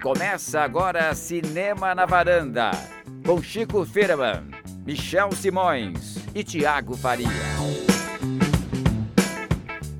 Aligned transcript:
Começa 0.00 0.62
agora 0.62 1.14
Cinema 1.14 1.94
na 1.94 2.06
Varanda, 2.06 2.70
com 3.26 3.42
Chico 3.42 3.84
Firman, 3.84 4.48
Michel 4.86 5.30
Simões 5.32 6.16
e 6.34 6.42
Tiago 6.42 6.96
Faria. 6.96 7.28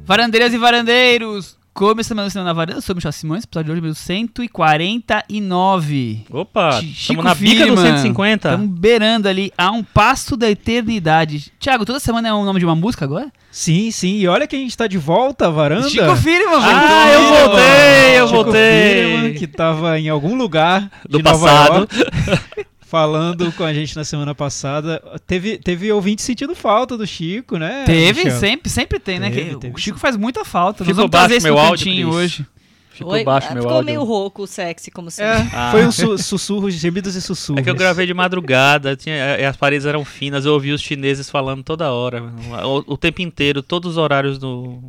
Varandeiras 0.06 0.54
e 0.54 0.58
varandeiros, 0.58 1.58
começando 1.74 2.18
o 2.20 2.30
Cinema 2.30 2.46
na 2.48 2.52
Varanda, 2.52 2.78
eu 2.78 2.82
sou 2.82 2.92
o 2.92 2.96
Michel 2.96 3.12
Simões, 3.12 3.44
episódio 3.44 3.66
de 3.66 3.70
hoje, 3.72 3.80
número 3.80 3.94
149. 3.94 6.24
Opa, 6.30 6.80
estamos 6.82 7.24
na 7.24 7.34
bica 7.34 7.66
do 7.66 7.76
150. 7.80 8.48
Estamos 8.48 8.78
beirando 8.78 9.28
ali 9.28 9.52
a 9.56 9.70
um 9.70 9.82
passo 9.82 10.36
da 10.36 10.50
eternidade. 10.50 11.50
Tiago, 11.58 11.84
toda 11.86 12.00
semana 12.00 12.28
é 12.28 12.32
o 12.32 12.44
nome 12.44 12.58
de 12.58 12.66
uma 12.66 12.74
música 12.74 13.04
agora? 13.04 13.28
Sim, 13.50 13.90
sim. 13.90 14.16
E 14.18 14.28
olha 14.28 14.46
quem 14.46 14.66
está 14.66 14.86
de 14.86 14.98
volta, 14.98 15.46
a 15.46 15.50
varanda. 15.50 15.88
Chico 15.88 16.14
Firman, 16.16 16.60
Ah, 16.62 17.10
voltou. 17.12 17.14
eu 17.14 17.48
voltei, 17.48 18.20
eu 18.20 18.28
Chico 18.28 18.44
voltei. 18.44 19.04
Firman, 19.06 19.34
que 19.34 19.44
estava 19.44 19.98
em 19.98 20.08
algum 20.08 20.36
lugar 20.36 20.90
Do 21.08 21.18
de 21.18 21.24
Nova 21.24 21.46
passado. 21.46 21.88
Falando 22.90 23.52
com 23.52 23.62
a 23.62 23.72
gente 23.72 23.94
na 23.94 24.02
semana 24.02 24.34
passada. 24.34 25.00
Teve, 25.24 25.58
teve 25.58 25.92
ouvinte 25.92 26.22
sentindo 26.22 26.56
falta 26.56 26.98
do 26.98 27.06
Chico, 27.06 27.56
né? 27.56 27.84
Teve, 27.86 28.24
Michel? 28.24 28.40
sempre, 28.40 28.68
sempre 28.68 28.98
tem, 28.98 29.20
né? 29.20 29.30
Teve, 29.30 29.50
que 29.50 29.56
teve 29.56 29.74
o 29.74 29.78
Chico 29.78 29.96
faz 29.98 30.16
muita 30.16 30.44
falta. 30.44 30.84
Ficou 30.84 31.06
baixo 31.08 31.40
meu 31.40 31.56
áudio, 31.56 32.10
hoje. 32.10 32.44
Ficou 32.90 33.12
Oi, 33.12 33.22
baixo 33.22 33.46
ah, 33.48 33.54
meu 33.54 33.62
ficou 33.62 33.76
áudio. 33.76 33.86
meio 33.86 34.02
rouco, 34.02 34.44
sexy, 34.46 34.90
como 34.90 35.08
sempre. 35.10 35.40
É, 35.40 35.50
Ah. 35.54 35.70
foi 35.70 35.86
um 35.86 35.92
su 35.92 36.18
sussurros, 36.18 36.74
gemidos 36.74 37.14
e 37.14 37.22
sussurros. 37.22 37.60
É 37.60 37.62
que 37.62 37.70
eu 37.70 37.76
gravei 37.76 38.06
de 38.06 38.12
madrugada, 38.12 38.96
tinha, 38.96 39.38
e 39.38 39.44
as 39.44 39.56
paredes 39.56 39.86
eram 39.86 40.04
finas, 40.04 40.44
eu 40.44 40.52
ouvi 40.52 40.72
os 40.72 40.82
chineses 40.82 41.30
falando 41.30 41.62
toda 41.62 41.90
hora, 41.92 42.22
o, 42.64 42.92
o 42.94 42.96
tempo 42.98 43.22
inteiro, 43.22 43.62
todos 43.62 43.92
os 43.92 43.96
horários 43.96 44.36
do... 44.36 44.82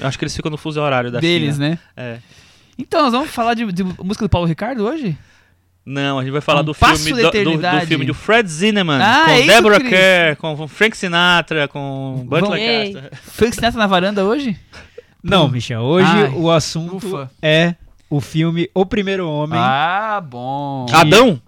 Acho 0.00 0.16
que 0.16 0.24
eles 0.24 0.34
ficam 0.36 0.50
no 0.50 0.56
fuso 0.56 0.80
horário 0.80 1.10
da 1.10 1.18
Deles, 1.18 1.56
China. 1.56 1.70
né? 1.70 1.78
É. 1.96 2.18
Então, 2.78 3.02
nós 3.02 3.12
vamos 3.12 3.30
falar 3.30 3.54
de, 3.54 3.70
de 3.72 3.82
música 3.82 4.24
do 4.24 4.28
Paulo 4.30 4.46
Ricardo 4.46 4.84
hoje? 4.86 5.18
Não, 5.90 6.18
a 6.18 6.22
gente 6.22 6.32
vai 6.32 6.42
falar 6.42 6.60
Um 6.60 6.64
do 6.64 6.74
filme 6.74 7.22
do, 7.22 7.30
do, 7.30 7.56
do 7.58 7.86
filme 7.86 8.04
do 8.04 8.12
Fred 8.12 8.46
Zinnemann, 8.46 9.00
Ah, 9.02 9.24
é 9.30 9.34
com 9.34 9.38
isso, 9.40 9.46
Deborah. 9.46 9.80
Kerr, 9.80 10.36
com 10.36 10.68
Frank 10.68 10.96
Sinatra, 10.96 11.66
com 11.66 12.24
Burt. 12.26 12.42
Lancaster. 12.42 13.10
Frank 13.22 13.54
Sinatra 13.54 13.78
na 13.78 13.86
varanda 13.86 14.24
hoje? 14.24 14.54
Não, 15.22 15.48
Michel. 15.48 15.80
Hoje 15.80 16.06
Ai, 16.10 16.32
o 16.34 16.50
assunto 16.50 16.96
ufa. 17.06 17.30
é 17.40 17.74
o 18.10 18.20
filme 18.20 18.68
O 18.74 18.84
Primeiro 18.84 19.28
Homem. 19.28 19.58
Ah, 19.58 20.22
bom. 20.24 20.86
Adão? 20.92 21.40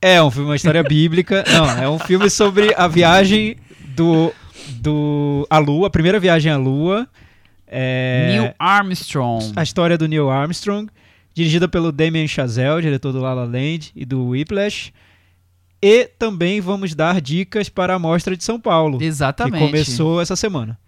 É 0.00 0.22
um 0.22 0.30
filme, 0.30 0.50
uma 0.50 0.56
história 0.56 0.82
bíblica. 0.82 1.42
Não, 1.50 1.70
é 1.70 1.88
um 1.88 1.98
filme 1.98 2.30
sobre 2.30 2.72
a 2.76 2.86
viagem 2.86 3.56
do. 3.96 4.32
do 4.76 5.46
a 5.50 5.58
Lua, 5.58 5.88
a 5.88 5.90
primeira 5.90 6.20
viagem 6.20 6.52
à 6.52 6.56
Lua. 6.56 7.08
É, 7.66 8.26
Neil 8.28 8.54
Armstrong. 8.58 9.52
a 9.56 9.62
história 9.62 9.98
do 9.98 10.06
Neil 10.06 10.30
Armstrong, 10.30 10.88
dirigida 11.34 11.68
pelo 11.68 11.90
Damien 11.90 12.28
Chazelle, 12.28 12.80
diretor 12.80 13.12
do 13.12 13.20
La 13.20 13.34
La 13.34 13.44
Land 13.44 13.90
e 13.94 14.04
do 14.04 14.28
Whiplash. 14.28 14.92
E 15.82 16.06
também 16.18 16.60
vamos 16.60 16.94
dar 16.94 17.20
dicas 17.20 17.68
para 17.68 17.94
a 17.94 17.98
Mostra 17.98 18.36
de 18.36 18.42
São 18.42 18.58
Paulo, 18.58 19.02
Exatamente. 19.02 19.58
que 19.58 19.66
começou 19.66 20.20
essa 20.20 20.36
semana. 20.36 20.78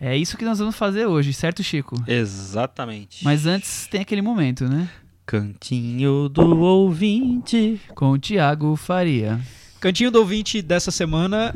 É 0.00 0.16
isso 0.16 0.36
que 0.36 0.44
nós 0.44 0.60
vamos 0.60 0.76
fazer 0.76 1.06
hoje, 1.06 1.32
certo, 1.32 1.62
Chico? 1.64 1.96
Exatamente. 2.06 3.24
Mas 3.24 3.46
antes 3.46 3.88
tem 3.90 4.00
aquele 4.00 4.22
momento, 4.22 4.68
né? 4.68 4.88
Cantinho 5.26 6.28
do 6.28 6.60
ouvinte. 6.60 7.80
Com 7.94 8.12
o 8.12 8.18
Tiago 8.18 8.76
Faria. 8.76 9.40
Cantinho 9.80 10.10
do 10.12 10.20
ouvinte 10.20 10.62
dessa 10.62 10.92
semana 10.92 11.54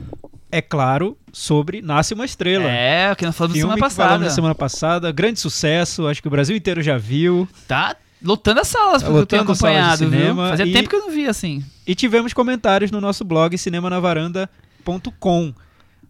é 0.53 0.61
claro 0.62 1.17
sobre 1.33 1.81
Nasce 1.83 2.12
uma 2.14 2.25
Estrela. 2.27 2.69
É, 2.70 3.11
o 3.11 3.17
que 3.17 3.25
nós 3.25 3.34
falamos 3.34 3.56
Filme 3.56 3.72
semana 3.72 3.89
que 3.89 3.95
falamos 3.95 4.12
passada. 4.12 4.25
na 4.25 4.31
semana 4.31 4.55
passada, 4.55 5.11
grande 5.12 5.41
sucesso, 5.41 6.06
acho 6.06 6.20
que 6.20 6.28
o 6.28 6.31
Brasil 6.31 6.55
inteiro 6.55 6.83
já 6.83 6.97
viu. 6.98 7.48
Tá 7.67 7.97
lotando 8.22 8.61
as 8.61 8.69
salas, 8.69 9.03
porque 9.03 9.19
eu 9.19 9.27
tenho 9.27 9.42
Lotando 9.42 9.58
salas 9.58 9.98
de 9.98 10.05
acompanhado, 10.05 10.11
viu? 10.11 10.20
cinema 10.20 10.48
Fazia 10.50 10.67
e- 10.67 10.73
tempo 10.73 10.89
que 10.89 10.95
eu 10.97 11.00
não 11.00 11.11
via 11.11 11.30
assim. 11.30 11.64
E 11.86 11.95
tivemos 11.95 12.33
comentários 12.33 12.91
no 12.91 13.00
nosso 13.00 13.25
blog 13.25 13.57
cinemanavaranda.com. 13.58 15.55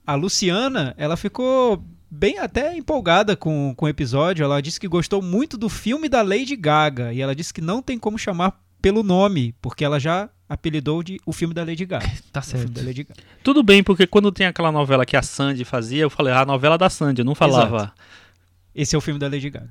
A 0.06 0.14
Luciana, 0.14 0.94
ela 0.98 1.16
ficou 1.16 1.82
bem 2.10 2.38
até 2.38 2.76
empolgada 2.76 3.36
com, 3.36 3.72
com 3.76 3.86
o 3.86 3.88
episódio. 3.88 4.44
Ela 4.44 4.60
disse 4.60 4.80
que 4.80 4.88
gostou 4.88 5.22
muito 5.22 5.56
do 5.56 5.69
filme 5.69 6.09
da 6.09 6.22
Lady 6.22 6.56
Gaga. 6.56 7.12
E 7.12 7.20
ela 7.20 7.34
disse 7.34 7.54
que 7.54 7.60
não 7.60 7.80
tem 7.80 7.98
como 7.98 8.19
chamar 8.19 8.60
pelo 8.82 9.03
nome, 9.04 9.54
porque 9.62 9.84
ela 9.84 10.00
já 10.00 10.28
apelidou 10.52 11.02
de 11.02 11.18
o 11.24 11.32
filme 11.32 11.54
da 11.54 11.64
Lady 11.64 11.86
Gaga. 11.86 12.10
Tá 12.30 12.40
O 12.40 12.42
certo. 12.42 12.72
Gaga. 12.84 13.06
Tudo 13.42 13.62
bem, 13.62 13.82
porque 13.82 14.06
quando 14.06 14.30
tem 14.30 14.46
aquela 14.46 14.70
novela 14.70 15.06
que 15.06 15.16
a 15.16 15.22
Sandy 15.22 15.64
fazia, 15.64 16.02
eu 16.02 16.10
falei, 16.10 16.32
ah, 16.32 16.40
a 16.42 16.46
novela 16.46 16.76
da 16.76 16.90
Sandy, 16.90 17.20
eu 17.20 17.24
não 17.24 17.34
falava. 17.34 17.76
Exato. 17.76 17.92
Esse 18.74 18.94
é 18.94 18.98
o 18.98 19.00
filme 19.00 19.18
da 19.18 19.28
Lady 19.28 19.48
Gaga. 19.48 19.70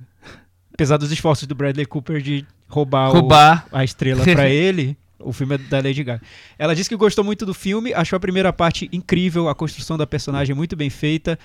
Apesar 0.73 0.97
dos 0.97 1.11
esforços 1.11 1.47
do 1.47 1.53
Bradley 1.53 1.85
Cooper 1.85 2.21
de 2.21 2.45
roubar, 2.67 3.09
o- 3.09 3.13
Roubar. 3.13 3.67
a 3.71 3.83
estrela 3.83 4.23
pra 4.23 4.49
ele, 4.49 4.97
o 5.19 5.31
filme 5.31 5.53
é 5.55 5.57
da 5.59 5.77
Lady 5.77 6.03
Gaga. 6.03 6.21
Ela 6.57 6.73
disse 6.73 6.89
que 6.89 6.95
gostou 6.95 7.23
muito 7.23 7.45
do 7.45 7.53
filme, 7.53 7.93
achou 7.93 8.17
a 8.17 8.19
primeira 8.19 8.51
parte 8.51 8.89
incrível, 8.91 9.49
a 9.49 9.53
construção 9.55 9.97
da 9.97 10.07
personagem 10.07 10.55
muito 10.55 10.75
bem 10.75 10.89
feita. 10.89 11.37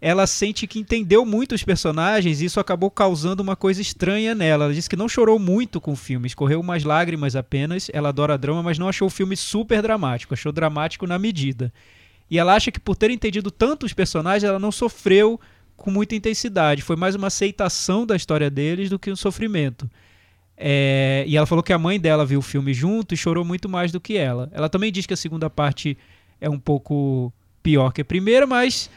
Ela 0.00 0.26
sente 0.26 0.66
que 0.66 0.78
entendeu 0.78 1.26
muito 1.26 1.54
os 1.54 1.64
personagens 1.64 2.40
e 2.40 2.44
isso 2.44 2.60
acabou 2.60 2.90
causando 2.90 3.42
uma 3.42 3.56
coisa 3.56 3.82
estranha 3.82 4.34
nela. 4.34 4.66
Ela 4.66 4.74
disse 4.74 4.88
que 4.88 4.96
não 4.96 5.08
chorou 5.08 5.38
muito 5.38 5.80
com 5.80 5.92
o 5.92 5.96
filme, 5.96 6.28
escorreu 6.28 6.60
umas 6.60 6.84
lágrimas 6.84 7.34
apenas. 7.34 7.90
Ela 7.92 8.10
adora 8.10 8.38
drama, 8.38 8.62
mas 8.62 8.78
não 8.78 8.88
achou 8.88 9.08
o 9.08 9.10
filme 9.10 9.36
super 9.36 9.82
dramático, 9.82 10.34
achou 10.34 10.52
dramático 10.52 11.06
na 11.06 11.18
medida. 11.18 11.72
E 12.30 12.38
ela 12.38 12.54
acha 12.54 12.70
que 12.70 12.78
por 12.78 12.94
ter 12.94 13.10
entendido 13.10 13.50
tanto 13.50 13.86
os 13.86 13.92
personagens, 13.92 14.44
ela 14.44 14.58
não 14.58 14.70
sofreu 14.70 15.40
com 15.76 15.90
muita 15.90 16.14
intensidade. 16.14 16.82
Foi 16.82 16.96
mais 16.96 17.14
uma 17.14 17.28
aceitação 17.28 18.06
da 18.06 18.14
história 18.14 18.50
deles 18.50 18.90
do 18.90 18.98
que 18.98 19.10
um 19.10 19.16
sofrimento. 19.16 19.90
É, 20.56 21.24
e 21.26 21.36
ela 21.36 21.46
falou 21.46 21.62
que 21.62 21.72
a 21.72 21.78
mãe 21.78 21.98
dela 21.98 22.26
viu 22.26 22.40
o 22.40 22.42
filme 22.42 22.74
junto 22.74 23.14
e 23.14 23.16
chorou 23.16 23.44
muito 23.44 23.68
mais 23.68 23.92
do 23.92 24.00
que 24.00 24.16
ela. 24.16 24.50
Ela 24.52 24.68
também 24.68 24.92
diz 24.92 25.06
que 25.06 25.14
a 25.14 25.16
segunda 25.16 25.48
parte 25.48 25.96
é 26.40 26.50
um 26.50 26.58
pouco 26.58 27.32
pior 27.62 27.92
que 27.92 28.00
a 28.00 28.04
primeira, 28.04 28.46
mas 28.46 28.90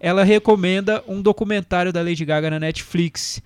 ela 0.00 0.24
recomenda 0.24 1.02
um 1.08 1.20
documentário 1.22 1.92
da 1.92 2.02
Lady 2.02 2.24
Gaga 2.24 2.50
na 2.50 2.60
Netflix. 2.60 3.40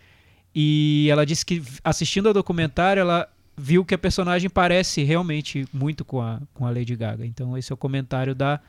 E 0.55 1.09
ela 1.11 1.25
disse 1.25 1.45
que 1.47 1.63
assistindo 1.83 2.29
ao 2.29 2.35
documentário, 2.35 3.01
ela 3.01 3.27
viu 3.57 3.85
que 3.85 3.95
a 3.95 3.99
personagem 3.99 4.51
parece 4.51 5.03
realmente 5.03 5.67
muito 5.73 6.05
com 6.05 6.21
a, 6.21 6.41
com 6.55 6.67
a 6.67 6.71
Lady 6.71 6.95
Gaga. 6.97 7.25
Então 7.25 7.57
esse 7.57 7.73
é 7.73 7.75
o 7.75 7.77
comentário 7.77 8.35
da 8.35 8.61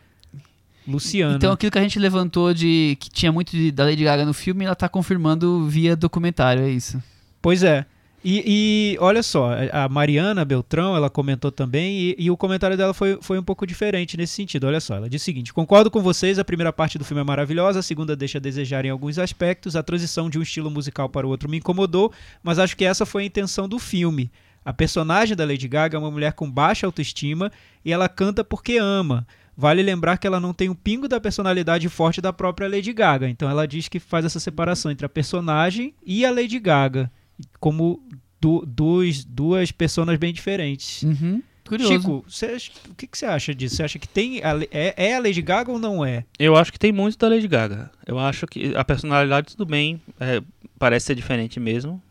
Luciana. 0.87 1.35
Então 1.35 1.51
aquilo 1.51 1.71
que 1.71 1.77
a 1.77 1.81
gente 1.81 1.97
levantou 1.99 2.53
de 2.53 2.97
que 2.99 3.09
tinha 3.09 3.31
muito 3.31 3.51
de- 3.51 3.71
da 3.71 3.85
Lady 3.85 4.03
Gaga 4.03 4.25
no 4.25 4.33
filme, 4.33 4.65
ela 4.65 4.75
tá 4.75 4.89
confirmando 4.89 5.65
via 5.67 5.95
documentário, 5.95 6.63
é 6.63 6.69
isso. 6.69 7.01
Pois 7.41 7.63
é. 7.63 7.85
E, 8.23 8.95
e 8.95 8.97
olha 9.01 9.21
só, 9.21 9.49
a 9.71 9.89
Mariana 9.89 10.45
Beltrão, 10.45 10.95
ela 10.95 11.09
comentou 11.09 11.51
também, 11.51 11.99
e, 11.99 12.15
e 12.17 12.31
o 12.31 12.37
comentário 12.37 12.77
dela 12.77 12.93
foi, 12.93 13.17
foi 13.21 13.37
um 13.37 13.43
pouco 13.43 13.67
diferente 13.67 14.15
nesse 14.15 14.33
sentido. 14.33 14.65
Olha 14.65 14.79
só, 14.79 14.95
ela 14.95 15.09
disse 15.09 15.23
o 15.23 15.25
seguinte: 15.25 15.53
concordo 15.53 15.91
com 15.91 16.01
vocês, 16.01 16.39
a 16.39 16.45
primeira 16.45 16.71
parte 16.71 16.97
do 16.97 17.03
filme 17.03 17.19
é 17.19 17.23
maravilhosa, 17.25 17.79
a 17.79 17.83
segunda 17.83 18.15
deixa 18.15 18.37
a 18.37 18.41
desejar 18.41 18.85
em 18.85 18.89
alguns 18.89 19.19
aspectos, 19.19 19.75
a 19.75 19.83
transição 19.83 20.29
de 20.29 20.39
um 20.39 20.41
estilo 20.41 20.71
musical 20.71 21.09
para 21.09 21.27
o 21.27 21.29
outro 21.29 21.49
me 21.49 21.57
incomodou, 21.57 22.13
mas 22.41 22.59
acho 22.59 22.77
que 22.77 22.85
essa 22.85 23.05
foi 23.05 23.23
a 23.23 23.25
intenção 23.25 23.67
do 23.67 23.77
filme. 23.77 24.31
A 24.63 24.71
personagem 24.71 25.35
da 25.35 25.43
Lady 25.43 25.67
Gaga 25.67 25.97
é 25.97 25.99
uma 25.99 26.09
mulher 26.09 26.31
com 26.31 26.49
baixa 26.49 26.87
autoestima 26.87 27.51
e 27.83 27.91
ela 27.91 28.07
canta 28.07 28.45
porque 28.45 28.77
ama. 28.77 29.27
Vale 29.55 29.83
lembrar 29.83 30.17
que 30.17 30.25
ela 30.25 30.39
não 30.39 30.53
tem 30.53 30.69
um 30.69 30.73
pingo 30.73 31.09
da 31.09 31.19
personalidade 31.19 31.89
forte 31.89 32.21
da 32.21 32.31
própria 32.31 32.69
Lady 32.69 32.93
Gaga. 32.93 33.27
Então 33.27 33.49
ela 33.49 33.67
diz 33.67 33.89
que 33.89 33.99
faz 33.99 34.23
essa 34.23 34.39
separação 34.39 34.89
entre 34.89 35.05
a 35.05 35.09
personagem 35.09 35.93
e 36.05 36.25
a 36.25 36.31
Lady 36.31 36.57
Gaga 36.57 37.11
como 37.59 38.01
du- 38.41 38.65
dois, 38.65 39.23
duas 39.23 39.71
personas 39.71 40.17
bem 40.17 40.33
diferentes. 40.33 41.03
Uhum. 41.03 41.41
Curioso. 41.65 41.93
Chico, 41.93 42.25
acha- 42.55 42.71
o 42.89 42.93
que, 42.95 43.07
você 43.17 43.25
acha 43.25 43.55
disso? 43.55 43.77
Você 43.77 43.83
acha 43.83 43.97
que 43.97 44.07
tem 44.07 44.41
a 44.43 44.53
é, 44.69 44.93
é 44.97 45.15
a 45.15 45.19
Lady 45.19 45.41
Gaga 45.41 45.71
ou 45.71 45.79
não 45.79 46.03
é? 46.03 46.25
Eu 46.37 46.55
acho 46.57 46.71
que 46.73 46.77
tem 46.79 46.91
muito 46.91 47.17
da 47.17 47.29
Lady 47.29 47.47
Gaga. 47.47 47.89
Eu 48.05 48.19
acho 48.19 48.45
que 48.45 48.75
a 48.75 48.83
personalidade, 48.83 49.55
tudo 49.55 49.65
bem, 49.65 50.01
é, 50.19 50.41
parece 50.77 51.05
ser 51.07 51.15
diferente 51.15 51.59
mesmo. 51.61 52.01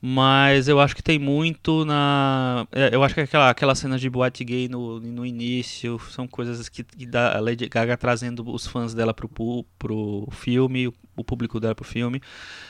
Mas 0.00 0.68
eu 0.68 0.78
acho 0.78 0.94
que 0.94 1.02
tem 1.02 1.18
muito 1.18 1.84
na. 1.84 2.66
é, 2.70 2.90
Eu 2.94 3.02
acho 3.02 3.14
que 3.14 3.20
aquela, 3.20 3.50
aquela 3.50 3.74
cena 3.74 3.98
de 3.98 4.08
boate 4.08 4.44
gay 4.44 4.68
no, 4.68 5.00
no 5.00 5.26
início 5.26 5.98
são 6.10 6.28
coisas 6.28 6.68
que, 6.68 6.84
que 6.84 7.04
dá 7.04 7.36
a 7.36 7.40
Lady 7.40 7.68
Gaga 7.68 7.96
trazendo 7.96 8.48
os 8.48 8.64
fãs 8.64 8.94
dela 8.94 9.12
pro, 9.12 9.28
pro 9.76 10.28
filme, 10.30 10.86
o, 10.86 10.94
o 11.16 11.24
público 11.24 11.58
dela 11.58 11.74
pro 11.74 11.84
filme. 11.84 12.20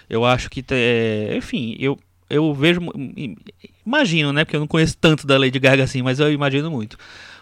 Eu 0.09 0.25
acho 0.25 0.49
que. 0.49 0.63
te- 0.63 0.75
é, 0.75 1.37
enfim, 1.37 1.77
eu, 1.79 1.99
eu 2.31 2.55
vejo. 2.55 2.81
Imagino, 3.87 4.33
né? 4.33 4.45
Porque 4.45 4.57
eu 4.57 4.61
não 4.61 4.67
conheço 4.67 4.97
tanto 4.99 5.27
da 5.27 5.39
Lady 5.39 5.59
Gaga 5.59 5.85
assim, 5.85 6.01
mas 6.03 6.19
eu 6.21 6.33
imagino 6.33 6.71
muito. 6.71 6.97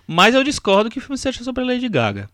Mas 0.07 0.35
eu 0.35 0.43
discordo 0.45 0.91
que 0.91 0.99
o 0.99 1.03
filme 1.03 1.19
seja 1.19 1.43
sobre 1.45 1.63
a 1.63 1.67
Lady 1.67 1.89
Gaga. 1.89 2.29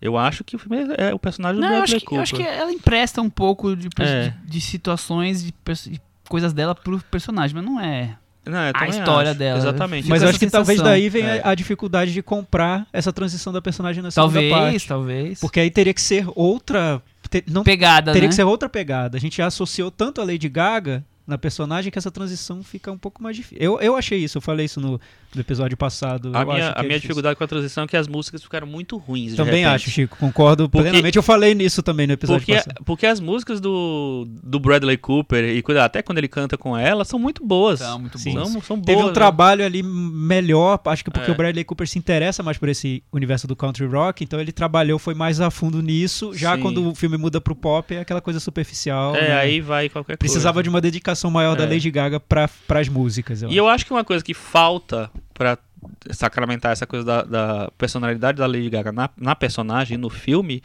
Eu 0.00 0.18
acho 0.18 0.44
que 0.44 0.56
o 0.56 0.58
filme 0.58 0.94
é, 0.98 1.10
é 1.10 1.14
o 1.14 1.18
personagem 1.18 1.60
Não, 1.60 1.68
do 1.68 1.74
eu 1.74 1.78
Bradley 1.78 1.96
acho, 1.96 2.06
que, 2.06 2.14
eu 2.14 2.20
acho 2.20 2.34
que 2.34 2.42
ela 2.42 2.72
empresta 2.72 3.22
um 3.22 3.30
pouco 3.30 3.74
de, 3.74 3.88
É. 4.00 4.28
de, 4.44 4.50
de 4.52 4.60
situações, 4.60 5.42
de, 5.42 5.50
de 5.90 6.00
coisas 6.28 6.52
dela 6.52 6.74
pro 6.74 6.98
personagem, 7.10 7.54
mas 7.54 7.64
não 7.64 7.80
é. 7.80 8.16
Não, 8.46 8.58
a 8.74 8.88
história 8.88 9.30
acho. 9.30 9.38
dela. 9.38 9.58
Exatamente. 9.58 10.06
Mas 10.08 10.22
eu 10.22 10.28
acho 10.28 10.38
que 10.38 10.50
talvez 10.50 10.78
sensação. 10.78 10.92
daí 10.92 11.08
venha 11.08 11.36
É. 11.36 11.40
a 11.48 11.54
dificuldade 11.54 12.12
de 12.12 12.22
comprar 12.22 12.86
essa 12.92 13.10
transição 13.10 13.50
da 13.52 13.62
personagem 13.62 14.02
na 14.02 14.10
segunda 14.10 14.34
Talvez, 14.34 14.52
parte. 14.52 14.88
talvez. 14.88 15.40
Porque 15.40 15.60
aí 15.60 15.70
teria 15.70 15.94
que 15.94 16.00
ser 16.02 16.26
outra. 16.34 17.00
te- 17.30 17.42
não 17.48 17.64
Pegada, 17.64 18.12
teria 18.12 18.26
né? 18.26 18.28
que 18.28 18.34
ser 18.34 18.44
outra 18.44 18.68
pegada. 18.68 19.16
A 19.16 19.20
gente 19.20 19.38
já 19.38 19.46
associou 19.46 19.90
tanto 19.90 20.20
a 20.20 20.24
Lady 20.24 20.46
Gaga 20.48 21.02
na 21.26 21.38
personagem 21.38 21.90
que 21.90 21.98
essa 21.98 22.10
transição 22.10 22.62
fica 22.62 22.92
um 22.92 22.98
pouco 22.98 23.22
mais 23.22 23.34
difícil. 23.34 23.56
Eu, 23.58 23.80
eu 23.80 23.96
achei 23.96 24.18
isso, 24.18 24.36
eu 24.36 24.42
falei 24.42 24.66
isso 24.66 24.78
no, 24.78 25.00
no 25.34 25.40
episódio 25.40 25.76
passado. 25.76 26.30
A 26.34 26.40
eu 26.42 26.46
minha, 26.46 26.64
acho 26.66 26.72
que 26.74 26.80
a 26.80 26.84
é 26.84 26.86
minha 26.86 27.00
dificuldade 27.00 27.36
com 27.36 27.44
a 27.44 27.46
transição 27.46 27.84
é 27.84 27.86
que 27.86 27.96
as 27.96 28.06
músicas 28.08 28.42
ficaram 28.42 28.66
muito 28.66 28.96
ruins. 28.96 29.34
Também 29.34 29.64
acho, 29.64 29.90
Chico, 29.90 30.16
concordo 30.18 30.68
Porque- 30.68 30.88
plenamente. 30.88 31.16
Eu 31.16 31.22
falei 31.22 31.54
nisso 31.54 31.82
também 31.82 32.06
no 32.06 32.12
episódio 32.12 32.40
Porque, 32.46 32.54
passado. 32.54 32.84
porque 32.84 33.06
as 33.06 33.20
músicas 33.20 33.60
do, 33.60 34.26
do 34.42 34.58
Bradley 34.60 34.96
Cooper, 34.96 35.44
e 35.44 35.62
até 35.78 36.02
quando 36.02 36.18
ele 36.18 36.28
canta 36.28 36.56
com 36.56 36.76
ela, 36.76 37.04
são 37.04 37.18
muito 37.18 37.44
boas. 37.44 37.80
São 37.80 37.98
muito 37.98 38.18
Sim. 38.18 38.32
São, 38.32 38.60
são 38.62 38.76
boas. 38.76 38.86
Teve 38.86 39.02
um 39.02 39.06
né? 39.08 39.12
trabalho 39.12 39.64
ali 39.64 39.82
melhor, 39.82 40.80
acho 40.86 41.04
que 41.04 41.10
porque 41.10 41.30
É. 41.30 41.34
o 41.34 41.36
Bradley 41.36 41.64
Cooper 41.64 41.86
se 41.88 41.98
interessa 41.98 42.42
mais 42.42 42.58
por 42.58 42.68
esse 42.68 43.02
universo 43.12 43.46
do 43.46 43.56
country 43.56 43.86
rock, 43.86 44.22
então 44.24 44.40
ele 44.40 44.52
trabalhou, 44.52 44.98
foi 44.98 45.14
mais 45.14 45.40
a 45.40 45.50
fundo 45.50 45.82
nisso. 45.82 46.32
Já 46.34 46.54
Sim. 46.56 46.62
quando 46.62 46.88
o 46.90 46.94
filme 46.94 47.16
muda 47.16 47.40
pro 47.40 47.54
pop, 47.54 47.94
é 47.94 48.00
aquela 48.00 48.20
coisa 48.20 48.40
superficial. 48.40 49.14
É, 49.16 49.28
né? 49.28 49.36
aí 49.36 49.60
vai 49.60 49.88
qualquer 49.88 50.16
Precisava 50.16 50.54
coisa. 50.54 50.62
de 50.64 50.68
uma 50.68 50.80
dedicação 50.80 51.30
maior 51.30 51.56
da 51.56 51.64
É. 51.64 51.66
Lady 51.68 51.90
Gaga 51.90 52.20
para 52.20 52.48
as 52.70 52.88
músicas. 52.88 53.42
Eu 53.42 53.50
E 53.50 53.56
eu 53.56 53.68
acho 53.68 53.84
que 53.86 53.92
uma 53.92 54.04
coisa 54.04 54.22
que 54.24 54.34
falta 54.34 55.10
pra 55.34 55.58
sacramentar 56.10 56.72
essa 56.72 56.86
coisa 56.86 57.04
da, 57.04 57.22
da 57.22 57.70
personalidade 57.76 58.38
da 58.38 58.46
Lady 58.46 58.70
Gaga 58.70 58.92
na, 58.92 59.10
na 59.16 59.34
personagem, 59.34 59.98
no 59.98 60.08
filme, 60.08 60.62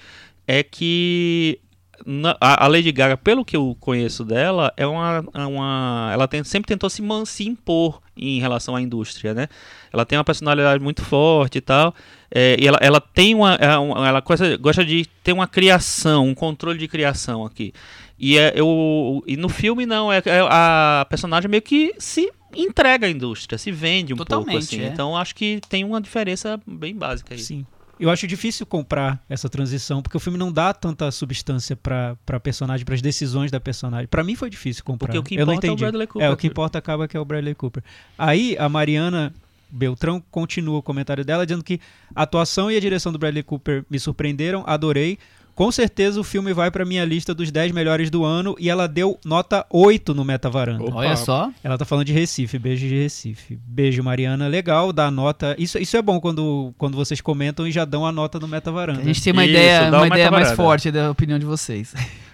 é 0.47 0.63
que 0.63 1.59
na- 2.05 2.37
a, 2.39 2.63
a 2.63 2.67
Lady 2.67 2.91
Gaga, 2.93 3.17
pelo 3.17 3.43
que 3.43 3.57
eu 3.57 3.75
conheço 3.79 4.23
dela, 4.23 4.71
é 4.77 4.87
uma. 4.87 5.23
é 5.33 5.45
uma 5.45 6.09
ela 6.13 6.27
tem- 6.27 6.43
sempre 6.45 6.67
tentou 6.67 6.89
se, 6.89 7.01
man- 7.01 7.25
se 7.25 7.45
impor 7.45 8.01
em 8.15 8.39
relação 8.39 8.75
à 8.75 8.81
indústria, 8.81 9.33
né? 9.33 9.47
Ela 9.91 10.05
tem 10.05 10.17
uma 10.17 10.23
personalidade 10.23 10.81
muito 10.81 11.03
forte 11.03 11.57
e 11.57 11.61
tal. 11.61 11.93
é, 12.33 12.55
e 12.59 12.65
ela, 12.67 12.77
ela 12.81 13.01
tem 13.01 13.35
uma. 13.35 13.55
é 13.55 13.65
Ela 14.07 14.21
gosta, 14.21 14.55
gosta 14.57 14.85
de 14.85 15.05
ter 15.23 15.33
uma 15.33 15.47
criação, 15.47 16.27
um 16.27 16.33
controle 16.35 16.77
de 16.79 16.87
criação 16.87 17.43
aqui. 17.45 17.73
E, 18.17 18.37
é, 18.37 18.53
eu, 18.55 19.21
e 19.27 19.35
no 19.35 19.49
filme, 19.49 19.85
não. 19.85 20.11
É, 20.11 20.21
é 20.25 20.39
a 20.49 21.05
personagem 21.09 21.49
meio 21.49 21.61
que 21.61 21.93
se 21.97 22.31
entrega 22.55 23.07
à 23.07 23.09
indústria, 23.09 23.57
se 23.57 23.71
vende 23.71 24.13
um 24.13 24.17
pouco 24.17 24.29
Totalmente, 24.29 24.75
assim. 24.75 24.81
é. 24.81 24.87
Então 24.87 25.15
acho 25.15 25.35
que 25.35 25.61
tem 25.69 25.83
uma 25.83 26.01
diferença 26.01 26.59
bem 26.65 26.95
básica 26.95 27.33
aí. 27.33 27.39
Sim. 27.39 27.65
Eu 27.99 28.09
acho 28.09 28.25
difícil 28.25 28.65
comprar 28.65 29.21
essa 29.27 29.49
transição, 29.49 30.01
porque 30.01 30.15
o 30.15 30.19
filme 30.21 30.39
não 30.39 30.51
dá 30.51 30.73
tanta 30.73 31.11
substância 31.11 31.75
pra 31.75 32.15
pra 32.25 32.39
personagem, 32.39 32.85
pras 32.85 33.01
decisões 33.01 33.51
da 33.51 33.59
personagem. 33.59 34.07
Pra 34.07 34.23
mim 34.23 34.35
foi 34.35 34.49
difícil 34.49 34.85
comprar. 34.85 35.07
Porque 35.07 35.19
o 35.19 35.23
que 35.23 35.35
importa 35.35 35.67
é 35.67 35.71
o. 35.71 35.75
Bradley 35.75 36.07
Cooper. 36.07 36.27
É, 36.27 36.31
o 36.31 36.37
que 36.37 36.47
importa 36.47 36.77
acaba 36.77 37.07
que 37.09 37.17
é 37.17 37.19
o 37.19 37.25
Bradley 37.25 37.53
Cooper. 37.55 37.83
Aí 38.17 38.55
a 38.57 38.69
Mariana 38.69 39.33
Beltrão 39.69 40.23
continua 40.31 40.77
o 40.77 40.81
comentário 40.81 41.25
dela 41.25 41.45
dizendo 41.45 41.63
que 41.63 41.79
a 42.15 42.23
atuação 42.23 42.71
e 42.71 42.77
a 42.77 42.79
direção 42.79 43.11
do 43.11 43.19
Bradley 43.19 43.43
Cooper 43.43 43.83
me 43.89 43.99
surpreenderam, 43.99 44.63
adorei. 44.65 45.19
Com 45.59 45.73
certeza 45.73 46.17
o 46.21 46.23
filme 46.23 46.53
vai 46.53 46.71
pra 46.71 46.85
minha 46.85 47.03
lista 47.03 47.35
dos 47.35 47.51
10 47.51 47.73
melhores 47.73 48.09
do 48.09 48.23
ano 48.23 48.55
e 48.57 48.69
ela 48.69 48.87
deu 48.87 49.19
nota 49.25 49.65
8 49.69 50.15
no 50.15 50.23
Meta 50.23 50.49
Varanda. 50.49 50.85
Opa. 50.85 50.95
Olha 50.95 51.17
só. 51.17 51.51
Ela 51.61 51.77
tá 51.77 51.83
falando 51.83 52.05
de 52.05 52.13
Recife, 52.13 52.57
beijo 52.57 52.87
de 52.87 52.95
Recife. 52.95 53.59
Beijo, 53.67 54.01
Mariana. 54.01 54.47
Legal, 54.47 54.93
dá 54.93 55.11
nota. 55.11 55.57
Isso, 55.59 55.77
isso 55.77 55.97
é 55.97 56.01
bom 56.01 56.17
quando, 56.21 56.73
quando 56.77 56.95
vocês 56.95 57.19
comentam 57.19 57.67
e 57.67 57.73
já 57.73 57.83
dão 57.83 58.05
a 58.05 58.11
nota 58.13 58.39
no 58.39 58.47
Meta 58.47 58.71
Varanda. 58.71 59.01
A 59.01 59.03
gente 59.03 59.21
tem 59.21 59.33
uma 59.33 59.43
Isso, 59.43 59.51
ideia, 59.51 59.91
dá 59.91 59.97
uma 59.97 59.97
uma 59.97 60.07
ideia 60.07 60.31
mais 60.31 60.47
metavaranda. 60.47 60.55
forte 60.55 60.91
da 60.91 61.11
opinião 61.11 61.37
de 61.37 61.45
vocês. 61.45 61.93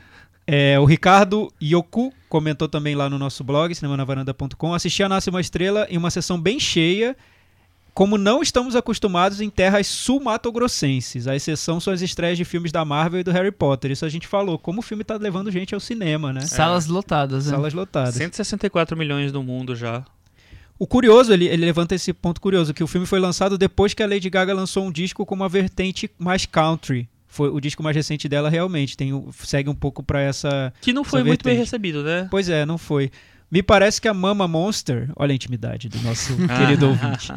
É, 0.47 0.79
o 0.79 0.85
Ricardo 0.85 1.51
Yoku 1.59 2.13
comentou 2.29 2.67
também 2.67 2.93
lá 2.93 3.09
no 3.09 3.17
nosso 3.17 3.43
blog, 3.43 3.73
cinemanavaranda.com. 3.73 4.75
Assisti 4.75 5.01
a 5.01 5.09
Nasce 5.09 5.31
uma 5.31 5.41
Estrela 5.41 5.87
em 5.89 5.97
uma 5.97 6.11
sessão 6.11 6.39
bem 6.39 6.59
cheia, 6.59 7.17
como 7.95 8.17
não 8.17 8.41
estamos 8.41 8.75
acostumados 8.75 9.39
em 9.39 9.49
terras 9.49 9.87
sul-mato-grossenses. 9.87 11.27
A 11.27 11.35
exceção 11.35 11.79
são 11.79 11.93
as 11.93 12.01
estreias 12.01 12.37
de 12.37 12.43
filmes 12.43 12.69
da 12.69 12.83
Marvel 12.83 13.21
e 13.21 13.23
do 13.23 13.31
Harry 13.31 13.53
Potter. 13.53 13.89
Isso 13.89 14.03
a 14.03 14.09
gente 14.09 14.27
falou. 14.27 14.59
Como 14.59 14.79
o 14.79 14.81
filme 14.81 15.05
tá 15.05 15.15
levando 15.15 15.49
gente 15.49 15.73
ao 15.73 15.79
cinema, 15.79 16.33
né? 16.33 16.41
Salas 16.41 16.87
lotadas, 16.87 17.45
né? 17.45 17.51
Salas 17.51 17.73
lotadas. 17.73 18.15
164 18.15 18.97
milhões 18.97 19.31
no 19.31 19.41
mundo 19.41 19.77
já. 19.77 20.03
O 20.77 20.85
curioso, 20.85 21.31
ele, 21.31 21.45
ele 21.45 21.65
levanta 21.65 21.95
esse 21.95 22.11
ponto 22.11 22.41
curioso, 22.41 22.73
que 22.73 22.83
o 22.83 22.87
filme 22.87 23.07
foi 23.07 23.17
lançado 23.17 23.57
depois 23.57 23.93
que 23.93 24.03
a 24.03 24.07
Lady 24.07 24.29
Gaga 24.29 24.53
lançou 24.53 24.85
um 24.85 24.91
disco 24.91 25.25
com 25.25 25.33
uma 25.33 25.47
vertente 25.47 26.11
mais 26.19 26.45
country. 26.45 27.07
Foi 27.25 27.47
o 27.47 27.61
disco 27.61 27.81
mais 27.81 27.95
recente 27.95 28.27
dela 28.27 28.49
realmente, 28.49 28.97
tem, 28.97 29.25
segue 29.39 29.69
um 29.69 29.75
pouco 29.75 30.03
pra 30.03 30.19
essa... 30.19 30.73
Que 30.81 30.91
não 30.91 31.05
foi 31.05 31.23
muito 31.23 31.43
bem 31.43 31.57
recebido, 31.57 32.03
né? 32.03 32.27
Pois 32.29 32.49
é, 32.49 32.65
não 32.65 32.77
foi. 32.77 33.09
Me 33.49 33.63
parece 33.63 34.01
que 34.01 34.07
a 34.07 34.13
Mama 34.13 34.49
Monster, 34.49 35.09
olha 35.15 35.31
a 35.31 35.35
intimidade 35.35 35.87
do 35.87 36.01
nosso 36.01 36.35
querido 36.59 36.87
ouvinte, 36.87 37.31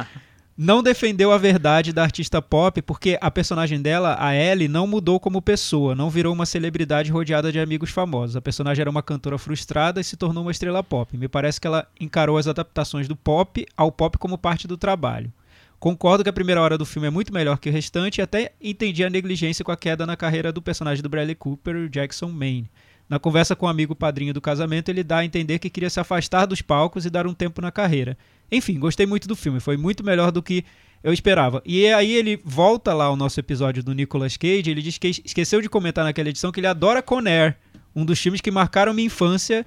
não 0.60 0.82
defendeu 0.82 1.30
a 1.30 1.38
verdade 1.38 1.92
da 1.92 2.02
artista 2.02 2.42
pop 2.42 2.82
porque 2.82 3.16
a 3.20 3.30
personagem 3.30 3.80
dela, 3.80 4.16
a 4.18 4.34
Ellie, 4.34 4.66
não 4.66 4.88
mudou 4.88 5.20
como 5.20 5.40
pessoa, 5.40 5.94
não 5.94 6.10
virou 6.10 6.34
uma 6.34 6.44
celebridade 6.44 7.12
rodeada 7.12 7.52
de 7.52 7.60
amigos 7.60 7.90
famosos. 7.90 8.34
A 8.34 8.40
personagem 8.42 8.80
era 8.80 8.90
uma 8.90 9.00
cantora 9.00 9.38
frustrada 9.38 10.00
e 10.00 10.04
se 10.04 10.16
tornou 10.16 10.42
uma 10.42 10.50
estrela 10.50 10.82
pop. 10.82 11.16
Me 11.16 11.28
parece 11.28 11.60
que 11.60 11.68
ela 11.68 11.86
encarou 12.00 12.36
as 12.36 12.48
adaptações 12.48 13.06
do 13.06 13.14
pop 13.14 13.64
ao 13.76 13.92
pop 13.92 14.18
como 14.18 14.36
parte 14.36 14.66
do 14.66 14.76
trabalho. 14.76 15.32
Concordo 15.78 16.24
que 16.24 16.30
a 16.30 16.32
primeira 16.32 16.60
hora 16.60 16.76
do 16.76 16.84
filme 16.84 17.06
é 17.06 17.10
muito 17.10 17.32
melhor 17.32 17.58
que 17.58 17.70
o 17.70 17.72
restante 17.72 18.18
e 18.18 18.22
até 18.22 18.50
entendi 18.60 19.04
a 19.04 19.10
negligência 19.10 19.64
com 19.64 19.70
a 19.70 19.76
queda 19.76 20.04
na 20.04 20.16
carreira 20.16 20.50
do 20.50 20.60
personagem 20.60 21.04
do 21.04 21.08
Bradley 21.08 21.36
Cooper, 21.36 21.88
Jackson 21.88 22.32
Maine. 22.32 22.68
Na 23.08 23.18
conversa 23.18 23.56
com 23.56 23.64
o 23.64 23.68
amigo 23.68 23.94
padrinho 23.94 24.34
do 24.34 24.40
casamento, 24.40 24.90
ele 24.90 25.02
dá 25.02 25.18
a 25.18 25.24
entender 25.24 25.58
que 25.58 25.70
queria 25.70 25.88
se 25.88 25.98
afastar 25.98 26.44
dos 26.44 26.60
palcos 26.60 27.06
e 27.06 27.10
dar 27.10 27.26
um 27.26 27.32
tempo 27.32 27.62
na 27.62 27.72
carreira. 27.72 28.18
Enfim, 28.52 28.78
gostei 28.78 29.06
muito 29.06 29.26
do 29.26 29.34
filme, 29.34 29.60
foi 29.60 29.76
muito 29.76 30.04
melhor 30.04 30.30
do 30.30 30.42
que 30.42 30.64
eu 31.02 31.12
esperava. 31.12 31.62
E 31.64 31.86
aí 31.86 32.12
ele 32.12 32.38
volta 32.44 32.92
lá 32.92 33.04
ao 33.04 33.16
nosso 33.16 33.40
episódio 33.40 33.82
do 33.82 33.94
Nicolas 33.94 34.36
Cage, 34.36 34.70
ele 34.70 34.82
diz 34.82 34.98
que 34.98 35.08
esqueceu 35.08 35.62
de 35.62 35.68
comentar 35.68 36.04
naquela 36.04 36.28
edição 36.28 36.52
que 36.52 36.60
ele 36.60 36.66
adora 36.66 37.02
Conair, 37.02 37.56
um 37.96 38.04
dos 38.04 38.18
filmes 38.18 38.40
que 38.40 38.50
marcaram 38.50 38.92
minha 38.92 39.06
infância, 39.06 39.64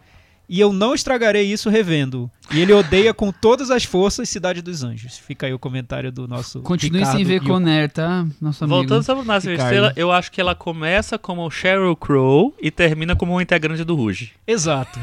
e 0.51 0.59
eu 0.59 0.74
não 0.74 0.94
estragarei 0.94 1.50
isso 1.50 1.69
revendo. 1.69 2.30
E 2.51 2.59
ele 2.59 2.74
odeia 2.74 3.13
com 3.13 3.31
todas 3.31 3.71
as 3.71 3.86
forças 3.86 4.27
Cidade 4.27 4.62
dos 4.62 4.83
Anjos. 4.83 5.18
Fica 5.18 5.48
aí 5.48 5.53
o 5.53 5.57
comentário 5.57 6.12
do 6.12 6.27
nosso 6.27 6.59
Continue 6.59 7.00
Ricardo 7.00 7.15
sem 7.15 7.25
ver 7.25 7.36
Yoko. 7.36 7.48
Conner, 7.48 7.89
tá? 7.89 8.27
Nosso 8.42 8.65
amigo. 8.65 8.80
Voltando 8.80 9.01
sobre 9.01 9.24
o 9.24 9.25
Nasce. 9.25 9.50
Estrela, 9.50 9.94
eu 9.95 10.12
acho 10.12 10.30
que 10.30 10.42
ela 10.42 10.53
começa 10.53 11.18
como 11.18 11.50
Sheryl 11.50 11.95
Crow 11.95 12.53
e 12.62 12.69
termina 12.69 13.15
como 13.15 13.33
um 13.33 13.39
integrante 13.39 13.86
do 13.86 13.95
Ruge. 13.95 14.33
Exato. 14.45 15.00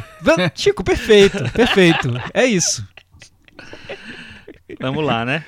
Chico, 0.55 0.85
perfeito, 0.85 1.43
perfeito. 1.53 2.11
É 2.35 2.45
isso. 2.45 2.87
Vamos 4.79 5.03
lá, 5.03 5.25
né? 5.25 5.43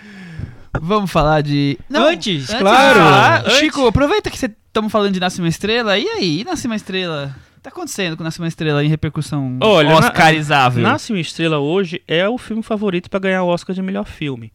Vamos 0.80 1.10
falar 1.10 1.42
de. 1.42 1.78
Antes, 1.92 2.46
de 2.46 2.56
claro. 2.56 3.00
falar, 3.00 3.40
Antes. 3.40 3.58
Chico, 3.58 3.86
aproveita 3.86 4.30
que 4.30 4.38
estamos 4.38 4.90
falando 4.90 5.12
de 5.12 5.20
Nasce 5.20 5.42
uma 5.42 5.48
Estrela. 5.48 5.98
E 5.98 6.08
aí, 6.08 6.42
Nasce 6.42 6.66
uma 6.66 6.76
Estrela? 6.76 7.36
Tá 7.62 7.68
acontecendo 7.70 8.16
com 8.16 8.24
Nasce 8.24 8.38
uma 8.40 8.48
Estrela 8.48 8.82
em 8.84 8.88
repercussão 8.88 9.58
Olha, 9.60 9.90
na- 9.90 9.98
oscarizável? 9.98 10.82
Nasce 10.82 11.12
uma 11.12 11.20
Estrela 11.20 11.58
hoje 11.58 12.02
é 12.08 12.28
o 12.28 12.38
filme 12.38 12.62
favorito 12.62 13.10
para 13.10 13.20
ganhar 13.20 13.42
o 13.42 13.48
Oscar 13.48 13.74
de 13.74 13.82
melhor 13.82 14.06
filme. 14.06 14.50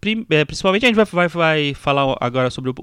Prim- 0.00 0.26
é, 0.30 0.44
principalmente 0.44 0.84
a 0.84 0.88
gente 0.88 0.94
vai, 0.96 1.04
vai, 1.06 1.26
vai 1.28 1.74
falar 1.74 2.16
agora 2.20 2.48
sobre 2.50 2.70
o, 2.70 2.74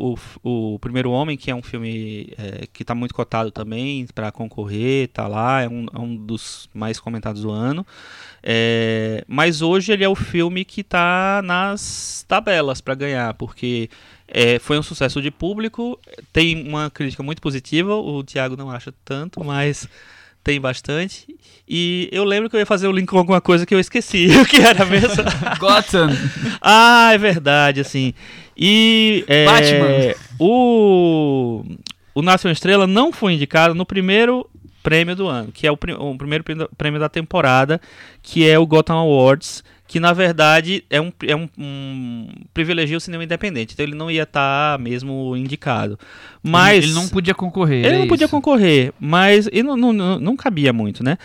o, 0.44 0.74
o 0.76 0.80
Primeiro 0.80 1.12
Homem, 1.12 1.38
que 1.38 1.50
é 1.52 1.56
um 1.56 1.62
filme 1.62 2.34
é, 2.38 2.66
que 2.74 2.84
está 2.84 2.94
muito 2.94 3.14
cotado 3.14 3.52
também 3.52 4.06
para 4.14 4.32
concorrer, 4.32 5.08
tá 5.10 5.28
lá, 5.28 5.62
é 5.62 5.70
um, 5.70 5.86
é 5.94 6.00
um 6.00 6.16
dos 6.16 6.68
mais 6.74 7.00
comentados 7.00 7.44
do 7.44 7.52
ano. 7.52 7.86
É, 8.42 9.24
mas 9.28 9.62
hoje 9.62 9.94
ele 9.94 10.04
é 10.04 10.10
o 10.10 10.16
filme 10.16 10.66
que 10.66 10.82
está 10.82 11.42
nas 11.46 12.26
tabelas 12.28 12.82
para 12.82 12.96
ganhar, 12.96 13.34
porque 13.36 13.90
é, 14.34 14.58
foi 14.60 14.78
um 14.80 14.84
sucesso 14.84 15.22
de 15.22 15.30
público, 15.30 16.00
tem 16.34 16.68
uma 16.68 16.90
crítica 16.90 17.22
muito 17.22 17.42
positiva, 17.42 17.96
o 17.96 18.24
Thiago 18.24 18.58
não 18.58 18.72
acha 18.72 18.92
tanto, 19.06 19.44
mas 19.44 19.88
tem 20.44 20.60
bastante. 20.60 21.28
E 21.70 22.10
eu 22.12 22.24
lembro 22.26 22.50
que 22.50 22.56
eu 22.56 22.60
ia 22.60 22.66
fazer 22.66 22.88
o 22.88 22.92
link 22.92 23.08
com 23.08 23.18
alguma 23.18 23.40
coisa 23.40 23.66
que 23.66 23.74
eu 23.74 23.80
esqueci, 23.80 24.28
o 24.42 24.46
que 24.46 24.58
era 24.62 24.84
mesmo. 24.86 25.24
Gotham. 25.60 26.10
ah, 26.62 27.12
é 27.14 27.18
verdade, 27.18 27.80
assim. 27.80 28.14
E 28.58 29.24
é, 29.28 29.46
Batman. 29.46 30.16
o 30.40 31.64
o 32.16 32.22
Nasce 32.22 32.46
uma 32.46 32.54
Estrela 32.54 32.86
não 32.86 33.12
foi 33.12 33.34
indicado 33.34 33.74
no 33.74 33.86
primeiro 33.86 34.48
prêmio 34.84 35.16
do 35.16 35.28
ano, 35.28 35.52
que 35.52 35.66
é 35.66 35.72
o, 35.72 35.78
pri- 35.78 35.94
o 35.94 36.16
primeiro 36.18 36.44
prêmio 36.78 37.00
da 37.00 37.08
temporada, 37.10 37.80
que 38.22 38.48
é 38.48 38.60
o 38.60 38.68
Gotham 38.68 38.98
Awards, 38.98 39.64
que 39.94 40.00
na 40.00 40.12
verdade 40.12 40.84
é 40.90 41.00
um, 41.00 41.14
é 41.24 41.36
um, 41.36 41.48
um 41.56 42.28
privilegia 42.52 42.98
o 42.98 43.00
cinema 43.00 43.24
independente, 43.24 43.76
então 43.76 43.86
ele 43.86 43.94
não 43.94 44.10
ia 44.10 44.24
estar 44.24 44.80
mesmo 44.80 45.38
indicado. 45.38 46.00
Mas 46.42 46.86
Ele 46.86 46.94
não 46.94 47.08
podia 47.08 47.36
concorrer. 47.36 47.86
ele 47.86 47.96
é 47.98 48.00
não 48.00 48.08
podia 48.08 48.26
isso. 48.26 48.32
concorrer, 48.36 48.92
mas 49.00 49.48
e 49.54 49.62
não, 49.62 49.78
não, 49.78 49.94
não, 49.94 50.20
não 50.20 50.36
cabia 50.36 50.74
muito, 50.74 51.04
né? 51.04 51.16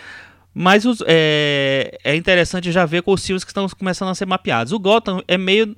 Mas 0.53 0.83
os- 0.83 1.03
é, 1.05 1.97
é 2.03 2.15
interessante 2.15 2.71
já 2.71 2.85
ver 2.85 3.03
com 3.03 3.13
os 3.13 3.25
filmes 3.25 3.43
que 3.43 3.51
estão 3.51 3.67
começando 3.69 4.09
a 4.09 4.15
ser 4.15 4.25
mapeados. 4.25 4.73
O 4.73 4.79
Gotham 4.79 5.21
é 5.27 5.37
meio 5.37 5.75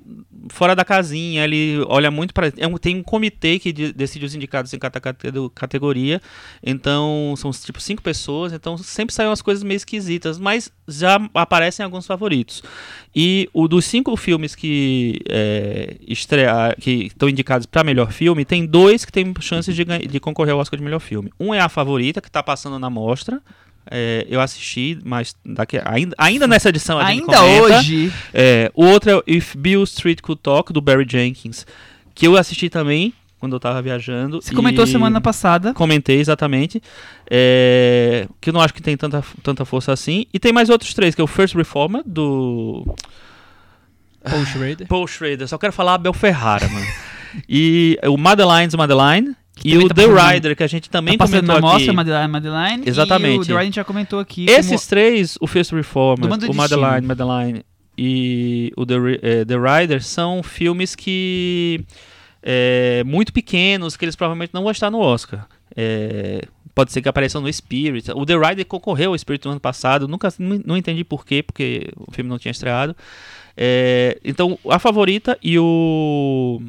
fora 0.48 0.74
da 0.74 0.84
casinha, 0.84 1.44
ele 1.44 1.78
olha 1.86 2.10
muito 2.10 2.32
para. 2.34 2.50
tem 2.50 2.96
um 2.96 3.02
comitê 3.02 3.58
que 3.58 3.72
de- 3.72 3.92
decide 3.92 4.24
os 4.24 4.34
indicados 4.34 4.72
em 4.72 4.78
cada 4.78 4.98
cate- 5.00 5.28
categoria. 5.54 6.20
Então, 6.62 7.34
são 7.36 7.50
tipo 7.52 7.80
cinco 7.80 8.02
pessoas, 8.02 8.52
então 8.52 8.76
sempre 8.78 9.14
saem 9.14 9.28
umas 9.28 9.42
coisas 9.42 9.62
meio 9.62 9.76
esquisitas, 9.76 10.38
mas 10.38 10.72
já 10.88 11.18
aparecem 11.34 11.84
alguns 11.84 12.06
favoritos. 12.06 12.62
E 13.14 13.48
o 13.52 13.68
dos 13.68 13.84
cinco 13.84 14.16
filmes 14.16 14.54
que 14.54 15.20
é, 15.28 15.96
que 16.80 16.90
estão 17.06 17.28
indicados 17.28 17.66
para 17.66 17.84
melhor 17.84 18.10
filme, 18.10 18.44
tem 18.44 18.66
dois 18.66 19.04
que 19.04 19.12
têm 19.12 19.32
chances 19.40 19.76
de, 19.76 19.84
de 19.84 20.18
concorrer 20.20 20.54
ao 20.54 20.60
Oscar 20.60 20.78
de 20.78 20.84
melhor 20.84 21.00
filme. 21.00 21.30
Um 21.38 21.52
é 21.54 21.60
a 21.60 21.68
favorita, 21.68 22.20
que 22.20 22.28
está 22.28 22.42
passando 22.42 22.78
na 22.78 22.90
mostra, 22.90 23.40
É, 23.90 24.26
eu 24.28 24.40
assisti, 24.40 24.98
mas 25.04 25.34
daqui, 25.44 25.80
ainda, 25.84 26.14
ainda 26.16 26.46
nessa 26.46 26.68
edição 26.68 26.98
a 26.98 27.10
gente 27.10 27.22
Ainda 27.22 27.36
comenta. 27.36 27.78
hoje. 27.78 28.12
É, 28.32 28.70
o 28.74 28.84
outro 28.84 29.10
é 29.10 29.16
o 29.16 29.22
If 29.26 29.56
Bill 29.56 29.82
Street 29.84 30.20
Could 30.20 30.40
Talk, 30.42 30.72
do 30.72 30.80
Barry 30.80 31.06
Jenkins, 31.08 31.66
que 32.14 32.26
eu 32.26 32.36
assisti 32.36 32.70
também 32.70 33.12
quando 33.42 33.54
eu 33.56 33.60
tava 33.60 33.82
viajando. 33.82 34.40
Você 34.40 34.54
comentou 34.54 34.86
semana 34.86 35.20
passada. 35.20 35.74
Comentei, 35.74 36.20
exatamente. 36.20 36.80
É, 37.28 38.28
que 38.40 38.50
eu 38.50 38.54
não 38.54 38.60
acho 38.60 38.72
que 38.72 38.80
tem 38.80 38.96
tanta, 38.96 39.24
tanta 39.42 39.64
força 39.64 39.92
assim. 39.92 40.26
E 40.32 40.38
tem 40.38 40.52
mais 40.52 40.70
outros 40.70 40.94
três, 40.94 41.12
que 41.12 41.20
é 41.20 41.24
o 41.24 41.26
First 41.26 41.56
Reformer, 41.56 42.02
do 42.06 42.84
Paul 44.22 44.46
Schrader. 44.46 44.86
Paul 44.88 45.08
Schrader. 45.08 45.48
Só 45.48 45.58
quero 45.58 45.72
falar 45.72 45.94
Abel 45.94 46.12
Ferrara, 46.12 46.68
mano. 46.68 46.86
E 47.48 47.98
o 48.04 48.16
Madeline's 48.16 48.76
Madeline. 48.76 49.34
E 49.64 49.76
o 49.78 49.88
tá 49.88 49.94
The 49.94 50.06
Rider, 50.06 50.56
que 50.56 50.62
a 50.62 50.66
gente 50.66 50.90
também 50.90 51.16
tá 51.16 51.24
comentou 51.24 51.54
na 51.54 51.60
mostra, 51.60 51.84
aqui. 51.84 51.92
Madeline, 51.92 52.28
Madeline. 52.28 52.82
Exatamente. 52.86 53.40
o 53.40 53.46
The 53.46 53.58
Riding 53.58 53.72
já 53.72 53.84
comentou 53.84 54.18
aqui. 54.18 54.46
Esses 54.48 54.86
três, 54.86 55.36
o 55.40 55.46
First 55.46 55.72
Reformer, 55.72 56.26
o 56.26 56.54
Madeline. 56.54 57.06
Madeline 57.06 57.64
e 57.96 58.72
o 58.76 58.86
The, 58.86 58.94
eh, 59.22 59.44
The 59.44 59.54
Rider 59.56 60.02
são 60.02 60.42
filmes 60.42 60.94
que 60.94 61.84
é, 62.42 63.02
muito 63.04 63.32
pequenos, 63.32 63.96
que 63.96 64.04
eles 64.04 64.16
provavelmente 64.16 64.52
não 64.52 64.62
vão 64.62 64.72
estar 64.72 64.90
no 64.90 64.98
Oscar. 64.98 65.46
É, 65.76 66.42
pode 66.74 66.92
ser 66.92 67.00
que 67.00 67.08
apareçam 67.08 67.40
no 67.40 67.52
Spirit. 67.52 68.10
O 68.12 68.26
The 68.26 68.36
Rider 68.36 68.66
concorreu 68.66 69.12
ao 69.12 69.18
Spirit 69.18 69.44
no 69.44 69.52
ano 69.52 69.60
passado, 69.60 70.08
nunca 70.08 70.32
não, 70.38 70.76
entendi 70.76 71.04
por 71.04 71.24
quê, 71.24 71.42
porque 71.42 71.88
o 71.96 72.10
filme 72.10 72.28
não 72.28 72.38
tinha 72.38 72.52
estreado. 72.52 72.96
É, 73.56 74.18
então, 74.24 74.58
a 74.68 74.78
favorita 74.78 75.38
e 75.42 75.58
o 75.58 76.60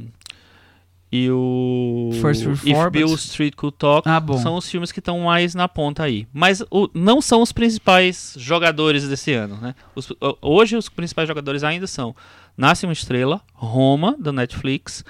e 1.16 1.30
o 1.30 2.10
First 2.20 2.42
If. 2.44 2.90
Bill 2.92 3.14
Street 3.14 3.54
Could 3.56 3.78
Talk 3.78 4.10
Ah, 4.10 4.20
são 4.42 4.56
os 4.56 4.68
filmes 4.68 4.92
que 4.92 4.98
estão 4.98 5.20
mais 5.20 5.54
na 5.54 5.68
ponta 5.68 6.02
aí. 6.02 6.28
Mas 6.34 6.64
o- 6.72 6.90
não 6.92 7.22
são 7.22 7.44
os 7.44 7.52
principais 7.52 8.36
jogadores 8.40 9.08
desse 9.08 9.32
ano, 9.34 9.58
né? 9.62 9.76
Os- 9.96 10.12
hoje 10.42 10.76
os 10.76 10.90
principais 10.90 11.28
jogadores 11.28 11.64
ainda 11.64 11.86
são 11.86 12.16
Nasce 12.58 12.86
uma 12.88 12.94
Estrela, 12.94 13.42
Roma, 13.54 14.16
da 14.20 14.32
Netflix. 14.32 15.04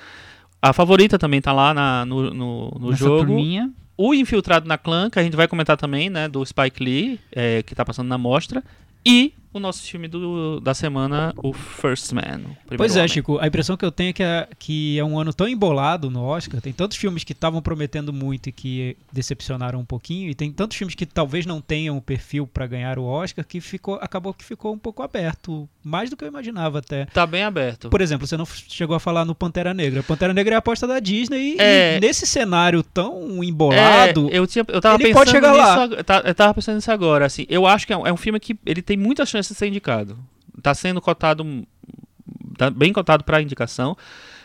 A 0.61 0.73
favorita 0.73 1.17
também 1.17 1.39
tá 1.41 1.51
lá 1.53 1.73
na- 1.73 2.05
no, 2.05 2.33
no, 2.33 2.77
no 2.79 2.93
jogo. 2.93 3.25
turminha. 3.25 3.71
O 3.97 4.13
Infiltrado 4.13 4.67
na 4.67 4.77
Clã, 4.77 5.09
que 5.09 5.19
a 5.19 5.23
gente 5.23 5.35
vai 5.37 5.47
comentar 5.47 5.77
também, 5.77 6.09
né? 6.09 6.27
Do 6.27 6.45
Spike 6.45 6.83
Lee, 6.83 7.19
é, 7.31 7.61
que 7.63 7.75
tá 7.75 7.85
passando 7.85 8.07
na 8.07 8.17
mostra. 8.17 8.61
E 9.05 9.33
o 9.53 9.59
nosso 9.59 9.83
filme 9.83 10.07
do- 10.07 10.59
da 10.59 10.73
semana, 10.73 11.33
o 11.37 11.53
First 11.53 12.11
Man. 12.11 12.41
o 12.71 12.75
Pois 12.75 12.95
é, 12.95 12.99
Homem. 12.99 13.07
Chico, 13.07 13.37
a 13.39 13.47
impressão 13.47 13.77
que 13.77 13.85
eu 13.85 13.91
tenho 13.91 14.09
é 14.09 14.13
que 14.13 14.23
é, 14.23 14.47
que 14.57 14.97
é 14.99 15.03
um 15.03 15.19
ano 15.19 15.31
tão 15.33 15.47
embolado 15.47 16.09
no 16.09 16.23
Oscar, 16.23 16.59
tem 16.59 16.73
tantos 16.73 16.97
filmes 16.97 17.23
que 17.23 17.33
estavam 17.33 17.61
prometendo 17.61 18.11
muito 18.11 18.49
e 18.49 18.51
que 18.51 18.97
decepcionaram 19.11 19.79
um 19.79 19.85
pouquinho, 19.85 20.29
e 20.29 20.35
tem 20.35 20.51
tantos 20.51 20.75
filmes 20.77 20.95
que 20.95 21.05
talvez 21.05 21.45
não 21.45 21.61
tenham 21.61 21.95
o 21.97 22.01
perfil 22.01 22.47
para 22.47 22.65
ganhar 22.67 22.97
o 22.97 23.03
Oscar, 23.05 23.45
que 23.45 23.61
ficou, 23.61 23.95
acabou 24.01 24.33
que 24.33 24.43
ficou 24.43 24.73
um 24.73 24.77
pouco 24.77 25.01
aberto, 25.03 25.69
mais 25.83 26.09
do 26.09 26.17
que 26.17 26.23
eu 26.23 26.27
imaginava 26.27 26.79
até. 26.79 27.05
Tá 27.05 27.25
bem 27.27 27.43
aberto. 27.43 27.89
Por 27.89 28.01
exemplo, 28.01 28.25
você 28.25 28.35
não 28.37 28.45
chegou 28.45 28.95
a 28.95 28.99
falar 28.99 29.23
no 29.25 29.35
Pantera 29.35 29.73
Negra. 29.73 30.01
Pantera 30.03 30.33
Negra 30.33 30.53
é 30.53 30.57
a 30.57 30.59
aposta 30.59 30.87
da 30.87 30.99
Disney, 30.99 31.57
É. 31.59 31.97
e 31.97 31.99
nesse 31.99 32.25
cenário 32.25 32.81
tão 32.81 33.43
embolado, 33.43 34.29
É, 34.31 34.37
eu, 34.39 34.47
tinha, 34.47 34.65
eu 34.67 34.81
tava 34.81 34.95
ele 34.95 35.03
pensando 35.05 35.19
pode 35.19 35.31
chegar 35.31 35.51
nisso 35.51 36.03
lá. 36.07 36.21
Eu 36.25 36.35
tava 36.35 36.53
pensando 36.53 36.75
nisso 36.75 36.91
agora, 36.91 37.25
assim. 37.25 37.45
Eu 37.49 37.65
acho 37.67 37.85
que 37.85 37.93
é 37.93 37.97
um, 37.97 38.07
é 38.07 38.11
um 38.13 38.17
filme 38.17 38.39
que 38.39 38.55
ele 38.65 38.81
tem 38.81 38.97
muitas 38.97 39.29
chances 39.29 39.42
de 39.51 39.57
ser 39.57 39.67
indicado. 39.67 40.17
Tá 40.61 40.73
sendo 40.73 41.01
cotado, 41.01 41.43
tá 42.57 42.69
bem 42.69 42.93
cotado 42.93 43.23
pra 43.23 43.41
indicação. 43.41 43.97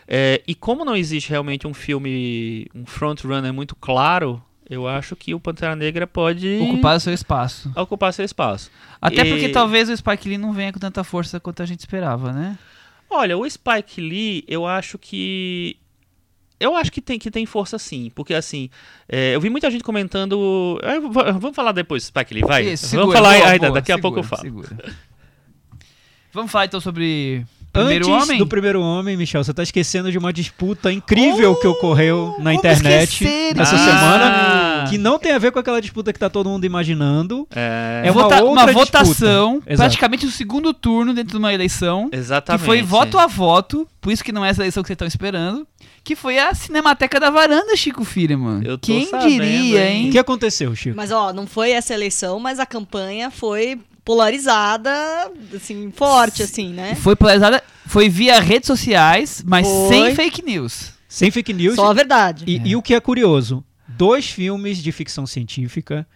É, 0.07 0.43
e 0.47 0.55
como 0.55 0.85
não 0.85 0.97
existe 0.97 1.31
realmente 1.31 1.67
um 1.67 1.75
filme, 1.75 2.67
um 2.75 2.87
frontrunner 2.87 3.53
muito 3.53 3.77
claro, 3.77 4.43
eu 4.69 4.89
acho 4.89 5.15
que 5.15 5.35
o 5.35 5.41
Pantera 5.41 5.77
Negra 5.77 6.07
pode 6.07 6.59
Ocupar 6.63 6.99
seu 7.01 7.13
espaço. 7.13 7.71
ocupar 7.77 8.13
seu 8.15 8.25
espaço. 8.25 8.71
Até 9.01 9.23
E- 9.23 9.31
porque 9.31 9.49
talvez 9.51 9.89
o 9.91 9.97
Spike 9.97 10.29
Lee 10.29 10.39
não 10.39 10.53
venha 10.53 10.73
com 10.73 10.79
tanta 10.79 11.05
força 11.05 11.39
quanto 11.39 11.63
a 11.63 11.67
gente 11.67 11.81
esperava, 11.81 12.33
né? 12.33 12.59
Olha, 13.11 13.37
o 13.39 13.49
Spike 13.49 14.01
Lee, 14.01 14.45
eu 14.49 14.67
acho 14.67 14.99
que. 14.99 15.77
Eu 16.61 16.75
acho 16.75 16.91
que 16.91 17.01
tem, 17.01 17.19
que 17.19 17.31
tem 17.31 17.47
força 17.47 17.79
sim, 17.79 18.11
porque 18.15 18.35
assim, 18.35 18.69
é, 19.09 19.35
eu 19.35 19.41
vi 19.41 19.49
muita 19.49 19.71
gente 19.71 19.85
comentando. 19.85 20.79
é, 20.83 20.99
vamos 21.39 21.55
falar 21.55 21.73
depois, 21.73 22.05
Spike 22.05 22.35
Lee, 22.35 22.43
vai. 22.43 22.65
Isso, 22.73 22.97
vamos 22.97 23.13
segura, 23.13 23.19
falar 23.19 23.39
boa, 23.39 23.51
ainda, 23.51 23.67
boa, 23.69 23.75
daqui 23.81 23.93
a 23.93 23.95
segura, 23.97 24.03
pouco 24.03 24.19
eu 24.19 24.23
falo. 24.25 24.43
segura. 24.43 24.95
Vamos 26.33 26.51
falar 26.53 26.67
então 26.67 26.81
sobre 26.81 27.45
Primeiro 27.73 28.07
Antes 28.13 28.25
Homem? 28.25 28.39
do 28.39 28.47
primeiro 28.47 28.81
homem, 28.83 29.17
Michel, 29.17 29.43
você 29.45 29.53
tá 29.55 29.63
esquecendo 29.63 30.11
de 30.11 30.19
uma 30.19 30.33
disputa 30.33 30.91
incrível 30.93 31.55
que 31.57 31.67
ocorreu 31.67 32.35
na 32.39 32.51
como 32.51 32.59
internet 32.59 33.13
esquecer 33.25 33.59
essa 33.59 33.77
disso? 33.77 33.85
semana, 33.85 34.25
Ah. 34.27 34.68
Que 34.91 34.99
não 34.99 35.19
tem 35.19 35.33
a 35.33 35.39
ver 35.39 35.53
com 35.53 35.59
aquela 35.59 35.81
disputa 35.81 36.13
que 36.13 36.19
tá 36.19 36.29
todo 36.31 36.49
mundo 36.49 36.65
imaginando. 36.65 37.47
É, 37.55 38.03
É 38.07 38.11
uma 38.11 38.23
Vota- 38.23 38.43
outra 38.45 38.73
votação, 38.73 39.53
disputa. 39.55 39.73
Exato. 39.73 39.77
praticamente 39.89 40.27
o 40.27 40.31
segundo 40.31 40.73
turno 40.75 41.13
dentro 41.15 41.33
de 41.33 41.37
uma 41.39 41.53
eleição, 41.53 42.09
exatamente. 42.13 42.61
que 42.61 42.67
foi 42.67 42.83
voto 42.83 43.19
a 43.19 43.27
voto, 43.27 43.87
por 44.01 44.13
isso 44.13 44.25
que 44.25 44.33
não 44.33 44.45
é 44.45 44.51
essa 44.51 44.63
eleição 44.63 44.83
que 44.83 44.87
vocês 44.89 44.95
estão 44.95 45.09
esperando, 45.09 45.67
que 46.05 46.17
foi 46.17 46.39
a 46.39 46.55
Cinemateca 46.55 47.21
da 47.21 47.31
Varanda, 47.31 47.77
Chico 47.77 48.05
Firman. 48.05 48.63
Eu 48.65 48.79
tô 48.79 48.87
Quem 48.87 49.07
sabendo, 49.07 49.31
diria, 49.31 49.91
hein? 49.91 50.09
O 50.09 50.13
que 50.13 50.19
aconteceu, 50.19 50.75
Chico? 50.75 50.97
Mas, 50.97 51.11
ó, 51.11 51.33
não 51.33 51.47
foi 51.47 51.73
essa 51.73 51.93
eleição, 51.93 52.39
mas 52.41 52.59
a 52.59 52.65
campanha 52.67 53.31
foi 53.31 53.79
polarizada, 54.05 54.91
assim, 55.55 55.91
forte, 55.95 56.43
assim, 56.43 56.73
né? 56.73 56.95
Foi 56.95 57.15
polarizada, 57.17 57.63
foi 57.87 58.09
via 58.09 58.41
redes 58.41 58.67
sociais, 58.67 59.43
mas 59.47 59.67
Foi. 59.67 59.89
sem 59.89 60.15
fake 60.15 60.43
news. 60.43 60.93
Sem 61.09 61.31
fake 61.31 61.53
news. 61.53 61.75
Só 61.77 61.91
a 61.91 61.95
verdade. 61.95 62.45
E, 62.47 62.71
e 62.71 62.77
o 62.77 62.83
que 62.83 62.95
é 62.95 63.01
curioso, 63.01 63.65
dois 63.99 64.31
filmes 64.31 64.79
de 64.79 64.93
ficção 64.93 65.27
científica, 65.27 66.07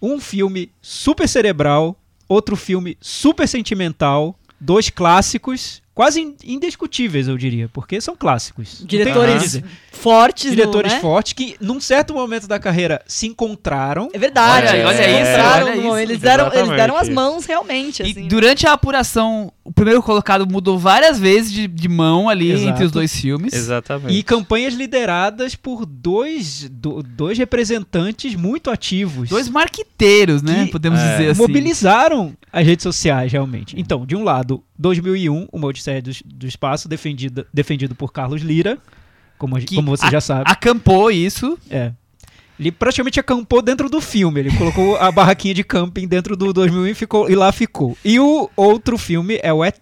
um 0.00 0.20
filme 0.20 0.70
super 0.80 1.28
cerebral, 1.28 2.00
outro 2.28 2.54
filme 2.54 2.96
super 3.00 3.48
sentimental, 3.48 4.38
dois 4.60 4.88
clássicos, 4.88 5.81
quase 5.94 6.20
in- 6.20 6.34
indiscutíveis, 6.44 7.28
eu 7.28 7.36
diria, 7.36 7.68
porque 7.72 8.00
são 8.00 8.16
clássicos. 8.16 8.82
Diretores 8.86 9.60
fortes, 9.92 10.46
no- 10.46 10.50
Diretores 10.56 10.92
né? 10.94 11.00
fortes 11.00 11.32
que, 11.32 11.54
num 11.60 11.80
certo 11.80 12.14
momento 12.14 12.46
da 12.46 12.58
carreira, 12.58 13.02
se 13.06 13.26
encontraram. 13.26 14.08
É 14.12 14.18
verdade. 14.18 14.68
Olha 14.68 14.86
olha 14.88 14.94
eles 15.02 15.06
isso, 15.06 15.20
encontraram 15.30 15.66
olha 15.66 15.74
no 15.74 15.80
isso. 15.80 15.88
momento, 15.88 16.10
Eles 16.10 16.20
deram, 16.20 16.52
eles 16.52 16.68
deram 16.70 16.96
as 16.96 17.08
mãos 17.08 17.44
realmente, 17.46 18.02
E 18.02 18.10
assim. 18.10 18.26
durante 18.28 18.66
a 18.66 18.72
apuração, 18.72 19.52
o 19.64 19.72
primeiro 19.72 20.02
colocado 20.02 20.46
mudou 20.46 20.78
várias 20.78 21.18
vezes 21.18 21.52
de, 21.52 21.66
de 21.68 21.88
mão 21.88 22.28
ali 22.28 22.50
Exato. 22.52 22.68
entre 22.70 22.84
os 22.84 22.90
dois 22.90 23.14
filmes. 23.14 23.52
Exatamente. 23.52 24.14
E 24.18 24.22
campanhas 24.22 24.74
lideradas 24.74 25.54
por 25.54 25.84
dois, 25.86 26.68
do- 26.70 27.02
dois 27.02 27.36
representantes 27.38 28.34
muito 28.34 28.70
ativos. 28.70 29.28
Dois 29.28 29.48
marqueteiros, 29.48 30.42
né? 30.42 30.66
Podemos 30.72 30.98
é, 31.00 31.12
dizer 31.12 31.30
assim. 31.30 31.40
mobilizaram 31.40 32.34
as 32.52 32.66
redes 32.66 32.82
sociais, 32.82 33.30
realmente. 33.30 33.74
Então, 33.78 34.04
de 34.04 34.16
um 34.16 34.24
lado, 34.24 34.62
2001, 34.82 35.48
uma 35.52 35.66
Odisseia 35.68 36.02
do, 36.02 36.10
do 36.26 36.46
Espaço, 36.46 36.88
defendido, 36.88 37.46
defendido 37.54 37.94
por 37.94 38.12
Carlos 38.12 38.42
Lira, 38.42 38.78
como, 39.38 39.56
a 39.56 39.60
Que 39.60 39.74
como 39.76 39.90
você 39.96 40.04
a- 40.06 40.10
já 40.10 40.20
sabe. 40.20 40.44
Acampou 40.50 41.10
isso. 41.10 41.58
É. 41.70 41.92
Ele 42.60 42.70
praticamente 42.70 43.18
acampou 43.18 43.62
dentro 43.62 43.88
do 43.88 44.00
filme. 44.00 44.38
Ele 44.40 44.56
colocou 44.56 44.96
a 44.96 45.10
barraquinha 45.10 45.54
de 45.54 45.64
camping 45.64 46.06
dentro 46.06 46.36
do 46.36 46.52
2001 46.52 46.86
e, 46.88 46.94
ficou, 46.94 47.30
e 47.30 47.34
lá 47.34 47.50
ficou. 47.50 47.96
E 48.04 48.20
o 48.20 48.50
outro 48.54 48.98
filme 48.98 49.40
é 49.42 49.52
o 49.52 49.64
ET, 49.64 49.78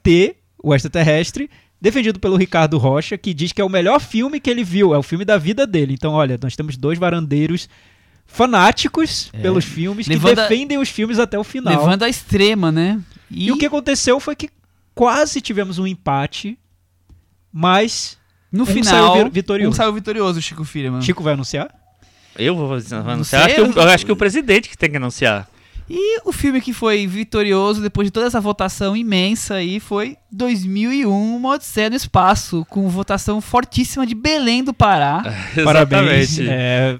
o 0.62 0.74
extraterrestre, 0.74 1.50
defendido 1.80 2.18
pelo 2.20 2.36
Ricardo 2.36 2.78
Rocha, 2.78 3.18
que 3.18 3.34
diz 3.34 3.52
que 3.52 3.60
é 3.60 3.64
o 3.64 3.68
melhor 3.68 4.00
filme 4.00 4.38
que 4.40 4.48
ele 4.48 4.62
viu, 4.64 4.94
é 4.94 4.98
o 4.98 5.02
filme 5.02 5.24
da 5.24 5.36
vida 5.36 5.66
dele. 5.66 5.92
Então, 5.94 6.12
olha, 6.12 6.38
nós 6.42 6.54
temos 6.56 6.76
dois 6.76 6.98
varandeiros 6.98 7.68
fanáticos 8.26 9.30
pelos 9.42 9.64
filmes 9.64 10.06
que 10.06 10.12
Levando 10.12 10.38
a- 10.38 10.42
defendem 10.48 10.78
os 10.78 10.88
filmes 10.88 11.18
até 11.18 11.38
o 11.38 11.44
final. 11.44 11.76
Levando 11.80 12.04
à 12.04 12.08
extrema, 12.08 12.70
né? 12.70 13.00
E, 13.30 13.46
E 13.48 13.52
o 13.52 13.58
que 13.58 13.66
aconteceu 13.66 14.18
foi 14.20 14.34
que 14.36 14.48
quase 15.00 15.40
tivemos 15.40 15.78
um 15.78 15.86
empate, 15.86 16.58
mas 17.50 18.18
no 18.52 18.64
um 18.64 18.66
final, 18.66 19.14
saiu 19.14 19.24
vi- 19.24 19.30
vitorioso. 19.30 19.70
um 19.70 19.72
saiu 19.74 19.92
vitorioso, 19.94 20.42
Chico 20.42 20.62
Firman. 20.62 21.00
Chico 21.00 21.22
vai 21.22 21.32
anunciar? 21.32 21.74
Eu 22.36 22.54
vou 22.54 22.66
anunciar. 22.74 23.46
acho, 23.46 23.54
que 23.54 23.60
eu- 23.62 23.72
eu 23.72 23.88
acho 23.88 24.04
que 24.04 24.12
o 24.12 24.16
presidente 24.16 24.68
que 24.68 24.76
tem 24.76 24.90
que 24.90 24.98
anunciar. 24.98 25.48
E 25.92 26.20
o 26.24 26.30
filme 26.30 26.60
que 26.60 26.72
foi 26.72 27.04
vitorioso 27.04 27.82
depois 27.82 28.06
de 28.06 28.12
toda 28.12 28.26
essa 28.26 28.40
votação 28.40 28.96
imensa 28.96 29.54
aí 29.54 29.80
foi 29.80 30.16
2001, 30.30 31.36
Uma 31.36 31.54
Odisseia 31.54 31.90
no 31.90 31.96
Espaço, 31.96 32.64
com 32.70 32.88
votação 32.88 33.40
fortíssima 33.40 34.06
de 34.06 34.14
Belém 34.14 34.62
do 34.62 34.72
Pará. 34.72 35.20
Parabéns. 35.64 36.38
Exatamente. 36.38 36.48
É, 36.48 36.96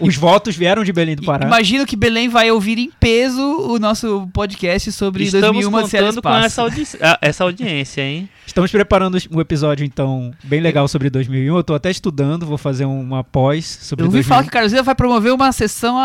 os 0.00 0.16
votos 0.16 0.56
vieram 0.56 0.82
de 0.82 0.92
Belém 0.92 1.14
do 1.14 1.22
Pará. 1.22 1.46
Imagino 1.46 1.86
que 1.86 1.94
Belém 1.94 2.28
vai 2.28 2.50
ouvir 2.50 2.78
em 2.78 2.90
peso 2.98 3.40
o 3.40 3.78
nosso 3.78 4.28
podcast 4.34 4.90
sobre 4.90 5.22
Estamos 5.22 5.62
2001, 5.62 5.68
Uma 5.68 5.78
Odisseia 5.78 6.02
no 6.02 6.08
contando 6.08 6.22
com 6.22 6.28
Espaço. 6.28 6.46
essa, 6.46 6.62
audi 6.62 6.82
essa 7.22 7.44
audiência, 7.44 8.02
hein? 8.02 8.28
Estamos 8.44 8.72
preparando 8.72 9.18
um 9.30 9.40
episódio, 9.40 9.86
então, 9.86 10.32
bem 10.42 10.60
legal 10.60 10.88
sobre 10.88 11.08
2001. 11.08 11.56
Eu 11.56 11.62
tô 11.62 11.74
até 11.74 11.92
estudando, 11.92 12.44
vou 12.44 12.58
fazer 12.58 12.84
uma 12.86 13.22
pós 13.22 13.64
sobre 13.82 14.02
Eu 14.02 14.06
ouvi 14.06 14.18
2001. 14.18 14.28
falar 14.28 14.42
que 14.42 14.48
o 14.48 14.52
Carlos 14.52 14.72
vai 14.84 14.94
promover 14.96 15.32
uma 15.32 15.52
sessão 15.52 15.96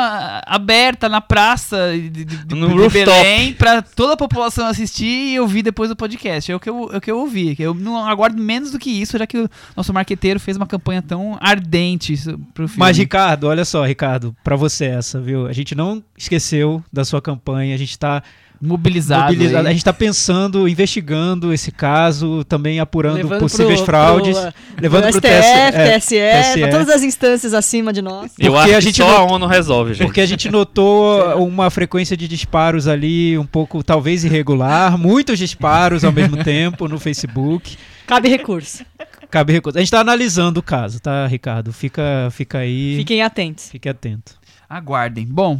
aberta 0.45 1.09
na 1.09 1.19
praça 1.19 1.93
de, 1.97 2.23
de, 2.27 2.55
No 2.55 2.67
de 2.67 2.73
rooftop. 2.73 3.05
Belém 3.05 3.53
pra 3.53 3.81
toda 3.81 4.13
a 4.13 4.17
população 4.17 4.67
assistir 4.67 5.33
e 5.33 5.39
ouvir 5.39 5.63
depois 5.63 5.89
do 5.89 5.95
podcast. 5.95 6.51
É 6.51 6.55
o 6.55 6.59
que 6.59 6.69
eu, 6.69 6.89
é 6.91 6.97
o 6.97 7.01
que 7.01 7.09
eu 7.09 7.19
ouvi. 7.19 7.55
Eu 7.57 7.73
não 7.73 7.97
aguardo 8.05 8.41
menos 8.41 8.71
do 8.71 8.79
que 8.79 8.89
isso, 8.89 9.17
já 9.17 9.25
que 9.25 9.37
o 9.37 9.49
nosso 9.75 9.93
marqueteiro 9.93 10.39
fez 10.39 10.57
uma 10.57 10.67
campanha 10.67 11.01
tão 11.01 11.37
ardente 11.39 12.15
pro 12.53 12.67
filme. 12.67 12.79
Mas, 12.79 12.97
Ricardo, 12.97 13.47
olha 13.47 13.65
só, 13.65 13.85
Ricardo, 13.85 14.35
pra 14.43 14.55
você 14.55 14.85
essa, 14.85 15.19
viu? 15.19 15.47
A 15.47 15.53
gente 15.53 15.73
não 15.73 16.03
esqueceu 16.17 16.83
da 16.91 17.05
sua 17.05 17.21
campanha, 17.21 17.73
a 17.73 17.77
gente 17.77 17.97
tá 17.97 18.21
mobilizado. 18.61 19.23
mobilizado, 19.33 19.67
aí. 19.67 19.71
a 19.71 19.73
gente 19.73 19.83
tá 19.85 19.93
pensando, 19.93 20.67
investigando 20.67 21.53
esse 21.53 21.71
caso, 21.71 22.43
também 22.45 22.79
apurando 22.79 23.17
Levando 23.17 23.39
possíveis 23.39 23.77
pro- 23.77 23.85
fraudes, 23.85 24.37
pro, 24.37 24.53
levando 24.81 25.03
pro 25.11 25.21
pro 25.21 25.29
STF, 25.29 25.71
TSE, 25.71 25.99
TSE, 25.99 26.15
TSE. 26.53 26.59
pra 26.61 26.69
todas 26.69 26.89
as 26.89 27.03
instâncias 27.03 27.53
acima 27.53 27.91
de 27.93 28.01
nós. 28.01 28.31
Eu 28.39 28.51
Porque 28.53 28.69
acho 28.69 28.73
a 28.73 28.79
que 28.79 28.81
gente 28.85 28.97
só 28.97 29.07
não- 29.07 29.17
a 29.17 29.23
ONU 29.33 29.45
resolve, 29.47 29.93
gente. 29.93 30.05
Porque 30.07 30.21
a 30.21 30.25
gente 30.25 30.49
notou 30.49 31.43
uma 31.45 31.69
frequência 31.69 32.15
de 32.17 32.27
disparos 32.27 32.87
ali 32.87 33.37
um 33.37 33.45
pouco, 33.45 33.83
talvez 33.83 34.23
irregular, 34.23 34.97
muitos 34.97 35.37
disparos 35.39 36.03
ao 36.03 36.11
mesmo 36.11 36.43
tempo 36.43 36.87
no 36.87 36.99
Facebook. 36.99 37.77
Cabe 38.05 38.29
recurso. 38.29 38.85
Cabe 39.29 39.51
recurso. 39.51 39.77
A 39.77 39.81
gente 39.81 39.91
tá 39.91 39.99
analisando 39.99 40.59
o 40.61 40.63
caso, 40.63 41.01
tá, 41.01 41.27
Ricardo? 41.27 41.73
Fica, 41.73 42.29
fica 42.31 42.59
aí, 42.59 42.95
Fiquem 42.97 43.21
atentos. 43.21 43.69
fique 43.69 43.89
atento. 43.89 44.35
Aguardem. 44.69 45.25
Bom, 45.25 45.59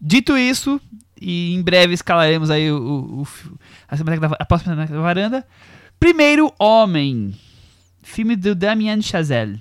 dito 0.00 0.36
isso, 0.38 0.80
e 1.20 1.54
em 1.54 1.62
breve 1.62 1.94
escalaremos 1.94 2.50
aí 2.50 2.70
o, 2.70 2.76
o, 2.76 3.22
o 3.22 3.28
a, 3.88 3.96
semana 3.96 4.20
da, 4.20 4.36
a 4.38 4.44
próxima 4.44 4.74
semana 4.74 4.90
da 4.90 5.00
varanda. 5.00 5.46
Primeiro 5.98 6.52
Homem, 6.58 7.34
filme 8.02 8.36
do 8.36 8.54
Damien 8.54 9.00
Chazelle, 9.00 9.60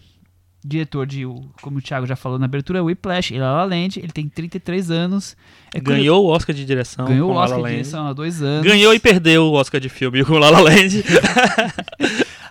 diretor 0.64 1.06
de, 1.06 1.24
como 1.62 1.78
o 1.78 1.82
Thiago 1.82 2.06
já 2.06 2.16
falou 2.16 2.40
na 2.40 2.46
abertura, 2.46 2.84
Whiplash 2.84 3.34
e 3.34 3.40
La 3.40 3.52
La 3.52 3.66
Land. 3.66 4.00
Ele 4.00 4.12
tem 4.12 4.28
33 4.28 4.92
anos. 4.92 5.36
É 5.74 5.80
Ganhou 5.80 6.26
o 6.26 6.30
Oscar 6.30 6.56
de 6.56 6.66
direção. 6.66 7.06
ganhou 7.06 7.30
o 7.30 7.34
com 7.34 7.40
La 7.40 7.46
La 7.46 7.56
Oscar 7.56 7.70
de 7.70 7.72
direção 7.72 8.08
há 8.08 8.14
dois 8.14 8.42
anos. 8.42 8.66
Ganhou 8.66 8.94
e 8.94 9.00
perdeu 9.00 9.46
o 9.46 9.54
Oscar 9.54 9.80
de 9.80 9.90
filme 9.90 10.24
com 10.24 10.38
La 10.38 10.50
La 10.50 10.60
Land. 10.60 11.04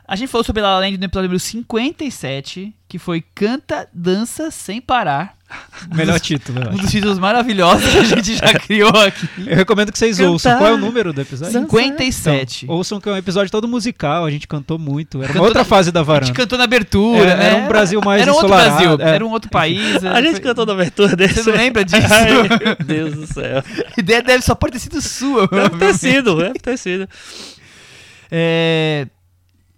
A 0.07 0.17
gente 0.17 0.29
falou 0.29 0.45
sobre 0.45 0.61
La 0.61 0.75
La 0.75 0.81
Land 0.81 0.99
no 0.99 1.05
episódio 1.05 1.29
número 1.29 1.41
57, 1.41 2.75
que 2.87 2.99
foi 2.99 3.25
Canta, 3.35 3.89
Dança 3.95 4.51
Sem 4.51 4.81
Parar. 4.81 5.39
Melhor 5.95 6.19
título, 6.21 6.61
Um 6.71 6.77
dos 6.77 6.91
títulos 6.91 7.19
maravilhosos 7.19 7.89
que 7.91 7.99
a 7.99 8.05
gente 8.05 8.37
já 8.37 8.53
criou 8.61 8.89
aqui. 8.91 9.29
Eu 9.47 9.57
recomendo 9.57 9.91
que 9.93 9.99
vocês 9.99 10.17
Cantar. 10.17 10.31
ouçam. 10.31 10.59
Qual 10.59 10.71
é 10.71 10.73
o 10.75 10.77
número 10.79 11.13
do 11.13 11.21
episódio? 11.21 11.53
57. 11.61 12.65
Então, 12.65 12.75
ouçam 12.77 13.01
que 13.01 13.09
é 13.09 13.13
um 13.13 13.17
episódio 13.17 13.51
todo 13.51 13.67
musical, 13.67 14.25
a 14.25 14.31
gente 14.31 14.47
cantou 14.47 14.79
muito. 14.79 15.19
Era 15.19 15.27
uma 15.27 15.33
Cantou 15.33 15.45
outra 15.47 15.61
na- 15.61 15.65
fada 15.65 15.91
da 15.93 16.01
A 16.01 16.03
gente 16.03 16.07
varanda. 16.07 16.33
cantou 16.35 16.59
na 16.59 16.65
abertura, 16.65 17.19
Era- 17.31 17.37
né? 17.37 17.47
era 17.47 17.57
um 17.65 17.69
Brasil 17.69 18.01
mais 18.05 18.23
Era 18.23 18.31
um 18.33 18.35
outro 18.35 18.49
Brasil, 18.49 18.97
é. 19.01 19.15
era 19.15 19.27
um 19.27 19.31
outro 19.31 19.51
país. 19.51 20.05
A 20.05 20.21
gente 20.23 20.33
foi- 20.33 20.41
cantou 20.41 20.65
na 20.67 20.73
abertura 20.73 21.17
desse. 21.17 21.43
Você 21.43 21.51
não 21.51 21.59
lembra 21.59 21.85
disso? 21.85 22.07
Ai, 22.11 22.33
meu 22.33 22.77
Deus 22.87 23.15
do 23.15 23.27
céu. 23.27 23.63
A 23.97 24.01
ideia 24.01 24.23
deve 24.23 24.43
só 24.45 24.55
pode 24.55 24.73
ter 24.75 24.79
sido 24.79 25.01
sua. 25.01 25.47
Deve 25.49 25.77
ter 25.79 25.95
sido, 25.95 26.37
deve 26.37 26.59
ter 26.59 26.77
sido. 26.79 27.09
É, 28.31 29.07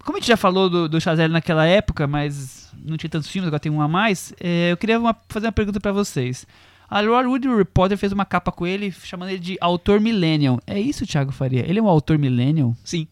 Como 0.04 0.16
a 0.18 0.20
gente 0.20 0.28
já 0.28 0.36
falou 0.36 0.68
do, 0.68 0.88
do 0.88 1.00
Chazelle 1.00 1.32
naquela 1.32 1.66
época, 1.66 2.06
mas 2.06 2.63
não 2.84 2.96
tinha 2.96 3.10
tantos 3.10 3.28
filmes, 3.30 3.46
agora 3.48 3.60
tem 3.60 3.72
um 3.72 3.80
a 3.80 3.88
mais, 3.88 4.34
é, 4.40 4.70
eu 4.72 4.76
queria 4.76 4.98
uma- 4.98 5.16
fazer 5.28 5.46
uma 5.46 5.52
pergunta 5.52 5.80
pra 5.80 5.92
vocês. 5.92 6.46
A 6.88 7.00
Hollywood 7.00 7.48
Reporter 7.48 7.96
fez 7.96 8.12
uma 8.12 8.24
capa 8.24 8.52
com 8.52 8.66
ele, 8.66 8.92
chamando 8.92 9.30
ele 9.30 9.38
de 9.38 9.56
autor 9.60 10.00
millennial. 10.00 10.60
É 10.66 10.78
isso, 10.78 11.06
Thiago 11.06 11.32
Faria? 11.32 11.64
Ele 11.68 11.78
é 11.78 11.82
um 11.82 11.88
autor 11.88 12.18
millennial? 12.18 12.76
Sim. 12.84 13.08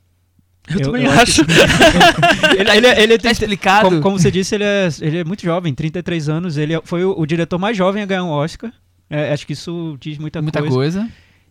Eu, 0.69 0.76
Eu- 0.79 0.83
também 0.83 1.05
eu 1.05 1.11
acho. 1.11 1.43
ele, 2.57 2.71
ele, 2.71 2.87
ele 3.02 3.17
Tá 3.19 3.23
tem- 3.23 3.33
explicado? 3.33 3.88
como, 3.88 4.00
como 4.00 4.19
você 4.19 4.31
disse, 4.31 4.55
ele 4.55 4.64
é, 4.64 4.88
ele 5.00 5.19
é 5.19 5.25
muito 5.25 5.43
jovem, 5.43 5.75
33 5.75 6.29
anos. 6.29 6.57
Ele 6.57 6.75
é- 6.75 6.81
foi 6.85 7.05
o, 7.05 7.19
o 7.19 7.26
diretor 7.26 7.59
mais 7.59 7.76
jovem 7.76 8.02
a 8.02 8.07
ganhar 8.07 8.23
um 8.25 8.29
Oscar. 8.31 8.73
É, 9.11 9.33
acho 9.33 9.47
que 9.47 9.52
isso 9.55 9.97
diz 10.00 10.19
muita, 10.19 10.41
Muita 10.41 10.61
coisa. 10.61 10.75
coisa. 10.75 11.09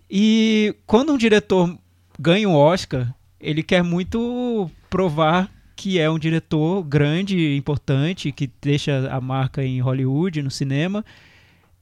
E 0.09 0.75
quando 0.85 1.11
um 1.13 1.17
diretor 1.17 1.77
ganha 2.19 2.47
um 2.47 2.55
Oscar, 2.55 3.13
ele 3.39 3.63
quer 3.63 3.83
muito 3.83 4.69
provar 4.89 5.49
que 5.81 5.97
é 5.97 6.07
um 6.07 6.19
diretor 6.19 6.83
grande, 6.83 7.55
importante, 7.55 8.31
que 8.31 8.47
deixa 8.61 9.09
a 9.11 9.19
marca 9.19 9.63
em 9.63 9.81
Hollywood, 9.81 10.43
no 10.43 10.51
cinema. 10.51 11.03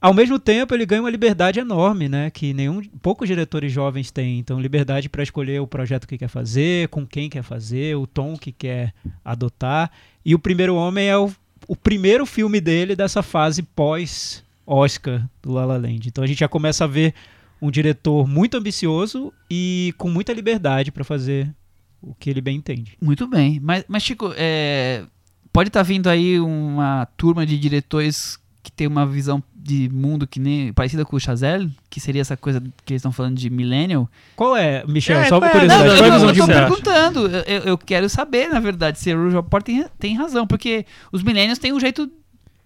Ao 0.00 0.14
mesmo 0.14 0.38
tempo, 0.38 0.74
ele 0.74 0.86
ganha 0.86 1.02
uma 1.02 1.10
liberdade 1.10 1.60
enorme, 1.60 2.08
né? 2.08 2.30
Que 2.30 2.54
nenhum, 2.54 2.80
poucos 3.02 3.28
diretores 3.28 3.70
jovens 3.70 4.10
têm. 4.10 4.38
Então, 4.38 4.58
liberdade 4.58 5.10
para 5.10 5.22
escolher 5.22 5.60
o 5.60 5.66
projeto 5.66 6.08
que 6.08 6.16
quer 6.16 6.28
fazer, 6.28 6.88
com 6.88 7.06
quem 7.06 7.28
quer 7.28 7.42
fazer, 7.42 7.94
o 7.94 8.06
tom 8.06 8.38
que 8.38 8.52
quer 8.52 8.94
adotar. 9.22 9.90
E 10.24 10.34
o 10.34 10.38
Primeiro 10.38 10.76
Homem 10.76 11.06
é 11.06 11.18
o, 11.18 11.30
o 11.68 11.76
primeiro 11.76 12.24
filme 12.24 12.58
dele 12.58 12.96
dessa 12.96 13.22
fase 13.22 13.62
pós-Oscar 13.62 15.28
do 15.42 15.52
La 15.52 15.66
La 15.66 15.76
Land. 15.76 16.08
Então, 16.08 16.24
a 16.24 16.26
gente 16.26 16.40
já 16.40 16.48
começa 16.48 16.84
a 16.84 16.86
ver 16.86 17.12
um 17.60 17.70
diretor 17.70 18.26
muito 18.26 18.56
ambicioso 18.56 19.30
e 19.50 19.92
com 19.98 20.08
muita 20.08 20.32
liberdade 20.32 20.90
para 20.90 21.04
fazer 21.04 21.54
o 22.02 22.14
que 22.14 22.30
ele 22.30 22.40
bem 22.40 22.56
entende. 22.56 22.96
Muito 23.00 23.26
bem. 23.26 23.60
Mas, 23.62 23.84
mas 23.88 24.02
Chico, 24.02 24.32
é, 24.36 25.04
pode 25.52 25.68
estar 25.68 25.82
vindo 25.82 26.08
aí 26.08 26.38
uma 26.40 27.06
turma 27.16 27.44
de 27.46 27.58
diretores 27.58 28.38
que 28.62 28.70
tem 28.70 28.86
uma 28.86 29.06
visão 29.06 29.42
de 29.54 29.88
mundo 29.90 30.26
que 30.26 30.40
nem 30.40 30.72
parecida 30.72 31.04
com 31.04 31.16
o 31.16 31.20
Chazelle, 31.20 31.70
que 31.88 32.00
seria 32.00 32.20
essa 32.22 32.36
coisa 32.36 32.60
que 32.84 32.92
eles 32.92 33.00
estão 33.00 33.12
falando 33.12 33.36
de 33.36 33.48
millennial. 33.50 34.08
Qual 34.36 34.56
é, 34.56 34.84
Michel? 34.86 35.18
É, 35.20 35.28
só 35.28 35.38
uma 35.38 35.46
é? 35.48 35.52
Não, 35.54 35.60
curiosidade. 35.60 35.88
eu, 35.88 35.96
qual 35.96 36.04
é 36.04 36.10
a 36.10 36.14
eu, 36.14 36.14
visão 36.14 36.28
eu 36.28 36.34
tô 36.34 36.44
você 36.46 36.52
acha? 36.52 36.66
perguntando. 36.66 37.20
Eu, 37.28 37.42
eu- 37.42 37.62
eu 37.64 37.78
quero 37.78 38.08
saber, 38.08 38.48
na 38.48 38.60
verdade, 38.60 38.98
se 38.98 39.14
o 39.14 39.30
Report 39.30 39.62
tem, 39.64 39.84
tem 39.98 40.16
razão, 40.16 40.46
porque 40.46 40.84
os 41.12 41.22
millennials 41.22 41.58
têm 41.58 41.72
um 41.72 41.80
jeito 41.80 42.10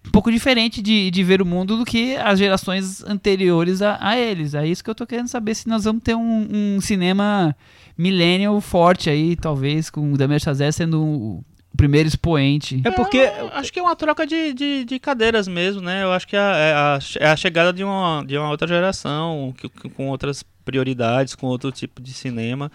um 0.07 0.11
pouco 0.11 0.31
diferente 0.31 0.81
de, 0.81 1.09
de 1.09 1.23
ver 1.23 1.41
o 1.41 1.45
mundo 1.45 1.77
do 1.77 1.83
que 1.85 2.15
as 2.17 2.37
gerações 2.39 3.03
anteriores 3.03 3.81
a, 3.81 3.97
a 3.99 4.17
eles. 4.17 4.53
É 4.53 4.65
isso 4.67 4.83
que 4.83 4.89
eu 4.89 4.95
tô 4.95 5.05
querendo 5.07 5.27
saber 5.27 5.55
se 5.55 5.67
nós 5.67 5.83
vamos 5.85 6.03
ter 6.03 6.15
um, 6.15 6.47
um 6.77 6.81
cinema 6.81 7.55
millennial 7.97 8.59
forte 8.61 9.09
aí, 9.09 9.35
talvez, 9.35 9.89
com 9.89 10.13
o 10.13 10.17
Damien 10.17 10.39
Chazelle 10.39 10.73
sendo 10.73 11.01
o, 11.01 11.45
primeiro 11.75 12.07
expoente. 12.07 12.81
É 12.83 12.91
porque 12.91 13.17
Eu 13.17 13.49
acho 13.49 13.71
que 13.71 13.79
é 13.79 13.81
uma 13.81 13.95
troca 13.95 14.25
de, 14.25 14.53
de, 14.53 14.85
de 14.85 14.99
cadeiras 14.99 15.47
mesmo, 15.47 15.81
né? 15.81 16.03
Eu 16.03 16.11
acho 16.11 16.27
que 16.27 16.35
é 16.35 16.39
a, 16.39 16.99
é 17.19 17.25
a, 17.25 17.31
é 17.31 17.35
chegada 17.35 17.71
de 17.71 17.83
uma, 17.83 18.23
de 18.25 18.37
uma 18.37 18.49
outra 18.49 18.67
geração, 18.67 19.53
com 19.95 20.07
outras 20.07 20.43
prioridades, 20.63 21.35
com 21.35 21.47
outro 21.47 21.71
tipo 21.71 22.01
de 22.01 22.13
cinema. 22.13 22.71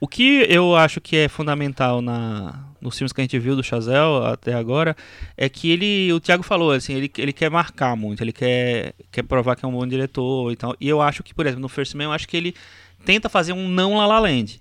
O 0.00 0.08
que 0.08 0.46
eu 0.48 0.74
acho 0.74 1.00
que 1.00 1.14
é 1.14 1.28
fundamental 1.28 2.00
na, 2.00 2.64
nos 2.80 2.96
filmes 2.96 3.12
que 3.12 3.20
a 3.20 3.24
gente 3.24 3.38
viu 3.38 3.54
do 3.54 3.62
Chazelle 3.62 4.24
até 4.32 4.54
agora 4.54 4.96
é 5.36 5.46
que 5.46 5.70
ele, 5.70 6.10
o 6.12 6.18
Thiago 6.18 6.42
falou, 6.42 6.72
assim, 6.72 6.94
ele, 6.94 7.12
ele 7.18 7.34
quer 7.34 7.50
marcar 7.50 7.94
muito, 7.96 8.22
ele 8.22 8.32
quer, 8.32 8.94
quer 9.12 9.22
provar 9.22 9.56
que 9.56 9.64
é 9.64 9.68
um 9.68 9.72
bom 9.72 9.86
diretor 9.86 10.50
e 10.50 10.56
tal. 10.56 10.74
E 10.80 10.88
eu 10.88 11.02
acho 11.02 11.22
que, 11.22 11.34
por 11.34 11.44
exemplo, 11.44 11.60
no 11.60 11.68
First 11.68 11.94
Man, 11.94 12.04
eu 12.04 12.12
acho 12.12 12.26
que 12.26 12.34
ele 12.34 12.54
tenta 13.04 13.28
fazer 13.28 13.52
um 13.52 13.68
não 13.68 13.96
La 13.96 14.06
La 14.06 14.18
Land. 14.18 14.60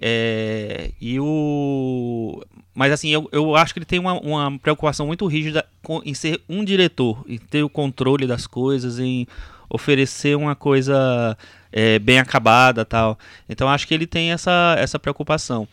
É, 0.00 0.92
e 1.00 1.18
o 1.18 2.40
mas 2.72 2.92
assim 2.92 3.08
eu, 3.08 3.28
eu 3.32 3.56
acho 3.56 3.72
que 3.74 3.80
ele 3.80 3.84
tem 3.86 3.98
uma, 3.98 4.12
uma 4.20 4.56
preocupação 4.60 5.06
muito 5.08 5.26
rígida 5.26 5.66
com- 5.82 6.00
em 6.04 6.14
ser 6.14 6.40
um 6.48 6.64
diretor 6.64 7.24
em 7.28 7.36
ter 7.36 7.64
o 7.64 7.68
controle 7.68 8.24
das 8.24 8.46
coisas 8.46 9.00
em 9.00 9.26
oferecer 9.68 10.36
uma 10.36 10.54
coisa 10.54 11.36
é, 11.72 11.98
bem 11.98 12.20
acabada 12.20 12.84
tal 12.84 13.18
então 13.48 13.68
acho 13.68 13.88
que 13.88 13.92
ele 13.94 14.06
tem 14.06 14.30
essa 14.30 14.76
essa 14.78 15.00
preocupação 15.00 15.66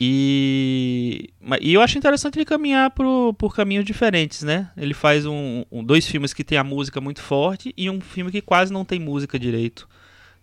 e, 0.00 1.30
e 1.60 1.74
eu 1.74 1.80
acho 1.82 1.98
interessante 1.98 2.36
ele 2.38 2.44
caminhar 2.44 2.90
por, 2.90 3.34
por 3.34 3.54
caminhos 3.54 3.84
diferentes, 3.84 4.42
né? 4.42 4.68
Ele 4.76 4.92
faz 4.94 5.24
um, 5.24 5.64
um- 5.72 5.82
dois 5.82 6.06
filmes 6.06 6.34
que 6.34 6.44
tem 6.44 6.58
a 6.58 6.64
música 6.64 7.00
muito 7.00 7.22
forte 7.22 7.72
e 7.76 7.88
um 7.88 8.00
filme 8.00 8.30
que 8.30 8.42
quase 8.42 8.70
não 8.72 8.84
tem 8.84 8.98
música 9.00 9.38
direito. 9.38 9.88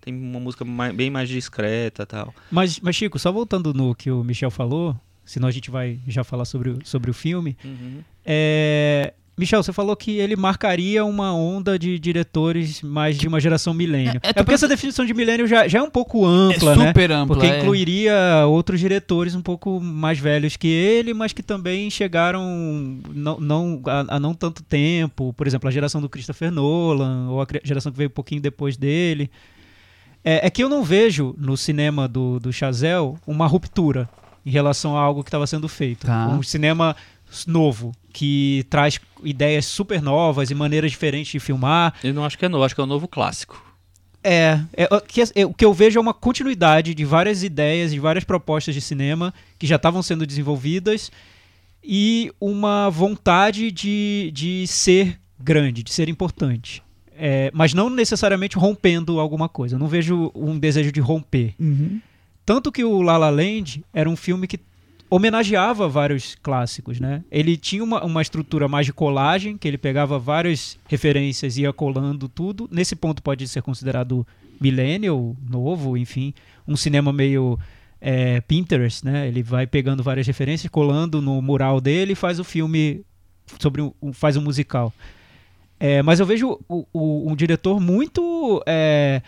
Tem 0.04 0.14
uma 0.14 0.40
música 0.40 0.66
mai- 0.66 0.92
bem 0.92 1.10
mais 1.10 1.30
discreta 1.30 2.06
tal. 2.06 2.34
Mas, 2.52 2.80
mas, 2.82 2.96
Chico, 2.96 3.18
só 3.18 3.32
voltando 3.32 3.74
no 3.74 3.96
que 3.96 4.12
o 4.12 4.24
Michel 4.24 4.52
falou, 4.52 4.96
senão 5.24 5.48
a 5.48 5.52
gente 5.52 5.72
vai 5.72 6.00
já 6.08 6.24
falar 6.24 6.46
sobre 6.46 6.72
o, 6.72 6.80
sobre 6.84 7.10
o 7.10 7.14
filme. 7.14 7.56
É, 8.26 9.14
Michel, 9.38 9.64
você 9.64 9.74
falou 9.74 9.96
que 9.96 10.12
ele 10.20 10.36
marcaria 10.36 11.04
uma 11.04 11.34
onda 11.34 11.80
de 11.80 11.98
diretores 11.98 12.82
mais 12.84 13.18
de 13.18 13.28
uma 13.28 13.40
geração 13.40 13.74
milênio. 13.74 14.20
É, 14.22 14.28
é, 14.28 14.30
É, 14.30 14.34
porque 14.34 14.44
pensando- 14.44 14.54
essa 14.54 14.68
definição 14.68 15.06
de 15.06 15.14
milênio 15.14 15.48
já, 15.48 15.68
já 15.68 15.80
é 15.80 15.82
um 15.82 15.90
pouco 15.90 16.24
ampla, 16.26 16.74
é 16.74 16.76
né? 16.78 16.88
super 16.88 17.12
ampla. 17.12 17.36
Porque 17.38 17.48
é. 17.52 17.60
incluiria 17.60 18.46
outros 18.48 18.80
diretores 18.80 19.34
um 19.34 19.42
pouco 19.42 19.80
mais 19.82 20.20
velhos 20.20 20.56
que 20.56 20.68
ele, 20.68 21.14
mas 21.16 21.34
que 21.34 21.42
também 21.42 21.90
chegaram 21.90 22.44
não, 23.14 23.40
não, 23.40 23.82
há, 23.88 24.16
há 24.16 24.20
não 24.20 24.34
tanto 24.36 24.62
tempo. 24.62 25.34
Por 25.34 25.48
exemplo, 25.48 25.68
a 25.68 25.72
geração 25.72 26.00
do 26.00 26.08
Christopher 26.10 26.52
Nolan, 26.52 27.30
ou 27.30 27.42
a 27.42 27.48
geração 27.64 27.92
que 27.92 27.98
veio 27.98 28.10
um 28.10 28.14
pouquinho 28.14 28.42
depois 28.42 28.78
dele. 28.78 29.32
É, 30.24 30.48
é 30.48 30.50
que 30.50 30.64
eu 30.64 30.70
não 30.70 30.84
vejo 30.84 31.36
no 31.38 31.58
cinema 31.58 32.08
do, 32.08 32.40
do 32.40 32.54
Chazelle 32.54 33.16
uma 33.28 33.46
ruptura 33.46 34.10
em 34.46 34.52
relação 34.52 34.98
a 34.98 35.02
algo 35.02 35.24
que 35.24 35.30
estava 35.30 35.48
sendo 35.48 35.68
feito. 35.68 36.06
Tá. 36.06 36.28
Um 36.28 36.44
cinema 36.44 36.96
novo, 37.48 37.94
que 38.12 38.66
traz 38.70 39.00
ideias 39.24 39.66
super 39.66 40.02
novas 40.02 40.52
e 40.52 40.56
maneiras 40.56 40.92
diferentes 40.92 41.32
de 41.32 41.40
filmar. 41.40 41.94
Eu 42.04 42.14
não 42.14 42.24
acho 42.24 42.38
que 42.38 42.46
é 42.46 42.50
novo, 42.50 42.64
acho 42.64 42.76
que 42.76 42.82
é 42.82 42.84
um 42.84 42.88
novo 42.88 43.08
clássico. 43.08 43.62
É, 44.24 44.60
é, 44.74 44.86
o 44.86 45.02
que, 45.02 45.22
é, 45.22 45.46
o 45.46 45.54
que 45.54 45.66
eu 45.66 45.74
vejo 45.74 45.98
é 45.98 46.02
uma 46.02 46.14
continuidade 46.14 46.94
de 46.94 47.04
várias 47.04 47.44
ideias, 47.44 47.92
de 47.92 48.00
várias 48.00 48.24
propostas 48.24 48.74
de 48.74 48.80
cinema 48.80 49.34
que 49.60 49.68
já 49.68 49.76
estavam 49.76 50.02
sendo 50.02 50.26
desenvolvidas 50.26 51.12
e 51.84 52.32
uma 52.40 52.90
vontade 52.90 53.70
de, 53.70 54.32
de 54.34 54.66
ser 54.68 55.20
grande, 55.38 55.84
de 55.84 55.92
ser 55.92 56.08
importante. 56.08 56.82
É, 57.18 57.52
mas 57.54 57.74
não 57.74 57.90
necessariamente 57.90 58.58
rompendo 58.58 59.20
alguma 59.20 59.48
coisa. 59.50 59.76
Eu 59.76 59.80
não 59.80 59.88
vejo 59.88 60.32
um 60.36 60.58
desejo 60.58 60.92
de 60.92 61.00
romper. 61.00 61.54
Tanto 62.46 62.72
que 62.72 62.84
o 62.84 63.02
La 63.02 63.18
La 63.18 63.30
Land 63.30 63.84
era 63.94 64.10
um 64.10 64.16
filme 64.16 64.48
que 64.48 64.60
homenageava 65.10 65.88
vários 65.88 66.36
clássicos, 66.42 67.00
né? 67.00 67.24
Ele 67.32 67.56
tinha 67.56 67.84
uma, 67.84 68.04
uma 68.04 68.22
estrutura 68.22 68.68
mais 68.68 68.86
de 68.86 68.94
colagem, 68.94 69.58
que 69.58 69.68
ele 69.68 69.78
pegava 69.78 70.18
várias 70.18 70.78
referências 70.88 71.56
e 71.58 71.62
ia 71.62 71.72
colando 71.74 72.28
tudo. 72.28 72.68
Nesse 72.72 72.96
ponto 72.96 73.22
pode 73.22 73.48
ser 73.48 73.62
considerado 73.62 74.26
millennial, 74.60 75.36
novo, 75.48 75.96
enfim, 75.98 76.34
um 76.68 76.76
cinema 76.76 77.14
meio 77.14 77.60
é, 78.02 78.42
Pinterest, 78.42 79.06
né? 79.06 79.28
Ele 79.28 79.44
vai 79.44 79.68
pegando 79.68 80.02
várias 80.02 80.26
referências, 80.26 80.70
colando 80.72 81.22
no 81.22 81.42
mural 81.42 81.80
dele 81.80 82.14
e 82.14 82.16
faz 82.16 82.40
o 82.40 82.44
filme 82.44 83.02
sobre 83.60 83.82
um- 83.82 83.94
faz 84.14 84.36
um 84.36 84.42
musical. 84.42 84.92
É, 85.86 86.02
mas 86.02 86.20
eu 86.22 86.26
vejo 86.26 86.58
o- 86.70 86.86
o- 86.94 87.30
um 87.30 87.36
diretor 87.36 87.78
muito 87.82 88.64
é, 88.66 89.22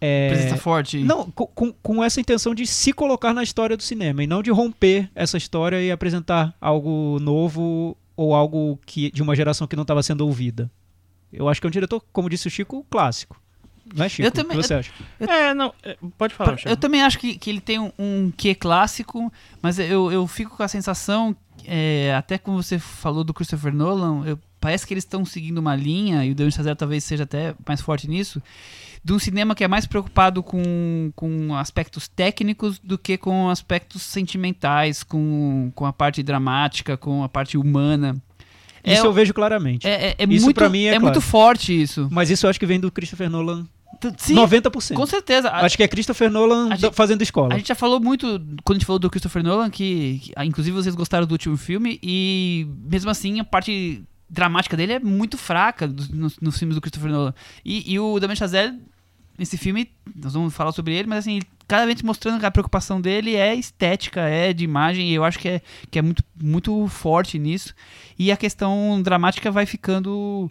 é, 0.00 0.28
Presença 0.30 0.56
forte. 0.56 0.98
não, 1.04 1.30
com- 1.30 1.72
com, 1.82 2.02
essa 2.02 2.18
intenção 2.18 2.54
de 2.54 2.66
se 2.66 2.90
colocar 2.92 3.34
na 3.34 3.42
história 3.42 3.76
do 3.76 3.82
cinema 3.82 4.24
e 4.24 4.26
não 4.26 4.42
de 4.42 4.50
romper 4.50 5.10
essa 5.14 5.36
história 5.36 5.78
e 5.82 5.90
apresentar 5.90 6.54
algo 6.58 7.18
novo 7.20 7.94
ou 8.16 8.34
algo 8.34 8.78
que 8.86 9.10
de 9.10 9.22
uma 9.22 9.36
geração 9.36 9.66
que 9.66 9.76
não 9.76 9.82
estava 9.82 10.02
sendo 10.02 10.22
ouvida. 10.26 10.70
Eu 11.30 11.50
acho 11.50 11.60
que 11.60 11.66
é 11.66 11.68
um 11.68 11.70
diretor, 11.70 12.02
como 12.12 12.30
disse 12.30 12.46
o 12.48 12.50
Chico, 12.50 12.84
clássico. 12.88 13.38
Não 13.94 14.04
é, 14.06 14.08
Chico? 14.08 14.26
Eu 14.26 14.30
também- 14.32 14.56
o 14.56 14.60
que 14.62 14.66
você 14.66 14.74
acha? 14.74 14.90
É, 15.20 15.52
não. 15.52 15.74
é, 15.82 15.98
Pode 16.16 16.32
falar, 16.32 16.50
Eu 16.52 16.54
Michel. 16.54 16.76
também 16.78 17.02
acho 17.02 17.18
que, 17.18 17.36
que 17.36 17.50
ele 17.50 17.60
tem 17.60 17.78
um, 17.78 17.92
um 17.98 18.32
quê 18.34 18.54
clássico, 18.54 19.30
mas 19.60 19.78
eu, 19.78 20.10
eu 20.10 20.26
fico 20.26 20.56
com 20.56 20.62
a 20.62 20.68
sensação, 20.68 21.36
é, 21.66 22.14
até 22.16 22.38
como 22.38 22.62
você 22.62 22.78
falou 22.78 23.22
do 23.24 23.32
Christopher 23.34 23.72
Nolan, 23.74 24.24
eu- 24.26 24.38
parece 24.60 24.86
que 24.86 24.92
eles 24.94 25.04
estão 25.04 25.24
seguindo 25.24 25.58
uma 25.58 25.74
linha, 25.74 26.24
e 26.24 26.32
o 26.32 26.34
Damien 26.34 26.50
Chazelle 26.50 26.76
talvez 26.76 27.02
seja 27.04 27.24
até 27.24 27.54
mais 27.66 27.80
forte 27.80 28.08
nisso, 28.08 28.42
de 29.02 29.12
um 29.12 29.18
cinema 29.18 29.54
que 29.54 29.64
é 29.64 29.68
mais 29.68 29.86
preocupado 29.86 30.42
com, 30.42 31.10
com 31.16 31.54
aspectos 31.56 32.06
técnicos 32.08 32.78
do 32.78 32.98
que 32.98 33.16
com 33.16 33.48
aspectos 33.48 34.02
sentimentais, 34.02 35.02
com, 35.02 35.72
com 35.74 35.86
a 35.86 35.92
parte 35.92 36.22
dramática, 36.22 36.96
com 36.96 37.22
a 37.24 37.28
parte 37.28 37.56
humana. 37.56 38.20
É, 38.84 38.94
Isso 38.94 39.06
eu 39.06 39.12
vejo 39.12 39.32
claramente. 39.34 39.86
é, 39.86 40.08
é, 40.10 40.14
é 40.18 40.24
isso 40.28 40.44
muito, 40.44 40.56
pra 40.56 40.68
mim 40.68 40.84
é 40.84 40.94
é 40.94 40.98
muito 40.98 41.14
claro. 41.14 41.20
forte 41.20 41.78
isso. 41.82 42.08
Mas 42.10 42.28
isso 42.30 42.44
eu 42.46 42.50
acho 42.50 42.58
que 42.60 42.66
vem 42.66 42.80
do 42.80 42.90
Christopher 42.90 43.28
Nolan. 43.30 43.66
Sim, 44.16 44.34
90%. 44.36 44.94
com 44.94 45.06
certeza. 45.06 45.50
Acho 45.50 45.76
que 45.76 45.82
é 45.82 45.88
Christopher 45.88 46.30
Nolan 46.30 46.74
gente- 46.76 46.94
fazendo 46.94 47.22
escola. 47.22 47.54
A 47.54 47.58
gente 47.58 47.68
já 47.68 47.74
falou 47.74 48.00
muito, 48.00 48.26
quando 48.64 48.76
a 48.76 48.78
gente 48.78 48.86
falou 48.86 48.98
do 48.98 49.10
Christopher 49.10 49.42
Nolan, 49.42 49.68
que, 49.70 50.20
que, 50.22 50.32
ah, 50.36 50.44
inclusive 50.46 50.74
vocês 50.76 50.94
gostaram 50.94 51.26
do 51.26 51.32
último 51.32 51.56
filme, 51.56 51.98
e 52.02 52.66
mesmo 52.84 53.10
assim 53.10 53.40
a 53.40 53.44
parte 53.44 54.02
dramática 54.28 54.76
dele 54.76 54.92
é 54.94 54.98
muito 55.00 55.36
fraca 55.36 55.86
dos- 55.88 56.08
nos, 56.08 56.38
nos 56.40 56.58
filmes 56.58 56.74
do 56.76 56.80
Christopher 56.80 57.10
Nolan. 57.10 57.34
E, 57.64 57.92
e 57.92 57.98
o 57.98 58.18
Damien 58.20 58.36
Chazelle, 58.36 58.78
nesse 59.38 59.56
filme, 59.58 59.90
nós 60.14 60.32
vamos 60.34 60.54
falar 60.54 60.72
sobre 60.72 60.94
ele, 60.94 61.08
mas 61.08 61.18
assim, 61.20 61.40
cada 61.66 61.84
vez 61.86 62.00
mostrando 62.02 62.38
que 62.40 62.46
a 62.46 62.50
preocupação 62.50 63.00
dele 63.00 63.34
é 63.36 63.54
estética, 63.54 64.20
é 64.22 64.52
de 64.52 64.64
imagem, 64.64 65.08
e 65.10 65.14
eu 65.14 65.24
acho 65.24 65.38
que 65.38 65.48
é, 65.48 65.62
que 65.90 65.98
é 65.98 66.02
muito, 66.02 66.22
muito 66.40 66.86
forte 66.88 67.38
nisso. 67.38 67.74
E 68.18 68.30
a 68.32 68.36
questão 68.36 69.00
dramática 69.02 69.50
vai 69.50 69.66
ficando 69.66 70.50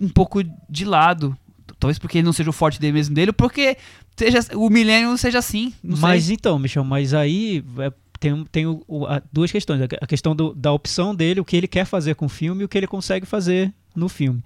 um 0.00 0.08
pouco 0.08 0.40
de 0.68 0.84
lado. 0.84 1.36
Talvez 1.78 1.98
porque 1.98 2.18
ele 2.18 2.24
não 2.24 2.32
seja 2.32 2.50
o 2.50 2.52
forte 2.52 2.80
dele 2.80 2.92
mesmo 2.94 3.14
dele, 3.14 3.32
porque 3.32 3.76
seja, 4.16 4.40
o 4.54 4.68
Millennium 4.68 5.16
seja 5.16 5.38
assim. 5.38 5.72
Mas 5.82 6.24
sei. 6.24 6.34
então, 6.34 6.58
Michel, 6.58 6.82
mas 6.84 7.14
aí 7.14 7.64
é, 7.78 7.92
tem, 8.18 8.44
tem 8.50 8.66
o- 8.66 8.82
o- 8.88 9.06
a- 9.06 9.22
duas 9.32 9.50
questões. 9.52 9.80
A 9.82 9.84
a 10.00 10.06
questão 10.06 10.34
do- 10.34 10.52
da 10.54 10.72
opção 10.72 11.14
dele, 11.14 11.40
o 11.40 11.44
que 11.44 11.56
ele 11.56 11.68
quer 11.68 11.84
fazer 11.84 12.14
com 12.16 12.26
o 12.26 12.28
filme 12.28 12.62
e 12.62 12.64
o 12.64 12.68
que 12.68 12.76
ele 12.76 12.86
consegue 12.88 13.24
fazer 13.26 13.72
no 13.94 14.08
filme. 14.08 14.42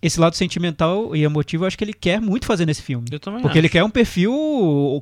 Esse 0.00 0.20
lado 0.20 0.36
sentimental 0.36 1.14
e 1.16 1.24
emotivo, 1.24 1.64
eu 1.64 1.66
acho 1.66 1.76
que 1.76 1.82
ele 1.82 1.92
quer 1.92 2.20
muito 2.20 2.46
fazer 2.46 2.64
nesse 2.64 2.82
filme. 2.82 3.08
Eu 3.10 3.18
também 3.18 3.40
Porque 3.40 3.58
acho. 3.58 3.62
ele 3.62 3.68
quer 3.68 3.82
um 3.82 3.90
perfil. 3.90 4.32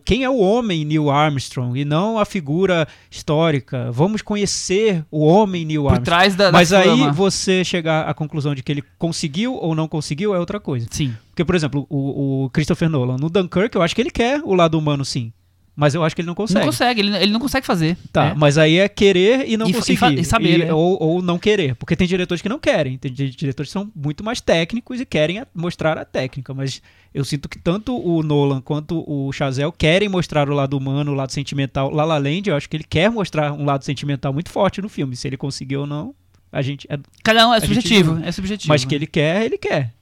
Quem 0.06 0.24
é 0.24 0.30
o 0.30 0.38
homem 0.38 0.86
Neil 0.86 1.10
Armstrong 1.10 1.78
e 1.78 1.84
não 1.84 2.18
a 2.18 2.24
figura 2.24 2.88
histórica. 3.10 3.90
Vamos 3.92 4.22
conhecer 4.22 5.04
o 5.10 5.24
homem 5.26 5.66
Neil 5.66 5.82
por 5.82 5.88
Armstrong. 5.88 6.04
trás 6.04 6.34
da, 6.34 6.46
da 6.46 6.52
Mas 6.52 6.72
aí 6.72 7.10
você 7.12 7.62
chegar 7.62 8.08
à 8.08 8.14
conclusão 8.14 8.54
de 8.54 8.62
que 8.62 8.72
ele 8.72 8.82
conseguiu 8.98 9.54
ou 9.54 9.74
não 9.74 9.86
conseguiu 9.86 10.34
é 10.34 10.38
outra 10.38 10.58
coisa. 10.58 10.86
Sim. 10.90 11.14
Porque, 11.28 11.44
por 11.44 11.54
exemplo, 11.54 11.86
o, 11.90 12.44
o 12.44 12.50
Christopher 12.50 12.88
Nolan, 12.88 13.18
no 13.18 13.28
Dunkirk, 13.28 13.76
eu 13.76 13.82
acho 13.82 13.94
que 13.94 14.00
ele 14.00 14.10
quer 14.10 14.40
o 14.42 14.54
lado 14.54 14.78
humano, 14.78 15.04
sim. 15.04 15.30
Mas 15.78 15.94
eu 15.94 16.02
acho 16.02 16.16
que 16.16 16.22
ele 16.22 16.26
não 16.26 16.34
consegue. 16.34 16.60
Não 16.60 16.66
consegue, 16.72 17.00
ele, 17.02 17.16
ele 17.18 17.30
não 17.32 17.38
consegue 17.38 17.66
fazer. 17.66 17.98
Tá, 18.10 18.28
É. 18.28 18.34
mas 18.34 18.56
aí 18.56 18.78
é 18.78 18.88
querer 18.88 19.46
e 19.46 19.58
não 19.58 19.66
E 19.66 19.70
e 19.70 19.74
conseguir. 19.74 19.98
fa- 19.98 20.10
e 20.10 20.24
saber, 20.24 20.58
né? 20.64 20.72
ou, 20.72 20.96
ou 21.02 21.20
não 21.20 21.38
querer. 21.38 21.74
Porque 21.74 21.94
tem 21.94 22.06
diretores 22.08 22.40
que 22.40 22.48
não 22.48 22.58
querem. 22.58 22.96
Tem 22.96 23.12
di- 23.12 23.28
diretores 23.28 23.68
que 23.68 23.72
são 23.74 23.92
muito 23.94 24.24
mais 24.24 24.40
técnicos 24.40 24.98
e 25.00 25.04
querem 25.04 25.38
a- 25.40 25.46
mostrar 25.54 25.98
a 25.98 26.04
técnica. 26.06 26.54
Mas 26.54 26.80
eu 27.12 27.26
sinto 27.26 27.46
que 27.46 27.58
tanto 27.58 27.94
o 27.94 28.22
Nolan 28.22 28.62
quanto 28.62 29.04
o 29.06 29.30
Chazelle 29.32 29.70
querem 29.76 30.08
mostrar 30.08 30.48
o 30.48 30.54
lado 30.54 30.78
humano, 30.78 31.12
o 31.12 31.14
lado 31.14 31.30
sentimental. 31.30 31.90
La 31.90 32.04
La 32.06 32.16
Land, 32.16 32.48
eu 32.48 32.56
acho 32.56 32.70
que 32.70 32.76
ele 32.78 32.84
quer 32.88 33.10
mostrar 33.10 33.52
um 33.52 33.66
lado 33.66 33.84
sentimental 33.84 34.32
muito 34.32 34.48
forte 34.48 34.80
no 34.80 34.88
filme. 34.88 35.14
Se 35.14 35.28
ele 35.28 35.36
conseguir 35.36 35.76
ou 35.76 35.86
não, 35.86 36.14
a 36.50 36.62
gente... 36.62 36.86
É, 36.90 36.98
Cada 37.22 37.46
um 37.46 37.52
é 37.52 37.60
subjetivo, 37.60 38.18
é 38.24 38.32
subjetivo. 38.32 38.68
mas 38.70 38.82
que 38.82 38.94
ele 38.94 39.06
quer, 39.06 39.44
ele 39.44 39.58
quer. 39.58 39.92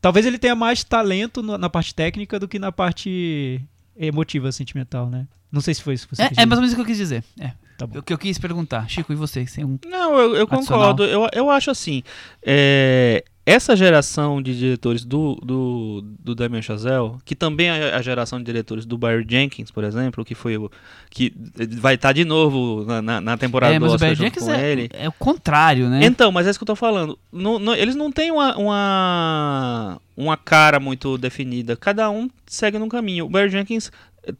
Talvez 0.00 0.26
ele 0.26 0.38
tenha 0.38 0.56
mais 0.56 0.82
talento 0.82 1.40
na 1.40 1.70
parte 1.70 1.94
técnica 1.94 2.38
do 2.40 2.48
que 2.48 2.58
na 2.58 2.72
parte 2.72 3.60
emotiva, 3.96 4.50
sentimental, 4.52 5.08
né? 5.08 5.26
Não 5.52 5.60
sei 5.60 5.72
se 5.74 5.82
foi 5.82 5.94
isso 5.94 6.08
que 6.08 6.16
você 6.16 6.22
É, 6.22 6.28
quis 6.28 6.38
é 6.38 6.46
mais 6.46 6.58
ou 6.58 6.62
menos 6.62 6.72
o 6.72 6.76
que 6.76 6.82
eu 6.82 6.86
quis 6.86 6.96
dizer. 6.96 7.22
É. 7.38 7.52
Tá 7.78 7.86
bom. 7.86 7.98
O 7.98 8.02
que 8.02 8.12
eu 8.12 8.18
quis 8.18 8.38
perguntar. 8.38 8.88
Chico, 8.88 9.12
e 9.12 9.16
você? 9.16 9.44
É 9.58 9.64
um- 9.64 9.78
Não, 9.86 10.18
eu, 10.18 10.36
eu 10.36 10.46
concordo. 10.46 11.04
Eu, 11.04 11.28
eu 11.32 11.50
acho 11.50 11.70
assim. 11.70 12.02
é, 12.42 13.24
essa 13.46 13.76
geração 13.76 14.40
de 14.40 14.56
diretores 14.58 15.04
do, 15.04 15.34
do, 15.44 16.02
do 16.18 16.34
Damien 16.34 16.62
Chazelle, 16.62 17.12
que 17.24 17.34
também 17.34 17.68
é 17.68 17.94
a 17.94 18.00
geração 18.00 18.38
de 18.38 18.44
diretores 18.44 18.86
do 18.86 18.96
Barry 18.96 19.26
Jenkins, 19.28 19.70
por 19.70 19.84
exemplo, 19.84 20.24
que 20.24 20.34
foi 20.34 20.56
o. 20.56 20.70
que 21.10 21.32
vai 21.78 21.94
estar 21.96 22.12
de 22.12 22.24
novo 22.24 22.84
na, 22.86 23.02
na, 23.02 23.20
na 23.20 23.36
temporada 23.36 23.74
É, 23.74 23.78
do 23.78 23.82
mas 23.82 23.92
o 23.92 23.94
Oscar 23.96 24.08
Barry 24.08 24.16
junto 24.16 24.26
Jenkins 24.40 24.44
com 24.44 24.52
é, 24.54 24.72
ele. 24.72 24.88
é 24.94 25.08
o 25.08 25.12
contrário, 25.12 25.88
né? 25.90 26.00
Então, 26.06 26.32
mas 26.32 26.46
é 26.46 26.50
isso 26.50 26.58
que 26.58 26.62
eu 26.62 26.66
tô 26.66 26.76
falando. 26.76 27.18
Não- 27.32 27.58
não- 27.58 27.74
eles 27.74 27.94
não 27.94 28.10
têm 28.10 28.30
uma, 28.30 28.56
uma, 28.56 30.00
uma 30.16 30.36
cara 30.36 30.80
muito 30.80 31.18
definida. 31.18 31.76
Cada 31.76 32.08
um 32.10 32.30
segue 32.46 32.78
num 32.78 32.88
caminho. 32.88 33.26
O 33.26 33.28
Barry 33.28 33.50
Jenkins 33.50 33.90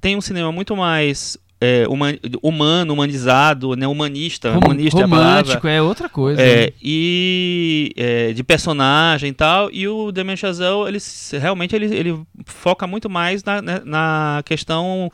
tem 0.00 0.16
um 0.16 0.20
cinema 0.20 0.50
muito 0.50 0.74
mais 0.76 1.36
é, 1.64 1.86
human- 1.88 2.18
humano, 2.42 2.92
humanizado, 2.92 3.74
né? 3.74 3.86
humanista. 3.86 4.52
Rom- 4.52 4.60
humanista 4.66 5.00
é 5.00 5.02
romântico, 5.02 5.66
é 5.66 5.80
outra 5.80 6.08
coisa. 6.10 6.40
É, 6.42 6.66
né? 6.66 6.72
e 6.82 7.92
é, 7.96 8.32
de 8.34 8.44
personagem 8.44 9.30
e 9.30 9.32
tal, 9.32 9.70
e 9.72 9.88
o 9.88 10.12
Damien 10.12 10.36
Chazelle, 10.36 10.86
ele 10.86 10.98
realmente 11.40 11.74
ele, 11.74 11.86
ele 11.94 12.20
foca 12.44 12.86
muito 12.86 13.08
mais 13.08 13.42
na, 13.42 13.62
né, 13.62 13.80
na 13.84 14.42
questão, 14.44 15.10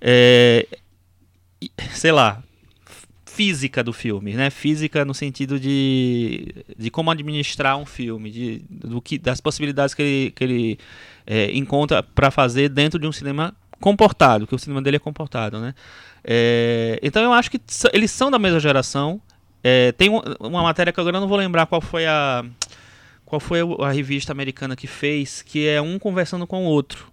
é, 0.00 0.64
sei 1.92 2.12
lá, 2.12 2.40
física 3.26 3.82
do 3.82 3.92
filme, 3.92 4.34
né? 4.34 4.50
Física 4.50 5.04
no 5.04 5.14
sentido 5.14 5.58
de, 5.58 6.54
de 6.78 6.90
como 6.90 7.10
administrar 7.10 7.76
um 7.76 7.86
filme, 7.86 8.30
de, 8.30 8.62
do 8.68 9.00
que, 9.00 9.18
das 9.18 9.40
possibilidades 9.40 9.94
que 9.94 10.02
ele, 10.02 10.30
que 10.30 10.44
ele 10.44 10.78
é, 11.26 11.50
encontra 11.56 12.02
para 12.02 12.30
fazer 12.30 12.68
dentro 12.68 12.98
de 12.98 13.06
um 13.06 13.12
cinema 13.12 13.54
comportado, 13.80 14.46
que 14.46 14.54
o 14.54 14.58
cinema 14.58 14.82
dele 14.82 14.96
é 14.96 15.00
comportado, 15.00 15.58
né? 15.60 15.74
É, 16.22 16.98
então 17.02 17.22
eu 17.22 17.32
acho 17.32 17.50
que 17.50 17.60
eles 17.92 18.10
são 18.10 18.30
da 18.30 18.38
mesma 18.38 18.60
geração, 18.60 19.20
é, 19.64 19.92
tem 19.92 20.10
um- 20.10 20.20
uma 20.40 20.62
matéria 20.62 20.92
que 20.92 21.00
agora 21.00 21.16
eu 21.16 21.20
não 21.20 21.28
vou 21.28 21.38
lembrar 21.38 21.66
qual 21.66 21.80
foi 21.80 22.06
a 22.06 22.44
qual 23.24 23.38
foi 23.38 23.60
a 23.80 23.90
revista 23.92 24.32
americana 24.32 24.74
que 24.74 24.88
fez, 24.88 25.40
que 25.40 25.66
é 25.68 25.80
um 25.80 25.98
conversando 26.00 26.46
com 26.48 26.64
o 26.66 26.68
outro. 26.68 27.06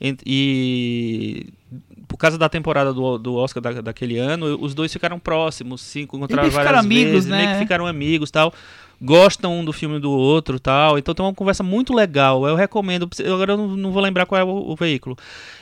Ent- 0.00 0.22
E 0.24 1.52
por 2.08 2.16
causa 2.16 2.38
da 2.38 2.48
temporada 2.48 2.94
do, 2.94 3.18
do 3.18 3.34
Oscar 3.34 3.62
da- 3.62 3.80
daquele 3.82 4.16
ano, 4.16 4.56
os 4.58 4.74
dois 4.74 4.90
ficaram 4.90 5.18
próximos, 5.18 5.82
se 5.82 6.00
encontraram 6.00 6.48
várias 6.50 6.72
amigos, 6.86 7.12
vezes, 7.12 7.28
né? 7.28 7.36
meio 7.36 7.48
que 7.52 7.58
ficaram 7.58 7.86
amigos, 7.86 8.30
tal. 8.30 8.54
Gostam 9.02 9.60
um 9.60 9.64
do 9.64 9.72
filme 9.72 9.98
do 9.98 10.10
outro, 10.10 10.60
tal. 10.60 10.98
Então 10.98 11.14
tem 11.14 11.24
uma 11.24 11.32
conversa 11.34 11.62
muito 11.62 11.94
legal. 11.94 12.46
Eu 12.46 12.54
recomendo. 12.54 13.08
Agora 13.26 13.52
eu 13.52 13.56
não, 13.56 13.68
não 13.68 13.92
vou 13.92 14.02
lembrar 14.02 14.26
qual 14.26 14.38
é 14.40 14.44
o, 14.44 14.48
o 14.48 14.76
veículo. 14.76 15.16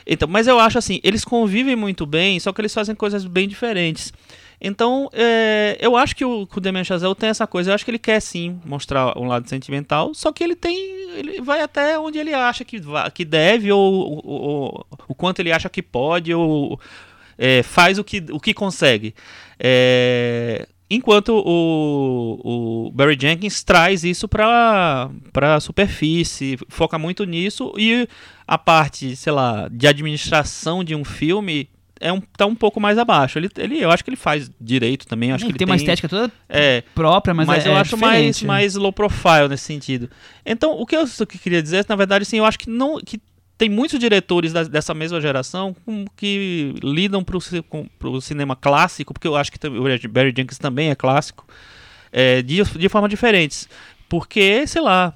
Então, 0.05 0.27
mas 0.27 0.45
eu 0.45 0.59
acho 0.59 0.77
assim, 0.77 0.99
eles 1.03 1.23
convivem 1.23 1.75
muito 1.75 2.05
bem, 2.05 2.37
só 2.39 2.51
que 2.51 2.59
eles 2.59 2.73
fazem 2.73 2.93
coisas 2.95 3.23
bem 3.25 3.47
diferentes. 3.47 4.11
Então, 4.61 5.09
é, 5.13 5.77
eu 5.79 5.95
acho 5.95 6.13
que 6.13 6.25
o, 6.25 6.45
o 6.53 6.59
Damien 6.59 6.83
Chazelle 6.83 7.15
tem 7.15 7.29
essa 7.29 7.47
coisa. 7.47 7.71
Eu 7.71 7.75
acho 7.75 7.85
que 7.85 7.91
ele 7.91 7.97
quer 7.99 8.19
sim 8.19 8.59
mostrar 8.65 9.17
um 9.17 9.25
lado 9.25 9.47
sentimental, 9.47 10.13
só 10.13 10.33
que 10.33 10.43
ele 10.43 10.55
tem, 10.55 10.75
ele 11.17 11.39
vai 11.39 11.61
até 11.61 11.97
onde 11.97 12.17
ele 12.19 12.33
acha 12.33 12.65
que, 12.65 12.81
que 13.13 13.23
deve 13.23 13.71
ou, 13.71 13.81
ou- 13.81 14.21
ou- 14.25 14.85
o 15.07 15.15
quanto 15.15 15.39
ele 15.39 15.53
acha 15.53 15.69
que 15.69 15.81
pode 15.81 16.33
ou 16.33 16.77
é, 17.37 17.63
faz 17.63 17.97
o 17.97 18.03
que, 18.03 18.21
o 18.31 18.37
que 18.39 18.53
consegue. 18.53 19.15
É, 19.57 20.67
enquanto 20.89 21.29
o, 21.45 22.87
o 22.87 22.91
Barry 22.91 23.17
Jenkins 23.19 23.63
traz 23.63 24.03
isso 24.03 24.27
para 24.27 25.09
a 25.35 25.59
superfície, 25.59 26.57
foca 26.67 26.97
muito 26.97 27.23
nisso 27.23 27.73
e 27.77 28.07
a 28.47 28.57
parte, 28.57 29.15
sei 29.15 29.31
lá, 29.31 29.67
de 29.71 29.87
administração 29.87 30.83
de 30.83 30.95
um 30.95 31.03
filme 31.05 31.69
é 31.99 32.11
um, 32.13 32.21
tá 32.21 32.45
um 32.45 32.55
pouco 32.55 32.79
mais 32.79 32.97
abaixo. 32.97 33.37
Ele, 33.37 33.49
ele, 33.57 33.79
eu 33.79 33.91
acho 33.91 34.03
que 34.03 34.09
ele 34.09 34.17
faz 34.17 34.49
direito 34.59 35.05
também. 35.05 35.31
Acho 35.31 35.43
Ele 35.43 35.51
que 35.51 35.57
ele 35.57 35.59
tem 35.59 35.67
uma 35.67 35.75
estética 35.75 36.07
toda 36.07 36.31
É, 36.47 36.81
própria, 36.95 37.33
mas, 37.33 37.45
mas, 37.45 37.65
é, 37.65 37.69
eu 37.69 37.73
é 37.73 37.79
acho 37.79 37.97
mais, 37.97 38.17
diferente. 38.37 38.45
mais 38.45 38.75
low 38.75 38.93
profile 38.93 39.49
nesse 39.49 39.65
sentido. 39.65 40.09
Então, 40.45 40.71
o 40.79 40.85
que 40.85 40.95
eu 40.95 41.05
só 41.05 41.25
que 41.25 41.37
queria 41.37 41.61
dizer, 41.61 41.85
na 41.87 41.95
verdade, 41.95 42.23
assim, 42.23 42.37
eu 42.37 42.45
acho 42.45 42.57
que 42.57 42.69
não 42.69 42.99
que 42.99 43.19
tem 43.59 43.69
muitos 43.69 43.99
diretores 43.99 44.51
da- 44.53 44.63
dessa 44.63 44.93
mesma 44.95 45.19
geração 45.21 45.75
que 46.15 46.73
lidam 46.81 47.23
para 47.23 47.37
o 48.09 48.21
cinema 48.21 48.55
clássico, 48.55 49.13
porque 49.13 49.27
eu 49.27 49.35
acho 49.35 49.51
que 49.51 49.59
o 49.67 50.09
Barry 50.09 50.33
Jenkins 50.35 50.57
também 50.57 50.89
é 50.89 50.95
clássico, 50.95 51.45
é, 52.11 52.41
de, 52.41 52.63
de 52.63 52.89
forma 52.89 53.07
diferentes. 53.09 53.67
Porque, 54.07 54.65
sei 54.65 54.81
lá, 54.81 55.13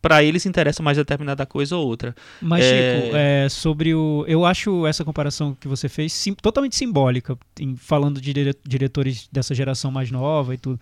para 0.00 0.22
eles 0.22 0.46
interessa 0.46 0.82
mais 0.82 0.96
determinada 0.96 1.44
coisa 1.44 1.76
ou 1.76 1.86
outra. 1.86 2.14
Mas, 2.40 2.64
É. 2.64 3.00
Chico, 3.02 3.16
é, 3.16 3.48
sobre 3.48 3.94
o. 3.94 4.24
Eu 4.28 4.44
acho 4.46 4.86
essa 4.86 5.04
comparação 5.04 5.54
que 5.60 5.68
você 5.68 5.88
fez 5.88 6.12
sim- 6.12 6.34
totalmente 6.34 6.76
simbólica, 6.76 7.36
em- 7.60 7.76
falando 7.76 8.20
de 8.20 8.32
dire- 8.32 8.56
diretores 8.66 9.28
dessa 9.30 9.54
geração 9.54 9.90
mais 9.90 10.10
nova 10.10 10.54
e 10.54 10.56
tudo. 10.58 10.80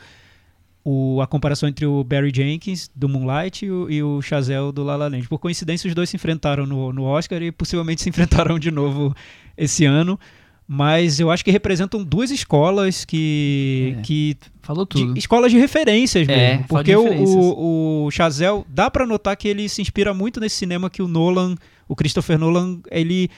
O, 0.84 1.20
a 1.20 1.26
comparação 1.26 1.68
entre 1.68 1.84
o 1.84 2.02
Barry 2.02 2.32
Jenkins, 2.34 2.90
do 2.96 3.06
Moonlight, 3.08 3.66
e 3.66 3.70
o, 3.70 3.90
e 3.90 4.02
o 4.02 4.22
Chazelle, 4.22 4.72
do 4.72 4.82
La 4.82 4.96
La 4.96 5.08
Land. 5.08 5.28
Por 5.28 5.38
coincidência, 5.38 5.86
os 5.86 5.94
dois 5.94 6.08
se 6.08 6.16
enfrentaram 6.16 6.64
no, 6.66 6.90
no 6.92 7.02
Oscar 7.04 7.42
e 7.42 7.52
possivelmente 7.52 8.00
se 8.02 8.08
enfrentarão 8.08 8.58
de 8.58 8.70
novo 8.70 9.14
esse 9.58 9.84
ano. 9.84 10.18
Mas 10.72 11.18
eu 11.18 11.30
acho 11.32 11.44
que 11.44 11.50
representam 11.50 12.02
duas 12.04 12.30
escolas 12.30 13.04
que. 13.04 13.96
É. 13.98 14.02
que 14.02 14.36
Falou 14.62 14.84
de- 14.86 14.90
tudo. 15.04 15.18
escolas 15.18 15.50
de 15.50 15.58
referências 15.58 16.28
É, 16.28 16.52
mesmo. 16.52 16.68
fala 16.68 16.78
Porque 16.78 16.92
de 16.92 16.96
o, 16.96 17.02
referências. 17.02 17.36
o, 17.36 18.04
o 18.06 18.10
Chazelle, 18.12 18.64
dá 18.68 18.88
pra 18.90 19.04
notar 19.04 19.36
que 19.36 19.48
ele 19.48 19.68
se 19.68 19.82
inspira 19.82 20.14
muito 20.14 20.38
nesse 20.38 20.54
cinema 20.56 20.88
que 20.88 21.02
o 21.02 21.08
Nolan, 21.08 21.56
o 21.88 21.96
Christopher 21.96 22.38
Nolan, 22.38 22.78
ele, 22.90 23.28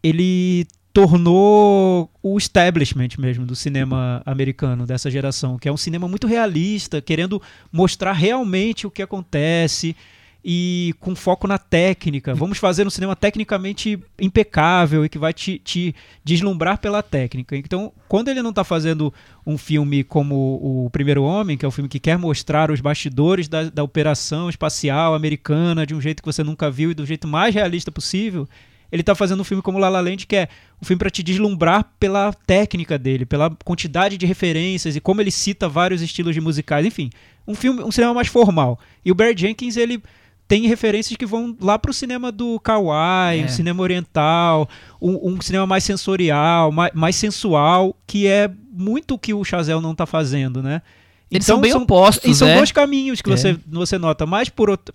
ele 0.00 0.64
tornou 0.96 2.10
o 2.22 2.38
establishment 2.38 3.10
mesmo 3.18 3.44
do 3.44 3.54
cinema 3.54 4.22
americano 4.24 4.86
dessa 4.86 5.10
geração, 5.10 5.58
que 5.58 5.68
é 5.68 5.72
um 5.72 5.76
cinema 5.76 6.08
muito 6.08 6.26
realista, 6.26 7.02
querendo 7.02 7.40
mostrar 7.70 8.14
realmente 8.14 8.86
o 8.86 8.90
que 8.90 9.02
acontece 9.02 9.94
e 10.42 10.94
com 10.98 11.14
foco 11.14 11.46
na 11.46 11.58
técnica. 11.58 12.34
Vamos 12.34 12.56
fazer 12.56 12.86
um 12.86 12.90
cinema 12.90 13.14
tecnicamente 13.14 14.02
impecável 14.18 15.04
e 15.04 15.08
que 15.10 15.18
vai 15.18 15.34
te, 15.34 15.58
te 15.58 15.94
deslumbrar 16.24 16.78
pela 16.78 17.02
técnica. 17.02 17.54
Então, 17.58 17.92
quando 18.08 18.28
ele 18.28 18.40
não 18.40 18.48
está 18.48 18.64
fazendo 18.64 19.12
um 19.46 19.58
filme 19.58 20.02
como 20.02 20.86
O 20.86 20.88
Primeiro 20.88 21.24
Homem, 21.24 21.58
que 21.58 21.66
é 21.66 21.68
um 21.68 21.72
filme 21.72 21.90
que 21.90 22.00
quer 22.00 22.16
mostrar 22.16 22.70
os 22.70 22.80
bastidores 22.80 23.48
da, 23.48 23.64
da 23.64 23.82
operação 23.82 24.48
espacial 24.48 25.14
americana 25.14 25.84
de 25.84 25.94
um 25.94 26.00
jeito 26.00 26.22
que 26.22 26.32
você 26.32 26.42
nunca 26.42 26.70
viu 26.70 26.90
e 26.90 26.94
do 26.94 27.04
jeito 27.04 27.28
mais 27.28 27.54
realista 27.54 27.92
possível, 27.92 28.48
ele 28.90 29.02
está 29.02 29.14
fazendo 29.14 29.40
um 29.40 29.44
filme 29.44 29.62
como 29.62 29.78
La 29.78 29.88
La 29.88 30.00
Land, 30.00 30.26
que 30.26 30.36
é 30.36 30.48
um 30.80 30.84
filme 30.84 30.98
para 30.98 31.10
te 31.10 31.22
deslumbrar 31.22 31.90
pela 31.98 32.32
técnica 32.32 32.98
dele, 32.98 33.26
pela 33.26 33.50
quantidade 33.64 34.16
de 34.16 34.26
referências 34.26 34.96
e 34.96 35.00
como 35.00 35.20
ele 35.20 35.30
cita 35.30 35.68
vários 35.68 36.02
estilos 36.02 36.34
de 36.34 36.40
musicais, 36.40 36.84
enfim, 36.86 37.10
um 37.46 37.54
filme, 37.54 37.82
um 37.82 37.90
cinema 37.90 38.14
mais 38.14 38.28
formal. 38.28 38.78
E 39.04 39.10
o 39.10 39.14
Barry 39.14 39.34
Jenkins, 39.36 39.76
ele 39.76 40.02
tem 40.48 40.68
referências 40.68 41.16
que 41.16 41.26
vão 41.26 41.56
lá 41.60 41.76
pro 41.76 41.92
cinema 41.92 42.30
do 42.30 42.60
kawaii, 42.60 43.40
É. 43.40 43.44
um 43.44 43.48
cinema 43.48 43.82
oriental, 43.82 44.68
um, 45.02 45.32
um 45.32 45.40
cinema 45.40 45.66
mais 45.66 45.82
sensorial, 45.82 46.70
mais, 46.70 46.92
mais 46.94 47.16
sensual, 47.16 47.96
que 48.06 48.28
é 48.28 48.48
muito 48.72 49.14
o 49.14 49.18
que 49.18 49.34
o 49.34 49.42
Chazelle 49.42 49.80
não 49.82 49.94
tá 49.94 50.06
fazendo, 50.06 50.62
né? 50.62 50.82
Eles 51.28 51.44
são 51.44 51.60
bem 51.60 51.74
opostos, 51.74 52.30
E 52.30 52.34
são 52.36 52.46
dois 52.54 52.70
caminhos 52.70 53.20
que 53.20 53.28
É. 53.28 53.36
você, 53.36 53.58
você 53.66 53.98
nota. 53.98 54.24
Mas, 54.24 54.48
por 54.48 54.70
outro, 54.70 54.94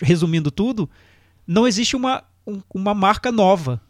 resumindo 0.00 0.48
tudo, 0.52 0.88
não 1.44 1.66
existe 1.66 1.96
uma, 1.96 2.22
um- 2.46 2.60
uma 2.74 2.94
marca 2.94 3.30
nova. 3.32 3.80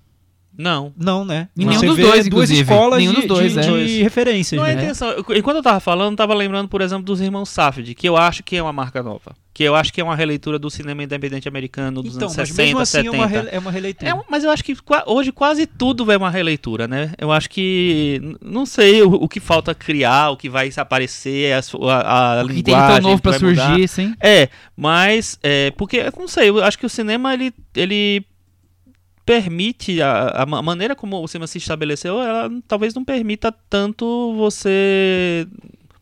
Não. 0.55 0.93
Não, 0.99 1.25
né? 1.25 1.49
E 1.57 1.65
nenhum 1.65 1.81
dos 1.81 1.97
dois, 1.97 1.97
duas 2.11 2.27
inclusive. 2.27 2.61
escolas 2.61 2.99
Nenhum 2.99 3.13
de, 3.15 3.17
dos 3.21 3.27
dois, 3.27 3.53
de- 3.55 3.59
é. 3.59 3.85
de 3.87 4.03
referências. 4.03 4.61
Não 4.61 4.67
é 4.67 4.73
a 4.73 4.75
né? 4.75 4.83
intenção. 4.83 5.09
Eu- 5.09 5.25
Enquanto 5.35 5.57
eu 5.57 5.63
tava 5.63 5.81
falando, 5.81 6.11
eu 6.13 6.17
tava 6.19 6.35
lembrando, 6.35 6.69
por 6.69 6.83
exemplo, 6.83 7.03
dos 7.05 7.23
irmãos 7.23 7.49
Safdie, 7.49 7.95
que 7.95 8.07
eu 8.07 8.19
acho 8.19 8.43
que 8.43 8.57
é 8.57 8.63
uma 8.63 8.73
marca 8.73 9.03
nova. 9.03 9.35
Que 9.55 9.63
eu 9.65 9.75
acho 9.75 9.91
que 9.91 9.99
é 9.99 10.05
uma 10.05 10.15
releitura 10.15 10.59
do 10.59 10.69
cinema 10.69 11.03
independente 11.03 11.49
americano 11.49 12.03
dos 12.03 12.17
Então, 12.17 12.29
anos 12.29 12.37
mas 12.37 12.49
60, 12.51 12.63
mesmo 12.67 12.81
assim 12.81 12.99
70. 12.99 13.17
é 13.17 13.19
uma, 13.19 13.27
re- 13.27 13.49
é 13.51 13.59
uma 13.59 13.71
releitura. 13.71 14.11
É 14.11 14.21
mas 14.31 14.45
eu 14.45 14.51
acho 14.51 14.63
que 14.63 14.77
hoje 15.07 15.33
quase 15.33 15.67
tudo 15.67 16.13
é 16.13 16.19
uma 16.19 16.31
releitura, 16.31 16.87
né? 16.87 17.13
Eu 17.17 17.33
acho 17.33 17.49
que. 17.49 18.21
Não 18.45 18.67
sei 18.67 19.03
o, 19.03 19.11
o 19.11 19.29
que 19.31 19.41
falta 19.41 19.75
criar, 19.75 20.29
o 20.33 20.37
que 20.37 20.51
vai 20.51 20.71
aparecer, 20.77 21.55
a, 21.55 21.63
su- 21.63 21.83
a, 21.89 22.41
a 22.41 22.45
E 22.45 22.63
tem 22.63 22.75
linguagem. 22.75 23.01
tão 23.01 23.11
novo 23.11 23.17
que 23.17 23.23
pra 23.23 23.39
surgir, 23.39 23.89
sim. 23.89 24.15
É, 24.21 24.51
mas. 24.77 25.39
É, 25.43 25.71
porque, 25.73 25.97
eu 25.97 26.13
não 26.19 26.29
sei, 26.29 26.51
eu 26.51 26.63
acho 26.63 26.79
que 26.79 26.85
o 26.85 26.91
cinema, 26.91 27.33
ele. 27.33 27.55
ele 27.75 28.23
permite 29.25 30.01
a, 30.03 30.43
a 30.43 30.47
ma- 30.47 30.63
maneira 30.63 30.95
como 30.97 31.23
o 31.23 31.29
cinema 31.29 31.47
se 31.47 31.59
estabeleceu 31.59 32.21
ela 32.21 32.51
talvez 32.67 32.93
não 32.95 33.05
permita 33.05 33.53
tanto 33.71 34.35
você 34.37 35.47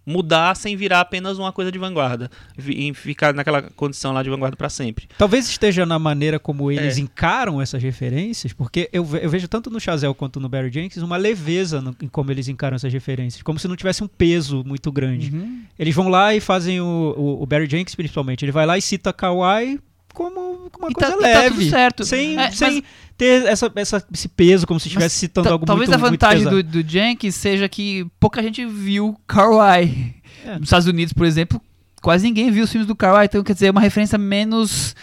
mudar 0.06 0.56
sem 0.56 0.74
virar 0.76 1.00
apenas 1.00 1.38
uma 1.38 1.52
coisa 1.52 1.70
de 1.70 1.78
vanguarda 1.78 2.30
e 2.58 2.92
ficar 2.94 3.32
naquela 3.34 3.62
condição 3.62 4.12
lá 4.12 4.22
de 4.22 4.30
vanguarda 4.30 4.56
para 4.56 4.68
sempre 4.68 5.06
Talvez 5.16 5.48
esteja 5.48 5.84
na 5.86 5.98
maneira 5.98 6.38
como 6.40 6.72
eles 6.72 6.96
É. 6.96 7.00
encaram 7.00 7.60
essas 7.60 7.80
referências, 7.82 8.52
porque 8.52 8.88
eu, 8.92 9.04
ve- 9.04 9.20
eu 9.22 9.28
vejo 9.30 9.46
tanto 9.46 9.70
no 9.70 9.78
Chazelle 9.78 10.14
quanto 10.14 10.40
no 10.40 10.48
Barry 10.48 10.72
Jenkins 10.72 11.02
uma 11.02 11.16
leveza 11.18 11.80
no- 11.80 11.94
em 12.02 12.08
como 12.08 12.32
eles 12.32 12.48
encaram 12.48 12.74
essas 12.74 12.92
referências, 12.92 13.42
como 13.42 13.58
se 13.58 13.68
não 13.68 13.76
tivesse 13.76 14.02
um 14.02 14.08
peso 14.08 14.64
muito 14.64 14.90
grande. 14.90 15.30
Uhum. 15.32 15.62
Eles 15.78 15.94
vão 15.94 16.08
lá 16.08 16.34
e 16.34 16.40
fazem 16.40 16.80
o, 16.80 17.14
o, 17.16 17.42
o 17.42 17.46
Barry 17.46 17.68
Jenkins, 17.70 17.94
principalmente, 17.94 18.44
ele 18.44 18.52
vai 18.52 18.66
lá 18.66 18.76
e 18.78 18.82
cita 18.82 19.12
Kawaii 19.12 19.78
como 20.24 20.70
uma 20.78 20.90
E 20.90 20.94
tá, 20.94 21.06
coisa 21.12 21.16
e 21.28 21.32
tá 21.32 21.40
leve. 21.40 21.54
tudo 21.56 21.70
certo. 21.70 22.04
Sem, 22.04 22.38
É, 22.38 22.50
sem 22.50 22.70
mas- 22.74 22.82
ter 23.16 23.46
essa, 23.46 23.72
essa- 23.76 24.04
esse 24.12 24.28
peso, 24.28 24.66
como 24.66 24.78
se 24.80 24.88
estivesse 24.88 25.16
citando 25.16 25.46
Ta- 25.48 25.52
algo 25.52 25.64
Talvez 25.66 25.88
muito 25.88 25.98
a 26.04 26.08
vantagem 26.10 26.44
do, 26.48 26.62
do 26.62 26.82
Jenkins 26.88 27.34
seja 27.34 27.68
que 27.68 28.06
pouca 28.18 28.42
gente 28.42 28.64
viu 28.66 29.16
Kawaii. 29.26 30.14
É. 30.44 30.54
Nos 30.58 30.64
Estados 30.68 30.86
Unidos, 30.86 31.12
por 31.12 31.26
exemplo, 31.26 31.60
quase 32.02 32.24
ninguém 32.26 32.50
viu 32.50 32.64
os 32.64 32.70
filmes 32.70 32.86
do 32.86 32.94
Kawaii, 32.96 33.26
então 33.26 33.42
quer 33.44 33.52
dizer, 33.54 33.66
é 33.66 33.70
uma 33.70 33.80
referência 33.80 34.16
menos 34.18 34.94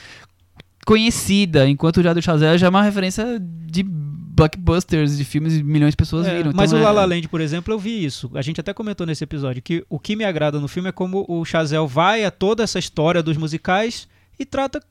conhecida, 0.85 1.67
enquanto 1.69 1.97
o 1.97 2.03
já 2.03 2.13
do 2.13 2.21
Chazelle 2.21 2.57
já 2.57 2.67
é 2.67 2.69
uma 2.69 2.81
referência 2.83 3.39
de 3.39 3.83
blockbusters, 3.83 5.17
de 5.17 5.25
filmes 5.25 5.57
que 5.57 5.63
milhões 5.63 5.91
de 5.91 5.97
pessoas 5.97 6.25
É, 6.27 6.37
viram. 6.37 6.51
mas 6.55 6.71
então 6.71 6.79
o 6.79 6.83
é- 6.83 6.85
La 6.85 6.91
La 7.01 7.05
Land, 7.05 7.27
por 7.27 7.41
exemplo, 7.41 7.73
eu 7.73 7.79
vi 7.79 8.05
isso. 8.05 8.29
A 8.35 8.41
gente 8.41 8.61
até 8.61 8.73
comentou 8.73 9.05
nesse 9.05 9.23
episódio 9.23 9.61
que 9.61 9.83
o 9.89 9.99
que 9.99 10.15
me 10.15 10.23
agrada 10.23 10.59
no 10.59 10.67
filme 10.67 10.89
é 10.89 10.91
como 10.91 11.25
o 11.27 11.43
Chazelle 11.43 11.87
vai 11.87 12.23
a 12.23 12.31
toda 12.31 12.63
essa 12.63 12.79
história 12.79 13.21
dos 13.21 13.35
musicais 13.35 14.07
e 14.39 14.45
trata 14.45 14.81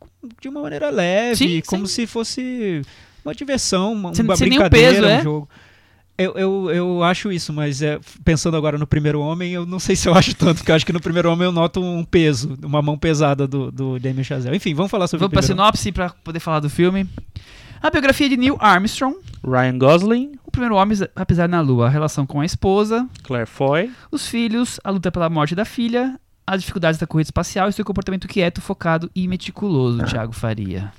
de 0.41 0.49
uma 0.49 0.61
maneira 0.63 0.91
leve, 0.91 1.37
Sim, 1.37 1.63
como 1.67 1.87
sim. 1.87 1.95
se 1.95 2.07
fosse 2.07 2.83
uma 3.25 3.35
diversão, 3.35 3.93
uma, 3.93 4.15
Sem- 4.15 4.25
uma 4.25 4.37
sem 4.37 4.49
brincadeira, 4.49 4.93
peso, 4.95 5.07
um 5.07 5.11
é? 5.11 5.23
jogo. 5.23 5.49
Eu, 6.19 6.33
eu, 6.35 6.71
eu 6.71 7.03
acho 7.03 7.31
isso, 7.31 7.53
mas 7.53 7.83
é, 7.83 8.01
pensando 8.25 8.57
agora 8.57 8.79
no 8.79 8.87
Primeiro 8.87 9.21
Homem, 9.21 9.53
eu 9.53 9.67
não 9.67 9.79
sei 9.79 9.95
se 9.95 10.09
eu 10.09 10.15
acho 10.15 10.35
tanto, 10.35 10.57
porque 10.59 10.71
eu 10.71 10.75
acho 10.75 10.87
que 10.87 10.93
no 10.93 11.01
Primeiro 11.01 11.31
Homem 11.31 11.45
eu 11.45 11.53
noto 11.53 11.79
um 11.83 12.03
peso, 12.05 12.57
uma 12.65 12.81
mão 12.81 12.97
pesada 12.97 13.47
do, 13.47 13.71
do 13.71 13.99
Damien 13.99 14.25
Chazelle. 14.25 14.57
Enfim, 14.57 14.73
vamos 14.73 14.91
falar 14.91 15.09
sobre 15.09 15.21
Vamos 15.27 15.33
Primeiro 15.33 15.47
sinopse 15.47 15.93
pra 15.93 16.09
poder 16.25 16.41
falar 16.41 16.61
do 16.61 16.71
filme. 16.71 17.07
A 17.83 17.91
biografia 17.91 18.29
de 18.31 18.37
Neil 18.39 18.57
Armstrong, 18.59 19.17
Ryan 19.45 19.77
Gosling 19.79 20.33
o 20.43 20.51
primeiro 20.51 20.75
homem 20.77 20.97
a 21.15 21.27
pisar 21.27 21.47
na 21.49 21.61
lua, 21.61 21.87
a 21.87 21.91
relação 21.91 22.25
com 22.25 22.41
a 22.41 22.47
esposa, 22.47 23.07
Claire 23.23 23.47
Foy 23.47 23.91
os 24.11 24.27
filhos, 24.27 24.81
a 24.83 24.91
luta 24.91 25.13
pela 25.13 25.29
morte 25.29 25.55
da 25.55 25.67
filha, 25.67 26.19
as 26.47 26.61
dificuldades 26.61 26.99
da 27.01 27.07
corrida 27.07 27.27
espacial 27.27 27.69
e 27.69 27.73
seu 27.73 27.85
comportamento 27.85 28.29
quieto, 28.29 28.61
focado 28.61 29.11
e 29.15 29.27
meticuloso, 29.27 30.05
Thiago 30.05 30.33
Faria. 30.33 30.93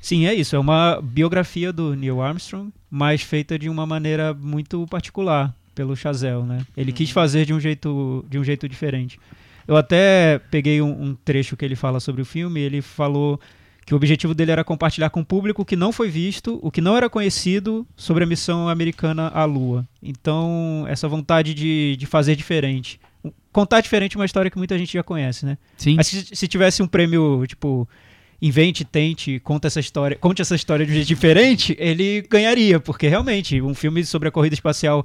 Sim, 0.00 0.26
é 0.26 0.34
isso. 0.34 0.54
É 0.54 0.58
uma 0.58 1.00
biografia 1.02 1.72
do 1.72 1.94
Neil 1.96 2.20
Armstrong, 2.20 2.70
mas 2.90 3.22
feita 3.22 3.58
de 3.58 3.70
uma 3.70 3.86
maneira 3.86 4.34
muito 4.34 4.86
particular 4.88 5.54
pelo 5.74 5.96
Chazelle, 5.96 6.42
né? 6.42 6.66
Ele 6.76 6.92
quis 6.92 7.10
fazer 7.10 7.46
de 7.46 7.54
um 7.54 7.60
jeito, 7.60 8.24
de 8.28 8.38
um 8.38 8.44
jeito 8.44 8.68
diferente. 8.68 9.18
Eu 9.66 9.76
até 9.76 10.38
peguei 10.50 10.82
um, 10.82 10.90
um 10.90 11.14
trecho 11.14 11.56
que 11.56 11.64
ele 11.64 11.76
fala 11.76 12.00
sobre 12.00 12.20
o 12.20 12.24
filme. 12.24 12.60
Ele 12.60 12.82
falou 12.82 13.40
que 13.86 13.94
o 13.94 13.96
objetivo 13.96 14.34
dele 14.34 14.50
era 14.50 14.64
compartilhar 14.64 15.10
com 15.10 15.20
o 15.20 15.24
público 15.24 15.62
o 15.62 15.64
que 15.64 15.76
não 15.76 15.92
foi 15.92 16.08
visto, 16.08 16.58
o 16.62 16.70
que 16.70 16.80
não 16.80 16.96
era 16.96 17.08
conhecido 17.08 17.86
sobre 17.96 18.24
a 18.24 18.26
missão 18.26 18.68
americana 18.68 19.28
à 19.28 19.44
Lua. 19.44 19.86
Então, 20.02 20.84
essa 20.88 21.08
vontade 21.08 21.54
de, 21.54 21.96
de 21.96 22.06
fazer 22.06 22.36
diferente. 22.36 23.00
Contar 23.52 23.80
diferente 23.80 24.16
uma 24.16 24.24
história 24.24 24.50
que 24.50 24.56
muita 24.56 24.78
gente 24.78 24.94
já 24.94 25.02
conhece, 25.02 25.44
né? 25.44 25.58
Sim. 25.76 25.96
Mas 25.96 26.06
se, 26.06 26.34
se 26.34 26.48
tivesse 26.48 26.82
um 26.82 26.86
prêmio, 26.86 27.44
tipo, 27.46 27.86
invente, 28.40 28.84
tente, 28.84 29.38
conta 29.40 29.68
essa 29.68 29.78
história, 29.78 30.16
conte 30.16 30.42
essa 30.42 30.54
história 30.54 30.84
de 30.84 30.90
um 30.90 30.94
jeito 30.94 31.06
diferente, 31.06 31.76
ele 31.78 32.22
ganharia, 32.28 32.80
porque 32.80 33.06
realmente 33.06 33.60
um 33.60 33.74
filme 33.74 34.04
sobre 34.04 34.28
a 34.28 34.32
corrida 34.32 34.54
espacial 34.54 35.04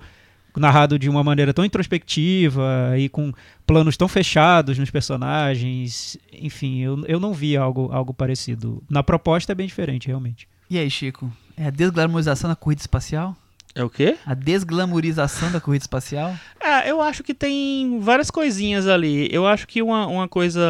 narrado 0.55 0.97
de 0.97 1.07
uma 1.07 1.23
maneira 1.23 1.53
tão 1.53 1.63
introspectiva 1.63 2.95
e 2.97 3.07
com 3.09 3.31
planos 3.65 3.95
tão 3.95 4.07
fechados 4.07 4.77
nos 4.79 4.89
personagens, 4.89 6.17
enfim, 6.33 6.79
eu, 6.79 7.05
eu 7.05 7.19
não 7.19 7.33
vi 7.33 7.55
algo, 7.55 7.89
algo 7.91 8.13
parecido. 8.13 8.83
Na 8.89 9.03
proposta 9.03 9.51
é 9.51 9.55
bem 9.55 9.67
diferente, 9.67 10.07
realmente. 10.07 10.47
E 10.69 10.77
aí, 10.77 10.89
Chico? 10.89 11.31
É 11.55 11.67
a 11.67 11.69
desglamorização 11.69 12.49
da 12.49 12.55
corrida 12.55 12.81
espacial? 12.81 13.35
É 13.77 13.83
o 13.83 13.89
quê 13.89 14.17
A 14.25 14.33
desglamorização 14.33 15.51
da 15.51 15.61
corrida 15.61 15.83
espacial? 15.83 16.35
Ah, 16.59 16.85
eu 16.87 17.01
acho 17.01 17.23
que 17.23 17.33
tem 17.33 17.99
várias 17.99 18.29
coisinhas 18.31 18.87
ali. 18.87 19.27
Eu 19.31 19.45
acho 19.47 19.67
que 19.67 19.81
uma, 19.81 20.07
uma 20.07 20.27
coisa. 20.27 20.61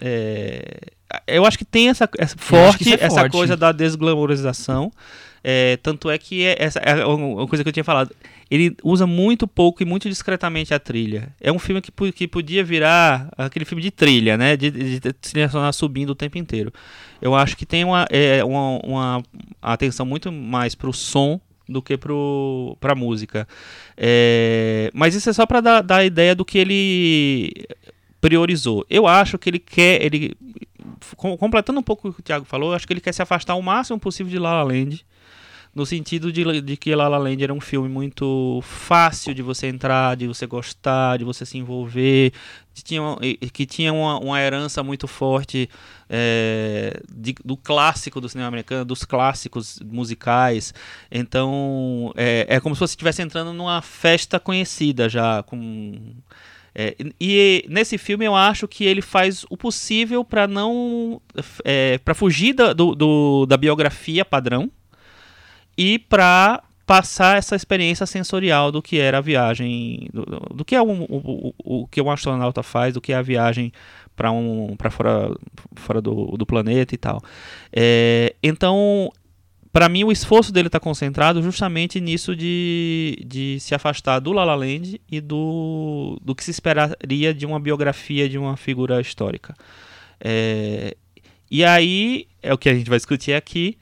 é, 0.00 0.80
Eu 1.26 1.44
acho 1.44 1.58
que 1.58 1.64
tem 1.64 1.88
essa, 1.88 2.08
essa 2.18 2.36
forte, 2.38 2.92
é 2.92 3.04
essa 3.04 3.20
forte. 3.20 3.32
coisa 3.32 3.56
da 3.56 3.72
desglamorização. 3.72 4.90
É, 5.42 5.78
tanto 5.78 6.10
é 6.10 6.18
que 6.18 6.44
é- 6.44 6.56
essa 6.58 6.78
é 6.80 7.02
uma 7.04 7.46
coisa 7.48 7.62
que 7.64 7.68
eu 7.68 7.72
tinha 7.72 7.84
falado. 7.84 8.14
Ele 8.50 8.76
usa 8.84 9.06
muito 9.06 9.48
pouco 9.48 9.82
e 9.82 9.86
muito 9.86 10.06
discretamente 10.08 10.74
a 10.74 10.78
trilha. 10.78 11.32
É 11.40 11.50
um 11.50 11.58
filme 11.58 11.80
que, 11.80 11.90
que 12.12 12.28
podia 12.28 12.62
virar 12.62 13.30
aquele 13.38 13.64
filme 13.64 13.82
de 13.82 13.90
trilha, 13.90 14.36
né? 14.36 14.54
De, 14.56 14.70
de, 14.70 15.00
de 15.00 15.14
se 15.22 15.32
direcionar 15.32 15.72
subindo 15.72 16.10
o 16.10 16.14
tempo 16.14 16.36
inteiro. 16.36 16.70
Eu 17.22 17.34
acho 17.34 17.56
que 17.56 17.64
tem 17.64 17.84
uma, 17.84 18.06
é, 18.10 18.44
uma, 18.44 18.78
uma 18.84 19.22
atenção 19.62 20.04
muito 20.04 20.30
mais 20.30 20.74
pro 20.74 20.92
som 20.92 21.40
do 21.70 21.80
que 21.80 21.96
pro, 21.96 22.76
pra 22.80 22.94
música. 22.94 23.46
É, 23.96 24.90
mas 24.92 25.14
isso 25.14 25.30
é 25.30 25.32
só 25.32 25.46
para 25.46 25.60
dar, 25.60 25.80
dar 25.82 25.96
a 25.98 26.04
ideia 26.04 26.34
do 26.34 26.44
que 26.44 26.58
ele 26.58 27.52
priorizou. 28.20 28.84
Eu 28.90 29.06
acho 29.06 29.38
que 29.38 29.48
ele 29.48 29.58
quer, 29.58 30.04
ele 30.04 30.36
com- 31.16 31.36
completando 31.36 31.78
um 31.80 31.82
pouco 31.82 32.08
o 32.08 32.12
que 32.12 32.20
o 32.20 32.22
Thiago 32.22 32.44
falou, 32.44 32.74
acho 32.74 32.86
que 32.86 32.92
ele 32.92 33.00
quer 33.00 33.12
se 33.14 33.22
afastar 33.22 33.54
o 33.54 33.62
máximo 33.62 33.98
possível 33.98 34.30
de 34.30 34.38
La 34.38 34.52
La 34.52 34.62
Land, 34.62 35.04
no 35.74 35.86
sentido 35.86 36.32
de, 36.32 36.60
de 36.60 36.76
que 36.76 36.94
La 36.94 37.08
La 37.08 37.16
Land 37.16 37.42
era 37.42 37.54
um 37.54 37.60
filme 37.60 37.88
muito 37.88 38.60
fácil 38.62 39.32
de 39.32 39.40
você 39.40 39.68
entrar, 39.68 40.16
de 40.16 40.26
você 40.26 40.44
gostar, 40.46 41.18
de 41.18 41.24
você 41.24 41.46
se 41.46 41.56
envolver, 41.56 42.32
de 42.74 42.82
tinha, 42.82 43.02
que 43.52 43.64
tinha 43.64 43.92
uma, 43.92 44.18
uma 44.18 44.40
herança 44.40 44.82
muito 44.82 45.06
forte 45.06 45.70
é, 46.12 47.00
de- 47.08 47.36
do 47.44 47.56
clássico 47.56 48.20
do 48.20 48.28
cinema 48.28 48.48
americano, 48.48 48.84
dos 48.84 49.04
clássicos 49.04 49.78
musicais. 49.84 50.74
Então 51.10 52.12
é, 52.16 52.46
é 52.48 52.60
como 52.60 52.74
se 52.74 52.80
você 52.80 52.92
estivesse 52.92 53.22
entrando 53.22 53.52
numa 53.52 53.80
festa 53.80 54.40
conhecida 54.40 55.08
já 55.08 55.42
com 55.44 56.14
é, 56.74 56.96
e 56.98 57.14
e 57.20 57.64
nesse 57.68 57.96
filme 57.98 58.24
eu 58.24 58.34
acho 58.34 58.66
que 58.68 58.84
ele 58.84 59.00
faz 59.02 59.44
o 59.48 59.56
possível 59.56 60.24
para 60.24 60.46
não 60.46 61.20
é, 61.64 61.98
para 61.98 62.14
fugir 62.14 62.52
da, 62.54 62.72
do, 62.72 62.94
do- 62.94 63.46
da 63.46 63.56
biografia 63.56 64.24
padrão 64.24 64.70
e 65.78 65.98
para 65.98 66.62
passar 66.90 67.38
essa 67.38 67.54
experiência 67.54 68.04
sensorial 68.04 68.72
do 68.72 68.82
que 68.82 68.98
era 68.98 69.18
a 69.18 69.20
viagem 69.20 70.08
do, 70.12 70.24
do 70.56 70.64
que 70.64 70.74
é 70.74 70.82
um, 70.82 71.02
o, 71.04 71.52
o, 71.56 71.82
o 71.82 71.86
que 71.86 72.02
um 72.02 72.10
astronauta 72.10 72.64
faz 72.64 72.94
do 72.94 73.00
que 73.00 73.12
é 73.12 73.16
a 73.16 73.22
viagem 73.22 73.72
para 74.16 74.32
um 74.32 74.74
para 74.76 74.90
fora 74.90 75.32
fora 75.76 76.00
do, 76.00 76.36
do 76.36 76.44
planeta 76.44 76.92
e 76.92 76.98
tal 76.98 77.22
É, 77.72 78.34
então 78.42 79.08
para 79.72 79.88
mim 79.88 80.02
o 80.02 80.10
esforço 80.10 80.52
dele 80.52 80.66
está 80.66 80.80
concentrado 80.80 81.40
justamente 81.40 82.00
nisso 82.00 82.34
de, 82.34 83.24
de 83.24 83.60
se 83.60 83.72
afastar 83.72 84.18
do 84.18 84.32
La 84.32 84.42
La 84.42 84.56
Land 84.56 85.00
e 85.08 85.20
do, 85.20 86.18
do 86.20 86.34
que 86.34 86.42
se 86.42 86.50
esperaria 86.50 87.32
de 87.32 87.46
uma 87.46 87.60
biografia 87.60 88.28
de 88.28 88.36
uma 88.36 88.56
figura 88.56 89.00
histórica. 89.00 89.54
É, 90.20 90.96
e 91.48 91.64
aí 91.64 92.26
é 92.42 92.52
o 92.52 92.58
que 92.58 92.68
a 92.68 92.74
gente 92.74 92.90
vai 92.90 92.98
discutir 92.98 93.32
aqui. 93.32 93.78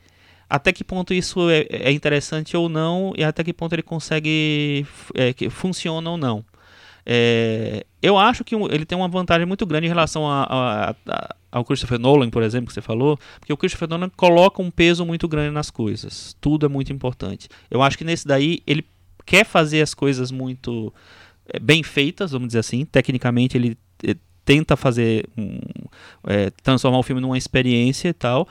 Até 0.51 0.73
que 0.73 0.83
ponto 0.83 1.13
isso 1.13 1.51
é, 1.51 1.67
é 1.71 1.93
interessante 1.93 2.57
ou 2.57 2.69
não 2.69 3.13
e 3.17 3.23
até 3.23 3.45
que 3.45 3.53
ponto 3.53 3.75
ele 3.75 3.83
consegue 3.83 4.87
é, 5.15 5.33
que 5.33 5.51
funciona 5.51 6.09
ou 6.11 6.17
não. 6.17 6.45
É, 7.05 7.85
eu 8.03 8.19
acho 8.19 8.45
que 8.45 8.55
ele 8.55 8.85
tem 8.85 8.97
uma 8.97 9.09
vantagem 9.09 9.47
muito 9.47 9.65
grande 9.65 9.87
em 9.87 9.89
relação 9.89 10.29
a- 10.31 10.45
a- 10.45 10.95
a- 11.09 11.37
ao 11.51 11.65
Christopher 11.65 11.99
Nolan, 11.99 12.29
por 12.29 12.43
exemplo, 12.43 12.67
que 12.69 12.75
você 12.75 12.83
falou, 12.83 13.19
porque 13.41 13.53
o 13.53 13.57
Christopher 13.57 13.89
Nolan 13.89 14.11
coloca 14.15 14.61
um 14.61 14.71
peso 14.71 15.05
muito 15.07 15.27
grande 15.27 15.51
nas 15.51 15.71
coisas. 15.71 16.37
Tudo 16.41 16.67
é 16.67 16.69
muito 16.69 16.93
importante. 16.93 17.49
Eu 17.71 17.83
acho 17.83 17.97
que 17.97 18.05
nesse 18.05 18.27
daí 18.27 18.61
ele 18.67 18.85
quer 19.25 19.45
fazer 19.45 19.81
as 19.83 19.95
coisas 19.95 20.31
muito 20.31 20.93
é, 21.53 21.59
bem 21.59 21.83
feitas, 21.83 22.33
vamos 22.33 22.49
dizer 22.49 22.59
assim. 22.61 22.85
Tecnicamente 22.85 23.57
ele 23.57 23.77
é, 24.07 24.15
tenta 24.45 24.77
fazer 24.77 25.27
um, 25.37 25.59
é, 26.27 26.51
transformar 26.63 26.99
o 26.99 27.03
filme 27.03 27.21
numa 27.23 27.39
experiência 27.39 28.09
e 28.09 28.13
tal. 28.13 28.47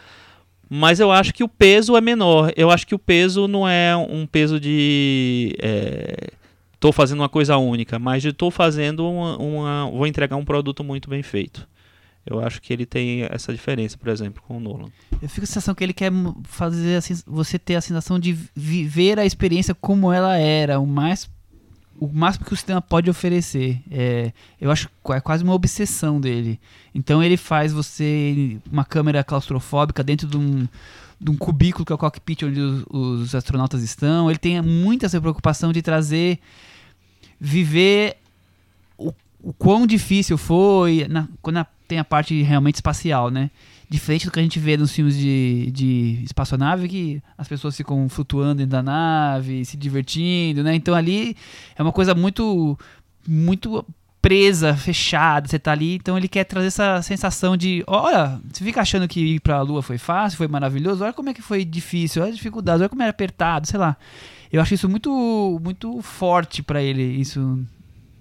Mas 0.70 1.00
eu 1.00 1.12
acho 1.12 1.34
que 1.34 1.44
o 1.44 1.48
peso 1.48 1.96
é 1.96 2.02
menor. 2.02 2.52
Eu 2.56 2.70
acho 2.70 2.86
que 2.86 2.94
o 2.96 3.00
peso 3.00 3.48
não 3.48 3.68
é 3.68 3.96
um 3.96 4.26
peso 4.26 4.60
de 4.60 5.56
é, 5.62 6.30
tô 6.80 6.92
fazendo 6.92 7.20
uma 7.22 7.30
coisa 7.30 7.58
única, 7.58 7.98
mas 7.98 8.22
de 8.22 8.34
tô 8.34 8.52
fazendo 8.52 9.10
uma, 9.10 9.38
uma- 9.38 9.90
vou 9.92 10.06
entregar 10.06 10.36
um 10.36 10.46
produto 10.46 10.84
muito 10.84 11.10
bem 11.10 11.24
feito. 11.24 11.68
Eu 12.30 12.42
acho 12.42 12.62
que 12.62 12.74
ele 12.74 12.86
tem 12.86 13.24
essa 13.32 13.54
diferença, 13.54 13.98
por 13.98 14.10
exemplo, 14.10 14.44
com 14.46 14.58
o 14.58 14.60
Nolan. 14.60 14.90
Eu 15.22 15.30
fico 15.30 15.36
com 15.40 15.44
a 15.44 15.48
sensação 15.48 15.74
que 15.74 15.82
ele 15.82 15.94
quer 15.94 16.12
fazer 16.44 16.98
assim, 16.98 17.14
você 17.26 17.58
ter 17.58 17.76
a 17.76 17.82
sensação 17.82 18.20
de 18.20 18.38
viver 18.54 19.18
a 19.18 19.26
experiência 19.26 19.74
como 19.74 20.12
ela 20.12 20.38
era, 20.38 20.78
o 20.78 20.86
mais 20.86 21.30
o 22.00 22.08
máximo 22.08 22.46
que 22.46 22.54
o 22.54 22.56
sistema 22.56 22.82
pode 22.82 23.10
oferecer. 23.10 23.82
É, 23.90 24.32
eu 24.62 24.70
acho 24.72 24.88
que 24.88 25.12
é 25.14 25.20
quase 25.20 25.44
uma 25.44 25.54
obsessão 25.54 26.20
dele. 26.22 26.60
Então 26.94 27.24
ele 27.24 27.38
faz 27.38 27.74
você 27.74 28.60
uma 28.72 28.86
câmera 28.86 29.24
claustrofóbica 29.24 30.04
dentro 30.04 30.28
de 30.28 30.38
um, 30.38 30.68
de 31.20 31.32
um 31.32 31.36
cubículo 31.36 31.86
que 31.86 31.92
é 31.92 31.96
o 31.96 31.98
cockpit 31.98 32.44
onde 32.44 32.60
os, 32.60 32.84
os 32.90 33.36
astronautas 33.36 33.82
estão. 33.84 34.30
Ele 34.30 34.40
tem 34.40 34.62
muita 34.62 35.06
essa 35.08 35.20
preocupação 35.20 35.72
de 35.74 35.82
trazer 35.82 36.40
viver 37.40 38.18
o, 38.98 39.14
o 39.42 39.54
quão 39.54 39.86
difícil 39.86 40.38
foi 40.38 41.08
na, 41.10 41.28
quando 41.42 41.58
a- 41.58 41.68
tem 41.88 42.00
a 42.00 42.04
parte 42.04 42.42
realmente 42.42 42.76
espacial, 42.76 43.30
né? 43.32 43.50
Diferente 43.90 44.26
do 44.26 44.32
que 44.32 44.40
a 44.40 44.44
gente 44.44 44.60
vê 44.60 44.76
nos 44.76 44.92
filmes 44.92 45.18
de, 45.18 45.72
de 45.72 46.22
espaçonave, 46.24 46.90
que 46.90 47.24
as 47.38 47.48
pessoas 47.48 47.76
ficam 47.76 48.10
flutuando 48.10 48.56
dentro 48.56 48.72
da 48.72 48.84
nave, 48.84 49.64
se 49.64 49.78
divertindo, 49.78 50.62
né? 50.62 50.76
Então 50.76 50.94
ali 50.94 51.38
é 51.76 51.82
uma 51.82 51.94
coisa 51.94 52.14
muito, 52.14 52.78
muito 53.26 53.86
presa, 54.22 54.76
fechada, 54.76 55.48
você 55.48 55.58
tá 55.58 55.72
ali, 55.72 55.96
então 55.96 56.18
ele 56.18 56.28
quer 56.28 56.44
trazer 56.44 56.68
essa 56.68 57.02
sensação 57.02 57.56
de, 57.56 57.82
olha, 57.88 58.42
você 58.52 58.62
fica 58.62 58.82
achando 58.82 59.08
que 59.08 59.22
ir 59.22 59.40
pra 59.40 59.62
Lua 59.62 59.82
foi 59.82 59.98
fácil, 59.98 60.38
foi 60.38 60.50
maravilhoso, 60.50 61.04
olha 61.04 61.14
como 61.14 61.30
é 61.30 61.34
que 61.34 61.42
foi 61.42 61.64
difícil, 61.64 62.22
olha 62.22 62.32
as 62.32 62.36
dificuldades, 62.36 62.82
olha 62.82 62.90
como 62.90 63.02
era 63.02 63.12
apertado, 63.12 63.68
sei 63.68 63.80
lá. 63.80 63.96
Eu 64.52 64.62
acho 64.62 64.74
isso 64.74 64.90
muito, 64.90 65.60
muito 65.64 66.02
forte 66.02 66.62
pra 66.62 66.82
ele, 66.82 67.04
isso 67.04 67.66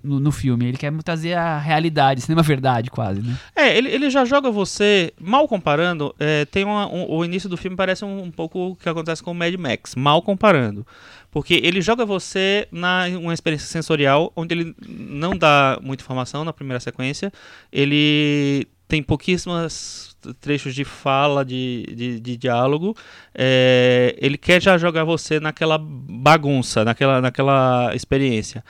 no, 0.07 0.19
no 0.21 0.33
filme. 0.33 0.67
Ele 0.67 0.79
quer 0.79 0.93
trazer 1.03 1.35
a 1.35 1.59
realidade, 1.59 2.21
cinema 2.21 2.43
verdade, 2.43 2.91
quase, 2.91 3.21
né? 3.21 3.37
É, 3.55 3.77
ele, 3.77 3.91
ele 3.91 4.09
já 4.11 4.25
joga 4.25 4.51
você, 4.51 5.13
mal 5.21 5.47
comparando, 5.49 6.15
é, 6.19 6.45
tem 6.47 6.65
uma- 6.65 6.87
um- 6.91 7.11
o 7.11 7.25
início 7.25 7.49
do 7.49 7.57
filme 7.57 7.77
parece 7.77 8.05
um, 8.05 8.23
um 8.25 8.31
pouco 8.31 8.59
o 8.71 8.77
que 8.77 8.89
acontece 8.89 9.23
com 9.23 9.33
o 9.33 9.35
Mad 9.35 9.55
Max, 9.57 9.95
mal 9.95 10.23
comparando. 10.23 10.87
Porque 11.31 11.61
ele 11.63 11.83
joga 11.83 12.07
você 12.07 12.67
na 12.73 13.05
uma 13.21 13.35
experiência 13.35 13.67
sensorial 13.69 14.33
onde 14.35 14.55
ele 14.55 14.75
não 14.89 15.37
dá 15.37 15.79
muita 15.83 16.03
informação 16.03 16.45
na 16.45 16.53
primeira 16.53 16.81
sequência, 16.81 17.31
ele 17.71 18.67
tem 18.89 19.03
pouquíssimos 19.03 20.17
trechos 20.41 20.75
de 20.75 20.85
fala, 20.85 21.45
de, 21.45 21.85
de, 21.95 22.21
de 22.21 22.37
diálogo, 22.37 22.97
é, 23.35 24.17
ele 24.19 24.39
quer 24.39 24.63
já 24.63 24.79
jogar 24.79 25.05
você 25.05 25.39
naquela 25.41 25.77
bagunça, 25.79 26.85
naquela, 26.85 27.21
naquela 27.21 27.95
experiência. 27.95 28.65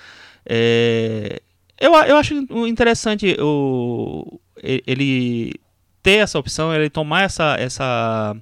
É, 0.49 1.41
eu, 1.81 1.93
eu 1.95 2.17
acho 2.17 2.35
interessante 2.67 3.37
o, 3.41 4.41
ele 4.63 5.53
ter 6.03 6.19
essa 6.19 6.39
opção, 6.39 6.73
ele 6.75 6.89
tomar 6.89 7.23
essa. 7.25 7.57
essa 7.59 8.37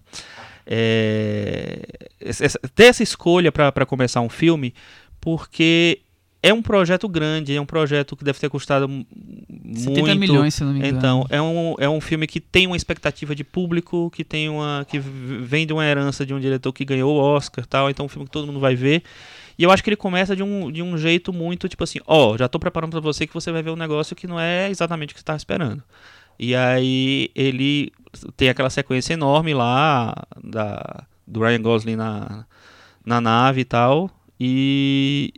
é, 0.66 1.78
essa- 2.20 2.58
ter 2.74 2.84
essa 2.84 3.02
escolha 3.02 3.50
para 3.52 3.86
começar 3.86 4.20
um 4.20 4.28
filme, 4.28 4.74
porque 5.20 6.00
é 6.42 6.52
um 6.52 6.60
projeto 6.62 7.08
grande, 7.08 7.54
é 7.56 7.60
um 7.60 7.66
projeto 7.66 8.14
que 8.16 8.24
deve 8.24 8.38
ter 8.38 8.48
custado 8.50 8.86
mu- 8.88 9.06
70 9.74 10.00
muito. 10.02 10.18
milhões, 10.20 10.54
se 10.54 10.62
não 10.64 10.72
me 10.72 10.78
engano. 10.80 10.98
Então, 10.98 11.26
é 11.30 11.40
um, 11.40 11.74
é 11.78 11.88
um 11.88 12.00
filme 12.00 12.26
que 12.26 12.38
tem 12.40 12.66
uma 12.66 12.76
expectativa 12.76 13.34
de 13.34 13.42
público, 13.44 14.10
que 14.10 14.22
tem 14.24 14.48
uma. 14.48 14.86
que 14.88 14.98
vem 14.98 15.66
de 15.66 15.72
uma 15.72 15.84
herança 15.86 16.24
de 16.26 16.34
um 16.34 16.40
diretor 16.40 16.72
que 16.72 16.84
ganhou 16.84 17.14
o 17.14 17.18
Oscar 17.18 17.64
tal, 17.66 17.88
então 17.90 18.04
é 18.04 18.06
um 18.06 18.08
filme 18.10 18.26
que 18.26 18.32
todo 18.32 18.46
mundo 18.46 18.60
vai 18.60 18.74
ver. 18.74 19.02
E 19.58 19.62
eu 19.62 19.70
acho 19.70 19.82
que 19.82 19.88
ele 19.90 19.96
começa 19.96 20.34
de 20.34 20.42
um, 20.42 20.70
de 20.70 20.82
um 20.82 20.98
jeito 20.98 21.32
muito 21.32 21.68
tipo 21.68 21.84
assim, 21.84 22.00
ó, 22.06 22.36
já 22.36 22.48
tô 22.48 22.58
preparando 22.58 22.90
pra 22.92 23.00
você 23.00 23.26
que 23.26 23.34
você 23.34 23.52
vai 23.52 23.62
ver 23.62 23.70
um 23.70 23.76
negócio 23.76 24.16
que 24.16 24.26
não 24.26 24.38
é 24.38 24.68
exatamente 24.68 25.12
o 25.12 25.14
que 25.14 25.20
você 25.20 25.24
tava 25.24 25.36
esperando. 25.36 25.82
E 26.38 26.54
aí 26.54 27.30
ele 27.34 27.92
tem 28.36 28.48
aquela 28.48 28.70
sequência 28.70 29.14
enorme 29.14 29.54
lá 29.54 30.14
da, 30.42 31.04
do 31.26 31.40
Ryan 31.40 31.62
Gosling 31.62 31.96
na, 31.96 32.44
na 33.04 33.20
nave 33.20 33.60
e 33.60 33.64
tal, 33.64 34.10
e 34.40 35.32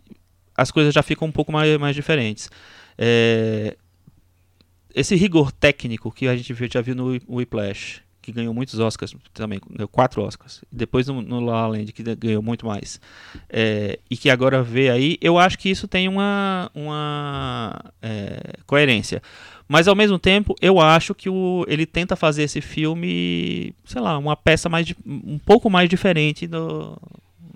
as 0.56 0.70
coisas 0.70 0.94
já 0.94 1.02
ficam 1.02 1.28
um 1.28 1.32
pouco 1.32 1.52
mais, 1.52 1.76
mais 1.78 1.94
diferentes. 1.94 2.48
É, 2.96 3.76
esse 4.94 5.14
rigor 5.14 5.52
técnico 5.52 6.10
que 6.10 6.26
a 6.26 6.34
gente 6.36 6.54
já 6.72 6.80
viu 6.80 6.94
no 6.94 7.08
Whi- 7.08 7.22
Whiplash, 7.28 8.00
que 8.26 8.32
ganhou 8.32 8.52
muitos 8.52 8.80
Oscars 8.80 9.14
também, 9.32 9.60
ganhou 9.70 9.86
quatro 9.86 10.20
Oscars. 10.20 10.64
Depois 10.70 11.06
no, 11.06 11.22
no 11.22 11.38
La 11.38 11.62
La 11.62 11.68
Land, 11.68 11.92
que 11.92 12.02
ganhou 12.16 12.42
muito 12.42 12.66
mais. 12.66 13.00
É, 13.48 14.00
e 14.10 14.16
que 14.16 14.28
agora 14.28 14.64
vê 14.64 14.90
aí, 14.90 15.16
eu 15.20 15.38
acho 15.38 15.56
que 15.56 15.70
isso 15.70 15.86
tem 15.86 16.08
uma, 16.08 16.68
uma 16.74 17.78
é, 18.02 18.54
coerência. 18.66 19.22
Mas 19.68 19.86
ao 19.86 19.94
mesmo 19.94 20.18
tempo, 20.18 20.56
eu 20.60 20.80
acho 20.80 21.14
que 21.14 21.30
o, 21.30 21.64
ele 21.68 21.86
tenta 21.86 22.16
fazer 22.16 22.42
esse 22.42 22.60
filme, 22.60 23.72
sei 23.84 24.00
lá, 24.00 24.18
uma 24.18 24.34
peça 24.36 24.68
mais 24.68 24.92
um 25.06 25.38
pouco 25.38 25.70
mais 25.70 25.88
diferente 25.88 26.48
do, 26.48 27.00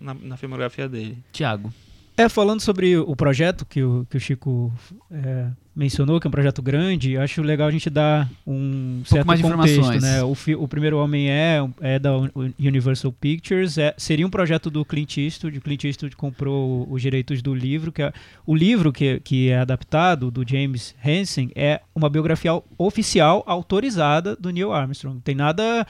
na, 0.01 0.15
na 0.15 0.37
filmografia 0.37 0.89
dele. 0.89 1.19
Tiago. 1.33 1.73
É, 2.17 2.29
falando 2.29 2.61
sobre 2.61 2.97
o 2.97 3.17
projeto 3.17 3.65
que 3.65 3.83
o, 3.83 4.07
que 4.11 4.17
o 4.17 4.21
Chico 4.21 4.73
é, 5.11 5.47
mencionou, 5.75 6.21
que 6.21 6.27
é 6.27 6.29
um 6.29 6.31
projeto 6.31 6.61
grande, 6.61 7.17
acho 7.17 7.41
legal 7.41 7.69
a 7.69 7.71
gente 7.71 7.89
dar 7.89 8.29
um 8.47 9.03
certo 9.07 9.27
mais 9.27 9.41
contexto, 9.41 9.81
informações. 9.81 10.03
né? 10.03 10.23
O, 10.23 10.37
o 10.63 10.69
Primeiro 10.69 10.99
Homem 10.99 11.31
é, 11.31 11.67
é 11.81 11.99
da 11.99 12.11
Universal 12.59 13.13
Pictures, 13.13 13.79
é, 13.79 13.95
seria 13.97 14.27
um 14.27 14.31
projeto 14.31 14.71
do 14.71 14.85
Clint 14.85 15.17
Eastwood, 15.17 15.57
o 15.57 15.61
Clint 15.63 15.85
Eastwood 15.85 16.15
comprou 16.17 16.87
os 16.91 17.01
direitos 17.01 17.41
do 17.41 17.55
livro, 17.55 17.91
que 17.91 18.03
é, 18.03 18.13
o 18.45 18.55
livro 18.55 18.93
que, 18.93 19.21
que 19.21 19.49
é 19.49 19.59
adaptado, 19.59 20.31
do 20.31 20.47
James 20.47 20.95
Hansen, 21.03 21.51
é 21.55 21.81
uma 21.95 22.11
biografia 22.11 22.53
oficial 22.77 23.43
autorizada 23.47 24.37
do 24.37 24.51
Neil 24.51 24.73
Armstrong. 24.73 25.15
Não 25.15 25.23
tem 25.23 25.35
nada 25.35 25.87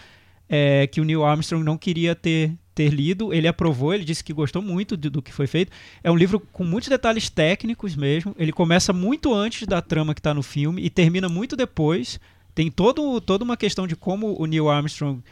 é, 0.49 0.87
que 0.87 1.01
o 1.01 1.05
Neil 1.05 1.25
Armstrong 1.25 1.65
não 1.65 1.79
queria 1.79 2.15
ter, 2.15 2.53
ter 2.75 2.89
lido. 2.91 3.33
Ele 3.33 3.49
aprovou, 3.49 3.95
ele 3.95 4.05
disse 4.05 4.23
que 4.23 4.33
gostou 4.33 4.63
muito 4.63 4.97
do, 4.97 5.11
do 5.11 5.23
que 5.23 5.33
foi 5.33 5.47
feito. 5.47 5.73
É 6.03 6.11
um 6.11 6.17
livro 6.17 6.41
com 6.41 6.65
muitos 6.65 6.89
detalhes 6.89 7.29
técnicos 7.29 7.97
mesmo. 7.97 8.35
Ele 8.39 8.53
começa 8.53 8.93
muito 8.93 9.35
antes 9.35 9.67
da 9.67 9.81
trama 9.81 10.15
que 10.15 10.21
está 10.21 10.35
no 10.35 10.43
filme 10.43 10.83
e 10.83 10.91
termina 10.91 11.29
muito 11.29 11.57
depois. 11.57 12.21
Tem 12.55 12.71
todo, 12.71 13.21
toda 13.21 13.45
uma 13.45 13.57
questão 13.57 13.87
de 13.87 13.97
como 13.97 14.41
o 14.41 14.47
Neil 14.47 14.69
Armstrong 14.69 15.23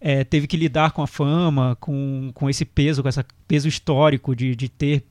é, 0.00 0.24
teve 0.24 0.46
que 0.46 0.56
lidar 0.56 0.92
com 0.92 1.02
a 1.02 1.06
fama, 1.06 1.76
com, 1.80 2.30
com 2.32 2.48
esse 2.48 2.64
peso, 2.64 3.02
com 3.02 3.08
esse 3.08 3.24
peso 3.46 3.68
histórico 3.68 4.34
de, 4.34 4.54
de 4.54 4.68
ter 4.68 5.04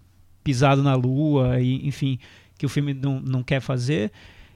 pisado 0.43 0.81
na 0.81 0.95
lua, 0.95 1.59
e, 1.59 1.85
enfim, 1.85 2.17
que 2.57 2.65
o 2.65 2.69
filme 2.69 2.93
não, 2.93 3.19
não 3.19 3.43
quer 3.43 3.59
fazer. 3.59 4.11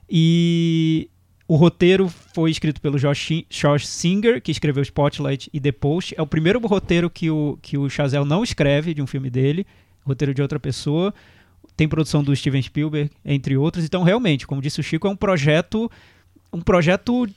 E 0.10 1.10
o 1.52 1.58
roteiro 1.58 2.08
foi 2.34 2.50
escrito 2.50 2.80
pelo 2.80 2.98
Josh, 2.98 3.44
Josh 3.50 3.86
Singer, 3.86 4.42
que 4.42 4.54
escreveu 4.54 4.82
Spotlight 4.84 5.50
e 5.52 5.60
The 5.60 5.74
Post. 5.74 6.16
É 6.18 6.22
o 6.22 6.26
primeiro 6.26 6.66
roteiro 6.66 7.10
que 7.10 7.30
o, 7.30 7.60
que 7.62 7.78
o 7.78 7.90
Chazelle 7.90 8.26
não 8.26 8.42
escreve 8.42 8.94
de 8.94 9.02
um 9.02 9.06
filme 9.06 9.30
dele, 9.30 9.68
roteiro 10.06 10.34
de 10.34 10.42
outra 10.42 10.58
pessoa. 10.62 11.14
Tem 11.76 11.90
produção 11.90 12.24
do 12.24 12.34
Steven 12.34 12.62
Spielberg, 12.62 13.12
entre 13.26 13.58
outros. 13.58 13.84
Então, 13.84 14.02
realmente, 14.02 14.48
como 14.48 14.62
disse 14.62 14.80
o 14.80 14.84
Chico, 14.84 15.08
é 15.08 15.10
um 15.10 15.16
projeto, 15.16 15.92
um 16.54 16.62
projeto 16.62 17.28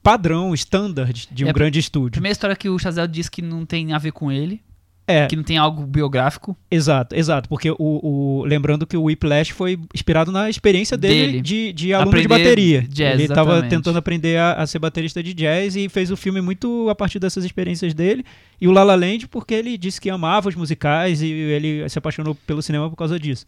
padrão, 0.00 0.54
standard 0.54 1.26
de 1.32 1.44
um 1.44 1.48
É 1.48 1.50
a 1.50 1.52
grande 1.52 1.80
estúdio. 1.80 2.12
Primeira 2.12 2.34
história 2.34 2.54
que 2.54 2.68
o 2.68 2.78
Chazelle 2.78 3.10
diz 3.10 3.28
que 3.28 3.42
não 3.42 3.66
tem 3.66 3.92
a 3.92 3.98
ver 3.98 4.12
com 4.12 4.30
ele, 4.30 4.62
É, 5.10 5.26
que 5.26 5.36
não 5.36 5.42
tem 5.42 5.56
algo 5.58 5.84
biográfico. 5.86 6.56
exato, 6.70 7.14
exato. 7.14 7.48
Porque 7.48 7.70
o, 7.70 7.76
o- 7.78 8.44
lembrando 8.44 8.86
que 8.86 8.96
o 8.96 9.04
Whiplash 9.04 9.50
foi 9.50 9.78
inspirado 9.94 10.30
na 10.32 10.48
experiência 10.48 10.96
dele, 10.96 11.26
Dele. 11.26 11.40
de, 11.40 11.72
de 11.72 11.92
aluno 11.94 12.10
de 12.10 12.16
Aprender 12.26 12.28
bateria. 12.44 12.82
jazz, 12.88 13.14
Ele 13.14 13.22
estava 13.24 13.62
tentando 13.64 13.98
aprender 13.98 14.38
a, 14.38 14.52
a 14.54 14.66
ser 14.66 14.78
baterista 14.78 15.22
de 15.22 15.34
jazz 15.34 15.76
e 15.76 15.88
fez 15.88 16.10
o 16.10 16.16
filme 16.16 16.40
muito 16.40 16.88
a 16.88 16.94
partir 16.94 17.18
dessas 17.18 17.44
experiências 17.44 17.92
dele. 17.94 18.24
E 18.60 18.68
o 18.68 18.72
La 18.72 18.82
La 18.82 18.94
Land 18.94 19.28
porque 19.28 19.54
ele 19.54 19.76
disse 19.78 20.00
que 20.00 20.10
amava 20.10 20.48
os 20.48 20.54
musicais 20.54 21.22
e 21.22 21.26
ele 21.30 21.88
se 21.88 21.98
apaixonou 21.98 22.34
pelo 22.46 22.62
cinema 22.62 22.88
por 22.90 22.96
causa 22.96 23.18
disso. 23.18 23.46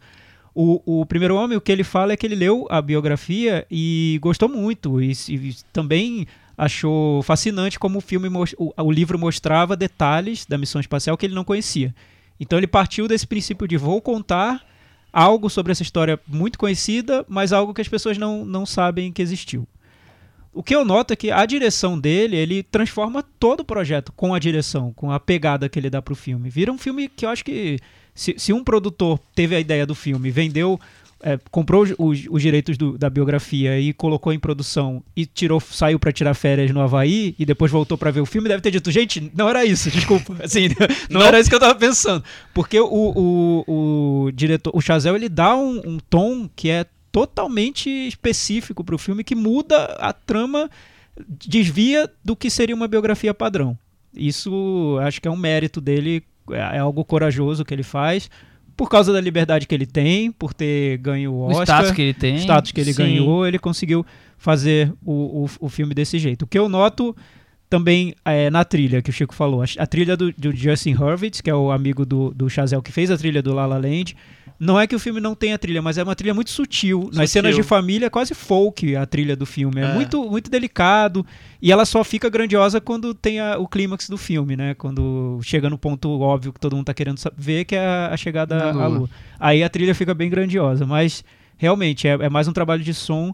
O, 0.55 1.01
o 1.01 1.05
primeiro 1.05 1.35
homem, 1.35 1.57
o 1.57 1.61
que 1.61 1.71
ele 1.71 1.83
fala 1.83 2.13
é 2.13 2.17
que 2.17 2.27
ele 2.27 2.35
leu 2.35 2.67
a 2.69 2.79
biografia 2.79 3.65
e 3.71 4.19
gostou 4.21 4.47
muito. 4.47 5.01
E, 5.01 5.11
e 5.29 5.55
também 5.71 6.27
achou 6.57 7.21
fascinante 7.23 7.79
como 7.79 7.97
o 7.97 8.01
filme 8.01 8.29
o 8.57 8.91
livro 8.91 9.17
mostrava 9.17 9.75
detalhes 9.75 10.45
da 10.45 10.57
missão 10.57 10.79
espacial 10.79 11.17
que 11.17 11.25
ele 11.25 11.35
não 11.35 11.43
conhecia. 11.43 11.93
Então 12.39 12.57
ele 12.57 12.67
partiu 12.67 13.07
desse 13.07 13.25
princípio 13.25 13.67
de 13.67 13.77
vou 13.77 14.01
contar 14.01 14.65
algo 15.11 15.49
sobre 15.49 15.71
essa 15.71 15.83
história 15.83 16.19
muito 16.27 16.57
conhecida, 16.57 17.25
mas 17.29 17.53
algo 17.53 17.73
que 17.73 17.81
as 17.81 17.87
pessoas 17.87 18.17
não, 18.17 18.43
não 18.43 18.65
sabem 18.65 19.11
que 19.11 19.21
existiu. 19.21 19.67
O 20.51 20.61
que 20.61 20.75
eu 20.75 20.85
noto 20.85 21.13
é 21.13 21.15
que 21.15 21.31
a 21.31 21.45
direção 21.45 21.99
dele, 21.99 22.35
ele 22.35 22.61
transforma 22.61 23.23
todo 23.39 23.61
o 23.61 23.65
projeto 23.65 24.11
com 24.11 24.35
a 24.35 24.39
direção, 24.39 24.93
com 24.93 25.11
a 25.11 25.19
pegada 25.19 25.67
que 25.67 25.79
ele 25.79 25.89
dá 25.89 25.99
pro 25.99 26.15
filme. 26.15 26.49
Vira 26.49 26.71
um 26.71 26.77
filme 26.77 27.09
que 27.09 27.25
eu 27.25 27.29
acho 27.29 27.43
que 27.43 27.79
se, 28.13 28.35
se 28.37 28.53
um 28.53 28.63
produtor 28.63 29.19
teve 29.33 29.55
a 29.55 29.59
ideia 29.59 29.85
do 29.85 29.95
filme, 29.95 30.29
vendeu, 30.29 30.79
é, 31.25 31.39
comprou 31.49 31.83
os, 31.83 31.93
os- 31.97 32.25
os 32.29 32.41
direitos 32.41 32.77
do- 32.77 32.97
da 32.97 33.09
biografia 33.09 33.79
e 33.79 33.93
colocou 33.93 34.33
em 34.33 34.37
produção 34.39 35.01
e 35.15 35.25
tirou, 35.25 35.59
saiu 35.59 35.97
para 35.97 36.11
tirar 36.11 36.33
férias 36.33 36.69
no 36.71 36.81
Havaí 36.81 37.33
e 37.39 37.45
depois 37.45 37.71
voltou 37.71 37.97
para 37.97 38.11
ver 38.11 38.19
o 38.21 38.25
filme, 38.25 38.49
deve 38.49 38.61
ter 38.61 38.71
dito, 38.71 38.91
gente, 38.91 39.31
não 39.33 39.47
era 39.49 39.63
isso, 39.65 39.89
desculpa, 39.89 40.35
assim, 40.43 40.67
não, 41.09 41.21
Não. 41.21 41.25
era 41.25 41.39
isso 41.39 41.49
que 41.49 41.55
eu 41.55 41.59
tava 41.59 41.75
pensando, 41.75 42.23
porque 42.53 42.79
o, 42.79 42.85
o, 42.85 44.25
o 44.27 44.31
diretor, 44.31 44.71
o 44.75 44.81
Chazelle, 44.81 45.17
ele 45.17 45.29
dá 45.29 45.55
um, 45.55 45.81
um 45.85 45.97
tom 46.09 46.49
que 46.55 46.69
é 46.69 46.85
totalmente 47.11 47.89
específico 47.89 48.83
pro 48.83 48.97
filme 48.97 49.23
que 49.23 49.35
muda 49.35 49.85
a 49.99 50.11
trama, 50.11 50.69
desvia 51.47 52.09
do 52.23 52.35
que 52.35 52.49
seria 52.49 52.75
uma 52.75 52.87
biografia 52.87 53.33
padrão. 53.33 53.77
Isso 54.15 54.97
acho 55.01 55.21
que 55.21 55.27
é 55.27 55.31
um 55.31 55.37
mérito 55.37 55.79
dele, 55.79 56.23
é 56.51 56.77
é 56.77 56.79
algo 56.79 57.03
corajoso 57.05 57.63
que 57.63 57.73
ele 57.73 57.83
faz, 57.83 58.29
por 58.75 58.89
causa 58.89 59.13
da 59.13 59.21
liberdade 59.21 59.67
que 59.67 59.73
ele 59.75 59.85
tem, 59.85 60.31
por 60.31 60.53
ter 60.53 60.97
ganho 60.97 61.31
o 61.31 61.35
O 61.35 61.49
Oscar, 61.49 61.63
status 61.63 61.91
que 61.91 62.01
ele 62.01 62.13
tem. 62.13 62.35
o 62.35 62.39
status 62.39 62.71
que 62.71 62.81
ele 62.81 62.93
Sim. 62.93 63.03
ganhou, 63.03 63.47
ele 63.47 63.59
conseguiu 63.59 64.05
fazer 64.37 64.91
o, 65.05 65.45
o, 65.45 65.49
o 65.61 65.69
filme 65.69 65.93
desse 65.93 66.17
jeito. 66.19 66.43
O 66.43 66.47
que 66.47 66.57
eu 66.57 66.67
noto 66.67 67.15
também 67.69 68.13
é 68.23 68.49
na 68.51 68.63
trilha 68.63 69.01
que 69.01 69.09
o 69.09 69.13
Chico 69.13 69.33
falou, 69.33 69.63
a, 69.63 69.65
a 69.79 69.87
trilha 69.87 70.15
do, 70.15 70.31
do 70.33 70.55
Justin 70.55 70.93
Hurwitz, 70.93 71.41
que 71.41 71.49
é 71.49 71.55
o 71.55 71.71
amigo 71.71 72.05
do, 72.05 72.31
do 72.31 72.49
Chazelle 72.49 72.83
que 72.83 72.91
fez 72.91 73.09
a 73.09 73.17
trilha 73.17 73.41
do 73.41 73.53
La 73.53 73.65
La 73.65 73.77
Land, 73.77 74.15
não 74.63 74.79
é 74.79 74.87
que 74.87 74.95
o 74.95 74.99
filme 74.99 75.19
não 75.19 75.35
tenha 75.35 75.57
trilha, 75.57 75.81
mas 75.81 75.97
é 75.97 76.03
uma 76.03 76.15
trilha 76.15 76.33
muito 76.33 76.49
sutil. 76.49 77.01
Nas 77.13 77.13
Sutil. 77.13 77.27
cenas 77.27 77.55
de 77.55 77.63
família 77.63 78.05
é 78.07 78.09
quase 78.09 78.33
folk 78.33 78.95
a 78.95 79.05
trilha 79.05 79.35
do 79.35 79.45
filme. 79.45 79.81
É, 79.81 79.83
É. 79.85 79.93
muito, 79.93 80.23
muito 80.29 80.49
delicado. 80.49 81.25
E 81.61 81.71
ela 81.71 81.85
só 81.85 82.03
fica 82.03 82.29
grandiosa 82.29 82.79
quando 82.81 83.13
tem 83.13 83.39
a- 83.39 83.57
o 83.57 83.67
clímax 83.67 84.09
do 84.09 84.17
filme, 84.17 84.55
né? 84.55 84.73
Quando 84.73 85.39
chega 85.43 85.69
no 85.69 85.77
ponto 85.77 86.09
óbvio 86.21 86.53
que 86.53 86.59
todo 86.59 86.75
mundo 86.75 86.85
tá 86.85 86.93
querendo 86.93 87.19
ver, 87.37 87.65
que 87.65 87.75
é 87.75 87.85
a, 87.85 88.09
a 88.13 88.17
chegada 88.17 88.57
Da 88.57 88.69
à 88.69 88.71
lua. 88.71 88.87
lua. 88.99 89.09
Aí 89.39 89.63
a 89.63 89.69
trilha 89.69 89.93
fica 89.93 90.13
bem 90.13 90.29
grandiosa. 90.29 90.85
Mas 90.85 91.23
realmente 91.57 92.07
é, 92.07 92.11
é 92.13 92.29
mais 92.29 92.47
um 92.47 92.53
trabalho 92.53 92.83
de 92.83 92.93
som 92.93 93.33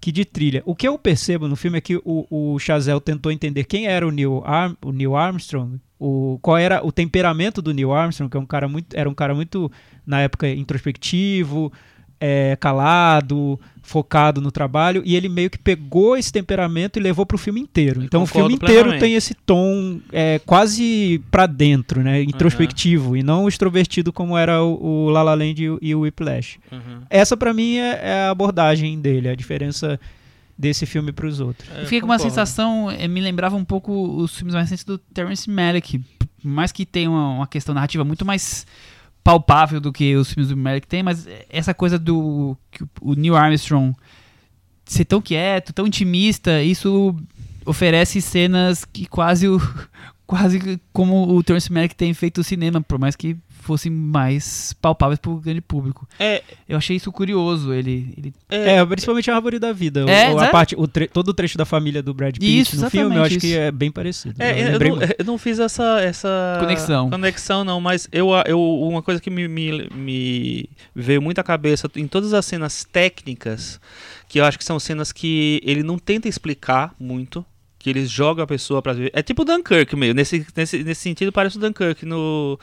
que 0.00 0.10
de 0.10 0.24
trilha. 0.24 0.62
O 0.66 0.74
que 0.74 0.86
eu 0.88 0.98
percebo 0.98 1.46
no 1.46 1.54
filme 1.54 1.78
é 1.78 1.80
que 1.80 1.96
o, 2.04 2.26
o 2.28 2.58
Chazelle 2.58 3.00
tentou 3.00 3.30
entender 3.30 3.64
quem 3.64 3.86
era 3.86 4.06
o 4.06 4.10
Neil, 4.10 4.42
Arm, 4.44 4.74
o 4.84 4.90
Neil 4.90 5.14
Armstrong, 5.14 5.78
o, 6.02 6.38
qual 6.42 6.58
era 6.58 6.84
o 6.84 6.90
temperamento 6.90 7.62
do 7.62 7.72
Neil 7.72 7.92
Armstrong, 7.92 8.28
que 8.28 8.36
é 8.36 8.40
um 8.40 8.46
cara 8.46 8.66
muito, 8.66 8.92
era 8.92 9.08
um 9.08 9.14
cara 9.14 9.34
muito, 9.36 9.70
na 10.04 10.20
época, 10.20 10.48
introspectivo, 10.48 11.72
é, 12.20 12.56
calado, 12.56 13.58
focado 13.82 14.40
no 14.40 14.50
trabalho, 14.50 15.00
e 15.04 15.14
ele 15.14 15.28
meio 15.28 15.48
que 15.48 15.58
pegou 15.58 16.16
esse 16.16 16.32
temperamento 16.32 16.98
e 16.98 17.02
levou 17.02 17.24
pro 17.24 17.38
filme 17.38 17.60
inteiro. 17.60 18.02
Então 18.02 18.24
o 18.24 18.26
filme 18.26 18.54
inteiro 18.54 18.74
plenamente. 18.74 19.00
tem 19.00 19.14
esse 19.14 19.32
tom 19.32 20.00
é, 20.12 20.40
quase 20.44 21.22
pra 21.30 21.46
dentro, 21.46 22.02
né, 22.02 22.20
introspectivo, 22.22 23.16
e 23.16 23.22
não 23.22 23.46
extrovertido 23.46 24.12
como 24.12 24.36
era 24.36 24.60
o, 24.60 25.06
o 25.06 25.10
La 25.10 25.22
La 25.22 25.34
Land 25.34 25.62
e 25.62 25.94
o, 25.94 25.98
o 25.98 26.00
Whiplash. 26.00 26.58
Uhum. 26.72 27.02
Essa 27.08 27.36
pra 27.36 27.54
mim 27.54 27.76
é, 27.76 28.00
é 28.02 28.14
a 28.26 28.30
abordagem 28.30 29.00
dele, 29.00 29.28
a 29.28 29.36
diferença 29.36 30.00
desse 30.58 30.86
filme 30.86 31.12
pros 31.12 31.40
outros. 31.40 31.68
É, 31.70 31.80
Eu 31.80 31.84
fiquei 31.84 32.00
com 32.00 32.06
uma 32.06 32.18
sensação, 32.18 32.90
eh, 32.90 33.08
me 33.08 33.20
lembrava 33.20 33.56
um 33.56 33.64
pouco 33.64 33.92
os 34.16 34.34
filmes 34.36 34.54
mais 34.54 34.66
recentes 34.66 34.84
do 34.84 34.98
Terrence 34.98 35.48
Malick. 35.50 35.98
Por 35.98 36.48
mais 36.48 36.70
que 36.72 36.84
tenha 36.86 37.10
uma, 37.10 37.28
uma 37.36 37.46
questão 37.46 37.74
narrativa 37.74 38.04
muito 38.04 38.24
mais 38.24 38.66
palpável 39.24 39.80
do 39.80 39.92
que 39.92 40.16
os 40.16 40.32
filmes 40.32 40.48
do 40.50 40.56
Malick 40.56 40.86
tem, 40.86 41.02
mas 41.02 41.28
essa 41.48 41.72
coisa 41.72 41.98
do 41.98 42.56
que 42.70 42.84
o- 43.00 43.14
Neil 43.14 43.36
Armstrong 43.36 43.94
ser 44.84 45.04
tão 45.04 45.20
quieto, 45.22 45.72
tão 45.72 45.86
intimista, 45.86 46.62
isso 46.62 47.14
oferece 47.64 48.20
cenas 48.20 48.84
que 48.84 49.06
quase 49.06 49.46
o 49.48 49.60
quase 50.26 50.80
como 50.92 51.28
o 51.36 51.42
Terrence 51.42 51.72
Malick 51.72 51.94
tem 51.94 52.12
feito 52.14 52.40
o 52.40 52.44
cinema, 52.44 52.80
por 52.80 52.98
mais 52.98 53.14
que 53.14 53.36
fossem 53.62 53.90
mais 53.90 54.72
palpáveis 54.80 55.18
para 55.18 55.30
o 55.30 55.36
grande 55.40 55.60
público. 55.60 56.08
É, 56.18 56.42
Eu 56.68 56.76
achei 56.78 56.96
isso 56.96 57.10
curioso, 57.12 57.72
ele, 57.72 58.14
ele 58.16 58.34
é, 58.50 58.76
É, 58.76 58.86
principalmente 58.86 59.30
a 59.30 59.34
Árvore 59.36 59.58
da 59.58 59.72
Vida. 59.72 60.00
É, 60.10 60.30
o- 60.32 60.38
a 60.38 60.48
parte, 60.48 60.74
o 60.76 60.86
tre- 60.88 61.08
todo 61.08 61.28
o 61.28 61.34
trecho 61.34 61.56
da 61.58 61.64
família 61.64 62.02
do 62.02 62.12
Brad 62.14 62.34
Pitt 62.34 62.60
Isso, 62.60 62.80
no 62.80 62.90
filme, 62.90 63.16
eu 63.16 63.22
acho 63.22 63.34
exatamente 63.34 63.40
que 63.40 63.46
isso. 63.48 63.58
é 63.58 63.70
bem 63.70 63.90
parecido. 63.90 64.42
É, 64.42 64.60
eu 64.60 64.72
eu, 64.72 64.78
não, 64.96 65.02
eu 65.20 65.24
não 65.24 65.38
fiz 65.38 65.58
essa, 65.58 66.00
essa 66.00 66.56
Conexão. 66.60 67.10
conexão, 67.10 67.64
não, 67.64 67.80
mas 67.80 68.08
eu, 68.12 68.28
eu, 68.46 68.60
uma 68.60 69.02
coisa 69.02 69.20
que 69.20 69.30
me, 69.30 69.46
me, 69.48 69.88
me 69.94 70.68
veio 70.94 71.20
muito 71.22 71.38
à 71.38 71.44
cabeça 71.44 71.90
em 71.96 72.06
todas 72.06 72.32
as 72.34 72.44
cenas 72.46 72.84
técnicas, 72.84 73.80
que 74.28 74.40
eu 74.40 74.44
acho 74.44 74.58
que 74.58 74.64
são 74.64 74.80
cenas 74.80 75.12
que 75.12 75.60
ele 75.64 75.82
não 75.82 75.98
tenta 75.98 76.28
explicar 76.28 76.94
muito, 76.98 77.44
que 77.78 77.90
eles 77.90 78.08
jogam 78.10 78.44
a 78.44 78.46
pessoa 78.46 78.80
pra 78.80 78.92
ver. 78.92 79.10
É 79.12 79.22
tipo 79.22 79.42
o 79.42 79.44
Dunkirk 79.44 79.94
meio, 79.96 80.14
nesse, 80.14 80.46
nesse, 80.56 80.82
nesse 80.84 81.00
sentido 81.00 81.32
parece 81.32 81.56
o 81.56 81.60
Dunkirk 81.60 82.06
no, 82.06 82.58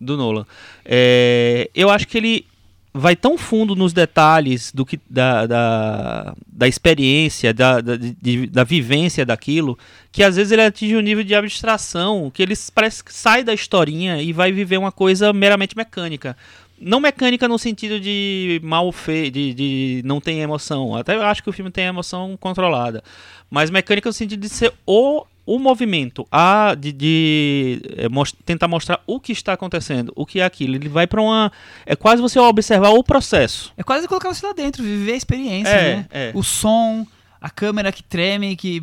do 0.00 0.16
Nolan. 0.16 0.46
É, 0.84 1.68
eu 1.74 1.90
acho 1.90 2.08
que 2.08 2.16
ele 2.18 2.46
vai 2.92 3.14
tão 3.14 3.38
fundo 3.38 3.76
nos 3.76 3.92
detalhes 3.92 4.72
do 4.72 4.84
que 4.84 4.98
da, 5.08 5.46
da, 5.46 6.34
da 6.46 6.66
experiência, 6.66 7.54
da, 7.54 7.80
da, 7.80 7.96
de- 7.96 8.48
da 8.48 8.64
vivência 8.64 9.24
daquilo, 9.24 9.78
que 10.10 10.24
às 10.24 10.34
vezes 10.34 10.50
ele 10.50 10.62
atinge 10.62 10.96
um 10.96 11.00
nível 11.00 11.22
de 11.22 11.34
abstração, 11.34 12.30
que 12.34 12.42
ele 12.42 12.54
parece 12.74 13.04
que 13.04 13.14
sai 13.14 13.44
da 13.44 13.54
historinha 13.54 14.20
e 14.20 14.32
vai 14.32 14.50
viver 14.50 14.76
uma 14.76 14.90
coisa 14.90 15.32
meramente 15.32 15.76
mecânica. 15.76 16.36
Não 16.80 16.98
mecânica 16.98 17.46
no 17.46 17.58
sentido 17.58 18.00
de 18.00 18.58
mal 18.64 18.90
feio, 18.90 19.30
de, 19.30 19.54
de 19.54 20.02
não 20.04 20.20
tem 20.20 20.40
emoção. 20.40 20.96
Até 20.96 21.14
eu 21.14 21.22
acho 21.22 21.42
que 21.44 21.50
o 21.50 21.52
filme 21.52 21.70
tem 21.70 21.84
emoção 21.84 22.36
controlada. 22.40 23.04
Mas 23.50 23.70
mecânica 23.70 24.08
no 24.08 24.12
sentido 24.14 24.40
de 24.40 24.48
ser 24.48 24.72
o, 24.86 25.24
o 25.54 25.58
movimento 25.58 26.26
a 26.30 26.74
de, 26.78 26.92
de 26.92 27.82
é, 27.96 28.08
mos- 28.08 28.32
tentar 28.44 28.68
mostrar 28.68 29.00
o 29.06 29.18
que 29.18 29.32
está 29.32 29.52
acontecendo, 29.54 30.12
o 30.14 30.24
que 30.24 30.40
é 30.40 30.44
aquilo, 30.44 30.76
ele 30.76 30.88
vai 30.88 31.06
para 31.06 31.20
uma 31.20 31.50
é 31.84 31.96
quase 31.96 32.22
você 32.22 32.38
observar 32.38 32.90
o 32.90 33.02
processo. 33.02 33.72
É 33.76 33.82
quase 33.82 34.06
colocar 34.06 34.32
você 34.32 34.46
lá 34.46 34.52
dentro, 34.52 34.82
viver 34.82 35.12
a 35.12 35.16
experiência, 35.16 35.70
É, 35.70 35.96
né? 35.96 36.06
é. 36.10 36.32
O 36.34 36.42
som, 36.42 37.06
a 37.40 37.50
câmera 37.50 37.90
que 37.90 38.02
treme, 38.02 38.54
que 38.54 38.82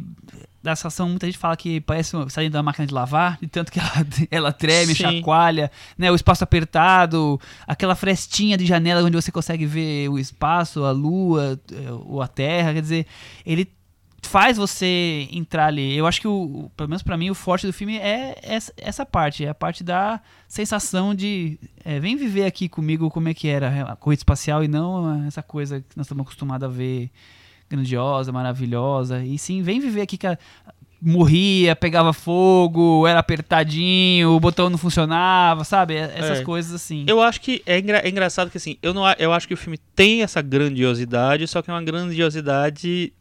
da 0.61 0.75
sensação, 0.75 1.07
muita 1.07 1.25
gente 1.25 1.37
fala 1.37 1.55
que 1.55 1.79
parece 1.79 2.11
saindo 2.29 2.51
da 2.51 2.61
máquina 2.61 2.85
de 2.85 2.93
lavar, 2.93 3.37
de 3.41 3.47
tanto 3.47 3.71
que 3.71 3.79
ela, 3.79 3.91
ela 4.29 4.51
treme, 4.51 4.93
Sim. 4.93 5.03
chacoalha, 5.03 5.71
né? 5.97 6.11
O 6.11 6.15
espaço 6.15 6.43
apertado, 6.43 7.39
aquela 7.65 7.95
frestinha 7.95 8.57
de 8.57 8.65
janela 8.65 9.01
onde 9.01 9.15
você 9.15 9.31
consegue 9.31 9.65
ver 9.65 10.09
o 10.09 10.19
espaço, 10.19 10.83
a 10.83 10.91
lua, 10.91 11.57
eh, 11.71 11.91
ou 12.05 12.21
a 12.21 12.27
terra, 12.27 12.73
quer 12.73 12.81
dizer, 12.81 13.05
ele 13.45 13.65
faz 14.27 14.57
você 14.57 15.27
entrar 15.31 15.65
ali. 15.67 15.95
Eu 15.97 16.05
acho 16.05 16.21
que, 16.21 16.27
o, 16.27 16.69
pelo 16.77 16.89
menos 16.89 17.01
pra 17.01 17.17
mim, 17.17 17.29
o 17.31 17.35
forte 17.35 17.65
do 17.65 17.73
filme 17.73 17.97
é 17.97 18.37
essa, 18.43 18.71
essa 18.77 19.05
parte. 19.05 19.43
É 19.45 19.49
a 19.49 19.55
parte 19.55 19.83
da 19.83 20.19
sensação 20.47 21.15
de... 21.15 21.57
é, 21.83 21.99
vem 21.99 22.15
viver 22.15 22.45
aqui 22.45 22.69
comigo 22.69 23.09
como 23.09 23.29
é 23.29 23.33
que 23.33 23.47
era 23.47 23.91
a 23.91 23.95
corrida 23.95 24.19
espacial 24.19 24.63
e 24.63 24.67
não 24.67 25.25
essa 25.25 25.41
coisa 25.41 25.79
que 25.81 25.97
nós 25.97 26.05
estamos 26.05 26.21
acostumados 26.23 26.67
a 26.67 26.71
ver 26.71 27.09
grandiosa, 27.69 28.31
maravilhosa. 28.31 29.23
E 29.23 29.37
sim, 29.39 29.61
vem 29.63 29.79
viver 29.79 30.01
aqui 30.01 30.17
que 30.17 30.27
a- 30.27 30.37
morria, 31.01 31.75
pegava 31.75 32.11
fogo, 32.11 33.05
era 33.05 33.19
apertadinho, 33.19 34.31
o 34.31 34.39
botão 34.39 34.67
não 34.69 34.79
funcionava, 34.79 35.63
sabe? 35.63 35.95
Essas 35.95 36.39
É. 36.39 36.43
coisas 36.43 36.73
assim. 36.73 37.05
Eu 37.07 37.21
acho 37.21 37.39
que 37.39 37.61
é, 37.67 37.77
engra- 37.77 37.99
é 37.99 38.09
engraçado 38.09 38.49
que 38.49 38.57
assim, 38.57 38.77
eu 38.81 38.93
não 38.95 39.03
eu 39.19 39.31
acho 39.31 39.47
que 39.47 39.53
o 39.53 39.57
filme 39.57 39.77
tem 39.95 40.23
essa 40.23 40.41
grandiosidade, 40.41 41.47
só 41.47 41.61
que 41.61 41.69
é 41.69 41.73
uma 41.73 41.83
grandiosidade 41.83 43.13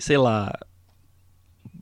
sei 0.00 0.16
lá, 0.16 0.52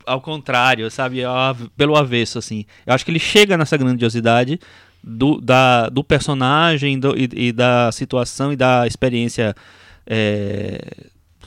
ao 0.07 0.21
contrário, 0.21 0.91
sabe, 0.91 1.25
av- 1.25 1.69
pelo 1.77 1.97
avesso 1.97 2.39
assim. 2.39 2.65
Eu 2.87 2.95
acho 2.95 3.05
que 3.05 3.11
ele 3.11 3.19
chega 3.19 3.57
nessa 3.57 3.77
grandiosidade 3.77 4.59
do, 5.03 5.41
da, 5.41 5.89
do 5.89 6.03
personagem 6.03 6.99
do- 6.99 7.17
e, 7.17 7.29
e 7.49 7.53
da 7.53 7.91
situação 7.93 8.53
e 8.53 8.57
da 8.57 8.87
experiência 8.87 9.55
é, 10.07 10.81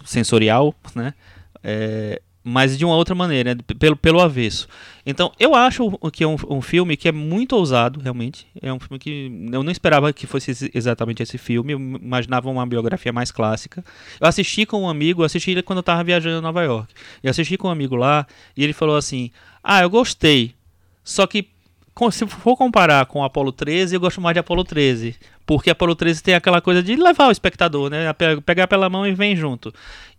sensorial, 0.06 0.74
né? 0.96 1.14
É, 1.64 2.22
mas 2.44 2.78
de 2.78 2.84
uma 2.84 2.96
outra 2.96 3.14
maneira, 3.14 3.56
né? 3.56 3.62
pelo, 3.78 3.96
pelo 3.96 4.20
avesso. 4.20 4.68
Então, 5.06 5.32
eu 5.40 5.54
acho 5.54 5.92
que 6.12 6.24
é 6.24 6.28
um, 6.28 6.36
um 6.50 6.62
filme 6.62 6.98
que 6.98 7.08
é 7.08 7.12
muito 7.12 7.56
ousado, 7.56 8.00
realmente. 8.00 8.48
É 8.62 8.74
um 8.74 8.80
filme 8.80 8.98
que 8.98 9.50
eu 9.52 9.64
não 9.64 9.72
esperava 9.72 10.12
que 10.12 10.26
fosse 10.26 10.72
exatamente 10.74 11.22
esse 11.22 11.38
filme. 11.38 11.74
Eu 11.74 11.80
imaginava 11.80 12.50
uma 12.50 12.66
biografia 12.66 13.14
mais 13.14 13.32
clássica. 13.32 13.84
Eu 14.20 14.28
assisti 14.28 14.66
com 14.66 14.84
um 14.84 14.90
amigo, 14.90 15.24
assisti 15.24 15.52
ele 15.52 15.62
quando 15.62 15.78
eu 15.78 15.82
estava 15.82 16.04
viajando 16.04 16.40
em 16.40 16.42
Nova 16.42 16.64
York. 16.64 16.94
Eu 17.24 17.30
assisti 17.30 17.58
com 17.58 17.68
um 17.68 17.72
amigo 17.72 17.96
lá 17.96 18.26
e 18.58 18.64
ele 18.64 18.74
falou 18.74 18.96
assim: 18.96 19.32
Ah, 19.64 19.82
eu 19.82 19.90
gostei. 19.90 20.56
Só 21.04 21.28
que 21.28 21.48
se 22.12 22.26
for 22.26 22.56
comparar 22.56 23.06
com 23.06 23.24
Apolo 23.24 23.52
13, 23.52 23.96
eu 23.96 24.00
gosto 24.00 24.22
mais 24.22 24.34
de 24.34 24.40
Apolo 24.40 24.64
13. 24.64 25.16
Porque 25.46 25.70
Apolo 25.70 25.96
13 25.96 26.22
tem 26.24 26.34
aquela 26.36 26.62
coisa 26.62 26.82
de 26.84 26.96
levar 26.96 27.28
o 27.28 27.32
espectador, 27.32 27.90
né? 27.90 28.12
Pe- 28.14 28.42
Pegar 28.42 28.68
pela 28.68 28.90
mão 28.90 29.06
e 29.06 29.14
vem 29.14 29.36
junto. 29.36 29.74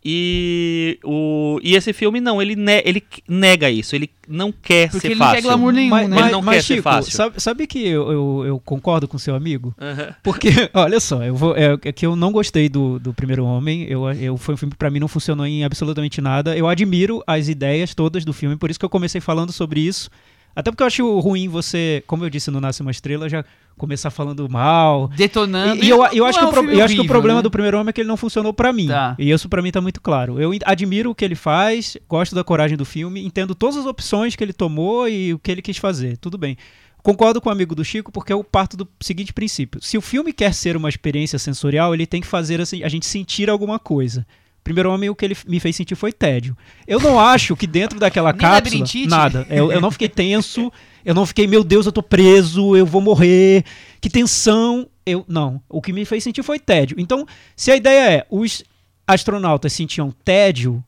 E, 0.04 0.98
o, 1.04 1.60
e 1.62 1.76
esse 1.76 1.92
filme 1.92 2.20
não, 2.20 2.42
ele, 2.42 2.56
ne- 2.56 2.82
ele 2.84 3.02
nega 3.28 3.70
isso. 3.70 3.94
Ele 3.94 4.10
não 4.28 4.50
quer 4.50 4.90
Porque 4.90 5.00
ser 5.00 5.06
ele 5.12 5.14
não 5.20 5.26
fácil. 5.26 5.36
quer 5.36 5.42
glamour 5.48 5.72
nenhum, 5.72 5.90
mas, 5.90 6.08
né? 6.08 6.18
Ele 6.22 6.30
não 6.32 6.42
mas, 6.42 6.56
quer 6.56 6.62
ser 6.62 6.74
Chico, 6.74 6.82
fácil. 6.82 7.12
Sabe, 7.12 7.40
sabe 7.40 7.66
que 7.68 7.86
eu, 7.86 8.10
eu, 8.10 8.44
eu 8.48 8.60
concordo 8.64 9.06
com 9.06 9.16
seu 9.16 9.34
amigo? 9.36 9.72
Aham. 9.80 10.12
Porque, 10.22 10.48
olha 10.74 10.98
só, 10.98 11.22
eu 11.22 11.36
vou, 11.36 11.56
é, 11.56 11.78
é 11.84 11.92
que 11.92 12.04
eu 12.04 12.16
não 12.16 12.32
gostei 12.32 12.68
do, 12.68 12.98
do 12.98 13.14
Primeiro 13.14 13.44
Homem. 13.44 13.84
Eu, 13.88 14.10
eu, 14.12 14.36
foi 14.36 14.54
um 14.54 14.58
filme 14.58 14.72
que 14.72 14.78
pra 14.78 14.90
mim 14.90 14.98
não 14.98 15.06
funcionou 15.08 15.46
em 15.46 15.64
absolutamente 15.64 16.20
nada. 16.20 16.56
Eu 16.56 16.66
admiro 16.66 17.22
as 17.24 17.48
ideias 17.48 17.94
todas 17.94 18.24
do 18.24 18.32
filme, 18.32 18.56
por 18.56 18.70
isso 18.70 18.80
que 18.80 18.84
eu 18.84 18.90
comecei 18.90 19.20
falando 19.20 19.52
sobre 19.52 19.80
isso. 19.80 20.10
Até 20.54 20.70
porque 20.70 20.82
eu 20.82 20.86
acho 20.86 21.18
ruim 21.20 21.48
você, 21.48 22.02
como 22.06 22.24
eu 22.24 22.30
disse 22.30 22.50
no 22.50 22.60
Nasce 22.60 22.82
uma 22.82 22.90
Estrela, 22.90 23.28
já 23.28 23.44
começar 23.76 24.10
falando 24.10 24.48
mal. 24.48 25.08
Detonando. 25.08 25.82
E, 25.82 25.86
e 25.86 25.90
eu, 25.90 26.04
eu 26.12 26.24
acho 26.26 26.38
é 26.38 26.42
que, 26.42 26.48
o, 26.48 26.50
pro- 26.50 26.70
eu 26.70 26.84
acho 26.84 26.94
que 26.94 27.00
o 27.00 27.06
problema 27.06 27.38
né? 27.38 27.42
do 27.42 27.50
primeiro 27.50 27.78
homem 27.78 27.88
é 27.90 27.92
que 27.92 28.00
ele 28.00 28.08
não 28.08 28.16
funcionou 28.16 28.52
pra 28.52 28.72
mim. 28.72 28.88
Tá. 28.88 29.16
E 29.18 29.30
isso 29.30 29.48
pra 29.48 29.62
mim 29.62 29.70
tá 29.70 29.80
muito 29.80 30.00
claro. 30.00 30.40
Eu 30.40 30.52
admiro 30.64 31.10
o 31.10 31.14
que 31.14 31.24
ele 31.24 31.34
faz, 31.34 31.96
gosto 32.08 32.34
da 32.34 32.44
coragem 32.44 32.76
do 32.76 32.84
filme, 32.84 33.24
entendo 33.24 33.54
todas 33.54 33.76
as 33.76 33.86
opções 33.86 34.36
que 34.36 34.44
ele 34.44 34.52
tomou 34.52 35.08
e 35.08 35.32
o 35.34 35.38
que 35.38 35.50
ele 35.50 35.62
quis 35.62 35.78
fazer. 35.78 36.16
Tudo 36.18 36.36
bem. 36.36 36.56
Concordo 37.02 37.40
com 37.40 37.48
o 37.48 37.52
amigo 37.52 37.74
do 37.74 37.84
Chico 37.84 38.12
porque 38.12 38.32
eu 38.32 38.44
parto 38.44 38.76
do 38.76 38.86
seguinte 39.00 39.32
princípio: 39.32 39.82
se 39.82 39.98
o 39.98 40.00
filme 40.00 40.32
quer 40.32 40.54
ser 40.54 40.76
uma 40.76 40.88
experiência 40.88 41.38
sensorial, 41.38 41.92
ele 41.94 42.06
tem 42.06 42.20
que 42.20 42.26
fazer 42.26 42.60
assim, 42.60 42.84
a 42.84 42.88
gente 42.88 43.06
sentir 43.06 43.50
alguma 43.50 43.78
coisa. 43.78 44.24
Primeiro 44.64 44.92
Homem, 44.92 45.10
o 45.10 45.14
que 45.14 45.24
ele 45.24 45.36
me 45.46 45.58
fez 45.58 45.74
sentir 45.74 45.96
foi 45.96 46.12
tédio. 46.12 46.56
Eu 46.86 47.00
não 47.00 47.18
acho 47.18 47.56
que 47.56 47.66
dentro 47.66 47.98
daquela 47.98 48.32
cápsula. 48.32 48.84
Nada. 49.08 49.46
Eu, 49.50 49.72
eu 49.72 49.80
não 49.80 49.90
fiquei 49.90 50.08
tenso, 50.08 50.72
eu 51.04 51.14
não 51.14 51.26
fiquei, 51.26 51.46
meu 51.46 51.64
Deus, 51.64 51.86
eu 51.86 51.92
tô 51.92 52.02
preso, 52.02 52.76
eu 52.76 52.86
vou 52.86 53.00
morrer. 53.00 53.64
Que 54.00 54.08
tensão. 54.08 54.88
Eu. 55.04 55.24
Não. 55.26 55.60
O 55.68 55.82
que 55.82 55.92
me 55.92 56.04
fez 56.04 56.22
sentir 56.22 56.42
foi 56.44 56.60
tédio. 56.60 56.96
Então, 56.98 57.26
se 57.56 57.72
a 57.72 57.76
ideia 57.76 58.18
é 58.18 58.26
os 58.30 58.62
astronautas 59.06 59.72
sentiam 59.72 60.12
tédio, 60.24 60.82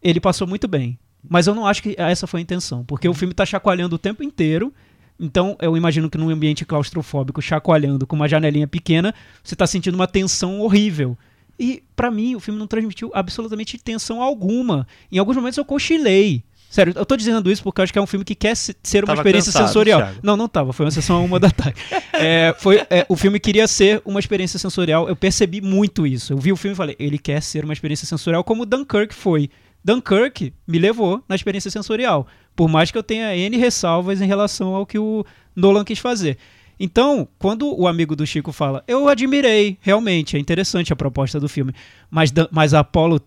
ele 0.00 0.20
passou 0.20 0.46
muito 0.46 0.68
bem. 0.68 0.96
Mas 1.28 1.48
eu 1.48 1.54
não 1.54 1.66
acho 1.66 1.82
que 1.82 1.96
essa 1.98 2.28
foi 2.28 2.40
a 2.40 2.42
intenção. 2.42 2.84
Porque 2.84 3.08
o 3.08 3.14
filme 3.14 3.34
tá 3.34 3.44
chacoalhando 3.44 3.96
o 3.96 3.98
tempo 3.98 4.22
inteiro. 4.22 4.72
Então, 5.18 5.56
eu 5.60 5.76
imagino 5.76 6.08
que 6.10 6.18
num 6.18 6.30
ambiente 6.30 6.64
claustrofóbico, 6.64 7.42
chacoalhando 7.42 8.06
com 8.06 8.14
uma 8.14 8.28
janelinha 8.28 8.68
pequena, 8.68 9.14
você 9.42 9.56
tá 9.56 9.66
sentindo 9.66 9.94
uma 9.94 10.06
tensão 10.06 10.60
horrível. 10.60 11.18
E, 11.58 11.82
pra 11.94 12.10
mim, 12.10 12.34
o 12.34 12.40
filme 12.40 12.58
não 12.58 12.66
transmitiu 12.66 13.10
absolutamente 13.14 13.78
tensão 13.78 14.20
alguma. 14.22 14.86
Em 15.10 15.18
alguns 15.18 15.36
momentos 15.36 15.56
eu 15.56 15.64
cochilei. 15.64 16.42
Sério, 16.68 16.92
eu 16.96 17.06
tô 17.06 17.16
dizendo 17.16 17.50
isso 17.50 17.62
porque 17.62 17.80
eu 17.80 17.84
acho 17.84 17.92
que 17.92 17.98
é 17.98 18.02
um 18.02 18.06
filme 18.06 18.24
que 18.24 18.34
quer 18.34 18.54
se- 18.56 18.74
ser 18.82 18.98
uma 19.04 19.06
Tava 19.08 19.20
experiência 19.20 19.52
cansado, 19.52 19.66
sensorial. 19.68 20.00
Thiago. 20.00 20.18
Não, 20.22 20.36
não 20.36 20.48
tava. 20.48 20.72
Foi 20.72 20.84
uma 20.84 20.90
sessão 20.90 21.16
a 21.16 21.20
uma 21.20 21.38
da 21.40 21.50
tarde. 21.50 21.80
É, 22.18 22.54
foi, 22.58 22.76
é, 22.88 23.04
o 23.10 23.14
filme 23.16 23.38
queria 23.38 23.68
ser 23.68 24.00
uma 24.04 24.18
experiência 24.18 24.58
sensorial. 24.58 25.06
Eu 25.06 25.14
percebi 25.14 25.60
muito 25.60 26.06
isso. 26.06 26.32
Eu 26.32 26.38
vi 26.38 26.50
o 26.50 26.56
filme 26.56 26.72
e 26.72 26.76
falei, 26.76 26.96
ele 26.98 27.18
quer 27.18 27.42
ser 27.42 27.62
uma 27.62 27.74
experiência 27.74 28.06
sensorial 28.06 28.42
como 28.42 28.64
Dunkirk 28.64 29.14
foi. 29.14 29.50
Dunkirk 29.84 30.52
me 30.66 30.78
levou 30.78 31.22
na 31.28 31.36
experiência 31.36 31.70
sensorial. 31.70 32.26
Por 32.56 32.68
mais 32.68 32.90
que 32.90 32.96
eu 32.98 33.02
tenha 33.02 33.36
N 33.36 33.56
ressalvas 33.58 34.20
em 34.22 34.26
relação 34.26 34.74
ao 34.74 34.86
que 34.86 34.98
o 34.98 35.24
Nolan 35.54 35.84
quis 35.84 35.98
fazer. 35.98 36.38
Então, 36.78 37.26
quando 37.38 37.74
o 37.78 37.88
amigo 37.88 38.14
do 38.14 38.26
Chico 38.26 38.52
fala, 38.52 38.84
eu 38.86 39.08
admirei, 39.08 39.78
realmente, 39.80 40.36
é 40.36 40.38
interessante 40.38 40.92
a 40.92 40.96
proposta 40.96 41.40
do 41.40 41.48
filme. 41.48 41.72
Mas, 42.10 42.32
mas 42.50 42.74
a 42.74 42.80
Apollo, 42.80 43.20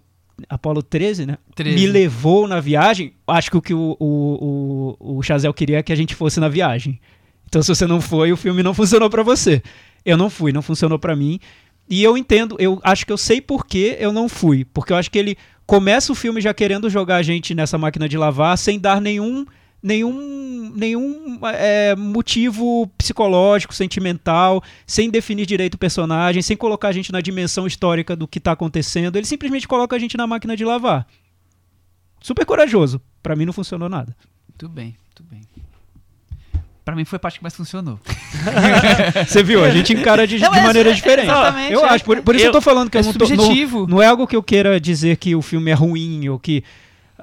Apollo 0.47 0.83
13, 0.83 1.25
né? 1.25 1.37
13. 1.55 1.75
Me 1.75 1.87
levou 1.87 2.47
na 2.47 2.59
viagem. 2.59 3.13
Acho 3.27 3.49
que 3.51 3.57
o 3.57 3.61
que 3.61 3.73
o, 3.73 3.97
o, 3.99 4.95
o, 4.99 5.17
o 5.17 5.23
Chazel 5.23 5.53
queria 5.53 5.79
é 5.79 5.83
que 5.83 5.91
a 5.91 5.95
gente 5.95 6.13
fosse 6.13 6.39
na 6.39 6.47
viagem. 6.47 6.99
Então, 7.47 7.63
se 7.63 7.69
você 7.69 7.87
não 7.87 7.99
foi, 7.99 8.31
o 8.31 8.37
filme 8.37 8.61
não 8.61 8.73
funcionou 8.73 9.09
pra 9.09 9.23
você. 9.23 9.63
Eu 10.05 10.15
não 10.15 10.29
fui, 10.29 10.51
não 10.51 10.61
funcionou 10.61 10.99
pra 10.99 11.15
mim. 11.15 11.39
E 11.89 12.03
eu 12.03 12.15
entendo, 12.15 12.55
eu 12.59 12.79
acho 12.83 13.03
que 13.03 13.11
eu 13.11 13.17
sei 13.17 13.41
por 13.41 13.65
que 13.65 13.97
eu 13.99 14.13
não 14.13 14.29
fui. 14.29 14.63
Porque 14.63 14.93
eu 14.93 14.97
acho 14.97 15.09
que 15.09 15.17
ele 15.17 15.35
começa 15.65 16.11
o 16.11 16.15
filme 16.15 16.39
já 16.39 16.53
querendo 16.53 16.87
jogar 16.87 17.15
a 17.15 17.23
gente 17.23 17.55
nessa 17.55 17.79
máquina 17.79 18.07
de 18.07 18.15
lavar 18.15 18.55
sem 18.59 18.79
dar 18.79 19.01
nenhum 19.01 19.43
nenhum 19.81 20.71
nenhum 20.75 21.39
é, 21.53 21.95
motivo 21.95 22.87
psicológico, 22.97 23.73
sentimental, 23.73 24.63
sem 24.85 25.09
definir 25.09 25.45
direito 25.45 25.75
o 25.75 25.77
personagem, 25.79 26.41
sem 26.41 26.55
colocar 26.55 26.89
a 26.89 26.91
gente 26.91 27.11
na 27.11 27.21
dimensão 27.21 27.65
histórica 27.65 28.15
do 28.15 28.27
que 28.27 28.39
tá 28.39 28.51
acontecendo. 28.51 29.15
Ele 29.15 29.25
simplesmente 29.25 29.67
coloca 29.67 29.95
a 29.95 29.99
gente 29.99 30.15
na 30.15 30.27
máquina 30.27 30.55
de 30.55 30.63
lavar. 30.63 31.07
Super 32.21 32.45
corajoso. 32.45 33.01
Pra 33.23 33.35
mim 33.35 33.45
não 33.45 33.53
funcionou 33.53 33.89
nada. 33.89 34.15
Muito 34.47 34.69
bem, 34.69 34.95
muito 35.07 35.23
bem. 35.23 35.41
Pra 36.83 36.95
mim 36.95 37.05
foi 37.05 37.17
a 37.17 37.19
parte 37.19 37.37
que 37.37 37.43
mais 37.43 37.55
funcionou. 37.55 37.99
Você 39.27 39.43
viu? 39.43 39.63
A 39.63 39.69
gente 39.69 39.93
encara 39.93 40.25
de, 40.25 40.39
Não, 40.39 40.51
de 40.51 40.57
é- 40.59 40.63
maneira 40.63 40.89
é- 40.89 40.93
diferente. 40.93 41.25
exatamente, 41.25 41.73
eu 41.73 41.85
é. 41.85 41.89
acho, 41.89 42.03
por, 42.03 42.21
por 42.21 42.35
isso 42.35 42.45
eu, 42.45 42.49
Eu- 42.49 42.53
tô 42.53 42.61
falando 42.61 42.89
que 42.89 42.97
é 42.97 43.01
eu 43.01 43.05
não 43.05 43.13
tô. 43.13 43.27
Não, 43.27 43.87
não 43.87 44.01
é 44.01 44.07
algo 44.07 44.25
que 44.25 44.35
eu 44.35 44.41
queira 44.43 44.79
dizer 44.79 45.17
que 45.17 45.35
o 45.35 45.41
filme 45.41 45.69
é 45.71 45.73
ruim 45.73 46.27
ou 46.29 46.39
que 46.39 46.63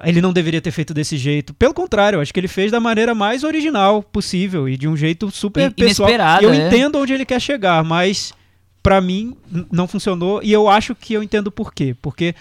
ele 0.03 0.21
não 0.21 0.31
deveria 0.33 0.61
ter 0.61 0.71
feito 0.71 0.93
desse 0.93 1.17
jeito. 1.17 1.53
Pelo 1.53 1.73
contrário, 1.73 2.17
eu 2.17 2.21
acho 2.21 2.33
que 2.33 2.39
ele 2.39 2.47
fez 2.47 2.71
da 2.71 2.79
maneira 2.79 3.15
mais 3.15 3.43
original 3.43 4.01
possível 4.03 4.67
e 4.69 4.77
de 4.77 4.87
um 4.87 4.95
jeito 4.97 5.29
super 5.31 5.71
I- 5.71 5.73
pessoal. 5.73 6.09
inesperado, 6.09 6.43
eu 6.45 6.51
é. 6.53 6.67
entendo 6.67 6.97
onde 6.99 7.13
ele 7.13 7.25
quer 7.25 7.39
chegar, 7.41 7.83
mas 7.83 8.33
pra 8.83 9.01
mim 9.01 9.35
não 9.71 9.87
funcionou 9.87 10.41
e 10.43 10.51
eu 10.51 10.67
acho 10.69 10.95
que 10.95 11.13
eu 11.13 11.23
entendo 11.23 11.51
por 11.51 11.73
quê. 11.73 11.95
Porque 12.01 12.33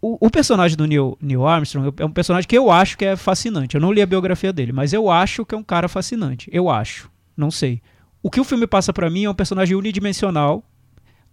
o, 0.00 0.26
o 0.26 0.30
personagem 0.30 0.76
do 0.76 0.86
Neil, 0.86 1.16
Neil 1.20 1.46
Armstrong 1.46 1.92
é 1.98 2.04
um 2.04 2.10
personagem 2.10 2.48
que 2.48 2.56
eu 2.58 2.70
acho 2.70 2.98
que 2.98 3.04
é 3.04 3.16
fascinante. 3.16 3.74
Eu 3.74 3.80
não 3.80 3.92
li 3.92 4.02
a 4.02 4.06
biografia 4.06 4.52
dele, 4.52 4.72
mas 4.72 4.92
eu 4.92 5.10
acho 5.10 5.44
que 5.44 5.54
é 5.54 5.58
um 5.58 5.62
cara 5.62 5.88
fascinante. 5.88 6.48
Eu 6.52 6.68
acho. 6.68 7.10
Não 7.36 7.50
sei. 7.50 7.80
O 8.22 8.30
que 8.30 8.40
o 8.40 8.44
filme 8.44 8.66
passa 8.66 8.92
pra 8.92 9.10
mim 9.10 9.24
é 9.24 9.30
um 9.30 9.34
personagem 9.34 9.76
unidimensional, 9.76 10.62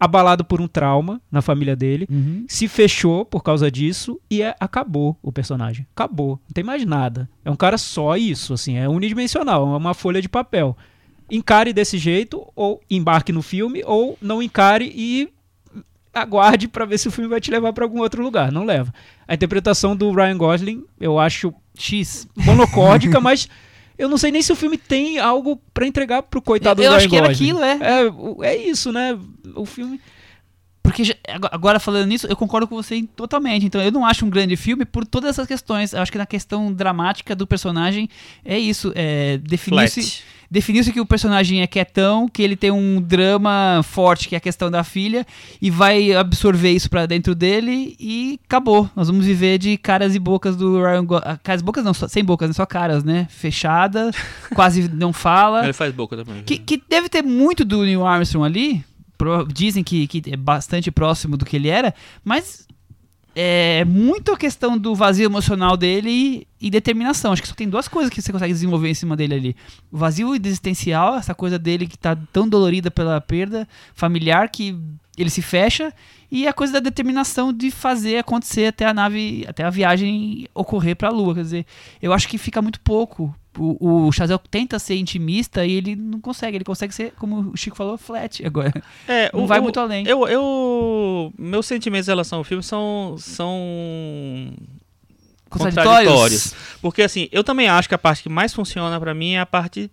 abalado 0.02 0.43
por 0.43 0.60
um 0.60 0.68
trauma 0.68 1.22
na 1.32 1.43
família 1.43 1.76
dele, 1.76 2.08
se 2.47 2.68
fechou 2.68 3.24
por 3.24 3.43
causa 3.43 3.70
disso 3.70 4.20
e 4.32 4.41
é- 4.41 4.56
acabou 4.60 5.16
o 5.22 5.32
personagem. 5.32 5.86
Acabou. 5.95 6.39
Não 6.47 6.54
tem 6.56 6.64
mais 6.64 6.84
nada. 6.84 7.30
É 7.45 7.52
um 7.52 7.56
cara 7.56 7.78
só 7.78 8.18
isso, 8.18 8.52
assim, 8.54 8.78
é 8.78 8.89
unidimensional, 8.89 9.72
é 9.72 9.78
uma 9.78 9.93
folha 9.93 10.20
de 10.20 10.28
papel. 10.28 10.76
Encare 11.30 11.72
desse 11.72 11.99
jeito, 11.99 12.43
ou 12.56 12.82
embarque 12.89 13.32
no 13.32 13.43
filme, 13.43 13.84
ou 13.86 14.18
não 14.20 14.41
encare 14.41 14.91
e 14.93 15.30
aguarde 16.14 16.68
pra 16.68 16.84
ver 16.84 16.97
se 16.97 17.08
o 17.08 17.12
filme 17.12 17.30
vai 17.30 17.39
te 17.39 17.52
levar 17.52 17.72
pra 17.72 17.86
algum 17.86 17.99
outro 17.99 18.24
lugar. 18.24 18.52
Não 18.52 18.66
leva. 18.66 18.91
A 19.28 19.36
interpretação 19.36 19.95
do 19.95 20.12
Ryan 20.12 20.38
Gosling, 20.38 20.84
eu 20.99 21.20
acho 21.20 21.54
X. 21.78 22.28
monocórdica, 22.36 23.20
mas 23.22 23.47
eu 24.02 24.10
não 24.10 24.18
sei 24.18 24.32
nem 24.32 24.41
se 24.41 24.52
o 24.52 24.56
filme 24.56 24.78
tem 24.78 25.20
algo 25.20 25.62
pra 25.74 25.86
entregar 25.86 26.24
pro 26.24 26.41
coitado 26.41 26.82
eu 26.82 26.89
do 26.91 26.95
acho 26.97 27.08
que 27.10 27.16
era 27.16 27.28
Gosling. 27.28 27.52
aquilo, 27.52 27.64
é. 27.64 27.80
É, 28.43 28.54
é 28.54 28.58
isso, 28.70 28.91
né? 28.91 29.18
O 29.56 29.66
filme. 29.66 29.99
Porque 30.84 31.04
já- 31.04 31.14
agora 31.52 31.80
falando 31.80 32.08
nisso, 32.08 32.26
eu 32.28 32.36
concordo 32.36 32.68
com 32.68 32.76
você 32.76 33.04
totalmente. 33.16 33.66
Então 33.66 33.80
eu 33.82 33.91
não 33.91 34.04
acho 34.06 34.26
um 34.26 34.30
grande 34.30 34.56
filme 34.58 34.84
por 34.84 35.06
todas 35.06 35.30
essas 35.30 35.47
questões. 35.47 35.93
Eu 35.93 36.02
acho 36.02 36.12
que 36.12 36.18
na 36.18 36.26
questão 36.26 36.74
dramática 36.74 37.36
do 37.36 37.45
personagem 37.45 38.10
é 38.43 38.58
isso. 38.58 38.91
É, 38.95 39.38
definiu-se 39.38 40.02
Flat. 40.02 40.24
Definiu-se 40.52 40.91
que 40.91 40.99
o 40.99 41.06
personagem 41.06 41.62
é 41.62 41.68
quietão, 41.68 42.28
que 42.28 42.43
ele 42.43 42.58
tem 42.58 42.70
um 42.70 43.02
drama 43.02 43.80
forte, 43.84 44.28
que 44.28 44.36
é 44.36 44.38
a 44.38 44.41
questão 44.41 44.70
da 44.70 44.84
filha, 44.84 45.26
e 45.62 45.72
vai 45.72 46.12
absorver 46.12 46.72
isso 46.72 46.89
pra 46.89 47.06
dentro 47.06 47.34
dele 47.34 47.95
e 47.97 48.38
acabou. 48.45 48.89
Nós 48.93 49.08
vamos 49.08 49.26
viver 49.26 49.58
de 49.58 49.78
caras 49.78 50.14
e 50.14 50.20
bocas 50.20 50.58
do 50.58 50.82
Ryan 50.82 51.06
Go 51.06 51.16
ah, 51.16 51.39
Caras 51.41 51.62
e 51.62 51.64
bocas 51.64 51.86
não, 51.86 51.93
só, 51.93 52.08
sem 52.10 52.24
bocas, 52.24 52.49
né? 52.49 52.54
só 52.54 52.66
caras, 52.66 53.06
né? 53.06 53.28
Fechada, 53.30 54.12
quase 54.54 54.89
não 54.89 55.14
fala. 55.14 55.64
Ele 55.64 55.74
faz 55.74 55.93
boca 55.93 56.18
também. 56.18 56.43
Que, 56.43 56.58
que 56.58 56.84
deve 56.89 57.08
ter 57.08 57.24
muito 57.24 57.64
do 57.64 57.84
Neil 57.84 58.06
Armstrong 58.06 58.45
ali. 58.45 58.84
dizem 59.54 59.86
que, 59.86 60.06
que 60.06 60.22
é 60.30 60.36
bastante 60.36 60.91
próximo 60.91 61.38
do 61.38 61.45
que 61.45 61.56
ele 61.56 61.70
era, 61.70 61.95
mas 62.26 62.68
é 63.36 63.86
muito 63.86 64.32
a 64.32 64.38
questão 64.38 64.77
do 64.77 64.93
vazio 64.93 65.25
emocional 65.25 65.77
dele 65.77 66.09
e, 66.09 66.47
e 66.67 66.69
determinação. 66.69 67.32
Acho 67.32 67.41
que 67.41 67.47
só 67.47 67.55
tem 67.55 67.69
duas 67.69 67.88
coisas 67.88 68.11
que 68.11 68.21
você 68.21 68.32
consegue 68.32 68.53
desenvolver 68.53 68.89
em 68.89 68.93
cima 68.93 69.15
dele 69.15 69.34
ali: 69.34 69.55
o 69.91 69.97
vazio 69.97 70.36
existencial, 70.36 71.15
essa 71.15 71.34
coisa 71.34 71.57
dele 71.57 71.88
que 71.88 71.97
tá 71.97 72.17
tão 72.32 72.47
dolorida 72.47 72.91
pela 72.91 73.21
perda 73.21 73.67
familiar 73.93 74.49
que 74.49 74.77
ele 75.17 75.29
se 75.29 75.41
fecha, 75.41 75.93
e 76.32 76.47
a 76.47 76.53
coisa 76.53 76.73
da 76.73 76.79
determinação 76.79 77.51
de 77.51 77.69
fazer 77.69 78.17
acontecer 78.17 78.67
até 78.67 78.86
a 78.86 78.93
nave, 78.93 79.45
até 79.47 79.63
a 79.63 79.69
viagem 79.69 80.47
ocorrer 80.53 80.95
para 80.95 81.09
a 81.09 81.11
Lua. 81.11 81.36
Quer 81.36 81.43
dizer, 81.43 81.65
eu 82.01 82.13
acho 82.13 82.27
que 82.27 82.38
fica 82.38 82.61
muito 82.61 82.79
pouco. 82.79 83.36
O, 83.58 84.06
o 84.08 84.12
Chazelle 84.14 84.39
tenta 84.49 84.80
ser 84.80 84.95
intimista 84.95 85.66
e 85.66 85.74
ele 85.74 85.95
não 85.95 86.22
consegue. 86.22 86.56
Ele 86.58 86.64
consegue 86.64 86.93
ser, 86.95 87.12
como 87.20 87.52
o 87.52 87.58
Chico 87.58 87.76
falou, 87.76 87.97
flat 87.97 88.45
agora. 88.45 88.72
É, 89.08 89.30
Não 89.36 89.43
o- 89.43 89.47
vai 89.47 89.60
muito 89.60 89.78
além. 89.80 90.08
Eu, 90.08 90.26
eu, 90.28 91.34
meus 91.38 91.66
sentimentos 91.66 92.08
em 92.08 92.12
relação 92.12 92.38
ao 92.39 92.43
filme 92.45 92.64
são, 92.64 93.16
são 93.18 94.54
Contraditórios. 95.49 96.54
Porque 96.82 97.02
assim, 97.02 97.28
eu 97.32 97.43
também 97.43 97.68
acho 97.68 97.89
que 97.89 97.95
a 97.95 97.97
parte 97.97 98.24
que 98.24 98.30
mais 98.30 98.54
funciona 98.54 98.99
pra 98.99 99.14
mim 99.14 99.32
é 99.34 99.39
a 99.41 99.45
parte 99.45 99.91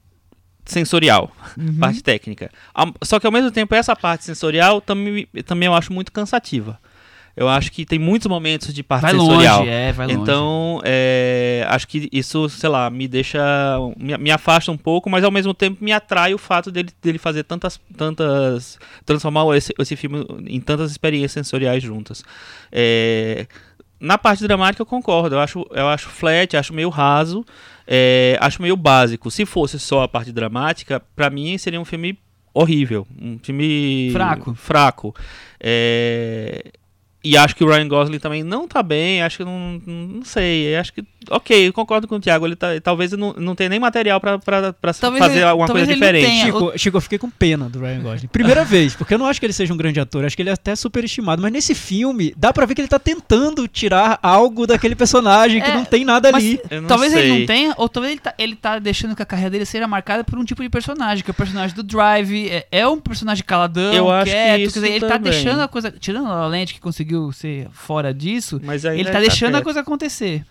sensorial, 0.65 1.33
Uhum. 1.57 1.75
parte 1.81 2.03
técnica. 2.03 2.51
Só 3.03 3.19
que 3.19 3.27
ao 3.27 3.33
mesmo 3.33 3.51
tempo 3.51 3.75
essa 3.75 3.97
parte 3.97 4.25
sensorial 4.25 4.81
também, 4.81 5.27
também 5.45 5.67
eu 5.67 5.75
acho 5.75 5.93
muito 5.93 6.13
cansativa. 6.13 6.79
Eu 7.39 7.49
acho 7.49 7.71
que 7.71 7.87
tem 7.87 8.01
muitos 8.01 8.27
momentos 8.27 8.75
de 8.75 8.83
parte 8.83 9.03
Vai 9.03 9.13
sensorial. 9.13 9.61
longe, 9.61 9.71
é, 9.71 9.93
vai 9.93 10.09
longe. 10.09 10.19
Então, 10.21 10.81
é, 10.83 11.65
acho 11.69 11.87
que 11.87 12.09
isso, 12.11 12.49
sei 12.49 12.69
lá, 12.69 12.91
me 12.91 13.07
deixa. 13.07 13.39
Me, 13.97 14.19
me 14.19 14.31
afasta 14.33 14.73
um 14.73 14.77
pouco, 14.77 15.09
mas 15.09 15.23
ao 15.23 15.31
mesmo 15.31 15.55
tempo 15.55 15.85
me 15.85 15.93
atrai 15.93 16.35
o 16.35 16.39
fato 16.39 16.73
dele, 16.73 16.91
dele 17.01 17.17
fazer 17.17 17.45
tantas. 17.45 17.81
tantas 17.97 18.77
transformar 19.07 19.57
esse, 19.57 19.73
esse 19.79 19.95
filme 19.95 20.27
em 20.49 20.61
tantas 20.61 20.91
experiências 20.91 21.31
sensoriais 21.31 21.81
juntas. 21.81 22.25
É, 22.73 23.47
na 24.01 24.19
parte 24.19 24.43
dramática 24.43 24.83
eu 24.83 24.87
concordo. 24.87 25.37
Eu 25.37 25.41
acho, 25.41 25.65
eu 25.71 25.87
acho 25.87 26.09
flat, 26.09 26.57
acho 26.57 26.75
meio 26.75 26.89
raso, 26.89 27.47
é, 27.87 28.37
acho 28.41 28.61
meio 28.61 28.77
básico. 28.77 29.31
Se 29.31 29.47
fosse 29.47 29.79
só 29.79 30.03
a 30.03 30.09
parte 30.09 30.33
dramática, 30.33 31.01
pra 31.15 31.31
mim 31.31 31.57
seria 31.57 31.81
um 31.81 31.85
filme 31.85 32.19
horrível. 32.53 33.07
Um 33.17 33.39
filme. 33.41 34.11
Fraco. 34.13 34.55
Fraco. 34.57 35.15
É, 35.61 36.73
e 37.25 37.37
acho 37.37 37.55
que 37.57 37.65
o 37.65 37.69
Ryan 37.69 37.89
Gosling 37.89 38.19
também 38.19 38.43
não 38.43 38.67
tá 38.69 38.83
bem, 38.83 39.23
acho 39.23 39.39
que 39.39 39.45
não, 39.45 39.81
não 39.87 40.25
sei, 40.25 40.77
acho 40.77 40.93
que, 40.93 41.05
ok, 41.31 41.69
eu 41.69 41.73
concordo 41.73 42.07
com 42.07 42.15
o 42.17 42.21
Thiago, 42.21 42.47
ele 42.47 42.55
tá, 42.55 42.69
talvez 42.81 43.11
não, 43.13 43.33
não 43.35 43.55
tenha 43.57 43.69
nem 43.71 43.81
material 43.81 44.21
pra, 44.21 44.39
pra, 44.39 44.73
pra 44.73 44.95
Talvez 44.95 45.23
fazer 45.23 45.39
ele- 45.39 45.45
alguma 45.45 45.67
coisa 45.69 45.85
ele 45.87 45.95
diferente. 45.95 46.41
Chico, 46.43 46.73
Chico, 46.79 46.97
eu 46.97 47.01
fiquei 47.01 47.19
com 47.19 47.29
pena 47.29 47.69
do 47.69 47.81
Ryan 47.81 48.01
Gosling. 48.03 48.29
Primeira 48.29 48.63
vez, 48.65 48.95
porque 48.95 49.15
eu 49.15 49.19
não 49.19 49.27
acho 49.27 49.41
que 49.41 49.47
ele 49.47 49.53
seja 49.53 49.75
um 49.75 49.77
grande 49.77 49.99
ator, 49.99 50.25
acho 50.25 50.37
que 50.37 50.43
ele 50.43 50.51
é 50.51 50.53
até 50.53 50.77
superestimado. 50.77 51.43
Mas 51.43 51.51
nesse 51.53 51.75
filme, 51.75 52.33
dá 52.37 52.53
pra 52.53 52.65
ver 52.67 52.75
que 52.77 52.81
ele 52.81 52.89
tá 52.89 52.99
tentando 53.01 53.67
tirar 53.67 54.19
algo 54.23 54.67
daquele 54.67 54.95
personagem 54.95 55.61
que 55.61 55.69
É, 55.71 55.75
não 55.75 55.85
tem 55.85 56.05
nada 56.05 56.31
Mas 56.31 56.45
ali. 56.45 56.61
Talvez 56.87 57.13
ele 57.13 57.23
sei. 57.29 57.39
não 57.41 57.47
tenha, 57.47 57.75
ou 57.77 57.89
talvez 57.89 58.13
ele 58.13 58.21
tá, 58.21 58.35
ele 58.39 58.55
tá 58.55 58.79
deixando 58.79 59.17
que 59.17 59.23
a 59.23 59.27
carreira 59.27 59.51
dele 59.51 59.65
seja 59.67 59.89
marcada 59.89 60.23
por 60.23 60.39
um 60.39 60.45
tipo 60.45 60.63
de 60.63 60.69
personagem, 60.71 61.25
que 61.25 61.31
é 61.31 61.33
o 61.33 61.35
personagem 61.35 61.75
do 61.75 61.83
Drive, 61.83 62.49
é, 62.49 62.67
é 62.71 62.87
um 62.87 63.01
personagem 63.01 63.43
caladão, 63.45 63.93
Eu 63.93 64.09
acho 64.11 64.27
que 64.27 64.31
quieto, 64.31 64.61
isso 64.61 64.75
quer 64.75 64.81
dizer, 64.87 64.93
ele 64.97 65.07
tá 65.07 65.17
deixando 65.19 65.61
a 65.63 65.69
coisa, 65.69 65.91
tirando 65.91 66.29
a 66.29 66.47
lente 66.47 66.75
que 66.75 66.81
conseguiu 66.81 67.08
ser 67.33 67.69
fora 67.73 68.13
disso, 68.13 68.61
Mas 68.63 68.85
ele 68.85 69.05
tá 69.11 69.21
deixando 69.21 69.55
a 69.57 69.63
coisa 69.63 69.81
acontecer. 69.81 70.45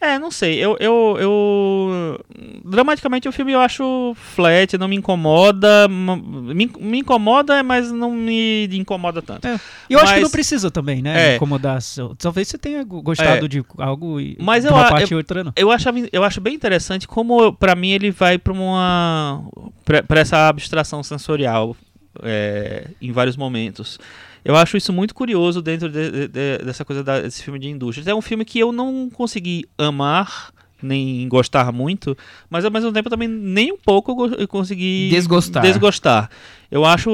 É, 0.00 0.18
não 0.18 0.32
sei. 0.32 0.58
Eu, 0.58 0.76
eu, 0.80 1.16
eu. 1.20 2.20
Dramaticamente 2.64 3.28
o 3.28 3.32
filme 3.32 3.52
eu 3.52 3.60
acho 3.60 4.16
flat, 4.16 4.76
não 4.76 4.88
me 4.88 4.96
incomoda. 4.96 5.86
Me, 5.88 6.66
me 6.80 6.98
incomoda, 6.98 7.62
mas 7.62 7.92
não 7.92 8.10
me 8.10 8.66
incomoda 8.72 9.22
tanto. 9.22 9.46
É, 9.46 9.60
E 9.88 9.92
eu 9.92 10.00
acho 10.00 10.08
que 10.08 10.14
Mas- 10.14 10.22
não 10.24 10.30
precisa 10.30 10.72
também, 10.72 11.00
né? 11.02 11.34
É. 11.34 11.36
Incomodar. 11.36 11.78
Talvez 12.18 12.48
você 12.48 12.58
tenha 12.58 12.82
go- 12.82 13.00
gostado 13.00 13.44
É. 13.44 13.48
de 13.48 13.64
algo 13.78 14.20
e 14.20 14.36
Mas 14.40 14.64
eu 14.64 14.72
uma 14.72 14.86
a- 14.86 14.90
parte 14.90 15.12
e 15.12 15.14
outra 15.14 15.44
não. 15.44 15.52
Eu, 15.54 15.70
achava, 15.70 15.98
eu 16.12 16.24
acho 16.24 16.40
bem 16.40 16.54
interessante 16.54 17.06
como, 17.06 17.52
pra 17.52 17.76
mim, 17.76 17.90
ele 17.90 18.10
vai 18.10 18.38
pra 18.38 18.52
uma. 18.52 19.44
pra, 19.84 20.02
pra 20.02 20.20
essa 20.20 20.48
abstração 20.48 21.00
sensorial 21.04 21.76
é, 22.24 22.88
em 23.00 23.12
vários 23.12 23.36
momentos. 23.36 24.00
Eu 24.44 24.56
acho 24.56 24.76
isso 24.76 24.92
muito 24.92 25.14
curioso 25.14 25.62
dentro 25.62 25.88
de- 25.88 26.10
de- 26.10 26.28
de- 26.28 26.58
dessa 26.64 26.84
coisa 26.84 27.02
da- 27.04 27.20
desse 27.20 27.42
filme 27.42 27.58
de 27.58 27.68
indústria. 27.68 28.10
É 28.10 28.14
um 28.14 28.20
filme 28.22 28.44
que 28.44 28.58
eu 28.58 28.72
não 28.72 29.08
consegui 29.10 29.64
amar, 29.78 30.50
nem 30.82 31.28
gostar 31.28 31.70
muito, 31.72 32.16
mas 32.50 32.64
ao 32.64 32.70
mesmo 32.70 32.90
tempo 32.92 33.08
também 33.08 33.28
nem 33.28 33.72
um 33.72 33.78
pouco 33.78 34.26
eu 34.36 34.48
consegui 34.48 35.08
Desgostar. 35.10 35.62
desgostar. 35.62 36.30
Eu 36.70 36.84
acho 36.84 37.08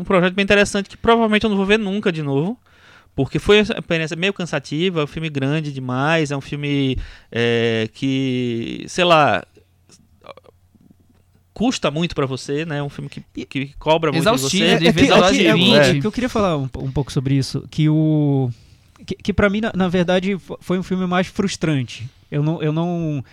um 0.00 0.04
projeto 0.04 0.34
bem 0.34 0.42
interessante 0.42 0.88
que 0.90 0.96
provavelmente 0.96 1.44
eu 1.44 1.50
não 1.50 1.56
vou 1.56 1.66
ver 1.66 1.78
nunca 1.78 2.10
de 2.10 2.22
novo. 2.22 2.58
Porque 3.16 3.38
foi 3.38 3.58
uma 3.62 3.78
experiência 3.78 4.16
meio 4.16 4.32
cansativa, 4.32 5.00
é 5.00 5.04
um 5.04 5.06
filme 5.06 5.30
grande 5.30 5.70
demais, 5.72 6.32
é 6.32 6.36
um 6.36 6.40
filme 6.40 6.98
é, 7.30 7.88
que, 7.94 8.84
sei 8.88 9.04
lá, 9.04 9.44
custa 11.54 11.90
muito 11.90 12.14
pra 12.14 12.26
você, 12.26 12.66
né? 12.66 12.78
É 12.78 12.82
um 12.82 12.88
filme 12.90 13.08
que, 13.08 13.46
que 13.46 13.70
cobra 13.78 14.10
muito 14.12 14.24
de 14.24 14.42
você. 14.42 14.62
É, 14.62 14.72
é 14.74 14.78
que, 14.78 14.86
é 14.86 15.46
é, 15.46 15.54
20. 15.54 15.74
é 15.76 16.00
que 16.00 16.06
eu 16.06 16.12
queria 16.12 16.28
falar 16.28 16.58
um, 16.58 16.68
um 16.78 16.90
pouco 16.90 17.10
sobre 17.12 17.34
isso, 17.36 17.64
que 17.70 17.88
o 17.88 18.50
que, 19.06 19.14
que 19.14 19.32
para 19.32 19.48
mim 19.48 19.60
na, 19.60 19.72
na 19.74 19.88
verdade 19.88 20.36
fo- 20.38 20.58
foi 20.60 20.78
um 20.78 20.82
filme 20.82 21.06
mais 21.06 21.26
frustrante. 21.28 22.06
Eu 22.30 22.42
não, 22.42 22.60
eu 22.62 22.72
não 22.72 23.24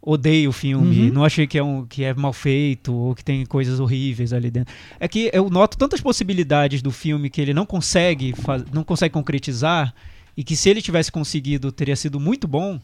odeio 0.00 0.50
o 0.50 0.52
filme, 0.52 1.06
Uhum. 1.08 1.12
não 1.12 1.24
achei 1.24 1.46
que 1.48 1.58
é 1.58 1.62
um 1.64 1.84
que 1.84 2.04
é 2.04 2.14
mal 2.14 2.32
feito 2.32 2.94
ou 2.94 3.14
que 3.14 3.24
tem 3.24 3.44
coisas 3.44 3.80
horríveis 3.80 4.32
ali 4.32 4.50
dentro. 4.50 4.72
É 5.00 5.08
que 5.08 5.28
eu 5.32 5.50
noto 5.50 5.76
tantas 5.76 6.00
possibilidades 6.00 6.80
do 6.80 6.92
filme 6.92 7.28
que 7.28 7.40
ele 7.40 7.52
não 7.52 7.66
consegue 7.66 8.32
faz, 8.36 8.64
não 8.72 8.84
consegue 8.84 9.12
concretizar 9.12 9.92
e 10.36 10.44
que 10.44 10.54
se 10.54 10.68
ele 10.68 10.80
tivesse 10.80 11.10
conseguido 11.10 11.72
teria 11.72 11.96
sido 11.96 12.20
muito 12.20 12.46
bom. 12.46 12.78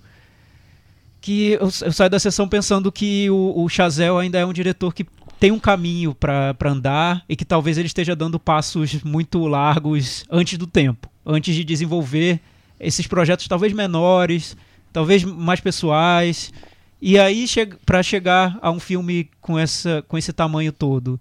Que 1.23 1.53
eu, 1.53 1.61
eu 1.61 1.93
saio 1.93 2.11
da 2.11 2.18
sessão 2.18 2.47
pensando 2.47 2.93
que 2.93 3.31
o, 3.31 3.64
o 3.64 3.68
Chazelle 3.68 4.18
ainda 4.18 4.39
é 4.39 4.45
um 4.45 4.53
diretor 4.53 4.93
que 4.93 5.07
tem 5.41 5.51
um 5.51 5.59
caminho 5.59 6.14
para 6.14 6.55
andar 6.64 7.25
e 7.27 7.35
que 7.35 7.45
talvez 7.45 7.79
ele 7.79 7.87
esteja 7.87 8.14
dando 8.14 8.39
passos 8.39 9.03
muito 9.03 9.47
largos 9.47 10.25
antes 10.31 10.59
do 10.59 10.66
tempo, 10.66 11.09
antes 11.25 11.55
de 11.55 11.64
desenvolver 11.64 12.39
esses 12.79 13.07
projetos 13.07 13.49
talvez 13.49 13.73
menores, 13.73 14.57
talvez 14.93 15.25
mais 15.25 15.61
pessoais, 15.61 16.53
e 17.01 17.18
aí 17.18 17.49
che 17.49 17.66
para 17.85 18.03
chegar 18.03 18.59
a 18.62 18.70
um 18.70 18.79
filme 18.79 19.31
com, 19.41 19.59
essa, 19.59 20.05
com 20.07 20.16
esse 20.16 20.33
tamanho 20.33 20.73
todo. 20.73 21.20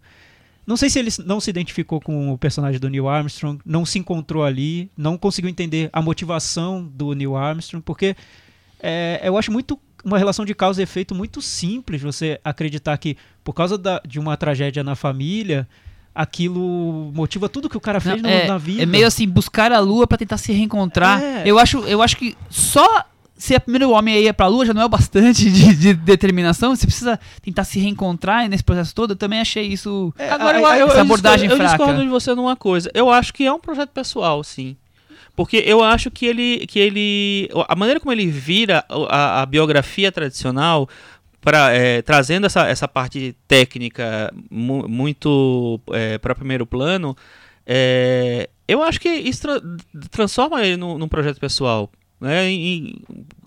Não 0.68 0.78
sei 0.78 0.90
se 0.92 1.00
ele 1.00 1.10
não 1.26 1.40
se 1.40 1.50
identificou 1.50 2.00
com 2.00 2.32
o 2.32 2.38
personagem 2.38 2.80
do 2.80 2.90
Neil 2.90 3.10
Armstrong, 3.10 3.60
não 3.66 3.86
se 3.86 3.98
encontrou 3.98 4.44
ali, 4.44 4.92
não 4.96 5.18
conseguiu 5.18 5.50
entender 5.50 5.90
a 5.92 6.00
motivação 6.00 6.84
do 6.84 7.14
Neil 7.14 7.36
Armstrong, 7.36 7.84
porque 7.84 8.16
é, 8.80 9.20
eu 9.24 9.38
acho 9.38 9.52
muito 9.52 9.80
uma 10.04 10.18
relação 10.18 10.44
de 10.46 10.54
causa 10.56 10.82
e 10.82 10.84
efeito 10.84 11.14
muito 11.16 11.42
simples 11.42 12.02
você 12.02 12.40
acreditar 12.44 12.98
que 12.98 13.16
por 13.44 13.54
causa 13.54 13.78
da- 13.78 14.02
de 14.08 14.20
uma 14.20 14.36
tragédia 14.38 14.84
na 14.84 14.96
família 14.96 15.68
aquilo 16.14 17.12
motiva 17.14 17.48
tudo 17.48 17.70
que 17.70 17.78
o 17.78 17.82
cara 17.82 18.00
fez 18.00 18.22
Não, 18.22 18.30
no- 18.30 18.36
é, 18.36 18.48
na 18.48 18.58
vida. 18.58 18.84
é 18.84 18.86
meio 18.86 19.08
assim, 19.08 19.28
buscar 19.28 19.72
a 19.72 19.80
lua 19.80 20.06
pra 20.06 20.18
tentar 20.18 20.38
se 20.38 20.52
reencontrar. 20.52 21.22
É. 21.22 21.44
Eu, 21.46 21.58
acho, 21.58 21.80
eu 21.86 22.02
acho 22.02 22.18
que 22.18 22.36
só 22.50 23.06
ser 23.38 23.56
o 23.58 23.62
primeiro 23.62 23.90
homem 23.92 24.14
a 24.16 24.20
ir 24.20 24.34
pra 24.34 24.48
lua 24.48 24.66
já 24.66 24.74
não 24.74 24.82
é 24.82 24.86
o 24.86 24.90
bastante 24.90 25.50
de, 25.50 25.74
de 25.76 25.94
determinação. 25.94 26.76
Você 26.76 26.86
precisa 26.86 27.20
tentar 27.42 27.64
se 27.64 27.80
reencontrar 27.80 28.48
nesse 28.50 28.64
processo 28.64 28.94
todo. 28.94 29.12
Eu 29.12 29.16
também 29.16 29.40
achei 29.40 29.66
isso. 29.68 30.14
É, 30.18 30.30
Agora, 30.30 30.60
eu, 30.60 30.68
eu, 30.68 30.88
essa 30.90 30.98
eu 30.98 31.02
abordagem 31.02 31.48
discordo, 31.48 31.64
eu 31.64 31.68
fraca. 31.70 31.78
discordo 31.84 32.04
de 32.04 32.10
você 32.10 32.36
numa 32.36 32.56
coisa. 32.56 32.92
Eu 32.94 33.10
acho 33.10 33.34
que 33.34 33.46
é 33.46 33.52
um 33.54 33.60
projeto 33.60 33.90
pessoal, 33.90 34.44
sim. 34.44 34.76
Porque 35.36 35.58
eu 35.66 35.82
acho 35.84 36.12
que 36.12 36.26
ele. 36.26 36.66
Que 36.68 36.80
ele 36.80 37.50
a 37.68 37.76
maneira 37.76 38.00
como 38.00 38.12
ele 38.12 38.28
vira 38.28 38.84
a, 39.10 39.42
a 39.42 39.46
biografia 39.46 40.12
tradicional. 40.12 40.88
Pra, 41.40 41.72
é, 41.74 42.04
trazendo 42.04 42.46
essa, 42.46 42.68
essa 42.68 42.88
parte 42.88 43.36
técnica 43.48 44.32
mu- 44.48 44.88
muito 44.88 45.82
é, 45.92 46.20
para 46.20 46.36
primeiro 46.36 46.68
plano, 46.68 47.18
é, 47.66 48.48
eu 48.68 48.84
acho 48.84 49.00
que 49.02 49.10
isso 49.10 49.42
tra- 49.42 49.62
transforma 50.12 50.64
ele 50.64 50.78
num, 50.78 51.00
num 51.00 51.08
projeto 51.08 51.40
pessoal. 51.40 51.90
Né? 52.22 52.52
Em- 52.52 53.02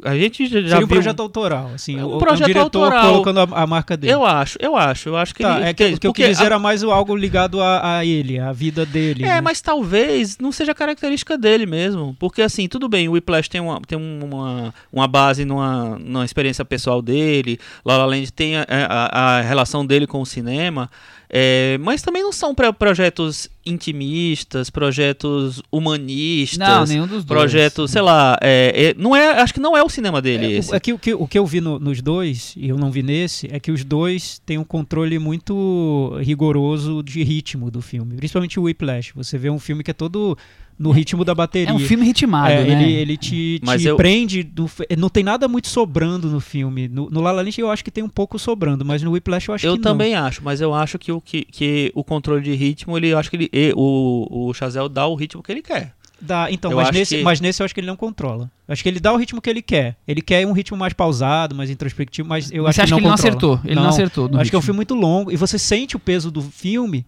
a 0.05 0.17
gente 0.17 0.47
já, 0.47 0.61
Seria 0.61 0.77
um 0.77 0.79
viu... 0.81 0.89
projeto 0.89 1.21
autoral, 1.21 1.71
assim. 1.75 1.97
É 1.99 2.05
um 2.05 2.17
o- 2.17 2.19
projeto 2.19 2.49
diretor 2.49 2.83
autoral. 2.93 3.13
colocando 3.23 3.39
a, 3.55 3.63
a 3.63 3.67
marca 3.69 3.97
dele. 3.97 4.13
Eu 4.13 4.25
acho, 4.27 4.59
eu 4.61 4.77
acho, 4.77 5.09
eu 5.11 5.17
acho 5.17 5.33
que 5.33 5.45
Tá, 5.45 5.59
ele... 5.61 5.67
é 5.69 5.73
que, 5.73 5.85
o 5.95 6.01
que 6.01 6.07
eu 6.09 6.13
quis 6.13 6.27
dizer 6.29 6.43
a- 6.43 6.47
era 6.47 6.59
mais 6.59 6.83
algo 6.83 7.15
ligado 7.15 7.61
a, 7.63 7.99
a 7.99 8.05
ele, 8.05 8.37
a 8.39 8.51
vida 8.53 8.85
dele. 8.85 9.23
É, 9.23 9.29
né? 9.37 9.41
mas 9.41 9.61
talvez 9.61 10.37
não 10.39 10.51
seja 10.51 10.75
característica 10.75 11.39
dele 11.39 11.67
mesmo. 11.67 12.17
Porque, 12.19 12.43
assim, 12.43 12.67
tudo 12.69 12.89
bem, 12.89 13.09
o 13.09 13.13
Whiplash 13.13 13.49
tem 13.49 13.61
uma, 13.61 13.81
tem 13.81 13.97
uma, 13.97 14.75
uma 14.93 15.07
base 15.07 15.45
numa, 15.45 15.97
numa 15.99 16.25
experiência 16.25 16.65
pessoal 16.65 17.01
dele, 17.01 17.59
La 17.85 17.97
La 17.97 18.07
Land 18.07 18.33
tem 18.33 18.57
a, 18.57 18.67
a, 18.69 19.37
a 19.39 19.41
relação 19.41 19.87
dele 19.87 20.07
com 20.09 20.21
o 20.21 20.27
cinema, 20.27 20.91
é, 21.37 21.77
mas 21.81 22.01
também 22.01 22.23
não 22.23 22.31
são 22.33 22.55
pra- 22.55 22.73
projetos 22.73 23.51
intimistas, 23.67 24.71
projetos 24.71 25.61
humanistas, 25.73 26.59
Não, 26.59 26.85
nenhum 26.87 27.07
dos 27.09 27.25
dois. 27.25 27.41
projetos, 27.41 27.91
sei 27.91 28.03
lá, 28.03 28.39
é, 28.41 28.91
é, 28.91 28.95
não 28.97 29.17
é, 29.17 29.41
acho 29.41 29.53
que 29.53 29.59
não 29.61 29.77
é 29.77 29.83
o 29.83 29.89
cinema 29.89 30.23
dele 30.23 30.47
É, 30.47 30.51
esse. 30.59 30.71
o- 30.71 30.75
é 30.77 30.81
que, 30.81 30.93
o, 30.93 30.99
que, 30.99 31.13
o 31.15 31.27
que 31.27 31.39
eu 31.39 31.45
vi 31.45 31.61
no- 31.61 31.79
nos 31.81 32.01
dois, 32.01 32.55
e 32.57 32.69
eu 32.69 32.77
não 32.77 32.91
vi 32.91 33.03
nesse, 33.03 33.49
é 33.53 33.59
que 33.59 33.73
os 33.73 33.83
dois 33.85 34.39
têm 34.47 34.59
um 34.59 34.65
controle 34.65 35.19
muito 35.19 36.17
rigoroso 36.21 37.03
de 37.03 37.23
ritmo 37.25 37.71
do 37.71 37.81
filme. 37.83 38.17
Principalmente 38.17 38.61
o 38.61 38.65
Whiplash. 38.65 39.13
Você 39.15 39.37
vê 39.37 39.51
um 39.51 39.59
filme 39.59 39.83
que 39.83 39.91
é 39.91 39.95
todo 39.95 40.37
no 40.79 40.91
ritmo 40.91 41.25
da 41.25 41.35
bateria. 41.35 41.71
É 41.71 41.73
um 41.73 41.79
filme 41.79 42.05
ritmado, 42.05 42.51
É, 42.53 42.65
né? 42.65 42.83
ele, 42.83 42.93
ele 42.93 43.17
te, 43.17 43.61
Mas 43.65 43.81
te 43.83 43.89
eu- 43.89 43.97
prende. 43.97 44.43
do 44.43 44.67
f- 44.67 44.85
não 44.99 45.09
tem 45.09 45.23
nada 45.23 45.47
muito 45.47 45.69
sobrando 45.69 46.29
no 46.29 46.41
filme. 46.41 46.89
No, 46.89 47.09
no 47.09 47.21
La 47.21 47.31
La 47.33 47.43
Land 47.43 47.61
eu 47.61 47.71
acho 47.71 47.85
que 47.85 47.91
tem 47.91 48.03
um 48.03 48.09
pouco 48.09 48.39
sobrando, 48.39 48.85
mas 48.85 49.03
no 49.03 49.13
Whiplash 49.13 49.49
eu 49.49 49.55
acho 49.55 49.67
Eu 49.67 49.75
que 49.77 49.83
também 49.83 50.15
acho, 50.15 50.43
mas 50.43 50.61
eu 50.61 50.75
acho 50.75 50.99
que 50.99 51.13
o, 51.13 51.21
que, 51.21 51.45
que 51.45 51.93
o 51.95 52.03
controle 52.03 52.43
de 52.43 52.55
ritmo, 52.55 52.97
ele 52.97 53.09
eu 53.09 53.19
acho 53.19 53.31
que 53.31 53.37
ele, 53.37 53.49
e- 53.53 53.73
o, 53.77 54.49
o 54.49 54.55
Chazelle 54.55 54.89
dá 54.89 55.07
o 55.07 55.15
ritmo 55.15 55.43
que 55.43 55.53
ele 55.53 55.63
quer. 55.63 55.83
não. 55.87 56.05
Dá, 56.21 56.51
então, 56.51 56.71
Eu 56.71 56.77
mas 56.79 56.91
nesse, 56.91 57.17
que- 57.19 57.23
mas 57.23 57.41
nesse 57.41 57.61
eu 57.61 57.65
acho 57.67 57.75
que 57.75 57.81
ele 57.81 57.87
não 57.87 57.97
controla. 57.97 58.51
Eu 58.67 58.73
acho 58.73 58.83
que 58.83 58.89
ele 58.89 58.99
dá 58.99 59.13
o 59.13 59.17
ritmo 59.17 59.43
que 59.43 59.51
ele 59.51 59.61
quer. 59.61 59.95
Ele 60.09 60.23
quer 60.23 60.47
um 60.47 60.53
ritmo 60.53 60.77
mais 60.79 60.93
pausado, 60.95 61.55
mais 61.55 61.69
introspectivo, 61.69 62.27
mas 62.27 62.51
eu 62.51 62.63
Mas 62.63 62.71
acho 62.71 62.77
você 62.77 62.83
acha 62.83 62.95
que 62.95 63.01
ele 63.01 63.07
não 63.09 63.15
controla. 63.17 63.29
acertou? 63.31 63.61
Ele 63.65 63.75
não, 63.75 63.89
acertou. 63.89 64.29
no 64.29 64.41
acho 64.41 64.49
que 64.49 64.57
é 64.57 64.59
um 64.59 64.61
ritmo. 64.61 64.63
filme 64.63 64.77
muito 64.77 64.95
longo 64.95 65.31
e 65.31 65.37
você 65.37 65.59
sente 65.59 65.97
o 65.97 65.99
peso 65.99 66.31
do 66.31 66.41
filme 66.41 67.05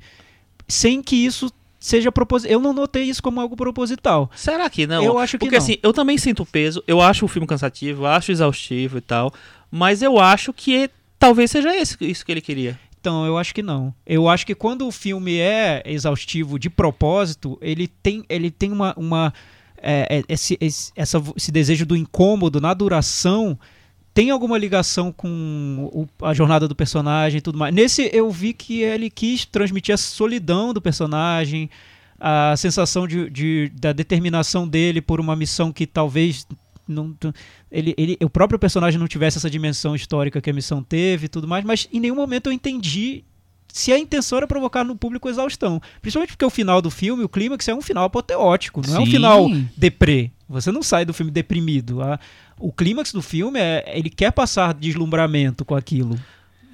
sem 0.69 1.01
que 1.03 1.17
isso 1.17 1.51
seja 1.87 2.11
proposital. 2.13 2.53
Eu 2.53 2.61
não 2.61 2.73
notei 2.73 3.05
isso 3.05 3.23
como 3.23 3.41
algo 3.41 3.57
proposital. 3.57 4.31
Será 4.35 4.69
que 4.69 4.87
não? 4.87 5.03
Eu 5.03 5.19
acho 5.19 5.33
que 5.39 5.45
Porque 5.45 5.57
não. 5.57 5.63
assim, 5.63 5.77
eu 5.83 5.93
também 5.93 6.19
sinto 6.19 6.45
peso, 6.45 6.83
eu 6.87 7.01
acho 7.01 7.25
o 7.25 7.29
filme 7.29 7.47
cansativo, 7.47 8.03
eu 8.03 8.07
acho 8.07 8.33
exaustivo 8.33 8.99
e 8.99 9.01
tal, 9.01 9.33
mas 9.71 10.03
eu 10.03 10.19
acho 10.19 10.53
que 10.53 10.91
talvez 11.19 11.51
seja 11.51 11.75
esse, 11.77 11.97
isso 12.01 12.25
que 12.25 12.33
ele 12.33 12.41
queria. 12.41 12.79
Então, 13.01 13.25
eu 13.25 13.39
acho 13.39 13.55
que 13.55 13.63
não. 13.63 13.95
Eu 14.05 14.29
acho 14.29 14.45
que 14.45 14.55
quando 14.55 14.85
o 14.87 14.91
filme 14.91 15.39
é 15.39 15.81
exaustivo 15.87 16.59
de 16.59 16.69
propósito, 16.69 17.57
ele 17.63 17.87
tem, 17.87 18.25
ele 18.29 18.51
tem 18.51 18.73
uma. 18.73 18.93
uma 18.97 19.33
é, 19.79 20.19
é, 20.19 20.23
esse, 20.29 20.59
esse, 20.61 20.91
essa- 20.97 21.23
esse 21.37 21.53
desejo 21.53 21.87
do 21.87 21.95
incômodo 21.97 22.61
na 22.61 22.75
duração 22.75 23.57
tem 24.17 24.31
alguma 24.31 24.57
ligação 24.57 25.13
com 25.13 25.91
o- 25.93 26.25
a 26.25 26.33
jornada 26.33 26.67
do 26.67 26.75
personagem 26.75 27.37
e 27.37 27.41
tudo 27.43 27.59
mais. 27.59 27.75
Nesse 27.75 28.09
eu 28.15 28.31
vi 28.31 28.55
que 28.55 28.81
ele 28.81 29.11
quis 29.11 29.45
transmitir 29.45 29.95
a 29.95 29.99
solidão 29.99 30.73
do 30.73 30.81
personagem, 30.81 31.69
a 32.19 32.55
sensação 32.57 33.07
de, 33.07 33.29
de- 33.29 33.71
da 33.79 33.93
determinação 33.93 34.67
dele 34.67 35.03
por 35.03 35.21
uma 35.21 35.37
missão 35.37 35.71
que 35.71 35.87
talvez 35.87 36.47
não, 36.89 37.15
ele, 37.71 37.95
ele, 37.99 38.17
o 38.23 38.31
próprio 38.31 38.59
personagem 38.59 38.99
não 38.99 39.07
tivesse 39.07 39.37
essa 39.37 39.51
dimensão 39.51 39.95
histórica 39.95 40.41
que 40.41 40.49
a 40.49 40.53
missão 40.55 40.83
teve 40.83 41.27
e 41.27 41.29
tudo 41.29 41.47
mais, 41.47 41.63
mas 41.63 41.87
em 41.93 42.01
nenhum 42.01 42.15
momento 42.17 42.47
eu 42.47 42.53
entendi 42.55 43.23
se 43.71 43.93
a 43.93 43.99
intenção 43.99 44.39
era 44.39 44.47
provocar 44.47 44.83
no 44.83 44.97
público 44.97 45.29
exaustão. 45.29 45.79
Principalmente 46.01 46.31
porque 46.31 46.45
o 46.47 46.49
final 46.49 46.81
do 46.81 46.91
filme, 46.91 47.23
o 47.23 47.29
clímax, 47.29 47.69
é 47.69 47.75
um 47.75 47.83
final 47.83 48.05
apoteótico, 48.05 48.81
não 48.87 48.97
é 48.97 49.01
um 49.01 49.05
Sim. 49.05 49.11
final 49.11 49.47
deprê. 49.77 50.31
Você 50.49 50.71
não 50.71 50.83
sai 50.83 51.05
do 51.05 51.13
filme 51.15 51.31
deprimido. 51.33 52.03
A- 52.03 52.19
o 52.59 52.73
clímax 52.73 53.13
do 53.13 53.21
filme 53.23 53.59
é 53.59 53.85
ele 53.97 54.09
quer 54.11 54.31
passar 54.33 54.73
deslumbramento 54.75 55.65
com 55.65 55.75
aquilo. 55.75 56.19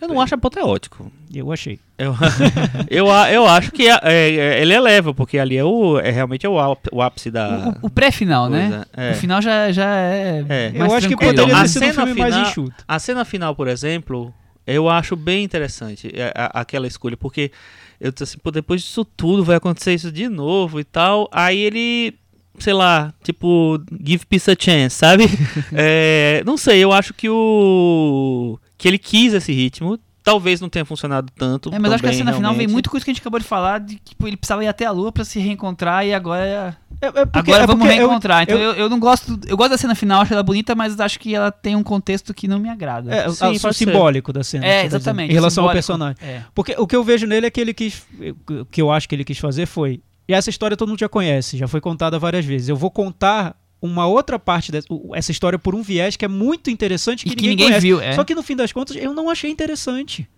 Eu 0.01 0.09
não 0.09 0.21
acho 0.21 0.35
apoteótico. 0.35 1.11
Eu 1.33 1.53
achei. 1.53 1.79
Eu, 1.97 2.13
eu, 2.91 3.11
a- 3.11 3.31
eu 3.33 3.47
acho 3.47 3.71
que 3.71 3.87
é- 3.89 4.01
é- 4.03 4.61
ele 4.61 4.75
eleva, 4.75 5.15
porque 5.15 5.39
ali 5.39 5.57
é, 5.57 5.65
o, 5.65 5.99
é 5.99 6.11
realmente 6.11 6.45
é 6.45 6.49
o, 6.49 6.57
o 6.91 7.01
ápice 7.01 7.31
da. 7.31 7.73
O, 7.83 7.87
o 7.87 7.91
pré-final, 7.91 8.51
né? 8.51 8.85
É. 8.97 9.13
O 9.13 9.15
final 9.15 9.41
já, 9.41 9.71
já 9.71 9.87
é. 9.97 10.45
É. 10.49 10.73
mais 10.73 10.91
eu 10.91 10.97
acho 10.99 11.09
que 11.09 11.17
tranquilo. 11.17 11.19
poderia 11.19 11.45
Então, 11.45 11.47
ter 11.47 11.65
a 11.65 11.69
sido 11.69 11.83
um 11.85 11.93
cena 11.93 12.07
filme 12.07 12.21
mais 12.21 12.35
final- 12.35 12.49
enxuto. 12.51 12.85
A 12.87 12.99
cena 12.99 13.25
final, 13.25 13.55
por 13.55 13.69
exemplo, 13.69 14.35
eu 14.67 14.89
acho 14.89 15.15
bem 15.15 15.45
interessante 15.45 16.11
é, 16.13 16.33
a- 16.35 16.61
aquela 16.61 16.87
escolha, 16.89 17.17
porque 17.17 17.53
eu 18.01 18.11
disse 18.11 18.25
assim, 18.25 18.39
pô, 18.39 18.51
depois 18.51 18.83
disso 18.83 19.05
tudo 19.05 19.45
vai 19.45 19.55
acontecer 19.57 19.95
isso 19.95 20.11
de 20.11 20.29
novo 20.29 20.81
e 20.81 20.85
tal. 20.85 21.29
Aí 21.33 21.59
ele, 21.61 22.15
sei 22.59 22.73
lá, 22.73 23.13
tipo, 23.23 23.81
give 24.05 24.25
peace 24.27 24.51
a 24.51 24.57
chance, 24.59 24.97
sabe? 24.97 25.25
É, 25.73 26.43
não 26.47 26.57
sei, 26.57 26.79
eu 26.83 26.93
acho 26.93 27.13
que 27.15 27.29
o. 27.29 28.59
que 28.79 28.89
ele 28.89 28.99
quis 28.99 29.33
esse 29.35 29.53
ritmo. 29.53 29.99
Talvez 30.25 30.61
não 30.61 30.69
tenha 30.69 30.85
funcionado 30.85 31.33
tanto. 31.37 31.75
É, 31.75 31.81
mas 31.81 31.91
eu 31.91 31.95
acho 31.97 32.03
que 32.05 32.07
a 32.09 32.13
também, 32.13 32.19
cena 32.19 32.33
final 32.33 32.53
vem 32.53 32.59
realmente. 32.61 32.73
muito 32.73 32.89
com 32.89 32.97
isso 32.97 33.05
que 33.05 33.11
a 33.11 33.15
gente 33.15 33.21
acabou 33.21 33.41
de 33.41 33.45
falar, 33.47 33.81
de 33.81 33.97
que 33.97 34.11
tipo, 34.11 34.29
ele 34.29 34.37
precisava 34.37 34.63
ir 34.63 34.69
até 34.69 34.87
a 34.87 34.93
lua 34.93 35.11
pra 35.11 35.25
se 35.25 35.41
reencontrar 35.41 36.07
e 36.07 36.15
agora. 36.15 36.77
É- 37.01 37.07
é 37.09 37.11
porque- 37.11 37.39
agora 37.51 37.65
é 37.65 37.67
vamos 37.67 37.85
eu- 37.85 37.93
reencontrar. 37.93 38.43
então 38.45 38.57
eu- 38.57 38.71
eu, 38.71 38.77
eu 38.83 38.89
não 38.89 39.01
gosto. 39.01 39.37
Eu 39.49 39.57
gosto 39.57 39.71
da 39.71 39.77
cena 39.79 39.97
final, 39.97 40.21
acho 40.23 40.33
ela 40.33 40.45
bonita, 40.45 40.77
mas 40.77 41.01
acho 41.01 41.19
que 41.19 41.35
ela 41.35 41.51
tem 41.51 41.75
um 41.75 41.83
contexto 41.83 42.33
que 42.33 42.47
não 42.47 42.61
me 42.61 42.69
agrada. 42.69 43.13
É, 43.13 43.29
Sim, 43.31 43.47
o 43.47 43.61
pode 43.61 43.61
ser. 43.61 43.73
simbólico 43.87 44.33
da 44.33 44.45
cena. 44.45 44.65
É, 44.65 44.81
tá 44.83 44.87
exatamente, 44.87 45.31
Em 45.33 45.35
relação 45.35 45.65
ao 45.65 45.71
simbólico. 45.71 45.75
personagem. 45.75 46.17
É. 46.23 46.43
Porque 46.55 46.77
o 46.79 46.87
que 46.87 46.95
eu 46.95 47.03
vejo 47.03 47.27
nele 47.27 47.47
é 47.47 47.51
que 47.51 47.61
ele 47.61 47.75
quis. 47.75 48.05
O 48.49 48.65
que 48.67 48.81
eu 48.81 48.93
acho 48.93 49.09
que 49.09 49.17
ele 49.17 49.25
quis 49.25 49.39
fazer 49.39 49.67
foi. 49.67 50.01
E 50.29 50.35
essa 50.35 50.51
história 50.51 50.77
todo 50.77 50.89
mundo 50.89 51.01
já 51.01 51.09
conhece, 51.09 51.57
já 51.57 51.67
foi 51.67 51.81
contada 51.81 52.19
várias 52.19 52.45
vezes. 52.45 52.69
Eu 52.69 52.77
vou 52.77 52.91
contar 52.91 53.57
uma 53.81 54.07
outra 54.07 54.39
parte 54.39 54.71
dessa 54.71 54.87
essa 55.15 55.33
história 55.33 55.59
por 55.59 55.75
um 55.75 55.83
viés 55.83 56.17
que 56.17 56.25
é 56.25 56.29
muito 56.29 56.71
interessante 56.71 57.27
E 57.27 57.31
que, 57.31 57.37
que 57.37 57.49
ninguém, 57.49 57.79
viu, 57.81 58.01
é. 58.01 58.13
Só 58.13 58.23
que 58.23 58.35
no 58.35 58.43
fim 58.43 58.55
das 58.55 58.73
contas 58.73 58.97
eu 58.97 59.13
não 59.13 59.29
achei 59.29 59.51
interessante. 59.51 60.29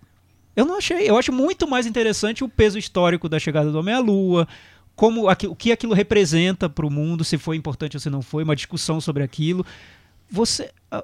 Eu 0.55 0.65
não 0.65 0.77
achei. 0.77 1.07
Eu 1.07 1.17
acho 1.17 1.31
muito 1.31 1.67
mais 1.67 1.85
interessante 1.85 2.43
o 2.43 2.49
peso 2.49 2.79
histórico 2.79 3.29
da 3.29 3.37
chegada 3.37 3.71
do 3.71 3.77
Homem 3.77 3.93
à 3.93 3.99
Lua, 3.99 4.47
como 4.95 5.29
o 5.29 5.55
que 5.55 5.71
aquilo 5.71 5.93
representa 5.93 6.69
para 6.69 6.85
o 6.85 6.89
mundo, 6.89 7.23
se 7.23 7.37
foi 7.37 7.57
importante 7.57 7.97
ou 7.97 7.99
se 7.99 8.09
não 8.09 8.21
foi, 8.21 8.43
uma 8.43 8.55
discussão 8.55 9.01
sobre 9.01 9.21
aquilo. 9.21 9.65
Você, 10.29 10.71
ah, 10.89 11.03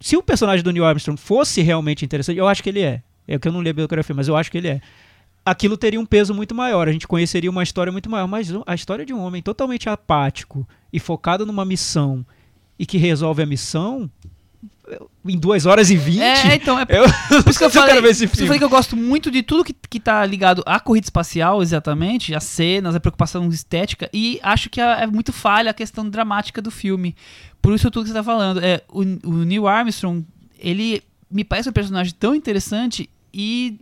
se 0.00 0.16
o 0.16 0.22
personagem 0.22 0.64
do 0.64 0.72
Neil 0.72 0.84
Armstrong 0.84 1.20
fosse 1.20 1.60
realmente 1.60 2.04
interessante, 2.04 2.38
eu 2.38 2.48
acho 2.48 2.62
que 2.62 2.70
ele 2.70 2.80
é. 2.80 3.02
É 3.28 3.38
que 3.38 3.46
eu 3.46 3.52
não 3.52 3.62
li 3.62 3.70
a 3.70 3.74
biografia, 3.74 4.14
mas 4.14 4.26
eu 4.26 4.36
acho 4.36 4.50
que 4.50 4.58
ele 4.58 4.68
é. 4.68 4.80
Aquilo 5.44 5.76
teria 5.76 6.00
um 6.00 6.06
peso 6.06 6.32
muito 6.34 6.54
maior, 6.54 6.88
a 6.88 6.92
gente 6.92 7.08
conheceria 7.08 7.50
uma 7.50 7.62
história 7.62 7.90
muito 7.90 8.08
maior. 8.08 8.26
Mas 8.26 8.48
a 8.66 8.74
história 8.74 9.04
de 9.04 9.12
um 9.12 9.20
homem 9.20 9.42
totalmente 9.42 9.88
apático 9.88 10.66
e 10.92 11.00
focado 11.00 11.44
numa 11.44 11.64
missão 11.64 12.24
e 12.78 12.86
que 12.86 12.98
resolve 12.98 13.42
a 13.42 13.46
missão 13.46 14.10
em 15.24 15.38
2 15.38 15.66
horas 15.66 15.90
e 15.90 15.96
20. 15.96 16.20
É, 16.20 16.54
então, 16.54 16.78
é 16.78 16.86
Eu, 16.88 17.04
por 17.42 17.50
isso 17.50 17.58
que 17.58 17.64
eu 17.64 17.70
falei, 17.70 18.00
ver 18.00 18.10
esse 18.10 18.26
que 18.26 18.32
eu 18.32 18.36
filme. 18.36 18.46
falei 18.46 18.58
que 18.58 18.64
eu 18.64 18.68
gosto 18.68 18.96
muito 18.96 19.30
de 19.30 19.42
tudo 19.42 19.64
que, 19.64 19.74
que 19.88 20.00
tá 20.00 20.24
ligado 20.26 20.62
à 20.66 20.78
corrida 20.80 21.06
espacial, 21.06 21.62
exatamente, 21.62 22.34
as 22.34 22.44
cenas, 22.44 22.94
a 22.94 23.00
preocupação 23.00 23.48
estética, 23.48 24.08
e 24.12 24.38
acho 24.42 24.68
que 24.68 24.80
é, 24.80 25.02
é 25.02 25.06
muito 25.06 25.32
falha 25.32 25.70
a 25.70 25.74
questão 25.74 26.08
dramática 26.08 26.60
do 26.60 26.70
filme. 26.70 27.14
Por 27.60 27.74
isso 27.74 27.90
tudo 27.90 28.04
que 28.04 28.10
você 28.10 28.14
tá 28.14 28.24
falando. 28.24 28.60
É, 28.62 28.82
o, 28.88 29.00
o 29.00 29.44
Neil 29.44 29.66
Armstrong, 29.66 30.24
ele 30.58 31.02
me 31.30 31.44
parece 31.44 31.68
um 31.68 31.72
personagem 31.72 32.14
tão 32.18 32.34
interessante 32.34 33.08
e 33.32 33.78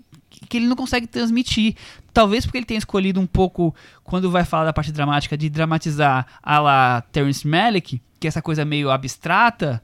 que 0.49 0.57
ele 0.57 0.67
não 0.67 0.77
consegue 0.77 1.07
transmitir. 1.07 1.75
Talvez 2.13 2.45
porque 2.45 2.59
ele 2.59 2.67
tenha 2.67 2.79
escolhido 2.79 3.21
um 3.21 3.27
pouco, 3.27 3.75
quando 4.05 4.31
vai 4.31 4.45
falar 4.45 4.65
da 4.65 4.73
parte 4.73 4.93
dramática, 4.93 5.37
de 5.37 5.49
dramatizar 5.49 6.27
a 6.43 6.59
la 6.59 7.05
Terrence 7.13 7.47
Malick, 7.47 8.01
que 8.19 8.27
é 8.27 8.29
essa 8.29 8.43
coisa 8.43 8.65
meio 8.65 8.91
abstrata, 8.91 9.83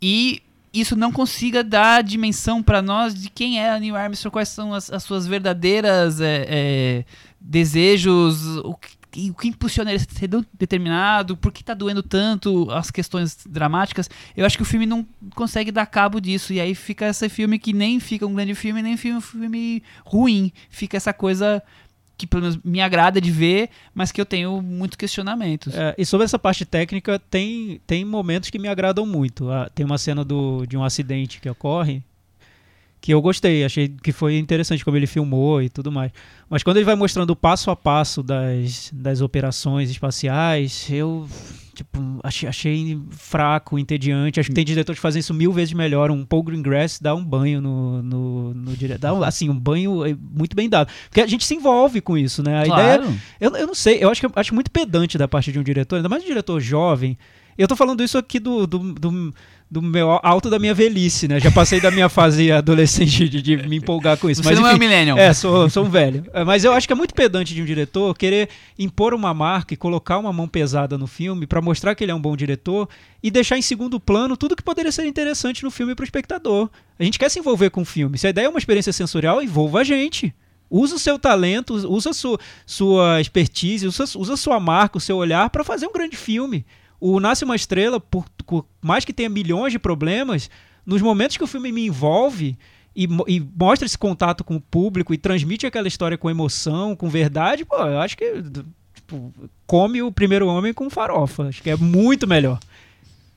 e 0.00 0.42
isso 0.72 0.96
não 0.96 1.12
consiga 1.12 1.62
dar 1.62 2.02
dimensão 2.02 2.62
para 2.62 2.80
nós 2.80 3.14
de 3.14 3.28
quem 3.28 3.60
é 3.60 3.70
a 3.70 3.78
Neil 3.78 3.94
Armstrong, 3.94 4.32
quais 4.32 4.48
são 4.48 4.72
as, 4.72 4.90
as 4.90 5.02
suas 5.02 5.26
verdadeiras 5.26 6.20
é, 6.20 6.46
é, 6.48 7.04
desejos, 7.40 8.56
o 8.58 8.74
que, 8.74 8.96
o 9.30 9.34
que 9.34 9.48
impulsiona 9.48 9.92
ele 9.92 10.02
a 10.02 10.18
ser 10.18 10.28
determinado, 10.54 11.36
por 11.36 11.52
que 11.52 11.62
tá 11.62 11.74
doendo 11.74 12.02
tanto 12.02 12.70
as 12.70 12.90
questões 12.90 13.38
dramáticas. 13.46 14.08
Eu 14.36 14.46
acho 14.46 14.56
que 14.56 14.62
o 14.62 14.66
filme 14.66 14.86
não 14.86 15.06
consegue 15.34 15.70
dar 15.70 15.86
cabo 15.86 16.20
disso, 16.20 16.52
e 16.52 16.60
aí 16.60 16.74
fica 16.74 17.06
esse 17.06 17.28
filme 17.28 17.58
que 17.58 17.72
nem 17.72 18.00
fica 18.00 18.26
um 18.26 18.34
grande 18.34 18.54
filme, 18.54 18.82
nem 18.82 18.96
fica 18.96 19.16
um 19.16 19.20
filme 19.20 19.82
ruim. 20.04 20.52
Fica 20.70 20.96
essa 20.96 21.12
coisa 21.12 21.62
que 22.16 22.26
pelo 22.26 22.42
menos 22.42 22.58
me 22.64 22.80
agrada 22.80 23.20
de 23.20 23.30
ver, 23.30 23.68
mas 23.94 24.12
que 24.12 24.20
eu 24.20 24.26
tenho 24.26 24.62
muitos 24.62 24.96
questionamentos. 24.96 25.74
É, 25.74 25.94
e 25.98 26.06
sobre 26.06 26.24
essa 26.24 26.38
parte 26.38 26.64
técnica, 26.64 27.18
tem, 27.18 27.80
tem 27.86 28.04
momentos 28.04 28.48
que 28.48 28.58
me 28.58 28.68
agradam 28.68 29.04
muito. 29.04 29.50
Ah, 29.50 29.68
tem 29.74 29.84
uma 29.84 29.98
cena 29.98 30.24
do, 30.24 30.64
de 30.66 30.76
um 30.76 30.84
acidente 30.84 31.40
que 31.40 31.50
ocorre 31.50 32.02
que 33.02 33.12
eu 33.12 33.20
gostei, 33.20 33.64
achei 33.64 33.88
que 33.88 34.12
foi 34.12 34.38
interessante 34.38 34.84
como 34.84 34.96
ele 34.96 35.08
filmou 35.08 35.60
e 35.60 35.68
tudo 35.68 35.90
mais. 35.90 36.12
Mas 36.48 36.62
quando 36.62 36.76
ele 36.76 36.86
vai 36.86 36.94
mostrando 36.94 37.30
o 37.30 37.36
passo 37.36 37.68
a 37.68 37.74
passo 37.74 38.22
das, 38.22 38.90
das 38.94 39.20
operações 39.20 39.90
espaciais, 39.90 40.86
eu 40.88 41.26
tipo, 41.74 41.98
achei, 42.22 42.48
achei 42.48 43.00
fraco, 43.10 43.76
entediante. 43.76 44.38
Acho 44.38 44.50
que 44.50 44.54
tem 44.54 44.64
diretores 44.64 45.00
que 45.00 45.02
fazem 45.02 45.18
isso 45.18 45.34
mil 45.34 45.52
vezes 45.52 45.74
melhor. 45.74 46.12
Um 46.12 46.24
Paul 46.24 46.44
Greengrass 46.44 47.00
dá 47.00 47.12
um 47.12 47.24
banho 47.24 47.60
no, 47.60 48.02
no, 48.04 48.54
no 48.54 48.76
dire- 48.76 48.96
dá 48.98 49.12
um- 49.12 49.24
assim, 49.24 49.50
um 49.50 49.58
banho 49.58 50.06
é, 50.06 50.16
muito 50.32 50.54
bem 50.54 50.68
dado. 50.68 50.88
Porque 51.08 51.20
a 51.20 51.26
gente 51.26 51.44
se 51.44 51.56
envolve 51.56 52.00
com 52.00 52.16
isso, 52.16 52.40
né? 52.40 52.58
A 52.60 52.66
ideia 52.66 52.98
claro. 52.98 53.14
eu, 53.40 53.56
eu 53.56 53.66
não 53.66 53.74
sei, 53.74 53.98
eu 54.00 54.10
acho 54.10 54.20
que 54.20 54.26
eu 54.26 54.32
acho 54.36 54.54
muito 54.54 54.70
pedante 54.70 55.18
da 55.18 55.26
parte 55.26 55.50
de 55.50 55.58
um 55.58 55.62
diretor, 55.64 55.96
ainda 55.96 56.08
mais 56.08 56.22
um 56.22 56.26
diretor 56.26 56.60
jovem. 56.60 57.18
Eu 57.58 57.68
tô 57.68 57.76
falando 57.76 58.02
isso 58.02 58.16
aqui 58.16 58.38
do, 58.38 58.66
do, 58.66 58.78
do, 58.94 59.34
do 59.72 59.80
meu 59.80 60.20
alto 60.22 60.50
da 60.50 60.58
minha 60.58 60.74
velhice, 60.74 61.26
né? 61.26 61.40
Já 61.40 61.50
passei 61.50 61.80
da 61.80 61.90
minha 61.90 62.10
fase 62.10 62.52
adolescente 62.52 63.26
de, 63.26 63.40
de 63.40 63.56
me 63.56 63.76
empolgar 63.76 64.18
com 64.18 64.28
isso. 64.28 64.42
Você 64.42 64.50
mas, 64.50 64.58
não 64.60 64.66
é 64.66 64.72
um 64.72 64.76
enfim, 64.76 64.80
millennial. 64.80 65.16
é, 65.16 65.32
sou, 65.32 65.70
sou 65.70 65.86
um 65.86 65.88
velho. 65.88 66.26
É, 66.34 66.44
Mas 66.44 66.62
eu 66.62 66.74
acho 66.74 66.86
que 66.86 66.92
é 66.92 66.96
muito 66.96 67.14
pedante 67.14 67.54
de 67.54 67.62
um 67.62 67.64
diretor 67.64 68.14
querer 68.14 68.50
impor 68.78 69.14
uma 69.14 69.32
marca 69.32 69.72
e 69.72 69.76
colocar 69.76 70.18
uma 70.18 70.30
mão 70.30 70.46
pesada 70.46 70.98
no 70.98 71.06
filme 71.06 71.46
pra 71.46 71.62
mostrar 71.62 71.94
que 71.94 72.04
ele 72.04 72.12
é 72.12 72.14
um 72.14 72.20
bom 72.20 72.36
diretor 72.36 72.86
e 73.22 73.30
deixar 73.30 73.56
em 73.56 73.62
segundo 73.62 73.98
plano 73.98 74.36
tudo 74.36 74.54
que 74.54 74.62
poderia 74.62 74.92
ser 74.92 75.06
interessante 75.06 75.64
no 75.64 75.70
filme 75.70 75.94
pro 75.94 76.04
espectador. 76.04 76.68
A 76.98 77.02
gente 77.02 77.18
quer 77.18 77.30
se 77.30 77.38
envolver 77.38 77.70
com 77.70 77.80
o 77.80 77.86
filme. 77.86 78.18
Se 78.18 78.26
a 78.26 78.30
ideia 78.30 78.44
é 78.44 78.50
uma 78.50 78.58
experiência 78.58 78.92
sensorial, 78.92 79.40
envolva 79.40 79.80
a 79.80 79.84
gente. 79.84 80.34
Usa 80.68 80.96
o 80.96 80.98
seu 80.98 81.18
talento, 81.18 81.72
usa 81.72 82.10
a 82.10 82.14
sua, 82.14 82.38
sua 82.66 83.22
expertise, 83.22 83.86
usa, 83.86 84.04
usa 84.16 84.34
a 84.34 84.36
sua 84.36 84.60
marca, 84.60 84.98
o 84.98 85.00
seu 85.00 85.16
olhar 85.16 85.48
pra 85.48 85.64
fazer 85.64 85.86
um 85.86 85.92
grande 85.92 86.16
filme. 86.18 86.66
O 87.04 87.18
Nasce 87.18 87.44
uma 87.44 87.56
Estrela, 87.56 87.98
por, 87.98 88.24
por 88.46 88.64
mais 88.80 89.04
que 89.04 89.12
tenha 89.12 89.28
milhões 89.28 89.72
de 89.72 89.78
problemas, 89.78 90.48
nos 90.86 91.02
momentos 91.02 91.36
que 91.36 91.42
o 91.42 91.48
filme 91.48 91.72
me 91.72 91.86
envolve 91.86 92.56
e, 92.94 93.08
e 93.26 93.40
mostra 93.40 93.86
esse 93.86 93.98
contato 93.98 94.44
com 94.44 94.54
o 94.54 94.60
público 94.60 95.12
e 95.12 95.18
transmite 95.18 95.66
aquela 95.66 95.88
história 95.88 96.16
com 96.16 96.30
emoção, 96.30 96.94
com 96.94 97.08
verdade, 97.08 97.64
pô, 97.64 97.76
eu 97.76 97.98
acho 97.98 98.16
que 98.16 98.44
tipo, 98.94 99.34
come 99.66 100.00
o 100.00 100.12
primeiro 100.12 100.46
homem 100.46 100.72
com 100.72 100.88
farofa. 100.88 101.48
Acho 101.48 101.60
que 101.60 101.70
é 101.70 101.76
muito 101.76 102.26
melhor. 102.28 102.60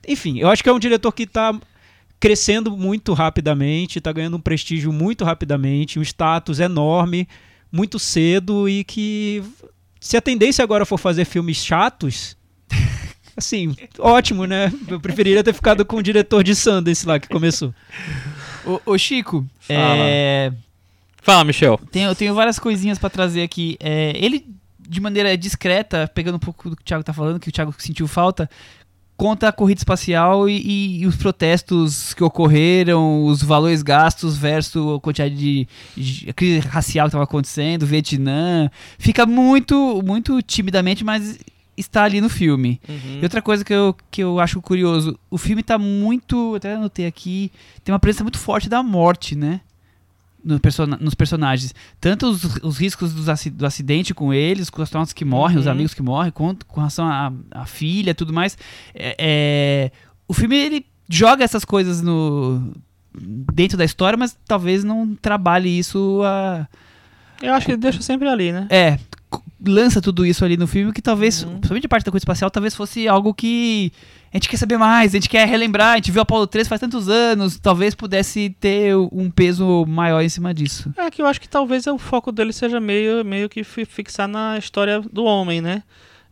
Enfim, 0.06 0.38
eu 0.38 0.48
acho 0.48 0.62
que 0.62 0.68
é 0.68 0.72
um 0.72 0.78
diretor 0.78 1.10
que 1.10 1.24
está 1.24 1.58
crescendo 2.20 2.76
muito 2.76 3.12
rapidamente, 3.14 3.98
está 3.98 4.12
ganhando 4.12 4.36
um 4.36 4.40
prestígio 4.40 4.92
muito 4.92 5.24
rapidamente, 5.24 5.98
um 5.98 6.02
status 6.02 6.60
enorme, 6.60 7.28
muito 7.72 7.98
cedo 7.98 8.68
e 8.68 8.84
que 8.84 9.42
se 10.00 10.16
a 10.16 10.22
tendência 10.22 10.62
agora 10.62 10.86
for 10.86 10.98
fazer 10.98 11.24
filmes 11.24 11.56
chatos, 11.56 12.36
assim, 13.36 13.74
ótimo, 13.98 14.46
né? 14.46 14.72
Eu 14.88 15.00
preferiria 15.00 15.42
ter 15.44 15.52
ficado 15.52 15.84
com 15.84 15.96
o 15.96 16.02
diretor 16.02 16.42
de 16.42 16.54
Sundance 16.54 17.06
lá 17.06 17.18
que 17.18 17.28
começou. 17.28 17.74
Ô, 18.64 18.80
ô, 18.92 18.98
Chico, 18.98 19.46
Fala. 19.60 19.78
é, 19.80 20.52
Fala, 21.22 21.44
Michel. 21.44 21.78
tenho, 21.90 22.14
tenho 22.14 22.34
várias 22.34 22.58
coisinhas 22.58 22.98
pra 22.98 23.10
trazer 23.10 23.42
aqui. 23.42 23.76
É, 23.80 24.12
ele, 24.16 24.46
de 24.80 25.00
maneira 25.00 25.36
discreta, 25.36 26.10
pegando 26.14 26.36
um 26.36 26.40
pouco 26.40 26.70
do 26.70 26.76
que 26.76 26.82
o 26.82 26.84
Thiago 26.84 27.04
tá 27.04 27.12
falando, 27.12 27.38
que 27.40 27.48
o 27.48 27.52
Thiago 27.52 27.74
sentiu 27.78 28.06
falta, 28.08 28.48
conta 29.16 29.48
a 29.48 29.52
corrida 29.52 29.80
espacial 29.80 30.48
e, 30.48 30.56
e- 30.60 31.00
e 31.02 31.06
os 31.06 31.16
protestos 31.16 32.12
que 32.12 32.22
ocorreram, 32.22 33.24
os 33.24 33.42
valores 33.42 33.82
gastos 33.82 34.36
versus 34.36 34.96
a 34.96 35.00
quantidade 35.00 35.34
de, 35.34 35.68
de 35.96 36.28
a 36.30 36.32
crise 36.32 36.58
racial 36.60 37.06
que 37.06 37.08
estava 37.10 37.24
acontecendo, 37.24 37.86
Vietnã. 37.86 38.70
Fica 38.98 39.24
muito, 39.24 40.02
muito 40.04 40.42
timidamente, 40.42 41.02
mas 41.02 41.38
está 41.76 42.04
ali 42.04 42.20
no 42.20 42.28
filme. 42.28 42.80
Uhum. 42.88 43.18
E 43.20 43.22
outra 43.22 43.40
coisa 43.42 43.64
que 43.64 43.72
eu, 43.72 43.94
que 44.10 44.22
eu 44.22 44.38
acho 44.40 44.60
curioso, 44.62 45.18
o 45.30 45.36
filme 45.38 45.62
tá 45.62 45.76
muito. 45.78 46.54
Até 46.54 46.74
anotei 46.74 47.06
aqui, 47.06 47.50
tem 47.84 47.92
uma 47.92 47.98
presença 47.98 48.24
muito 48.24 48.38
forte 48.38 48.68
da 48.68 48.82
morte, 48.82 49.34
né? 49.36 49.60
No 50.44 50.60
persona- 50.60 50.96
nos 51.00 51.14
personagens. 51.14 51.74
Tanto 52.00 52.26
os, 52.28 52.44
os 52.62 52.78
riscos 52.78 53.12
dos 53.12 53.28
aci- 53.28 53.50
do 53.50 53.66
acidente 53.66 54.14
com 54.14 54.32
eles, 54.32 54.70
com 54.70 54.76
os 54.80 54.84
astronautas 54.84 55.12
que 55.12 55.24
morrem, 55.24 55.58
os 55.58 55.66
Uhum. 55.66 55.72
amigos 55.72 55.92
que 55.94 56.02
morrem, 56.02 56.30
quanto 56.30 56.64
com 56.66 56.80
relação 56.80 57.06
à 57.50 57.66
filha 57.66 58.14
tudo 58.14 58.32
mais. 58.32 58.56
É, 58.94 59.16
é, 59.18 59.90
o 60.28 60.32
filme 60.32 60.56
ele 60.56 60.86
joga 61.08 61.42
essas 61.44 61.64
coisas 61.64 62.00
no 62.00 62.72
dentro 63.18 63.76
da 63.78 63.84
história, 63.84 64.16
mas 64.16 64.36
talvez 64.46 64.84
não 64.84 65.14
trabalhe 65.16 65.68
isso 65.78 66.20
a, 66.22 66.68
Eu 67.40 67.54
acho 67.54 67.64
que 67.66 67.72
ele 67.72 67.80
deixa 67.80 68.02
sempre 68.02 68.28
ali, 68.28 68.52
né? 68.52 68.66
é, 68.70 68.98
lança 69.64 70.00
tudo 70.02 70.26
isso 70.26 70.44
ali 70.44 70.56
no 70.56 70.66
filme 70.66 70.92
que 70.92 71.00
talvez, 71.00 71.42
Uhum. 71.42 71.50
principalmente 71.52 71.86
a 71.86 71.88
parte 71.88 72.04
da 72.04 72.10
coisa 72.10 72.22
espacial, 72.22 72.50
talvez 72.50 72.74
fosse 72.74 73.08
algo 73.08 73.32
que 73.32 73.90
a 74.32 74.36
gente 74.36 74.48
quer 74.48 74.56
saber 74.58 74.76
mais, 74.76 75.12
a 75.14 75.16
gente 75.16 75.28
quer 75.30 75.46
relembrar, 75.48 75.92
a 75.92 75.96
gente 75.96 76.10
viu 76.12 76.20
Apollo 76.20 76.46
13 76.46 76.68
faz 76.68 76.80
tantos 76.80 77.08
anos, 77.08 77.58
talvez 77.58 77.94
pudesse 77.94 78.54
ter 78.60 78.94
um 78.96 79.30
peso 79.30 79.86
maior 79.86 80.20
em 80.22 80.28
cima 80.28 80.52
disso. 80.52 80.92
É 80.96 81.10
que 81.10 81.22
eu 81.22 81.26
acho 81.26 81.40
que 81.40 81.48
talvez 81.48 81.86
o 81.86 81.96
foco 81.96 82.30
dele 82.30 82.52
seja 82.52 82.78
meio, 82.80 83.24
meio 83.24 83.48
que 83.48 83.64
fi- 83.64 83.86
fixar 83.86 84.28
na 84.28 84.58
história 84.58 85.00
do 85.00 85.24
homem, 85.24 85.60
né? 85.62 85.82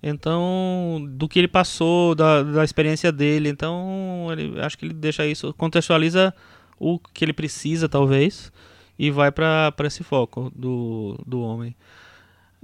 Então, 0.02 1.02
do 1.12 1.26
que 1.28 1.38
ele 1.38 1.48
passou, 1.48 2.14
da, 2.14 2.42
da 2.42 2.62
experiência 2.62 3.10
dele. 3.10 3.48
Então, 3.48 4.28
ele, 4.30 4.60
acho 4.60 4.76
que 4.78 4.84
ele 4.84 4.94
deixa 4.94 5.26
isso, 5.26 5.52
contextualiza 5.54 6.32
o 6.78 6.98
que 6.98 7.24
ele 7.24 7.32
precisa, 7.32 7.88
talvez, 7.88 8.52
e 8.98 9.10
vai 9.10 9.32
pra 9.32 9.72
pra 9.72 9.86
esse 9.86 10.04
foco 10.04 10.52
do, 10.54 11.18
do 11.26 11.40
homem. 11.40 11.74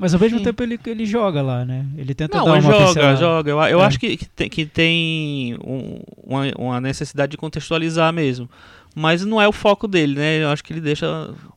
Mas 0.00 0.14
ao 0.14 0.18
mesmo 0.20 0.38
Sim. 0.38 0.44
tempo 0.44 0.62
ele, 0.62 0.80
ele 0.86 1.04
joga 1.04 1.42
lá, 1.42 1.62
né? 1.62 1.84
Ele 1.96 2.14
tenta 2.14 2.38
Não, 2.38 2.46
dar 2.46 2.52
uma 2.52 2.60
joga, 2.62 2.86
pincelada. 2.86 3.16
joga. 3.16 3.50
Eu, 3.50 3.60
eu 3.60 3.80
É. 3.82 3.84
acho 3.84 4.00
que, 4.00 4.16
que 4.16 4.24
tem, 4.26 4.48
que 4.48 4.64
tem 4.64 5.54
um- 5.62 6.00
uma, 6.24 6.42
uma 6.58 6.80
necessidade 6.80 7.32
de 7.32 7.36
contextualizar 7.36 8.10
mesmo. 8.12 8.48
Mas 8.96 9.24
não 9.24 9.40
é 9.40 9.46
o 9.46 9.52
foco 9.52 9.86
dele, 9.86 10.14
né? 10.16 10.42
Eu 10.42 10.48
acho 10.48 10.64
que 10.64 10.72
ele 10.72 10.80
deixa. 10.80 11.06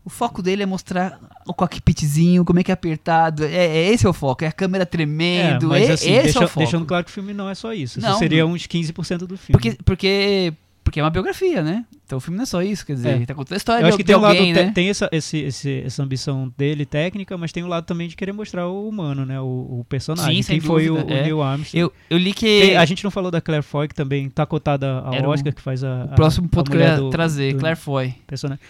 O 0.05 0.09
foco 0.09 0.41
dele 0.43 0.61
é 0.61 0.65
mostrar 0.65 1.17
o 1.47 1.53
cockpitzinho, 1.53 2.45
como 2.45 2.59
é 2.59 2.63
que 2.63 2.69
é 2.69 2.73
apertado, 2.73 3.43
é, 3.45 3.55
é 3.55 3.89
esse 3.91 4.05
é 4.05 4.09
o 4.09 4.13
foco, 4.13 4.43
é 4.43 4.47
a 4.47 4.51
câmera 4.51 4.83
É, 4.83 4.85
tremendo, 4.85 5.69
mas 5.69 5.89
é- 5.89 5.93
assim, 5.93 6.11
esse 6.11 6.23
deixa- 6.25 6.39
é 6.41 6.45
o 6.45 6.47
foco. 6.47 6.59
deixando 6.59 6.85
claro 6.85 7.03
que 7.03 7.09
o 7.09 7.13
filme 7.13 7.33
não 7.33 7.49
é 7.49 7.55
só 7.55 7.73
isso. 7.73 7.97
Isso 7.97 8.07
Não, 8.07 8.19
seria 8.19 8.43
não. 8.43 8.51
uns 8.51 8.67
15% 8.67 9.25
do 9.25 9.35
filme. 9.37 9.51
Porque, 9.53 9.77
porque, 9.83 10.53
porque 10.83 10.99
é 10.99 11.03
uma 11.03 11.09
biografia, 11.09 11.61
né? 11.63 11.85
Então 12.05 12.17
o 12.17 12.21
filme 12.21 12.35
não 12.37 12.43
é 12.43 12.45
só 12.45 12.61
isso, 12.61 12.85
quer 12.85 12.93
dizer, 12.93 13.09
É. 13.09 13.15
ele 13.15 13.25
tá 13.25 13.33
contando 13.33 13.53
a 13.53 13.57
história 13.57 13.79
Eu 13.79 13.83
de, 13.83 13.87
acho 13.89 13.97
que 13.97 14.03
de 14.03 14.07
tem 14.07 14.15
um 14.15 14.19
lado, 14.21 14.35
alguém, 14.37 14.53
né? 14.53 14.71
tem 14.75 14.89
essa, 14.89 15.09
esse, 15.11 15.37
esse- 15.39 15.81
essa 15.85 16.03
ambição 16.03 16.53
dele 16.57 16.85
técnica, 16.85 17.37
mas 17.37 17.51
tem 17.51 17.63
o 17.63 17.67
lado 17.67 17.85
também 17.85 18.07
de 18.07 18.15
querer 18.15 18.33
mostrar 18.33 18.67
o 18.67 18.87
humano, 18.87 19.25
né? 19.25 19.39
O, 19.39 19.45
o 19.79 19.85
personagem. 19.87 20.35
Sim, 20.35 20.41
sem 20.41 20.59
Quem 20.59 20.67
foi 20.67 20.89
o, 20.89 20.95
dúvida, 20.95 21.13
o 21.13 21.17
é. 21.17 21.21
Neil 21.23 21.41
Armstrong. 21.41 21.79
Eu, 21.81 21.93
eu 22.09 22.17
li 22.17 22.33
que... 22.33 22.45
Tem- 22.45 22.77
a 22.77 22.85
gente 22.85 23.03
não 23.03 23.09
falou 23.11 23.31
da 23.31 23.39
Claire 23.41 23.63
Foy, 23.63 23.87
que 23.87 23.95
também 23.95 24.29
tá 24.29 24.45
cotada 24.45 25.03
Era 25.11 25.27
o- 25.27 25.31
Oscar, 25.31 25.53
que 25.53 25.61
faz 25.61 25.83
a. 25.83 26.05
O 26.11 26.15
próximo 26.15 26.47
a- 26.51 26.55
ponto 26.55 26.67
a 26.67 26.71
que 26.71 26.77
eu 26.77 26.81
ia 26.81 26.95
do- 26.97 27.09
trazer, 27.09 27.53
do 27.53 27.59
Claire 27.59 27.79
Foy. 27.79 28.13
personagem. 28.27 28.61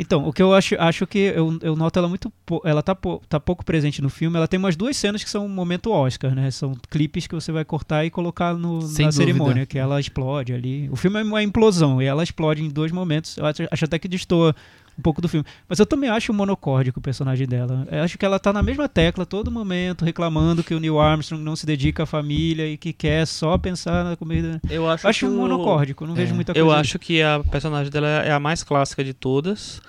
Então, 0.00 0.26
o 0.26 0.32
que 0.32 0.42
eu 0.42 0.54
acho, 0.54 0.74
acho 0.78 1.06
que 1.06 1.18
eu, 1.18 1.58
eu 1.60 1.76
noto 1.76 1.98
ela 1.98 2.08
muito. 2.08 2.32
Ela 2.64 2.82
tá, 2.82 2.96
tá 3.28 3.38
pouco 3.38 3.62
presente 3.62 4.00
no 4.00 4.08
filme. 4.08 4.34
Ela 4.34 4.48
tem 4.48 4.58
umas 4.58 4.74
duas 4.74 4.96
cenas 4.96 5.22
que 5.22 5.28
são 5.28 5.44
um 5.44 5.48
momento 5.48 5.92
Oscar, 5.92 6.34
né? 6.34 6.50
São 6.50 6.72
clipes 6.88 7.26
que 7.26 7.34
você 7.34 7.52
vai 7.52 7.66
cortar 7.66 8.06
e 8.06 8.10
colocar 8.10 8.54
no, 8.54 8.80
Sem 8.80 9.04
na 9.04 9.10
dúvida. 9.10 9.12
cerimônia, 9.12 9.66
que 9.66 9.78
ela 9.78 10.00
explode 10.00 10.54
ali. 10.54 10.88
O 10.88 10.96
filme 10.96 11.20
é 11.20 11.22
uma 11.22 11.42
implosão 11.42 12.00
e 12.00 12.06
ela 12.06 12.22
explode 12.22 12.62
em 12.62 12.70
dois 12.70 12.90
momentos. 12.90 13.36
Eu 13.36 13.44
acho, 13.44 13.62
acho 13.70 13.84
até 13.84 13.98
que 13.98 14.08
destoa 14.08 14.56
um 14.98 15.02
pouco 15.02 15.20
do 15.22 15.28
filme. 15.28 15.46
Mas 15.68 15.78
eu 15.78 15.86
também 15.86 16.10
acho 16.10 16.32
monocórdico 16.32 16.98
o 17.00 17.02
personagem 17.02 17.46
dela. 17.46 17.86
Eu 17.90 18.02
acho 18.02 18.18
que 18.18 18.24
ela 18.24 18.38
tá 18.38 18.52
na 18.52 18.62
mesma 18.62 18.88
tecla 18.88 19.24
todo 19.24 19.50
momento, 19.50 20.04
reclamando 20.04 20.62
que 20.62 20.74
o 20.74 20.80
Neil 20.80 21.00
Armstrong 21.00 21.42
não 21.42 21.56
se 21.56 21.64
dedica 21.64 22.02
à 22.02 22.06
família 22.06 22.66
e 22.66 22.76
que 22.76 22.92
quer 22.92 23.26
só 23.26 23.56
pensar 23.56 24.04
na 24.04 24.16
comida. 24.16 24.60
Eu 24.68 24.88
acho, 24.90 25.06
Eu 25.06 25.10
acho 25.10 25.18
que 25.20 25.32
o- 25.32 25.36
monocórdico, 25.38 26.06
não 26.06 26.14
vejo 26.14 26.32
É. 26.32 26.34
muita 26.34 26.52
coisa. 26.52 26.66
Eu 26.66 26.70
acho 26.72 26.98
que 26.98 27.22
a 27.22 27.40
personagem 27.50 27.90
dela 27.90 28.08
é 28.08 28.30
a 28.32 28.40
mais 28.40 28.62
clássica 28.62 29.02
de 29.02 29.14
todas. 29.14 29.80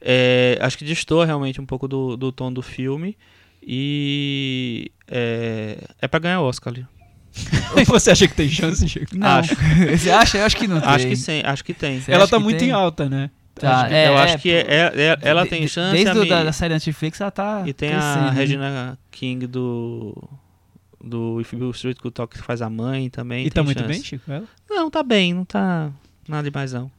É, 0.00 0.56
acho 0.62 0.78
que 0.78 0.84
destoa 0.84 1.26
realmente 1.26 1.60
um 1.60 1.66
pouco 1.66 1.86
do, 1.88 2.16
do 2.16 2.30
tom 2.32 2.52
do 2.52 2.62
filme. 2.62 3.16
E 3.62 4.90
é, 5.08 5.78
é 6.00 6.08
pra 6.08 6.20
ganhar 6.20 6.40
Oscar 6.40 6.72
ali. 6.72 6.86
Você 7.86 8.10
acha 8.10 8.26
que 8.26 8.34
tem 8.34 8.48
chance, 8.48 8.86
Chico? 8.88 9.16
Não. 9.16 9.26
Acho. 9.28 9.54
Você 9.96 10.10
acha? 10.10 10.38
Eu 10.38 10.44
acho 10.44 10.56
que 10.56 10.66
não 10.66 10.78
Acho 10.78 10.98
tem. 11.04 11.08
que 11.10 11.16
sim, 11.16 11.42
acho 11.44 11.64
que 11.64 11.72
tem. 11.74 12.00
Você 12.00 12.10
Ela 12.12 12.26
tá 12.26 12.38
muito 12.38 12.58
tem? 12.58 12.68
em 12.70 12.72
alta, 12.72 13.08
né? 13.08 13.30
Tá, 13.54 13.80
Acho 13.80 13.88
que- 13.88 13.94
é, 13.94 14.08
eu 14.08 14.12
é, 14.12 14.22
acho 14.22 14.38
que 14.38 14.50
é- 14.50 14.92
é- 14.94 15.18
ela 15.22 15.42
de- 15.42 15.50
tem 15.50 15.66
chance. 15.68 15.92
Desde 15.92 16.08
a 16.18 16.22
o 16.22 16.26
da, 16.26 16.44
da 16.44 16.52
série 16.52 16.72
Netflix 16.72 17.20
ela 17.20 17.30
tá 17.30 17.62
E 17.66 17.72
tem 17.74 17.90
crescendo, 17.90 18.18
a 18.28 18.30
né? 18.30 18.30
Regina 18.32 18.98
King 19.10 19.46
do. 19.46 20.16
Do 21.02 21.40
If 21.40 21.54
Bill 21.54 21.70
Street 21.70 21.98
Could 21.98 22.14
Talk, 22.14 22.36
que 22.36 22.42
faz 22.44 22.60
a 22.60 22.68
mãe 22.68 23.08
também. 23.08 23.46
E 23.46 23.50
tá 23.50 23.62
muito 23.62 23.78
chance. 23.78 23.88
bem, 23.92 24.02
Chico? 24.02 24.30
Ela? 24.30 24.44
Não, 24.68 24.90
tá 24.90 25.02
bem, 25.02 25.32
não 25.32 25.44
tá 25.46 25.90
nada 26.28 26.42
demais 26.50 26.72
não. 26.74 26.90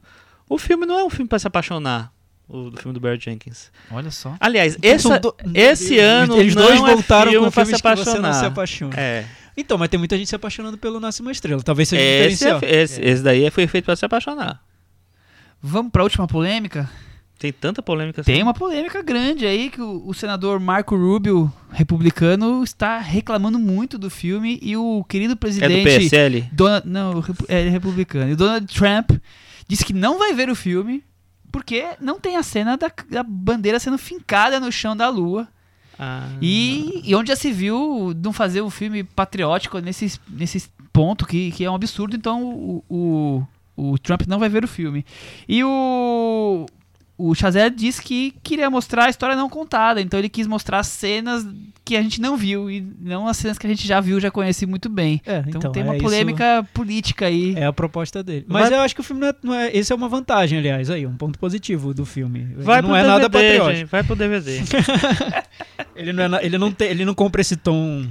O 0.50 0.58
filme 0.58 0.86
não 0.88 0.98
é 1.00 1.04
um 1.04 1.10
filme 1.10 1.30
pra 1.30 1.38
se 1.38 1.48
apaixonar, 1.48 2.12
o 2.50 2.72
do 2.72 2.78
filme 2.78 2.94
do 2.94 3.00
Barry 3.00 3.20
Jenkins. 3.20 3.72
Olha 3.92 4.10
só. 4.10 4.36
Aliás, 4.40 4.76
Então 4.76 4.92
essa, 4.92 5.20
do- 5.20 5.36
esse 5.54 6.00
ano 6.00 6.36
Eles 6.40 6.56
dois 6.56 6.76
é 6.82 6.94
voltaram 6.94 7.32
filme 7.32 7.46
com 7.46 7.52
filmes 7.52 7.78
se 7.78 7.82
que 7.84 7.88
você 7.90 7.96
não 7.96 8.02
apaixonar. 8.04 8.34
se 8.34 8.46
apaixona. 8.46 8.94
É. 9.00 9.26
Então, 9.56 9.78
mas 9.78 9.88
tem 9.90 9.98
muita 10.00 10.18
gente 10.18 10.28
se 10.30 10.36
apaixonando 10.36 10.78
pelo 10.80 11.00
Nasce 11.00 11.22
uma 11.22 11.32
Estrela. 11.32 11.62
Talvez 11.62 11.88
seja 11.90 12.02
um 12.02 12.06
Esse, 12.06 12.30
diferencial. 12.46 12.60
é, 12.64 12.82
esse, 12.82 13.02
esse 13.02 13.22
daí 13.24 13.50
foi 13.52 13.68
feito 13.68 13.86
pra 13.86 13.96
se 13.96 14.04
apaixonar. 14.06 14.62
Vamos 15.62 15.92
pra 15.92 16.04
última 16.04 16.28
polêmica? 16.28 16.90
Tem 17.38 17.52
tanta 17.52 17.82
polêmica 17.82 18.22
assim. 18.22 18.34
Tem 18.34 18.44
uma 18.44 18.54
polêmica 18.54 19.02
grande 19.02 19.46
aí 19.48 19.70
que 19.72 19.82
o, 19.82 20.04
o 20.08 20.14
senador 20.14 20.60
Marco 20.60 20.96
Rubio, 20.96 21.52
republicano, 21.72 22.64
está 22.64 23.00
reclamando 23.00 23.58
muito 23.58 23.98
do 23.98 24.10
filme 24.12 24.60
e 24.62 24.78
o 24.78 25.04
querido 25.04 25.32
É 25.32 25.36
do 25.36 25.40
presidente 25.40 25.84
PSL? 25.84 26.50
Donald, 26.52 26.88
não, 26.88 27.20
repu- 27.20 27.46
é 27.48 27.68
republicano. 27.68 28.30
E 28.30 28.34
o 28.34 28.38
Donald 28.38 28.68
Trump 28.72 29.12
disse 29.68 29.84
que 29.84 29.94
não 29.94 30.20
vai 30.20 30.34
ver 30.34 30.50
o 30.50 30.56
filme 30.56 31.04
porque 31.52 31.84
não 32.00 32.20
tem 32.20 32.38
a 32.38 32.44
cena 32.44 32.78
da, 32.78 32.92
da 33.10 33.24
bandeira 33.24 33.80
sendo 33.80 33.98
fincada 33.98 34.60
no 34.60 34.72
chão 34.72 34.96
da 34.96 35.10
lua. 35.10 35.48
Ah. 35.98 36.30
E, 36.42 37.02
e 37.04 37.16
onde 37.16 37.30
já 37.30 37.36
se 37.36 37.52
viu 37.52 38.14
não 38.24 38.32
fazer 38.32 38.62
um 38.62 38.70
filme 38.70 39.04
patriótico 39.04 39.80
nesse, 39.80 40.20
nesse 40.30 40.70
ponto 40.94 41.26
que, 41.26 41.52
que 41.52 41.66
é 41.66 41.70
um 41.72 41.76
absurdo, 41.76 42.16
então 42.16 42.44
o, 42.44 42.84
o, 42.90 43.48
o 43.92 43.98
Trump 43.98 44.22
não 44.28 44.38
vai 44.40 44.50
ver 44.50 44.64
o 44.64 44.68
filme. 44.68 45.06
E 45.48 45.64
o, 45.64 46.66
o 47.18 47.34
Chazelle 47.36 47.74
disse 47.76 48.02
que 48.02 48.34
queria 48.44 48.70
mostrar 48.70 49.06
a 49.06 49.10
história 49.10 49.36
não 49.36 49.50
contada, 49.50 50.02
então 50.02 50.20
ele 50.20 50.30
quis 50.30 50.48
mostrar 50.48 50.84
cenas 50.84 51.46
que 51.84 51.96
a 51.98 52.02
gente 52.02 52.22
não 52.22 52.38
viu 52.38 52.70
e 52.70 52.80
não 53.00 53.28
as 53.28 53.38
cenas 53.38 53.58
que 53.58 53.66
a 53.66 53.70
gente 53.70 53.86
já 53.88 54.00
viu, 54.00 54.20
já 54.20 54.30
conheci 54.32 54.66
muito 54.66 54.88
bem. 54.88 55.20
É, 55.26 55.40
Então, 55.40 55.52
então, 55.60 55.72
tem 55.72 55.84
uma 55.84 55.94
é 55.94 55.98
isso- 55.98 56.06
polêmica 56.06 56.68
política 56.74 57.26
aí. 57.26 57.54
É 57.56 57.66
a 57.66 57.74
proposta 57.74 58.24
dele. 58.24 58.46
Mas 58.48 58.70
Vai- 58.70 58.78
eu 58.78 58.82
acho 58.82 58.94
que 58.96 59.02
o 59.02 59.04
filme 59.04 59.20
não 59.22 59.28
é, 59.30 59.34
não 59.44 59.54
é- 59.54 59.76
Esse 59.76 59.92
é 59.92 59.96
uma 59.96 60.08
vantagem, 60.08 60.60
aliás, 60.60 60.90
aí, 60.90 61.06
um 61.08 61.16
ponto 61.16 61.38
positivo 61.40 61.94
do 61.94 62.06
filme. 62.06 62.54
Vai 62.58 62.80
ele 62.80 62.88
não 62.88 62.90
pro 62.90 62.98
é 62.98 63.02
DVD, 63.02 63.08
nada 63.08 63.30
patriótico. 63.30 63.76
gente, 63.80 63.88
vai 63.90 64.04
pro 64.04 64.16
DVD. 64.16 64.62
Ele 65.96 66.14
não, 66.14 66.38
é 66.38 66.46
ele, 66.46 66.58
não 66.58 66.72
tem, 66.72 66.88
ele 66.90 67.06
não 67.06 67.14
compra 67.14 67.42
esse 67.42 67.56
tom 67.56 68.08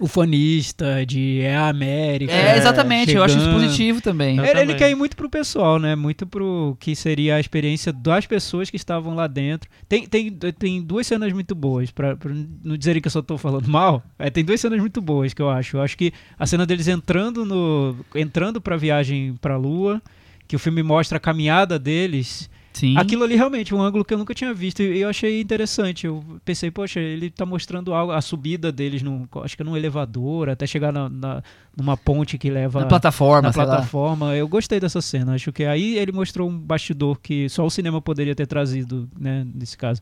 ufanista 0.00 1.04
de 1.06 1.40
é 1.40 1.56
a 1.56 1.68
América. 1.68 2.32
É, 2.32 2.56
exatamente, 2.56 3.12
eu 3.12 3.22
acho 3.22 3.36
isso 3.36 3.44
chegando. 3.44 3.62
positivo 3.62 4.00
também. 4.00 4.36
Eu 4.36 4.44
ele 4.44 4.60
também. 4.60 4.76
quer 4.76 4.90
ir 4.90 4.94
muito 4.94 5.16
pro 5.16 5.28
pessoal, 5.28 5.78
né? 5.78 5.94
Muito 5.94 6.26
pro 6.26 6.76
que 6.80 6.96
seria 6.96 7.36
a 7.36 7.40
experiência 7.40 7.92
das 7.92 8.26
pessoas 8.26 8.70
que 8.70 8.76
estavam 8.76 9.14
lá 9.14 9.26
dentro. 9.26 9.68
Tem, 9.88 10.06
tem, 10.06 10.30
tem 10.30 10.82
duas 10.82 11.06
cenas 11.06 11.32
muito 11.32 11.54
boas, 11.54 11.90
pra, 11.90 12.16
pra 12.16 12.32
não 12.64 12.76
dizerem 12.76 13.00
que 13.00 13.08
eu 13.08 13.12
só 13.12 13.22
tô 13.22 13.38
falando 13.38 13.68
mal. 13.68 14.02
É, 14.18 14.30
tem 14.30 14.44
duas 14.44 14.60
cenas 14.60 14.80
muito 14.80 15.00
boas 15.00 15.32
que 15.32 15.42
eu 15.42 15.48
acho. 15.48 15.76
Eu 15.76 15.82
acho 15.82 15.96
que 15.96 16.12
a 16.38 16.46
cena 16.46 16.66
deles 16.66 16.88
entrando 16.88 17.44
no. 17.44 17.96
entrando 18.14 18.60
pra 18.60 18.76
viagem 18.76 19.34
pra 19.40 19.56
Lua, 19.56 20.02
que 20.48 20.56
o 20.56 20.58
filme 20.58 20.82
mostra 20.82 21.18
a 21.18 21.20
caminhada 21.20 21.78
deles. 21.78 22.50
Sim. 22.74 22.96
Aquilo 22.98 23.22
ali 23.22 23.36
realmente 23.36 23.72
é 23.72 23.76
um 23.76 23.80
ângulo 23.80 24.04
que 24.04 24.12
eu 24.12 24.18
nunca 24.18 24.34
tinha 24.34 24.52
visto 24.52 24.82
e 24.82 24.98
eu 25.00 25.08
achei 25.08 25.40
interessante. 25.40 26.06
Eu 26.08 26.22
pensei, 26.44 26.72
poxa, 26.72 26.98
ele 26.98 27.30
tá 27.30 27.46
mostrando 27.46 27.94
algo, 27.94 28.10
a 28.12 28.20
subida 28.20 28.72
deles, 28.72 29.00
num, 29.00 29.26
acho 29.44 29.56
que 29.56 29.62
num 29.62 29.76
elevador, 29.76 30.48
até 30.48 30.66
chegar 30.66 30.92
na, 30.92 31.08
na- 31.08 31.42
numa 31.76 31.96
ponte 31.96 32.36
que 32.36 32.50
leva 32.50 32.80
Na 32.80 32.86
plataforma, 32.86 33.48
na 33.48 33.52
sei 33.52 33.62
lá. 33.64 33.68
plataforma. 33.76 34.34
Eu 34.34 34.48
gostei 34.48 34.80
dessa 34.80 35.00
cena. 35.00 35.34
Acho 35.34 35.52
que 35.52 35.64
aí 35.64 35.96
ele 35.96 36.10
mostrou 36.10 36.48
um 36.50 36.58
bastidor 36.58 37.20
que 37.20 37.48
só 37.48 37.64
o 37.64 37.70
cinema 37.70 38.02
poderia 38.02 38.34
ter 38.34 38.46
trazido, 38.46 39.08
né, 39.18 39.46
nesse 39.54 39.78
caso. 39.78 40.00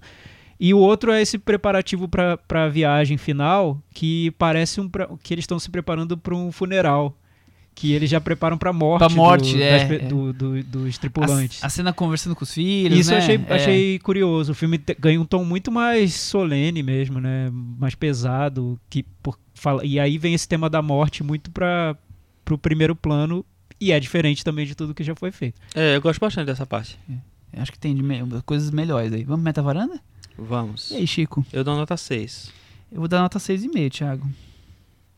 E 0.59 0.73
o 0.73 0.79
outro 0.79 1.13
é 1.13 1.21
esse 1.21 1.39
preparativo 1.39 2.09
para 2.09 2.39
a 2.55 2.69
viagem 2.69 3.19
final, 3.19 3.79
que 3.93 4.31
parece 4.39 4.81
um 4.81 4.89
pra- 4.89 5.09
que 5.23 5.35
eles 5.35 5.43
estão 5.43 5.59
se 5.59 5.71
preparando 5.71 6.17
para 6.17 6.35
um 6.35 6.51
funeral. 6.51 7.15
Que 7.75 7.93
eles 7.93 8.09
já 8.11 8.21
preparam 8.21 8.59
para 8.59 8.73
morte, 8.73 8.99
Pra 8.99 9.09
morte, 9.09 9.55
do- 9.57 9.63
é, 9.63 9.79
das 9.79 9.91
é. 10.03 10.07
do- 10.07 10.33
do- 10.33 10.63
dos 10.63 10.99
tripulantes. 10.99 11.63
A, 11.65 11.67
a 11.67 11.71
cena 11.71 11.93
conversando 11.93 12.37
com 12.37 12.45
os 12.45 12.53
filhos, 12.53 12.99
Isso 12.99 13.11
eu 13.11 13.17
né? 13.17 13.23
achei, 13.23 13.41
É. 13.49 13.55
achei 13.55 13.99
curioso. 14.01 14.53
O 14.53 14.55
filme 14.55 14.77
te- 14.79 14.95
ganha 14.99 15.21
um 15.21 15.25
tom 15.25 15.43
muito 15.45 15.73
mais 15.73 16.15
solene 16.15 16.83
mesmo, 16.83 17.19
né? 17.19 17.51
Mais 17.53 17.95
pesado. 17.95 18.79
Que 18.91 19.03
por, 19.23 19.39
fala, 19.55 19.85
e 19.87 19.99
aí 19.99 20.19
vem 20.19 20.35
esse 20.35 20.47
tema 20.47 20.69
da 20.69 20.83
morte 20.83 21.25
muito 21.25 21.51
para 21.51 21.97
pro 22.45 22.59
primeiro 22.59 22.95
plano. 22.95 23.45
E 23.81 23.91
é 23.91 23.99
diferente 23.99 24.45
também 24.45 24.65
de 24.67 24.75
tudo 24.77 24.95
que 24.95 25.03
já 25.03 25.15
foi 25.17 25.33
feito. 25.33 25.61
É, 25.75 25.97
eu 25.97 26.01
gosto 26.03 26.21
bastante 26.21 26.47
dessa 26.47 26.65
parte. 26.67 26.99
Acho 27.57 27.73
que 27.73 27.79
tem 27.79 27.95
de 27.97 28.03
me- 28.03 28.21
coisas 28.45 28.71
melhores 28.71 29.13
aí. 29.13 29.25
Vamos 29.25 29.43
meta 29.43 29.61
varanda? 29.63 29.99
Vamos. 30.39 30.91
E 30.93 30.97
aí, 30.97 31.07
Chico? 31.07 31.45
Eu 31.53 31.65
dou 31.65 31.75
nota 31.77 31.97
6. 31.97 32.51
Eu 32.93 32.99
vou 33.01 33.09
dar 33.09 33.21
nota 33.23 33.39
6,5, 33.41 33.91
Thiago. 33.91 34.29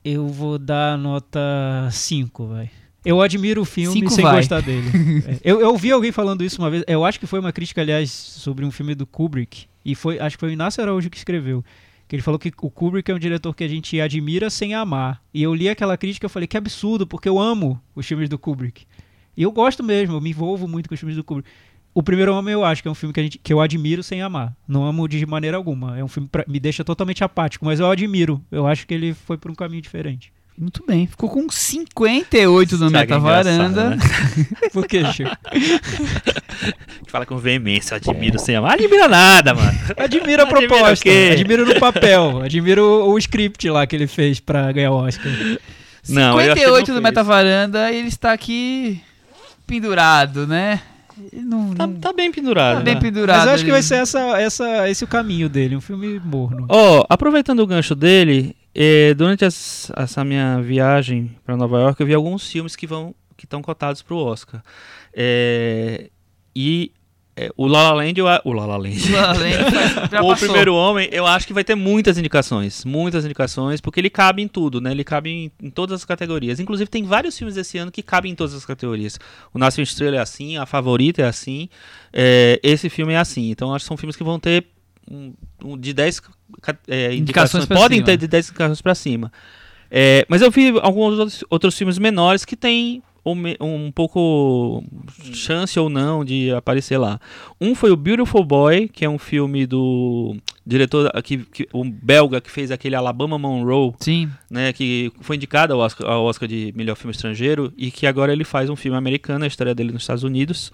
Eu 0.05 0.29
vou 0.29 0.59
dar 0.59 0.99
nota 0.99 1.89
5, 1.91 2.47
vai. 2.47 2.71
Eu 3.05 3.21
admiro 3.21 3.63
o 3.63 3.65
filme 3.65 4.01
Cinco 4.01 4.11
sem 4.11 4.25
vai. 4.25 4.37
gostar 4.37 4.61
dele. 4.61 4.89
É, 5.27 5.39
eu, 5.43 5.61
eu 5.61 5.71
ouvi 5.71 5.91
alguém 5.91 6.13
falando 6.13 6.43
isso 6.43 6.61
uma 6.61 6.71
vez. 6.71 6.85
Eu 6.87 7.05
acho 7.05 7.21
que 7.21 7.27
foi 7.27 7.39
uma 7.39 7.53
crítica, 7.53 7.81
aliás, 7.81 8.11
sobre 8.11 8.65
um 8.65 8.71
filme 8.71 8.95
do 8.95 9.07
Kubrick. 9.07 9.67
E 9.85 9.95
foi, 9.95 10.19
acho 10.19 10.37
que 10.37 10.41
foi 10.41 10.51
o 10.51 10.53
Inácio 10.53 10.83
Araújo 10.83 11.11
que 11.11 11.17
escreveu. 11.17 11.65
Que 12.09 12.17
ele 12.17 12.23
falou 12.23 12.39
que 12.39 12.53
o 12.61 12.71
Kubrick 12.71 13.11
é 13.11 13.15
um 13.15 13.19
diretor 13.19 13.55
que 13.55 13.65
a 13.65 13.69
gente 13.69 13.99
admira 14.01 14.51
sem 14.51 14.75
amar. 14.75 15.23
E 15.33 15.43
eu 15.43 15.55
li 15.55 15.69
aquela 15.69 15.97
crítica 15.97 16.27
e 16.27 16.31
falei, 16.31 16.47
que 16.47 16.57
absurdo, 16.57 17.07
porque 17.07 17.29
eu 17.29 17.39
amo 17.39 17.81
os 17.95 18.07
filmes 18.07 18.29
do 18.29 18.39
Kubrick. 18.39 18.87
E 19.37 19.43
eu 19.43 19.51
gosto 19.51 19.83
mesmo, 19.83 20.17
eu 20.17 20.21
me 20.21 20.31
envolvo 20.31 20.69
muito 20.69 20.89
com 20.89 20.95
os 20.95 21.01
filmes 21.01 21.17
do 21.17 21.25
Kubrick. 21.25 21.49
O 21.95 22.03
Primeiro 22.03 22.35
Homem 22.35 22.53
eu 22.53 22.65
acho 22.65 22.83
que 22.83 22.89
é 22.89 22.91
um 22.91 22.95
filme 22.95 23.13
que, 23.13 23.21
a 23.21 23.23
gente, 23.23 23.39
que 23.39 23.53
eu 23.53 23.61
admiro 23.61 24.03
sem 24.03 24.21
amar. 24.21 24.53
Não 24.67 24.85
amo 24.85 25.07
de 25.07 25.25
maneira 25.25 25.57
alguma. 25.57 25.97
É 25.97 26.03
um 26.03 26.09
filme 26.09 26.29
que 26.29 26.51
me 26.51 26.59
deixa 26.59 26.83
totalmente 26.83 27.23
apático, 27.23 27.65
mas 27.65 27.79
eu 27.79 27.89
admiro. 27.89 28.43
Eu 28.51 28.67
acho 28.67 28.85
que 28.85 28.93
ele 28.93 29.15
foi 29.15 29.39
por 29.39 29.49
um 29.49 29.55
caminho 29.55 29.81
diferente. 29.81 30.33
Muito 30.59 30.85
bem. 30.87 31.07
Ficou 31.07 31.29
com 31.29 31.49
58 31.49 32.79
no 32.79 32.91
Meta 32.91 33.15
é 33.15 33.19
Varanda. 33.19 33.91
né? 33.91 33.99
Por 34.73 34.87
que, 34.87 35.05
Chico? 35.13 35.31
Fala 37.07 37.27
com 37.27 37.37
veemência, 37.39 37.95
eu 37.95 38.11
admiro 38.11 38.39
sem 38.39 38.55
amar. 38.55 38.75
Admira 38.75 39.09
nada, 39.09 39.53
mano. 39.55 39.79
Admiro 39.97 40.43
a 40.43 40.45
Admira 40.45 40.45
o 40.45 40.49
proposta. 40.49 41.03
quê? 41.03 41.31
Admiro 41.33 41.67
no 41.67 41.79
papel. 41.81 42.43
Admiro 42.43 42.85
o, 43.09 43.19
script 43.19 43.69
lá 43.69 43.87
que 43.87 43.97
ele 43.97 44.07
fez 44.07 44.39
pra 44.39 44.71
ganhar 44.71 44.93
o 44.93 44.97
Oscar. 44.97 45.33
Não, 46.09 46.41
eu 46.41 46.53
acho 46.53 46.55
que 46.55 46.61
58 46.61 46.89
não 46.89 46.95
do 46.95 47.03
foi 47.03 47.11
Meta 47.11 47.23
Varanda, 47.25 47.93
ele 47.93 48.09
está 48.09 48.33
aqui 48.33 49.01
pendurado, 49.67 50.47
né? 50.47 50.81
Não, 51.33 51.75
Tá, 51.75 51.87
não- 51.87 51.95
tá 52.01 52.13
bem 52.13 52.31
pendurado. 52.33 52.79
tá 52.79 52.83
bem 52.83 52.95
né? 52.95 53.01
pendurado. 53.01 53.39
Mas 53.39 53.47
eu 53.49 53.53
acho 53.55 53.65
que 53.65 53.71
vai 53.71 53.83
ser 53.83 53.97
essa, 53.97 54.39
essa, 54.41 54.89
esse 54.91 55.05
o 55.05 55.07
caminho 55.09 55.49
dele. 55.49 55.77
Um 55.77 55.81
filme 55.81 56.19
morno. 56.21 56.67
Ó, 56.69 57.05
aproveitando 57.09 57.61
o 57.61 57.67
gancho 57.67 57.95
dele, 57.95 58.57
eh, 58.75 59.15
durante 59.15 59.45
as- 59.45 59.91
essa 59.97 60.25
minha 60.25 60.61
viagem 60.61 61.31
para 61.45 61.57
Nova 61.57 61.79
York, 61.81 62.01
eu 62.01 62.07
vi 62.07 62.15
alguns 62.15 62.49
filmes 62.51 62.75
que 62.77 62.87
vão 62.87 63.15
que 63.37 63.47
estão 63.47 63.61
cotados 63.61 64.01
para 64.01 64.15
o 64.15 64.19
Oscar. 64.19 64.63
Eh, 65.13 66.09
e 66.55 66.93
eh, 67.37 67.51
o 67.57 67.67
La 67.67 67.83
La 67.91 67.95
Land, 67.95 68.15
eu 68.19 68.27
o 68.27 68.53
La 68.53 68.67
La 68.67 68.77
Land. 68.77 69.11
La 69.11 69.33
La 69.33 69.33
Land 69.33 70.21
o 70.23 70.37
primeiro 70.37 70.75
homem, 70.75 71.09
eu 71.11 71.27
acho 71.27 71.47
que 71.47 71.53
vai 71.53 71.65
ter 71.65 71.75
muitas 71.75 72.17
indicações, 72.19 72.85
muitas 72.85 73.25
indicações, 73.25 73.81
porque 73.81 74.01
ele 74.01 74.11
cabe 74.11 74.43
em 74.43 74.49
tudo, 74.49 74.81
né? 74.81 74.91
Ele 74.93 75.05
cabe 75.05 75.31
em, 75.31 75.53
em 75.63 75.71
todas 75.71 75.95
as 76.01 76.05
categorias. 76.05 76.61
Inclusive 76.61 76.89
tem 76.89 77.05
vários 77.05 77.37
filmes 77.37 77.55
desse 77.57 77.77
ano 77.79 77.91
que 77.91 78.03
cabem 78.03 78.33
em 78.33 78.35
todas 78.35 78.55
as 78.55 78.65
categorias. 78.65 79.19
O 79.53 79.59
Nasce 79.59 79.81
uma 79.81 79.85
Estrela 79.85 80.17
é 80.17 80.21
assim, 80.21 80.57
a 80.57 80.65
Favorita 80.67 81.23
é 81.23 81.27
assim, 81.27 81.69
é, 82.13 82.61
esse 82.63 82.89
filme 82.89 83.13
é 83.15 83.19
assim. 83.19 83.51
Então 83.51 83.75
acho 83.75 83.85
que 83.85 83.89
são 83.89 83.97
filmes 83.97 84.17
que 84.17 84.25
vão 84.25 84.39
ter 84.39 84.67
um, 85.11 85.33
um 85.63 85.77
de 85.77 85.93
10 85.93 86.21
ca- 86.61 86.77
é, 86.89 87.15
Indicações 87.15 87.67
podem 87.67 87.99
cima. 87.99 88.07
ter 88.07 88.17
de 88.17 88.27
10 88.29 88.49
indicações 88.51 88.81
para 88.81 88.95
cima. 88.95 89.33
É, 89.91 90.25
mas 90.29 90.43
eu 90.43 90.51
vi 90.51 90.73
alguns 90.81 91.19
outros, 91.19 91.45
outros 91.51 91.77
filmes 91.79 91.99
menores 91.99 92.45
que 92.45 92.57
têm 92.57 93.03
um, 93.25 93.35
me- 93.35 93.57
um 93.61 93.91
pouco 93.91 94.83
chance 95.33 95.79
ou 95.79 95.89
não 95.89 96.25
de 96.25 96.51
aparecer 96.53 96.99
lá. 96.99 97.21
Um 97.61 97.75
foi 97.75 97.91
o 97.91 97.97
Beautiful 97.97 98.45
Boy, 98.45 98.89
que 98.89 99.05
é 99.05 99.09
um 99.09 99.19
filme 99.19 99.67
do 99.67 100.37
diretor, 100.67 101.11
que, 101.23 101.39
que, 101.39 101.69
um 101.73 101.91
belga 101.91 102.41
que 102.41 102.51
fez 102.51 102.71
aquele 102.71 102.95
Alabama 102.97 103.39
Monroe, 103.39 103.93
Sim. 104.01 104.31
né, 104.51 104.73
que 104.73 105.13
foi 105.21 105.37
indicado 105.37 105.75
ao 105.75 105.81
Oscar, 105.81 106.11
ao 106.11 106.25
Oscar 106.25 106.49
de 106.49 106.73
melhor 106.77 106.97
filme 106.97 107.13
estrangeiro 107.13 107.73
e 107.77 107.91
que 107.91 108.07
agora 108.07 108.33
ele 108.33 108.45
faz 108.45 108.71
um 108.71 108.77
filme 108.77 108.97
americano, 108.97 109.45
a 109.45 109.49
história 109.49 109.75
dele 109.75 109.93
nos 109.93 110.03
Estados 110.03 110.23
Unidos, 110.25 110.73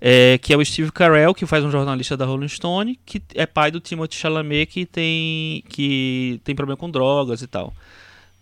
é, 0.00 0.38
que 0.38 0.52
é 0.52 0.56
o 0.56 0.64
Steve 0.64 0.92
Carell, 0.92 1.34
que 1.34 1.44
faz 1.46 1.64
um 1.64 1.70
jornalista 1.70 2.16
da 2.16 2.24
Rolling 2.24 2.48
Stone, 2.48 2.98
que 3.04 3.20
é 3.34 3.46
pai 3.46 3.70
do 3.70 3.80
Timothée 3.80 4.16
Chalamet, 4.18 4.66
que 4.66 4.86
tem 4.86 5.62
que 5.68 6.40
tem 6.44 6.54
problema 6.54 6.76
com 6.76 6.88
drogas 6.90 7.42
e 7.42 7.46
tal. 7.48 7.72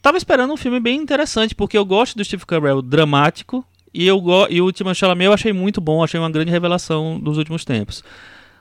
Tava 0.06 0.18
esperando 0.18 0.52
um 0.52 0.56
filme 0.56 0.78
bem 0.78 1.00
interessante, 1.00 1.52
porque 1.52 1.76
eu 1.76 1.84
gosto 1.84 2.16
do 2.16 2.24
Steve 2.24 2.46
Carell 2.46 2.80
dramático 2.80 3.66
e 3.92 4.06
eu 4.06 4.20
go 4.20 4.46
e 4.48 4.62
o 4.62 4.70
Timothée 4.70 5.00
Chalamet 5.00 5.26
eu 5.26 5.32
achei 5.32 5.52
muito 5.52 5.80
bom, 5.80 6.04
achei 6.04 6.20
uma 6.20 6.30
grande 6.30 6.48
revelação 6.48 7.18
dos 7.18 7.36
últimos 7.38 7.64
tempos. 7.64 8.04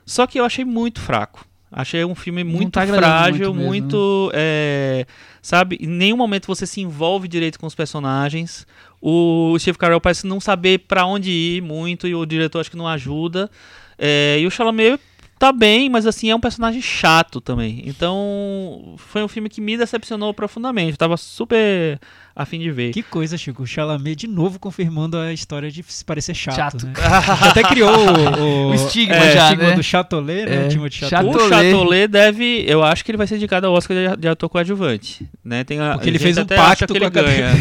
Só 0.07 0.25
que 0.25 0.39
eu 0.39 0.43
achei 0.43 0.65
muito 0.65 0.99
fraco. 0.99 1.45
Achei 1.71 2.03
um 2.03 2.15
filme 2.15 2.43
muito 2.43 2.71
tá 2.71 2.87
frágil, 2.87 3.53
muito 3.53 3.57
mesmo, 3.57 3.69
muito, 3.69 4.31
é, 4.33 5.05
sabe? 5.39 5.77
Em 5.79 5.85
nenhum 5.85 6.17
momento 6.17 6.47
você 6.47 6.65
se 6.65 6.81
envolve 6.81 7.27
direito 7.27 7.59
com 7.59 7.67
os 7.67 7.75
personagens. 7.75 8.65
O 8.99 9.55
Steve 9.59 9.77
Carell 9.77 10.01
parece 10.01 10.25
não 10.25 10.39
saber 10.39 10.79
pra 10.79 11.05
onde 11.05 11.29
ir 11.29 11.61
muito 11.61 12.07
e 12.07 12.15
o 12.15 12.25
diretor 12.25 12.61
acho 12.61 12.71
que 12.71 12.77
não 12.77 12.87
ajuda. 12.87 13.51
É, 13.99 14.39
e 14.39 14.47
o 14.47 14.49
Chalamet 14.49 14.99
tá 15.37 15.51
bem, 15.51 15.89
mas 15.89 16.05
assim, 16.05 16.29
é 16.29 16.35
um 16.35 16.39
personagem 16.39 16.81
chato 16.81 17.39
também. 17.41 17.83
Então, 17.85 18.95
foi 18.97 19.23
um 19.23 19.27
filme 19.27 19.49
que 19.49 19.59
me 19.61 19.77
decepcionou 19.77 20.33
profundamente. 20.33 20.91
Eu 20.91 20.97
tava 20.97 21.17
super 21.17 21.99
afim 22.35 22.59
de 22.59 22.71
ver. 22.71 22.91
Que 22.91 23.03
coisa, 23.03 23.37
Chico. 23.37 23.63
O 23.63 23.67
Chalamet 23.67 24.15
de 24.15 24.27
novo 24.27 24.59
confirmando 24.59 25.17
a 25.17 25.31
história 25.31 25.69
de 25.71 25.83
se 25.83 26.03
parecer 26.03 26.33
chato. 26.33 26.55
Chato. 26.55 26.85
Né? 26.87 26.93
Até 27.49 27.63
criou 27.63 27.91
o, 27.91 28.39
o, 28.39 28.69
O 28.71 28.73
estigma 28.75 29.15
é, 29.15 29.33
já, 29.33 29.43
estigma 29.45 29.69
né? 29.69 29.75
do 29.75 29.83
Chatolet, 29.83 30.45
né? 30.45 30.63
É. 30.63 30.65
O 30.65 30.69
Timothée 30.69 30.99
Chato- 31.09 31.09
Chatolet. 31.09 31.45
O 31.45 31.49
Chatolet. 31.49 32.07
Deve. 32.07 32.65
Eu 32.67 32.83
acho 32.83 33.03
que 33.05 33.11
ele 33.11 33.17
vai 33.17 33.27
ser 33.27 33.35
indicado 33.35 33.67
ao 33.67 33.73
Oscar 33.73 33.95
de, 33.95 34.21
de 34.21 34.27
ator 34.27 34.49
coadjuvante. 34.49 35.27
Né? 35.43 35.63
Tem 35.63 35.79
a, 35.79 35.93
Porque 35.93 36.09
ele 36.09 36.19
fez 36.19 36.37
um 36.37 36.45
pacto 36.45 36.87
que 36.87 36.93
com 36.93 36.95
ele 36.97 37.05
a 37.05 37.09
ganha. 37.09 37.51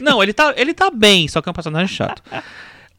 Não, 0.00 0.22
ele 0.22 0.32
tá, 0.32 0.54
ele 0.56 0.74
tá 0.74 0.90
bem, 0.90 1.28
só 1.28 1.40
que 1.40 1.48
é 1.48 1.50
um 1.50 1.54
personagem 1.54 1.88
chato. 1.94 2.22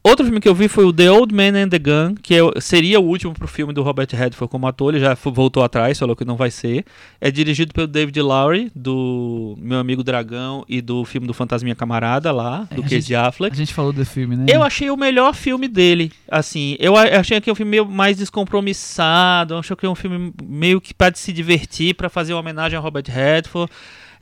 Outro 0.06 0.22
filme 0.26 0.38
que 0.38 0.46
eu 0.46 0.54
vi 0.54 0.68
foi 0.68 0.84
o 0.84 0.92
The 0.92 1.10
Old 1.10 1.34
Man 1.34 1.56
and 1.58 1.70
the 1.70 1.78
Gun, 1.78 2.14
que 2.22 2.34
é- 2.34 2.60
seria 2.60 3.00
o 3.00 3.04
último 3.04 3.32
pro 3.32 3.48
filme 3.48 3.72
do 3.72 3.82
Robert 3.82 4.06
Redford 4.12 4.50
como 4.50 4.66
ator, 4.66 4.92
ele 4.94 5.02
já 5.02 5.14
voltou 5.14 5.62
atrás, 5.62 5.98
falou 5.98 6.14
que 6.14 6.26
não 6.26 6.36
vai 6.36 6.50
ser. 6.50 6.84
É 7.18 7.30
dirigido 7.30 7.72
pelo 7.72 7.86
David 7.86 8.20
Lowry, 8.20 8.70
do 8.74 9.56
Meu 9.58 9.78
Amigo 9.78 10.04
Dragão 10.04 10.62
e 10.68 10.82
do 10.82 11.06
filme 11.06 11.26
do 11.26 11.32
Fantasminha 11.32 11.74
Camarada 11.74 12.30
lá, 12.32 12.68
É, 12.70 12.74
do 12.74 12.82
a 12.82 12.84
Casey 12.84 13.16
Affleck. 13.16 13.54
A 13.54 13.56
gente 13.56 13.72
falou 13.72 13.94
do 13.94 14.04
filme, 14.04 14.36
né? 14.36 14.44
Eu 14.46 14.62
achei 14.62 14.90
o 14.90 14.96
melhor 14.96 15.34
filme 15.34 15.66
dele, 15.68 16.12
assim. 16.30 16.76
Eu 16.78 16.96
a- 16.96 17.04
achei 17.20 17.40
que 17.40 17.48
é 17.48 17.52
um 17.54 17.56
filme 17.56 17.70
meio 17.70 17.86
mais 17.86 18.18
descompromissado. 18.18 19.54
Eu 19.54 19.58
acho 19.60 19.74
que 19.74 19.86
é 19.86 19.88
um 19.88 19.94
filme 19.94 20.34
meio 20.42 20.82
que 20.82 20.92
para 20.92 21.14
se 21.14 21.32
divertir, 21.32 21.94
para 21.94 22.10
fazer 22.10 22.34
uma 22.34 22.40
homenagem 22.40 22.76
ao 22.76 22.82
Robert 22.82 23.04
Redford. 23.08 23.72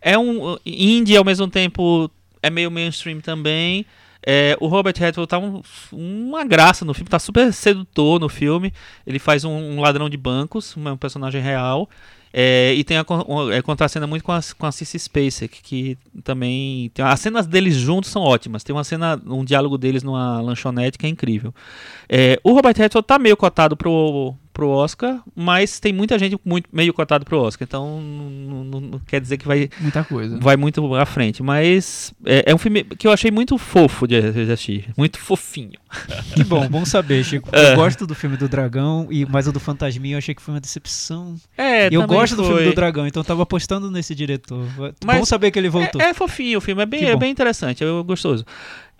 É 0.01 0.17
um 0.17 0.53
uh, 0.53 0.59
indie 0.65 1.17
ao 1.17 1.25
mesmo 1.25 1.49
tempo 1.49 2.09
é 2.41 2.51
meio 2.51 2.71
mainstream 2.71 3.21
também. 3.21 3.85
É, 4.25 4.57
o 4.61 4.67
Robert 4.69 4.95
Redford 4.97 5.29
tá 5.29 5.39
um- 5.39 5.63
uma 5.93 6.45
graça 6.45 6.85
no 6.85 6.95
filme, 6.95 7.11
tá 7.11 7.19
super 7.19 7.53
sedutor 7.53 8.21
no 8.21 8.29
filme. 8.29 8.73
Ele 9.07 9.19
faz 9.19 9.45
um, 9.45 9.51
um 9.53 9.81
ladrão 9.81 10.09
de 10.09 10.17
bancos, 10.17 10.77
um 10.77 10.97
personagem 10.97 11.41
real. 11.43 11.89
É, 12.35 12.73
e 12.75 12.83
tem 12.83 12.97
a, 12.97 13.05
é, 13.53 13.61
contracena 13.61 14.07
muito 14.07 14.25
com 14.25 14.33
a, 14.33 14.41
com 14.57 14.65
a 14.65 14.73
Cissy 14.73 14.99
Spacek, 14.99 15.61
que 15.63 15.99
também. 16.25 16.91
Tem, 16.95 17.05
as 17.05 17.21
cenas 17.21 17.47
deles 17.47 17.75
juntos 17.75 18.11
são 18.11 18.23
ótimas. 18.23 18.65
Tem 18.65 18.75
uma 18.75 18.85
cena, 18.85 19.21
um 19.27 19.45
diálogo 19.45 19.77
deles 19.77 20.03
numa 20.03 20.41
lanchonete 20.41 20.97
que 20.97 21.05
é 21.05 21.09
incrível. 21.11 21.55
É, 22.09 22.41
o 22.43 22.53
Robert 22.53 22.75
Redford 22.77 23.07
tá 23.07 23.19
meio 23.19 23.37
cotado 23.37 23.77
pro, 23.77 24.35
pro 24.53 24.69
Oscar, 24.69 25.21
mas 25.35 25.81
tem 25.81 25.93
muita 25.93 26.19
gente 26.19 26.37
muito, 26.45 26.69
meio 26.73 26.93
cotado 26.93 27.25
pro 27.25 27.39
Oscar. 27.41 27.67
Então 27.67 28.01
não, 28.01 28.65
não- 28.65 28.81
não 28.81 28.99
quer 29.01 29.21
dizer 29.21 29.37
que 29.39 29.47
vai, 29.47 29.69
Muita 29.81 30.05
coisa. 30.05 30.39
vai 30.39 30.57
muito 30.57 30.95
à 30.95 31.07
frente. 31.07 31.43
Mas 31.43 32.13
é, 32.25 32.51
é 32.51 32.55
um 32.55 32.59
filme 32.59 32.85
que 32.85 33.07
eu 33.07 33.13
achei 33.13 33.31
muito 33.31 33.57
fofo 33.59 34.07
de, 34.07 34.21
de 34.33 34.53
assistir. 34.53 34.91
Muito 34.97 35.19
fofinho. 35.19 35.81
Que 36.35 36.43
bom, 36.45 36.67
bom 36.69 36.85
saber, 36.87 37.23
Chico. 37.25 37.49
É. 37.53 37.73
Eu 37.73 37.77
gosto 37.77 38.07
do 38.07 38.15
filme 38.15 38.37
do 38.39 38.49
Dragão, 38.49 39.07
e, 39.11 39.27
mas 39.27 39.47
o 39.47 39.53
do 39.53 39.61
Fantasminha 39.61 40.15
eu 40.15 40.19
achei 40.19 40.35
que 40.35 40.41
foi 40.41 40.55
uma 40.55 40.61
decepção. 40.61 41.37
É, 41.59 41.89
E 41.91 41.95
eu 41.95 42.07
gosto 42.07 42.35
do 42.37 42.43
filme 42.45 42.61
foi. 42.61 42.69
do 42.71 42.75
Dragão, 42.75 43.07
então 43.07 43.21
eu 43.21 43.25
tava 43.25 43.43
apostando 43.43 43.91
nesse 43.91 44.15
diretor. 44.15 44.67
Mas 45.05 45.19
bom 45.19 45.25
saber 45.27 45.51
que 45.51 45.59
ele 45.59 45.69
voltou. 45.69 46.01
É, 46.01 46.07
é 46.07 46.15
fofinho 46.15 46.57
o 46.59 46.61
filme, 46.63 46.83
é 46.83 46.87
bem, 46.87 47.01
Que 47.01 47.07
é 47.07 47.17
bem 47.17 47.31
interessante, 47.31 47.85
é 47.85 47.87
gostoso. 48.03 48.45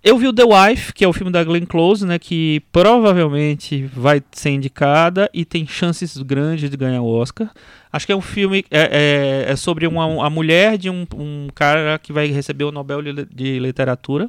Eu 0.05 0.19
vi 0.19 0.27
o 0.27 0.33
The 0.33 0.43
Wife, 0.43 0.93
que 0.93 1.05
é 1.05 1.09
o 1.09 1.13
filme 1.13 1.31
da 1.31 1.45
Glenn 1.45 1.65
Close, 1.65 2.05
né, 2.05 2.19
que 2.19 2.61
provavelmente 2.73 3.85
vai 3.95 4.21
ser 4.33 4.51
indicada 4.51 5.31
e 5.33 5.45
tem 5.45 5.65
chances 5.67 6.17
grandes 6.19 6.69
de 6.69 6.77
ganhar 6.77 7.03
o 7.03 7.07
Oscar. 7.07 7.49
Acho 7.93 8.07
que 8.07 8.13
é 8.13 8.17
um 8.17 8.21
filme 8.21 8.65
é, 8.71 9.45
é- 9.49 9.53
é 9.53 9.57
sobre 9.57 9.87
uma, 9.87 10.27
a 10.27 10.29
mulher 10.29 10.77
de 10.77 10.91
um, 10.91 11.07
um 11.15 11.47
cara 11.55 12.01
que 12.03 12.13
vai 12.13 12.27
receber 12.29 12.65
o 12.65 12.73
Nobel 12.73 13.01
de, 13.31 13.59
Literatura. 13.61 14.29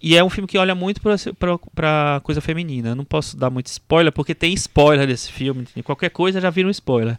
E 0.00 0.16
é 0.16 0.22
um 0.22 0.30
filme 0.30 0.46
que 0.46 0.56
olha 0.56 0.76
muito 0.76 1.00
pra 1.74 2.20
coisa 2.22 2.40
feminina. 2.40 2.90
Eu 2.90 2.94
não 2.94 3.04
posso 3.04 3.36
dar 3.36 3.50
muito 3.50 3.66
spoiler, 3.66 4.12
porque 4.12 4.32
tem 4.32 4.54
spoiler 4.54 5.06
desse 5.06 5.30
filme. 5.30 5.66
Qualquer 5.82 6.10
coisa 6.10 6.40
já 6.40 6.50
vira 6.50 6.68
um 6.68 6.70
spoiler. 6.70 7.18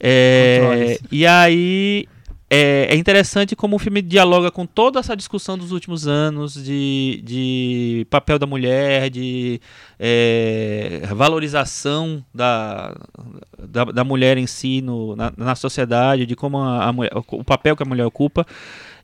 É, 0.00 0.98
e 1.12 1.24
aí 1.24 2.08
é, 2.48 2.88
é 2.90 2.94
interessante 2.94 3.56
como 3.56 3.76
o 3.76 3.78
filme 3.78 4.00
dialoga 4.00 4.50
com 4.50 4.64
toda 4.64 5.00
essa 5.00 5.16
discussão 5.16 5.58
dos 5.58 5.72
últimos 5.72 6.06
anos 6.06 6.54
de, 6.54 7.20
de 7.24 8.06
papel 8.08 8.38
da 8.38 8.46
mulher, 8.46 9.10
de 9.10 9.60
é, 9.98 11.02
valorização 11.12 12.24
da, 12.32 12.96
da, 13.58 13.84
da 13.86 14.04
mulher 14.04 14.38
em 14.38 14.46
si 14.46 14.80
no, 14.80 15.16
na, 15.16 15.32
na 15.36 15.54
sociedade, 15.56 16.24
de 16.24 16.36
como 16.36 16.58
a, 16.58 16.84
a 16.84 16.92
mulher, 16.92 17.10
o 17.14 17.44
papel 17.44 17.76
que 17.76 17.82
a 17.82 17.86
mulher 17.86 18.06
ocupa. 18.06 18.46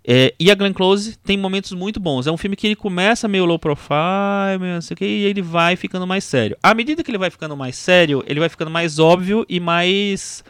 É, 0.04 0.34
e 0.38 0.50
a 0.50 0.54
Glenn 0.54 0.72
Close 0.72 1.16
tem 1.18 1.36
momentos 1.36 1.72
muito 1.72 2.00
bons. 2.00 2.26
É 2.26 2.32
um 2.32 2.36
filme 2.36 2.56
que 2.56 2.66
ele 2.66 2.76
começa 2.76 3.28
meio 3.28 3.44
low 3.44 3.58
profile, 3.58 4.58
meio 4.60 4.74
não 4.74 4.80
sei 4.80 4.94
o 4.94 4.98
que, 4.98 5.04
e 5.04 5.24
ele 5.24 5.40
vai 5.40 5.76
ficando 5.76 6.06
mais 6.06 6.24
sério. 6.24 6.56
À 6.62 6.74
medida 6.74 7.02
que 7.02 7.10
ele 7.10 7.18
vai 7.18 7.30
ficando 7.30 7.56
mais 7.56 7.76
sério, 7.76 8.22
ele 8.26 8.40
vai 8.40 8.48
ficando 8.48 8.70
mais 8.70 8.98
óbvio 8.98 9.46
e 9.48 9.60
mais, 9.60 10.44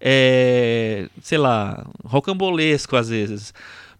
é, 0.00 1.08
sei 1.20 1.38
lá, 1.38 1.86
rocambolesco 2.04 2.96
às 2.96 3.08
vezes. 3.08 3.52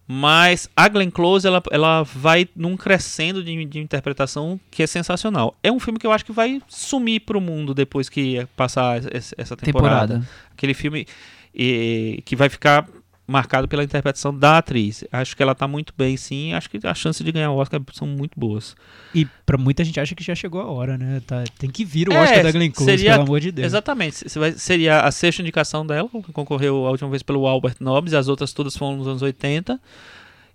Mas 0.09 0.69
a 0.73 0.87
Glenn 0.87 1.09
Close, 1.11 1.45
ela, 1.45 1.61
ela 1.69 2.03
vai 2.03 2.47
num 2.55 2.77
crescendo 2.77 3.43
de, 3.43 3.65
de 3.65 3.79
interpretação 3.79 4.57
que 4.71 4.81
é 4.81 4.87
sensacional. 4.87 5.53
É 5.61 5.69
um 5.69 5.81
filme 5.81 5.99
que 5.99 6.07
eu 6.07 6.13
acho 6.13 6.23
que 6.23 6.31
vai 6.31 6.61
sumir 6.69 7.21
pro 7.21 7.41
mundo 7.41 7.73
depois 7.73 8.07
que 8.07 8.47
passar 8.55 9.01
essa, 9.13 9.57
temporada 9.57 10.13
Temporada. 10.15 10.29
aquele 10.53 10.73
filme 10.73 11.05
eh, 11.53 12.21
que 12.23 12.37
vai 12.37 12.47
ficar 12.47 12.87
marcado 13.27 13.67
pela 13.67 13.83
interpretação 13.83 14.33
da 14.33 14.57
atriz. 14.57 15.03
Acho 15.11 15.35
que 15.35 15.43
ela 15.43 15.53
tá 15.53 15.67
muito 15.67 15.93
bem, 15.97 16.15
sim. 16.15 16.53
Acho 16.53 16.69
que 16.69 16.79
as 16.87 16.97
chances 16.97 17.25
de 17.25 17.31
ganhar 17.31 17.51
o 17.51 17.57
Oscar 17.57 17.81
são 17.91 18.07
muito 18.07 18.39
boas. 18.39 18.73
E 19.13 19.27
pra 19.45 19.57
muita 19.57 19.83
gente 19.83 19.99
acha 19.99 20.15
que 20.15 20.23
já 20.23 20.33
chegou 20.33 20.61
a 20.61 20.65
hora, 20.65 20.97
né? 20.97 21.21
Tá- 21.27 21.43
tem 21.59 21.69
que 21.69 21.83
vir 21.83 22.07
o 22.07 22.13
É, 22.13 22.21
Oscar 22.23 22.43
da 22.43 22.51
Glenn 22.51 22.71
Close, 22.71 22.89
seria- 22.89 23.11
pelo 23.11 23.23
amor 23.23 23.39
de 23.41 23.51
Deus. 23.51 23.65
Exatamente. 23.65 24.25
Vai- 24.39 24.53
seria 24.53 25.01
a 25.01 25.11
sexta 25.11 25.41
indicação 25.41 25.85
dela, 25.85 26.07
concorreu 26.31 26.85
a 26.87 26.89
última 26.91 27.09
vez 27.09 27.21
pelo 27.21 27.45
Albert 27.45 27.75
Nobbs, 27.81 28.13
as 28.13 28.29
outras 28.29 28.53
todas 28.53 28.77
foram 28.77 28.95
nos 28.97 29.07
anos 29.07 29.21
80. 29.21 29.77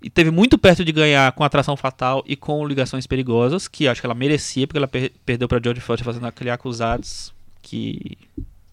E 0.02 0.10
teve 0.10 0.30
muito 0.32 0.58
perto 0.58 0.84
de 0.84 0.90
ganhar 0.90 1.30
com 1.32 1.44
Atração 1.44 1.76
Fatal 1.76 2.24
e 2.26 2.34
com 2.34 2.66
Ligações 2.66 3.06
Perigosas, 3.06 3.68
que 3.68 3.86
acho 3.86 4.00
que 4.00 4.06
ela 4.06 4.14
merecia, 4.16 4.66
porque 4.66 4.78
ela 4.78 4.88
per- 4.88 5.12
perdeu 5.24 5.46
pra 5.46 5.60
Jodie 5.62 5.80
Foster 5.80 6.04
fazendo 6.04 6.26
aquele 6.26 6.50
Acusados, 6.50 7.32
que 7.62 8.18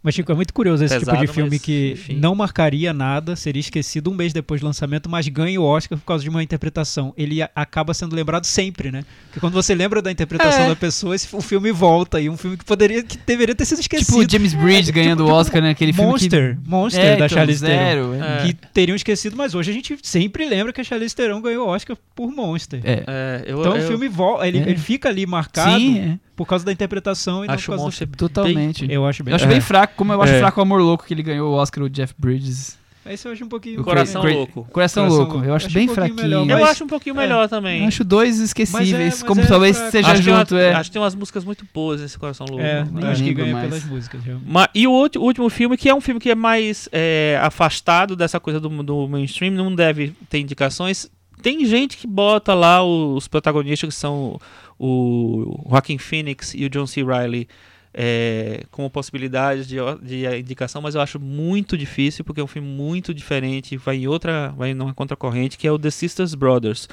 Mas, 0.01 0.15
Chico, 0.15 0.31
é 0.31 0.35
muito 0.35 0.53
curioso 0.53 0.81
esse 0.85 0.97
Pesado, 0.97 1.17
tipo 1.17 1.27
de 1.27 1.33
filme 1.33 1.49
mas, 1.51 1.61
que 1.61 1.91
enfim. 1.91 2.15
não 2.15 2.33
marcaria 2.33 2.93
nada, 2.93 3.35
seria 3.35 3.59
esquecido 3.59 4.09
um 4.09 4.13
mês 4.15 4.31
depois 4.31 4.61
do 4.61 4.65
lançamento, 4.67 5.09
mas 5.09 5.27
ganha 5.27 5.59
o 5.59 5.63
Oscar 5.65 5.97
por 5.99 6.05
causa 6.05 6.23
de 6.23 6.29
uma 6.29 6.41
interpretação. 6.41 7.13
Ele 7.17 7.41
acaba 7.53 7.93
sendo 7.93 8.15
lembrado 8.15 8.45
sempre, 8.45 8.91
né? 8.91 9.03
Porque 9.25 9.41
quando 9.41 9.53
você 9.53 9.75
lembra 9.75 10.01
da 10.01 10.09
interpretação 10.09 10.63
É. 10.63 10.69
da 10.69 10.75
pessoa, 10.75 11.13
esse, 11.13 11.27
o 11.35 11.41
filme 11.41 11.69
volta. 11.73 12.21
E 12.21 12.29
um 12.29 12.37
filme 12.37 12.55
que 12.55 12.63
poderia, 12.63 13.03
que 13.03 13.17
deveria 13.17 13.53
ter 13.53 13.65
sido 13.65 13.81
esquecido. 13.81 14.05
Tipo 14.05 14.25
o 14.25 14.29
James 14.31 14.53
Bridge 14.53 14.89
ganhando 14.91 15.23
o 15.23 15.25
tipo- 15.25 15.35
Oscar, 15.37 15.61
né? 15.61 15.71
Aquele 15.71 15.91
filme 15.91 16.09
Monster, 16.11 16.57
que... 16.63 16.69
Monster 16.69 17.01
É, 17.03 17.09
da 17.09 17.15
então, 17.25 17.29
Charlize 17.29 17.65
Theron. 17.65 18.13
é. 18.13 18.19
É. 18.19 18.45
Que 18.47 18.53
teriam 18.53 18.95
esquecido, 18.95 19.35
mas 19.35 19.53
hoje 19.53 19.69
a 19.69 19.73
gente 19.73 19.97
sempre 20.01 20.47
lembra 20.47 20.71
que 20.71 20.79
a 20.79 20.83
Charlize 20.83 21.13
Theron 21.13 21.41
ganhou 21.41 21.67
o 21.67 21.69
Oscar 21.71 21.97
por 22.15 22.31
Monster. 22.31 22.79
É. 22.85 23.03
é, 23.05 23.43
eu, 23.45 23.59
Então 23.59 23.75
eu 23.75 23.83
o 23.83 23.87
filme 23.87 24.07
volta, 24.07 24.47
ele, 24.47 24.59
É. 24.59 24.61
ele 24.61 24.77
fica 24.77 25.09
ali 25.09 25.25
marcado 25.25 25.77
Sim, 25.77 25.99
é. 25.99 26.19
Por 26.39 26.47
causa 26.47 26.63
da 26.65 26.71
interpretação 26.71 27.43
e 27.43 27.47
não 27.47 27.53
por 27.53 27.53
acho 27.55 27.67
causa 27.71 28.05
do 28.05 28.17
Totalmente. 28.17 28.87
Eu 28.89 29.05
acho 29.05 29.23
bem. 29.23 29.33
Eu 29.33 29.35
acho 29.35 29.45
É. 29.45 29.47
bem 29.49 29.59
fraco, 29.61 29.93
como 29.97 30.13
eu 30.13 30.21
acho 30.21 30.33
É. 30.33 30.39
fraco 30.39 30.59
o 30.59 30.63
Amor 30.63 30.81
Louco 30.81 31.05
que 31.05 31.13
ele 31.13 31.21
ganhou 31.21 31.51
o 31.51 31.55
Oscar, 31.55 31.83
o 31.83 31.89
Jeff 31.89 32.13
Bridges. 32.17 32.79
Esse 33.05 33.27
eu 33.27 33.31
acho 33.31 33.43
um 33.43 33.47
pouquinho. 33.49 33.81
O 33.81 33.83
Coração 33.83 34.21
Cra- 34.21 34.31
Louco. 34.31 34.67
Coração, 34.71 35.03
Coração 35.03 35.07
Louco. 35.07 35.33
Louco. 35.33 35.47
Eu 35.47 35.55
acho 35.55 35.65
Acho 35.65 35.73
bem 35.73 35.89
um 35.89 35.93
fraquinho. 35.93 36.15
melhor, 36.21 36.41
Eu 36.49 36.59
mas 36.59 36.69
acho 36.69 36.83
um 36.83 36.87
pouquinho 36.87 37.15
é. 37.15 37.19
melhor 37.19 37.49
também. 37.49 37.81
eu 37.81 37.87
acho 37.87 38.03
dois 38.03 38.39
esquecíveis. 38.39 38.91
mas 39.15 39.23
como 39.23 39.41
é 39.41 39.45
talvez 39.47 39.75
fraco. 39.77 39.91
seja 39.91 40.07
acho, 40.11 40.21
que 40.23 40.29
junto, 40.29 40.49
tem 40.49 40.59
é. 40.59 40.69
uma- 40.69 40.79
acho 40.79 40.89
que 40.89 40.93
tem 40.93 41.01
umas 41.01 41.15
músicas 41.15 41.43
muito 41.43 41.65
boas 41.73 42.01
nesse 42.01 42.17
Coração 42.19 42.45
Louco. 42.47 42.63
É, 42.63 42.81
eu 43.01 43.07
acho 43.07 43.23
que 43.23 43.33
ganha 43.33 43.53
mais. 43.53 43.67
pelas 43.67 43.83
músicas. 43.85 44.23
já. 44.23 44.35
Ma- 44.45 44.69
e 44.75 44.85
o 44.87 44.91
outro- 44.91 45.21
último 45.23 45.49
filme, 45.49 45.75
que 45.75 45.89
é 45.89 45.95
um 45.95 46.01
filme 46.01 46.19
que 46.21 46.29
é 46.29 46.35
mais 46.35 46.87
é, 46.91 47.39
afastado 47.41 48.15
dessa 48.15 48.39
coisa 48.39 48.59
do, 48.59 48.69
do 48.83 49.07
mainstream, 49.07 49.51
não 49.53 49.73
deve 49.75 50.13
ter 50.29 50.39
indicações. 50.39 51.09
Tem 51.41 51.65
gente 51.65 51.97
que 51.97 52.05
bota 52.05 52.53
lá 52.53 52.83
os 52.83 53.27
protagonistas, 53.27 53.89
que 53.89 53.95
são 53.95 54.39
o 54.79 55.65
Joaquin 55.69 55.97
Phoenix 55.97 56.53
e 56.55 56.65
o 56.65 56.69
John 56.69 56.87
C. 56.87 57.03
Reilly, 57.03 57.47
é, 57.93 58.63
como 58.71 58.89
possibilidades 58.89 59.67
de, 59.67 59.75
de 60.01 60.25
indicação, 60.39 60.81
mas 60.81 60.95
eu 60.95 61.01
acho 61.01 61.19
muito 61.19 61.77
difícil, 61.77 62.23
porque 62.23 62.39
é 62.39 62.43
um 62.43 62.47
filme 62.47 62.67
muito 62.67 63.13
diferente, 63.13 63.75
vai 63.77 63.97
em 63.97 64.07
outra, 64.07 64.53
vai 64.57 64.73
numa 64.73 64.93
contracorrente, 64.93 65.57
que 65.57 65.67
é 65.67 65.71
o 65.71 65.77
The 65.79 65.89
Sisters 65.89 66.35
Brothers, 66.35 66.87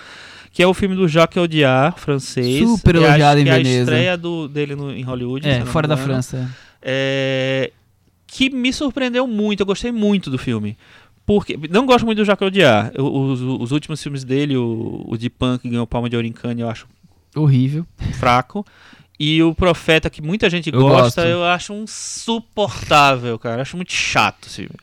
que 0.51 0.62
é 0.62 0.66
o 0.66 0.72
filme 0.72 0.97
do 0.97 1.07
Jacques 1.07 1.37
Audiard, 1.37 2.01
francês. 2.01 2.66
Super 2.68 2.97
É 2.97 2.99
elogiado 2.99 3.41
em 3.41 3.45
que 3.45 3.51
é 3.51 3.53
a 3.53 3.57
Veneza. 3.59 3.80
estreia 3.82 4.16
do, 4.16 4.49
dele 4.49 4.74
no- 4.74 4.91
em 4.91 5.03
Hollywood. 5.03 5.47
É, 5.47 5.64
fora 5.66 5.87
da. 5.87 5.97
França. 5.99 6.51
É, 6.80 7.70
que 8.26 8.49
me 8.51 8.72
surpreendeu 8.72 9.26
muito, 9.26 9.61
eu 9.61 9.66
gostei 9.66 9.93
muito 9.93 10.30
do 10.30 10.39
filme. 10.39 10.76
Porque, 11.26 11.59
não 11.70 11.84
gosto 11.84 12.07
muito 12.07 12.18
do 12.18 12.24
Jacques 12.24 12.43
Audiard. 12.45 12.93
Os, 13.01 13.41
os 13.43 13.72
últimos 13.72 14.01
filmes 14.03 14.22
dele, 14.24 14.57
o, 14.57 15.05
o 15.09 15.16
de 15.18 15.28
Punk, 15.28 15.62
que 15.62 15.68
ganhou 15.68 15.87
Palma 15.87 16.09
de 16.09 16.14
Ouro 16.16 16.26
em 16.26 16.32
Cannes, 16.32 16.61
eu 16.61 16.70
acho 16.70 16.87
Horrível. 17.37 17.87
fraco. 18.14 18.64
E 19.18 19.43
o 19.43 19.55
Profeta, 19.55 20.11
que 20.11 20.20
muita 20.20 20.51
gente 20.51 20.70
Eu 20.72 20.80
gosta, 20.80 21.22
gosto. 21.22 21.28
eu 21.30 21.43
acho 21.45 21.72
um 21.72 21.84
insuportável, 21.84 23.39
cara. 23.39 23.57
Eu 23.59 23.62
acho 23.62 23.76
muito 23.76 23.93
chato 23.93 24.47
esse 24.47 24.57
filme. 24.57 24.74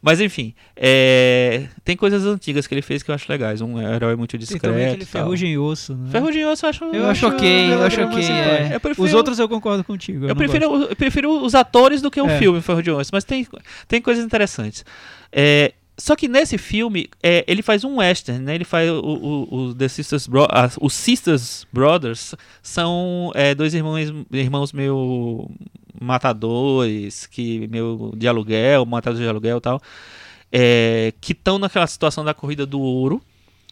Mas 0.00 0.20
enfim, 0.20 0.52
é, 0.76 1.68
tem 1.84 1.96
coisas 1.96 2.26
antigas 2.26 2.66
que 2.66 2.74
ele 2.74 2.82
fez 2.82 3.04
que 3.04 3.10
eu 3.10 3.14
acho 3.14 3.30
legais. 3.30 3.60
Um 3.60 3.80
herói 3.80 4.16
muito 4.16 4.32
Tem 4.32 4.40
discreto. 4.40 4.62
também 4.66 4.86
aquele 4.86 5.02
e. 5.04 5.06
Ferrugem 5.06 5.52
e 5.52 5.58
Osso, 5.58 5.94
né? 5.94 6.10
Ferrugem 6.10 6.42
e 6.42 6.46
Osso 6.46 6.66
eu 6.66 6.70
acho. 6.70 6.84
Eu 6.86 7.08
acho 7.08 7.26
ok, 7.28 7.72
eu 7.72 7.82
acho 7.84 8.00
ok, 8.02 8.24
é. 8.28 8.78
Prefiro- 8.80 9.06
Os 9.06 9.14
outros 9.14 9.38
eu 9.38 9.48
concordo 9.48 9.84
contigo. 9.84 10.26
Eu, 10.26 10.34
prefiro, 10.34 10.88
prefiro 10.96 11.30
os 11.44 11.54
atores 11.54 12.02
do 12.02 12.10
que 12.10 12.20
o 12.20 12.28
É. 12.28 12.36
filme, 12.38 12.60
Ferro 12.60 12.82
de 12.82 12.90
Osso, 12.90 13.10
mas 13.12 13.22
tem, 13.22 13.46
tem 13.86 14.02
coisas 14.02 14.24
interessantes. 14.24 14.84
É, 15.30 15.72
só 16.04 16.16
que 16.16 16.26
nesse 16.28 16.58
filme, 16.58 17.08
é, 17.22 17.44
ele 17.46 17.62
faz 17.62 17.84
um 17.84 17.98
western, 17.98 18.42
né? 18.44 18.54
Ele 18.56 18.64
faz 18.64 18.90
o, 18.90 18.98
o, 19.00 19.54
o 19.56 19.74
The 19.74 19.86
Sisters 19.88 20.26
Bro 20.26 20.46
as- 20.50 20.76
os 20.80 20.92
Sisters 20.94 21.66
Brothers 21.72 22.34
são 22.62 23.30
é, 23.34 23.54
dois 23.54 23.72
irmãos, 23.74 24.12
irmãos 24.32 24.72
meio 24.72 25.48
matadores, 26.00 27.26
que 27.26 27.66
meio 27.68 28.12
de 28.16 28.26
aluguel, 28.28 28.84
matadores 28.86 29.22
de 29.22 29.28
aluguel 29.28 29.58
e 29.58 29.60
tal, 29.60 29.80
é, 30.50 31.12
que 31.20 31.32
estão 31.32 31.58
naquela 31.58 31.86
situação 31.86 32.24
da 32.24 32.34
corrida 32.34 32.66
do 32.66 32.80
ouro. 32.80 33.22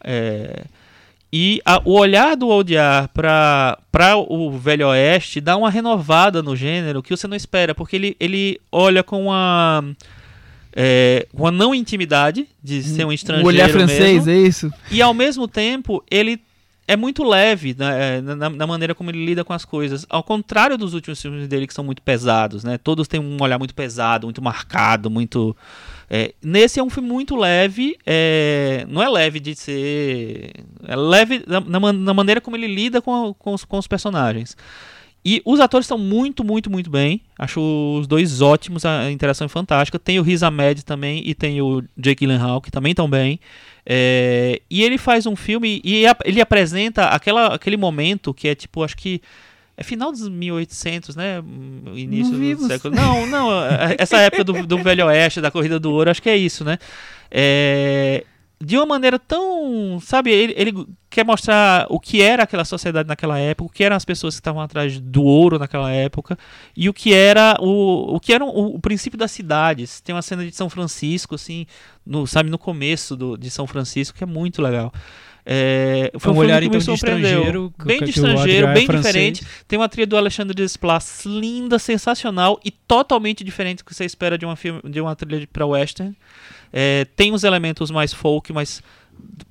é, 0.05 0.65
e 1.33 1.61
a- 1.65 1.81
o 1.85 1.93
olhar 1.93 2.37
do 2.37 2.51
Aldiar 2.51 3.09
para 3.13 3.77
o 4.29 4.51
Velho 4.51 4.89
Oeste 4.89 5.41
dá 5.41 5.57
uma 5.57 5.71
renovada 5.71 6.43
no 6.43 6.57
gênero 6.57 7.03
que 7.03 7.15
você 7.17 7.29
não 7.29 7.37
espera, 7.37 7.73
porque 7.75 7.95
ele, 7.97 8.17
ele 8.19 8.61
olha 8.73 9.03
com 9.05 9.27
uma, 9.27 9.85
é, 10.75 11.27
uma 11.33 11.51
não 11.51 11.75
intimidade 11.75 12.49
de 12.63 12.83
ser 12.83 13.05
um 13.05 13.13
estrangeiro 13.13 13.47
O 13.47 13.49
olhar 13.49 13.69
francês, 13.71 14.27
mesmo, 14.27 14.31
é 14.31 14.37
isso? 14.37 14.73
e 14.91 15.03
ao 15.03 15.13
mesmo 15.13 15.49
tempo 15.49 16.03
ele 16.11 16.41
é 16.91 16.97
muito 16.97 17.23
leve 17.23 17.77
né, 17.79 18.19
é, 18.19 18.21
na, 18.21 18.51
na 18.51 18.67
maneira 18.67 18.97
como 18.97 19.13
ele 19.13 19.25
lida 19.25 19.45
com 19.45 19.53
as 19.53 19.65
coisas. 19.65 20.05
Ao 20.09 20.25
contrário 20.25 20.77
dos 20.77 20.93
últimos 20.93 21.23
filmes 21.23 21.47
dele, 21.47 21.65
que 21.69 21.73
são 21.73 21.85
muito 21.85 22.03
pesados, 22.03 22.65
né? 22.65 22.79
Todos 22.79 23.07
têm 23.07 23.21
um 23.21 23.37
olhar 23.41 23.59
muito 23.59 23.73
pesado, 23.77 24.27
muito 24.27 24.43
marcado, 24.43 25.09
muito. 25.09 25.57
É, 26.11 26.35
nesse 26.43 26.81
é 26.81 26.83
um 26.83 26.91
filme 26.91 27.09
muito 27.09 27.37
leve, 27.37 27.97
é, 28.05 28.85
não 28.89 29.01
é 29.01 29.09
leve 29.09 29.39
de 29.39 29.55
ser. 29.55 30.51
É 30.85 30.97
leve 30.97 31.45
na, 31.47 31.61
na, 31.61 31.93
na 31.93 32.13
maneira 32.13 32.41
como 32.41 32.57
ele 32.57 32.67
lida 32.67 33.01
com, 33.01 33.33
com, 33.39 33.55
os, 33.55 33.65
com 33.65 33.79
os 33.79 33.87
personagens. 33.87 34.57
E 35.25 35.43
os 35.45 35.61
atores 35.61 35.85
estão 35.85 35.99
muito, 35.99 36.43
muito, 36.43 36.71
muito 36.71 36.89
bem. 36.89 37.21
Acho 37.39 37.61
os 37.99 38.07
dois 38.07 38.41
ótimos, 38.41 38.87
a 38.87 39.11
interação 39.11 39.45
é 39.45 39.49
fantástica. 39.49 39.99
Tem 39.99 40.19
o 40.19 40.23
Riz 40.23 40.43
Ahmed 40.43 40.85
também 40.85 41.23
e 41.27 41.35
tem 41.35 41.61
o 41.61 41.83
Jake 41.97 42.25
Gyllenhaal, 42.25 42.61
que 42.61 42.71
também 42.71 42.93
estão 42.93 43.09
bem. 43.09 43.39
É, 43.85 44.63
e 44.71 44.83
ele 44.83 44.97
faz 44.97 45.27
um 45.27 45.37
filme 45.37 45.81
e 45.85 46.05
ele 46.25 46.41
apresenta 46.41 47.07
aquela, 47.07 47.55
aquele 47.55 47.77
momento 47.77 48.33
que 48.33 48.49
é 48.49 48.55
tipo, 48.55 48.83
acho 48.83 48.97
que 48.97 49.21
é 49.77 49.83
final 49.83 50.11
dos 50.13 50.29
1800, 50.29 51.17
né? 51.17 51.43
Início 51.95 52.35
Não 52.37 52.55
do 52.55 52.67
século. 52.67 52.95
Não, 52.95 53.27
não, 53.27 53.65
é, 53.65 53.97
essa 53.99 54.19
época 54.19 54.45
do, 54.45 54.67
do 54.67 54.79
Velho 54.83 55.07
Oeste, 55.07 55.41
da 55.41 55.51
Corrida 55.51 55.81
do 55.81 55.91
Ouro, 55.91 56.11
acho 56.11 56.21
que 56.23 56.29
é 56.29 56.37
isso, 56.37 56.65
né? 56.65 56.79
É, 57.31 58.25
de 58.63 58.77
uma 58.77 58.85
maneira 58.85 59.19
tão. 59.19 59.99
Sabe, 60.03 60.31
ele, 60.31 60.55
ele, 60.57 60.87
quer 61.09 61.25
mostrar 61.25 61.87
o 61.89 61.99
que 61.99 62.21
era 62.21 62.43
aquela 62.43 62.65
sociedade 62.65 63.09
naquela 63.09 63.39
época, 63.39 63.67
o 63.67 63.73
que 63.73 63.83
eram 63.83 63.97
as 63.97 64.05
pessoas 64.05 64.35
que 64.35 64.41
estavam 64.41 64.61
atrás 64.61 65.01
do 65.01 65.23
ouro 65.23 65.59
naquela 65.59 65.91
época, 65.91 66.39
e 66.77 66.89
o 66.89 66.93
que 66.93 67.15
era 67.15 67.57
o, 67.59 68.15
o 68.15 68.21
que 68.21 68.33
era 68.33 68.45
o, 68.45 68.77
o 68.77 68.79
princípio 68.79 69.19
das 69.19 69.31
cidades. 69.31 70.01
Tem 70.01 70.15
uma 70.15 70.23
cena 70.23 70.45
de 70.45 70.55
São 70.55 70.69
Francisco, 70.69 71.35
assim, 71.35 71.67
no, 72.05 72.27
sabe, 72.27 72.51
no 72.51 72.59
começo 72.59 73.17
do, 73.17 73.37
de 73.37 73.51
São 73.51 73.67
Francisco, 73.67 74.17
que 74.17 74.25
é 74.25 74.27
muito 74.27 74.61
legal. 74.61 74.93
É, 75.45 76.13
foi 76.19 76.33
um, 76.33 76.37
um 76.37 76.39
olhar 76.39 76.63
então, 76.63 76.79
de 76.79 76.93
estrangeiro, 76.93 77.73
bem 77.83 77.99
de 78.01 78.11
estrangeiro, 78.11 78.67
bem 78.69 78.87
é 78.89 78.93
diferente. 78.93 79.47
Tem 79.67 79.79
uma 79.79 79.89
trilha 79.89 80.07
do 80.07 80.17
Alexandre 80.17 80.55
Desplat 80.55 81.05
linda, 81.25 81.79
sensacional 81.79 82.61
e 82.63 82.71
totalmente 82.71 83.43
diferente 83.43 83.79
do 83.79 83.85
que 83.85 83.95
você 83.95 84.05
espera 84.05 84.37
de 84.37 84.45
uma 84.45 84.55
filme, 84.55 84.83
de 84.85 85.01
uma 85.01 85.17
trilha 85.17 85.49
para 85.51 85.65
western. 85.65 86.15
É, 86.73 87.05
tem 87.17 87.33
os 87.33 87.45
elementos 87.45 87.91
mais 87.91 88.13
folk, 88.13 88.53
mas 88.53 88.83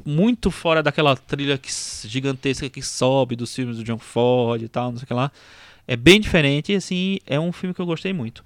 muito 0.05 0.49
fora 0.49 0.81
daquela 0.81 1.15
trilha 1.15 1.57
que, 1.57 1.69
gigantesca 2.05 2.69
que 2.69 2.81
sobe 2.81 3.35
dos 3.35 3.53
filmes 3.53 3.77
do 3.77 3.83
John 3.83 3.99
Ford 3.99 4.61
e 4.61 4.67
tal, 4.67 4.91
não 4.91 4.97
sei 4.97 5.03
o 5.03 5.07
que 5.07 5.13
lá. 5.13 5.31
É 5.87 5.95
bem 5.95 6.19
diferente, 6.19 6.73
assim, 6.73 7.19
é 7.25 7.39
um 7.39 7.51
filme 7.51 7.73
que 7.73 7.81
eu 7.81 7.85
gostei 7.85 8.13
muito. 8.13 8.43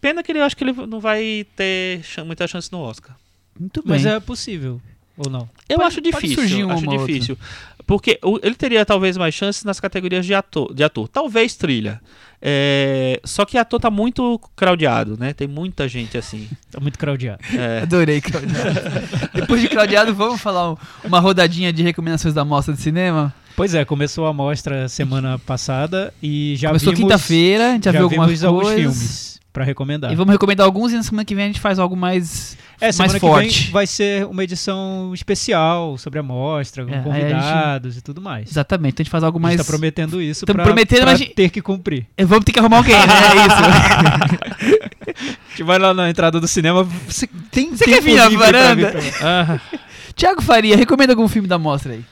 Pena 0.00 0.22
que 0.22 0.32
ele 0.32 0.40
acho 0.40 0.56
que 0.56 0.64
ele 0.64 0.72
não 0.86 1.00
vai 1.00 1.46
ter 1.56 2.02
muita 2.24 2.46
chance 2.46 2.70
no 2.72 2.80
Oscar. 2.80 3.16
Muito 3.58 3.82
bem. 3.82 3.90
Mas 3.90 4.06
é 4.06 4.18
possível. 4.20 4.80
Ou 5.16 5.30
não? 5.30 5.48
Eu 5.68 5.76
pode, 5.76 5.88
acho 5.88 6.00
difícil. 6.00 6.70
acho 6.70 6.86
difícil. 6.86 7.38
Porque 7.86 8.18
ele 8.42 8.54
teria 8.54 8.84
talvez 8.84 9.16
mais 9.16 9.34
chances 9.34 9.64
nas 9.64 9.78
categorias 9.78 10.24
de 10.24 10.34
ator. 10.34 10.74
De 10.74 10.82
ator. 10.82 11.06
Talvez 11.08 11.54
trilha. 11.54 12.00
É, 12.44 13.20
só 13.24 13.44
que 13.44 13.56
ator 13.56 13.78
tá 13.78 13.88
muito 13.88 14.40
craudiado, 14.56 15.16
né? 15.18 15.32
Tem 15.32 15.46
muita 15.46 15.86
gente 15.86 16.18
assim. 16.18 16.48
Tá 16.72 16.80
muito 16.80 16.98
craudiado. 16.98 17.38
É. 17.54 17.82
Adorei 17.82 18.20
craudiado. 18.20 18.80
Depois 19.32 19.60
de 19.60 19.68
craudiado, 19.68 20.12
vamos 20.12 20.40
falar 20.40 20.74
uma 21.04 21.20
rodadinha 21.20 21.72
de 21.72 21.84
recomendações 21.84 22.34
da 22.34 22.44
mostra 22.44 22.74
de 22.74 22.80
cinema? 22.80 23.32
Pois 23.54 23.74
é, 23.74 23.84
começou 23.84 24.26
a 24.26 24.32
mostra 24.32 24.88
semana 24.88 25.38
passada 25.38 26.12
e 26.20 26.56
já 26.56 26.68
Começou 26.68 26.92
quinta-feira, 26.92 27.70
a 27.70 27.72
gente 27.74 27.84
já, 27.84 27.92
já 27.92 27.98
viu 27.98 28.06
algumas 28.06 28.26
coisas. 28.26 28.44
alguns 28.44 28.72
filmes 28.72 29.31
para 29.52 29.64
recomendar. 29.64 30.10
E 30.10 30.16
vamos 30.16 30.32
recomendar 30.32 30.64
alguns 30.64 30.92
e 30.92 30.96
na 30.96 31.02
semana 31.02 31.24
que 31.24 31.34
vem 31.34 31.44
a 31.44 31.46
gente 31.48 31.60
faz 31.60 31.78
algo 31.78 31.94
mais 31.94 32.56
é, 32.80 32.90
mais 32.96 33.14
forte. 33.16 33.70
vai 33.70 33.86
ser 33.86 34.26
uma 34.26 34.42
edição 34.42 35.12
especial 35.12 35.98
sobre 35.98 36.18
a 36.18 36.22
mostra, 36.22 36.86
com 36.86 36.94
é, 36.94 37.02
convidados 37.02 37.94
gente... 37.94 38.00
e 38.00 38.04
tudo 38.04 38.20
mais. 38.20 38.50
Exatamente, 38.50 38.94
então 38.94 39.02
a 39.02 39.04
gente 39.04 39.10
faz 39.10 39.22
algo 39.22 39.38
mais. 39.38 39.54
A 39.54 39.56
gente 39.58 39.66
tá 39.66 39.70
prometendo 39.70 40.22
isso 40.22 40.46
para 40.46 40.64
prometendo, 40.64 41.04
pra 41.04 41.18
ter 41.18 41.50
que 41.50 41.60
cumprir. 41.60 42.06
Vamos 42.18 42.44
ter 42.44 42.52
que 42.52 42.58
arrumar 42.58 42.78
alguém, 42.78 42.94
né? 42.94 43.02
É 43.02 43.46
isso. 43.46 45.12
a 45.12 45.50
gente 45.50 45.62
vai 45.62 45.78
lá 45.78 45.92
na 45.92 46.08
entrada 46.08 46.40
do 46.40 46.48
cinema. 46.48 46.82
Você, 47.06 47.28
tem, 47.50 47.70
você 47.76 47.84
quer 47.84 48.00
vir 48.00 48.16
na 48.16 48.28
varanda? 48.30 48.94
Ah. 49.20 49.60
Tiago 50.16 50.42
Faria, 50.42 50.76
recomenda 50.76 51.12
algum 51.12 51.28
filme 51.28 51.48
da 51.48 51.58
mostra 51.58 51.92
aí. 51.92 52.04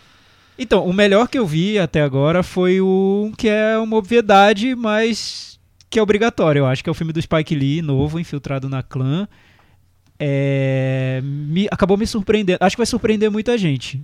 Então, 0.59 0.85
o 0.85 0.93
melhor 0.93 1.27
que 1.27 1.39
eu 1.39 1.47
vi 1.47 1.79
até 1.79 2.03
agora 2.03 2.43
foi 2.43 2.83
o 2.83 3.33
que 3.37 3.49
é 3.49 3.79
uma 3.79 3.97
obviedade, 3.97 4.75
mas 4.75 5.50
que 5.91 5.99
é 5.99 6.03
obrigatório. 6.03 6.61
Eu 6.61 6.67
acho 6.67 6.83
que 6.83 6.89
é 6.89 6.93
o 6.93 6.95
filme 6.95 7.13
do 7.13 7.21
Spike 7.21 7.55
Lee, 7.55 7.83
novo, 7.83 8.21
infiltrado 8.21 8.69
na 8.69 8.83
clã. 8.83 9.29
É, 10.19 11.21
me, 11.23 11.67
acabou 11.71 11.97
me 11.97 12.07
surpreendendo. 12.07 12.59
Acho 12.61 12.77
que 12.77 12.81
vai 12.81 12.87
surpreender 12.87 13.31
muita 13.31 13.59
gente. 13.59 14.01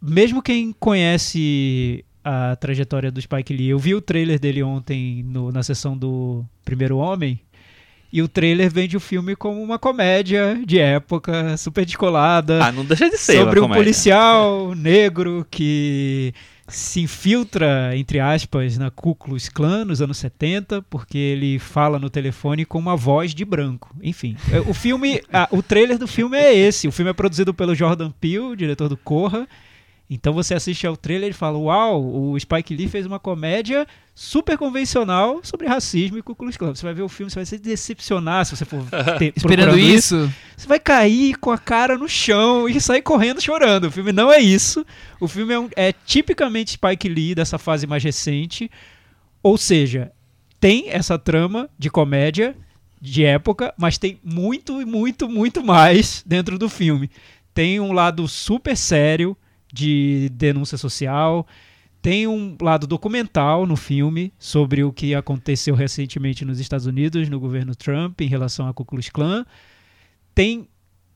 Mesmo 0.00 0.40
quem 0.40 0.72
conhece 0.72 2.04
a 2.24 2.56
trajetória 2.56 3.10
do 3.10 3.20
Spike 3.20 3.52
Lee, 3.52 3.68
eu 3.68 3.78
vi 3.78 3.94
o 3.94 4.00
trailer 4.00 4.38
dele 4.38 4.62
ontem 4.62 5.22
no, 5.24 5.52
na 5.52 5.62
sessão 5.62 5.96
do 5.96 6.44
Primeiro 6.64 6.96
Homem. 6.96 7.38
E 8.12 8.22
o 8.22 8.28
trailer 8.28 8.70
vende 8.70 8.96
o 8.96 9.00
filme 9.00 9.36
como 9.36 9.62
uma 9.62 9.78
comédia 9.78 10.58
de 10.64 10.78
época, 10.78 11.56
super 11.56 11.84
descolada. 11.84 12.64
Ah, 12.64 12.72
não 12.72 12.84
deixa 12.84 13.10
de 13.10 13.18
ser. 13.18 13.38
Sobre 13.38 13.60
um 13.60 13.68
policial 13.68 14.74
negro 14.74 15.46
que 15.50 16.32
se 16.68 17.00
infiltra, 17.00 17.96
entre 17.96 18.18
aspas, 18.18 18.76
na 18.76 18.90
Ku 18.90 19.14
Klux 19.14 19.48
Klan 19.48 19.84
nos 19.84 20.02
anos 20.02 20.18
70, 20.18 20.82
porque 20.82 21.16
ele 21.16 21.58
fala 21.58 21.98
no 21.98 22.10
telefone 22.10 22.64
com 22.64 22.78
uma 22.78 22.96
voz 22.96 23.34
de 23.34 23.44
branco. 23.44 23.94
Enfim, 24.02 24.36
é, 24.52 24.60
o 24.60 24.74
filme, 24.74 25.20
o 25.50 25.62
trailer 25.62 25.98
do 25.98 26.06
filme 26.06 26.36
é 26.36 26.54
esse. 26.54 26.88
O 26.88 26.92
filme 26.92 27.10
é 27.10 27.14
produzido 27.14 27.54
pelo 27.54 27.74
Jordan 27.74 28.10
Peele, 28.10 28.56
diretor 28.56 28.88
do 28.88 28.96
Corra, 28.96 29.46
então 30.08 30.32
você 30.32 30.54
assiste 30.54 30.86
ao 30.86 30.96
trailer 30.96 31.30
e 31.30 31.32
fala: 31.32 31.58
Uau, 31.58 32.30
o 32.30 32.38
Spike 32.38 32.74
Lee 32.74 32.88
fez 32.88 33.06
uma 33.06 33.18
comédia 33.18 33.86
super 34.14 34.56
convencional 34.56 35.40
sobre 35.42 35.66
racismo 35.66 36.16
e 36.16 36.22
Ku 36.22 36.34
Klux 36.34 36.56
Klan. 36.56 36.74
Você 36.74 36.84
vai 36.84 36.94
ver 36.94 37.02
o 37.02 37.08
filme, 37.08 37.30
você 37.30 37.36
vai 37.36 37.46
se 37.46 37.58
decepcionar 37.58 38.46
se 38.46 38.56
você 38.56 38.64
for 38.64 38.84
ter, 39.18 39.32
esperando 39.36 39.76
isso. 39.76 40.16
isso. 40.16 40.34
Você 40.56 40.66
vai 40.68 40.78
cair 40.78 41.36
com 41.38 41.50
a 41.50 41.58
cara 41.58 41.98
no 41.98 42.08
chão 42.08 42.68
e 42.68 42.80
sair 42.80 43.02
correndo 43.02 43.40
chorando. 43.40 43.88
O 43.88 43.90
filme 43.90 44.12
não 44.12 44.32
é 44.32 44.38
isso. 44.38 44.86
O 45.20 45.26
filme 45.26 45.52
é, 45.52 45.58
um, 45.58 45.68
é 45.74 45.92
tipicamente 45.92 46.72
Spike 46.72 47.08
Lee 47.08 47.34
dessa 47.34 47.58
fase 47.58 47.86
mais 47.86 48.04
recente. 48.04 48.70
Ou 49.42 49.58
seja, 49.58 50.12
tem 50.60 50.88
essa 50.88 51.18
trama 51.18 51.68
de 51.76 51.90
comédia 51.90 52.56
de 53.00 53.24
época, 53.24 53.74
mas 53.76 53.98
tem 53.98 54.20
muito, 54.24 54.86
muito, 54.86 55.28
muito 55.28 55.64
mais 55.64 56.22
dentro 56.24 56.56
do 56.58 56.68
filme. 56.68 57.10
Tem 57.52 57.80
um 57.80 57.92
lado 57.92 58.26
super 58.28 58.76
sério 58.76 59.36
de 59.72 60.30
denúncia 60.32 60.78
social. 60.78 61.46
Tem 62.00 62.26
um 62.26 62.56
lado 62.60 62.86
documental 62.86 63.66
no 63.66 63.76
filme 63.76 64.32
sobre 64.38 64.84
o 64.84 64.92
que 64.92 65.14
aconteceu 65.14 65.74
recentemente 65.74 66.44
nos 66.44 66.60
Estados 66.60 66.86
Unidos, 66.86 67.28
no 67.28 67.40
governo 67.40 67.74
Trump, 67.74 68.20
em 68.20 68.28
relação 68.28 68.68
à 68.68 68.72
Ku 68.72 68.84
Klux 68.84 69.08
Klan. 69.08 69.44
Tem 70.34 70.68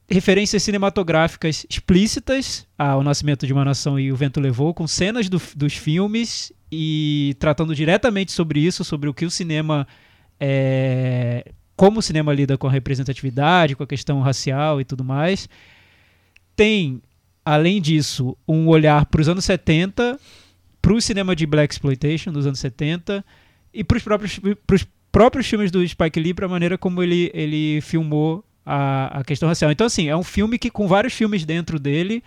referências 0.08 0.62
cinematográficas 0.62 1.64
explícitas 1.70 2.66
ao 2.76 3.04
Nascimento 3.04 3.46
de 3.46 3.52
uma 3.52 3.64
Nação 3.64 4.00
e 4.00 4.10
O 4.10 4.16
Vento 4.16 4.40
Levou, 4.40 4.74
com 4.74 4.86
cenas 4.88 5.28
do, 5.28 5.40
dos 5.54 5.74
filmes 5.74 6.52
e 6.72 7.36
tratando 7.38 7.74
diretamente 7.74 8.32
sobre 8.32 8.60
isso, 8.60 8.82
sobre 8.82 9.08
o 9.08 9.14
que 9.14 9.24
o 9.24 9.30
cinema 9.30 9.86
é, 10.40 11.52
como 11.76 12.00
o 12.00 12.02
cinema 12.02 12.32
lida 12.34 12.58
com 12.58 12.66
a 12.66 12.70
representatividade, 12.70 13.76
com 13.76 13.82
a 13.82 13.86
questão 13.86 14.20
racial 14.20 14.80
e 14.80 14.84
tudo 14.84 15.04
mais. 15.04 15.48
Tem 16.56 17.00
além 17.44 17.80
disso, 17.80 18.36
um 18.46 18.68
olhar 18.68 19.06
para 19.06 19.20
os 19.20 19.28
anos 19.28 19.44
70, 19.44 20.18
para 20.80 20.92
o 20.92 21.00
cinema 21.00 21.34
de 21.34 21.46
Black 21.46 21.72
Exploitation 21.72 22.32
dos 22.32 22.46
anos 22.46 22.58
70 22.58 23.24
e 23.72 23.84
para 23.84 23.96
os 23.96 24.02
próprios, 24.02 24.40
próprios 25.12 25.46
filmes 25.46 25.70
do 25.70 25.86
Spike 25.86 26.20
Lee, 26.20 26.34
para 26.34 26.46
a 26.46 26.48
maneira 26.48 26.78
como 26.78 27.02
ele, 27.02 27.30
ele 27.34 27.80
filmou 27.80 28.44
a, 28.64 29.20
a 29.20 29.24
questão 29.24 29.48
racial. 29.48 29.70
Então, 29.70 29.86
assim, 29.86 30.08
é 30.08 30.16
um 30.16 30.22
filme 30.22 30.58
que 30.58 30.70
com 30.70 30.86
vários 30.86 31.12
filmes 31.12 31.44
dentro 31.44 31.78
dele, 31.78 32.22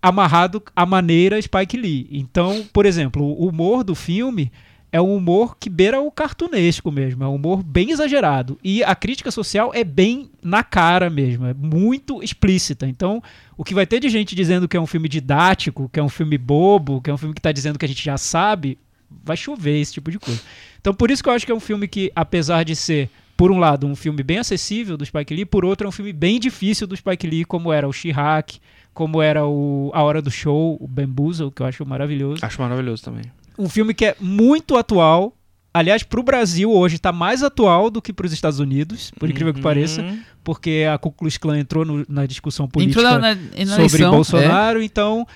amarrado 0.00 0.62
à 0.74 0.86
maneira 0.86 1.40
Spike 1.40 1.76
Lee. 1.76 2.08
Então, 2.10 2.66
por 2.72 2.86
exemplo, 2.86 3.24
o 3.24 3.48
humor 3.48 3.84
do 3.84 3.94
filme 3.94 4.50
é 4.92 5.00
um 5.00 5.14
humor 5.14 5.56
que 5.58 5.70
beira 5.70 6.00
o 6.00 6.10
cartunesco 6.10 6.90
mesmo, 6.90 7.22
é 7.22 7.28
um 7.28 7.36
humor 7.36 7.62
bem 7.62 7.90
exagerado. 7.90 8.58
E 8.62 8.82
a 8.82 8.94
crítica 8.94 9.30
social 9.30 9.70
é 9.72 9.84
bem 9.84 10.30
na 10.42 10.64
cara 10.64 11.08
mesmo, 11.08 11.46
é 11.46 11.54
muito 11.54 12.22
explícita. 12.22 12.86
Então, 12.86 13.22
o 13.56 13.64
que 13.64 13.74
vai 13.74 13.86
ter 13.86 14.00
de 14.00 14.08
gente 14.08 14.34
dizendo 14.34 14.66
que 14.66 14.76
é 14.76 14.80
um 14.80 14.86
filme 14.86 15.08
didático, 15.08 15.88
que 15.92 16.00
é 16.00 16.02
um 16.02 16.08
filme 16.08 16.36
bobo, 16.36 17.00
que 17.00 17.10
é 17.10 17.14
um 17.14 17.18
filme 17.18 17.34
que 17.34 17.40
está 17.40 17.52
dizendo 17.52 17.78
que 17.78 17.84
a 17.84 17.88
gente 17.88 18.04
já 18.04 18.18
sabe, 18.18 18.78
vai 19.22 19.36
chover 19.36 19.80
esse 19.80 19.92
tipo 19.92 20.10
de 20.10 20.18
coisa. 20.18 20.40
Então, 20.80 20.92
por 20.92 21.10
isso 21.10 21.22
que 21.22 21.28
eu 21.28 21.32
acho 21.32 21.46
que 21.46 21.52
é 21.52 21.54
um 21.54 21.60
filme 21.60 21.86
que, 21.86 22.10
apesar 22.14 22.64
de 22.64 22.74
ser, 22.74 23.08
por 23.36 23.52
um 23.52 23.58
lado, 23.58 23.86
um 23.86 23.94
filme 23.94 24.22
bem 24.22 24.38
acessível 24.38 24.96
do 24.96 25.06
Spike 25.06 25.34
Lee, 25.34 25.44
por 25.44 25.64
outro, 25.64 25.86
é 25.86 25.88
um 25.88 25.92
filme 25.92 26.12
bem 26.12 26.40
difícil 26.40 26.86
do 26.86 26.96
Spike 26.96 27.26
Lee, 27.26 27.44
como 27.44 27.72
era 27.72 27.86
o 27.86 27.92
She-Hack, 27.92 28.58
como 28.92 29.22
era 29.22 29.46
o 29.46 29.90
A 29.94 30.02
Hora 30.02 30.20
do 30.20 30.30
Show, 30.30 30.76
o 30.80 30.88
Bamboozle, 30.88 31.50
que 31.52 31.62
eu 31.62 31.66
acho 31.66 31.86
maravilhoso. 31.86 32.44
Acho 32.44 32.60
maravilhoso 32.60 33.04
também 33.04 33.24
um 33.60 33.68
filme 33.68 33.94
que 33.94 34.06
é 34.06 34.16
muito 34.20 34.76
atual. 34.76 35.34
Aliás, 35.72 36.02
para 36.02 36.18
o 36.18 36.22
Brasil 36.22 36.72
hoje 36.72 36.96
está 36.96 37.12
mais 37.12 37.44
atual 37.44 37.90
do 37.90 38.02
que 38.02 38.12
para 38.12 38.26
os 38.26 38.32
Estados 38.32 38.58
Unidos, 38.58 39.12
por 39.18 39.30
incrível 39.30 39.54
que 39.54 39.60
pareça, 39.60 40.02
uhum. 40.02 40.18
porque 40.42 40.84
a 40.92 40.98
Ku 40.98 41.12
Klux 41.12 41.38
Klan 41.38 41.60
entrou 41.60 41.84
no, 41.84 42.04
na 42.08 42.26
discussão 42.26 42.66
política 42.66 43.02
na, 43.02 43.18
na, 43.18 43.34
na 43.34 43.66
sobre 43.66 43.84
eleição, 43.84 44.10
Bolsonaro, 44.10 44.80
é. 44.80 44.84
então 44.84 45.26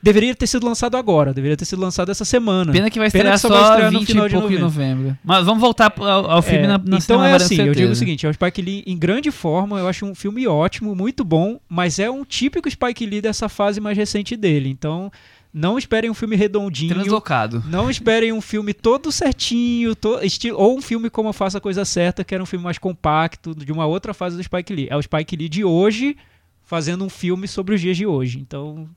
Deveria 0.00 0.34
ter 0.34 0.46
sido 0.46 0.66
lançado 0.66 0.96
agora, 0.96 1.34
deveria 1.34 1.56
ter 1.56 1.64
sido 1.64 1.80
lançado 1.82 2.10
essa 2.10 2.24
semana. 2.24 2.72
Pena 2.72 2.88
que 2.88 2.98
vai 2.98 3.10
Pena 3.10 3.34
estrear 3.34 3.34
que 3.34 3.40
só 3.40 3.48
vai 3.48 3.70
estrear 3.70 3.92
no 3.92 3.98
20 3.98 4.08
final 4.08 4.26
e 4.26 4.28
de 4.28 4.34
pouco 4.34 4.48
de 4.48 4.58
novembro. 4.58 4.94
novembro. 4.94 5.18
Mas 5.22 5.44
vamos 5.44 5.60
voltar 5.60 5.92
ao, 5.98 6.30
ao 6.30 6.42
filme 6.42 6.64
É, 6.64 6.68
na, 6.68 6.78
na 6.78 6.96
então 6.96 7.22
é 7.22 7.34
assim, 7.34 7.60
eu 7.60 7.74
digo 7.74 7.92
o 7.92 7.96
seguinte, 7.96 8.24
é 8.24 8.28
o 8.28 8.32
Spike 8.32 8.62
Lee 8.62 8.84
em 8.86 8.96
grande 8.96 9.30
forma, 9.30 9.78
eu 9.78 9.86
acho 9.86 10.06
um 10.06 10.14
filme 10.14 10.46
ótimo, 10.46 10.94
muito 10.94 11.24
bom, 11.24 11.60
mas 11.68 11.98
é 11.98 12.10
um 12.10 12.24
típico 12.24 12.70
Spike 12.70 13.04
Lee 13.04 13.20
dessa 13.20 13.48
fase 13.48 13.80
mais 13.80 13.96
recente 13.96 14.36
dele. 14.36 14.70
Então, 14.70 15.12
não 15.52 15.76
esperem 15.76 16.10
um 16.10 16.14
filme 16.14 16.34
redondinho. 16.36 16.94
Translocado. 16.94 17.62
Não 17.66 17.90
esperem 17.90 18.32
um 18.32 18.40
filme 18.40 18.72
todo 18.72 19.12
certinho, 19.12 19.94
to- 19.94 20.18
estilo, 20.22 20.58
ou 20.58 20.78
um 20.78 20.80
filme 20.82 21.10
como 21.10 21.28
Eu 21.28 21.32
Faço 21.32 21.58
a 21.58 21.60
Coisa 21.60 21.84
Certa, 21.84 22.24
que 22.24 22.34
era 22.34 22.42
um 22.42 22.46
filme 22.46 22.64
mais 22.64 22.78
compacto, 22.78 23.54
de 23.54 23.70
uma 23.72 23.84
outra 23.86 24.14
fase 24.14 24.36
do 24.36 24.42
Spike 24.42 24.74
Lee. 24.74 24.88
É 24.90 24.96
o 24.96 25.02
Spike 25.02 25.36
Lee 25.36 25.48
de 25.48 25.64
hoje 25.64 26.16
fazendo 26.64 27.04
um 27.04 27.10
filme 27.10 27.46
sobre 27.46 27.74
os 27.74 27.80
dias 27.80 27.96
de 27.96 28.06
hoje. 28.06 28.38
Então, 28.38 28.88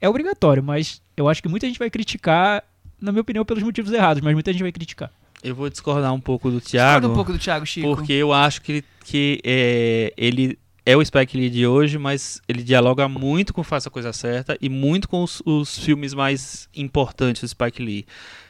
é 0.00 0.08
obrigatório, 0.08 0.62
mas 0.62 1.02
eu 1.16 1.28
acho 1.28 1.42
que 1.42 1.48
muita 1.48 1.66
gente 1.66 1.78
vai 1.78 1.90
criticar, 1.90 2.62
na 3.00 3.10
minha 3.10 3.22
opinião, 3.22 3.44
pelos 3.44 3.62
motivos 3.62 3.92
errados, 3.92 4.22
mas 4.22 4.34
muita 4.34 4.52
gente 4.52 4.62
vai 4.62 4.70
criticar. 4.70 5.10
Eu 5.42 5.54
vou 5.54 5.68
discordar 5.70 6.12
um 6.12 6.20
pouco 6.20 6.50
do 6.50 6.60
Discorda 6.60 6.70
Thiago. 7.00 7.08
um 7.08 7.14
pouco 7.14 7.32
do 7.32 7.38
Thiago 7.38 7.64
Chico. 7.66 7.86
Porque 7.96 8.12
eu 8.12 8.32
acho 8.32 8.60
que, 8.62 8.72
ele- 8.72 8.84
que 9.04 9.40
é, 9.44 10.12
ele 10.16 10.58
é 10.88 10.96
o 10.96 11.04
Spike 11.04 11.36
Lee 11.36 11.50
de 11.50 11.66
hoje, 11.66 11.98
mas 11.98 12.40
ele 12.48 12.62
dialoga 12.62 13.06
muito 13.06 13.52
com 13.52 13.62
Faça 13.62 13.90
a 13.90 13.92
Coisa 13.92 14.10
Certa 14.10 14.56
e 14.58 14.70
muito 14.70 15.06
com 15.06 15.22
os, 15.22 15.42
os 15.44 15.78
filmes 15.78 16.14
mais 16.14 16.66
importantes 16.74 17.42
do 17.42 17.48
Spike 17.48 17.82
Lee. 17.82 18.06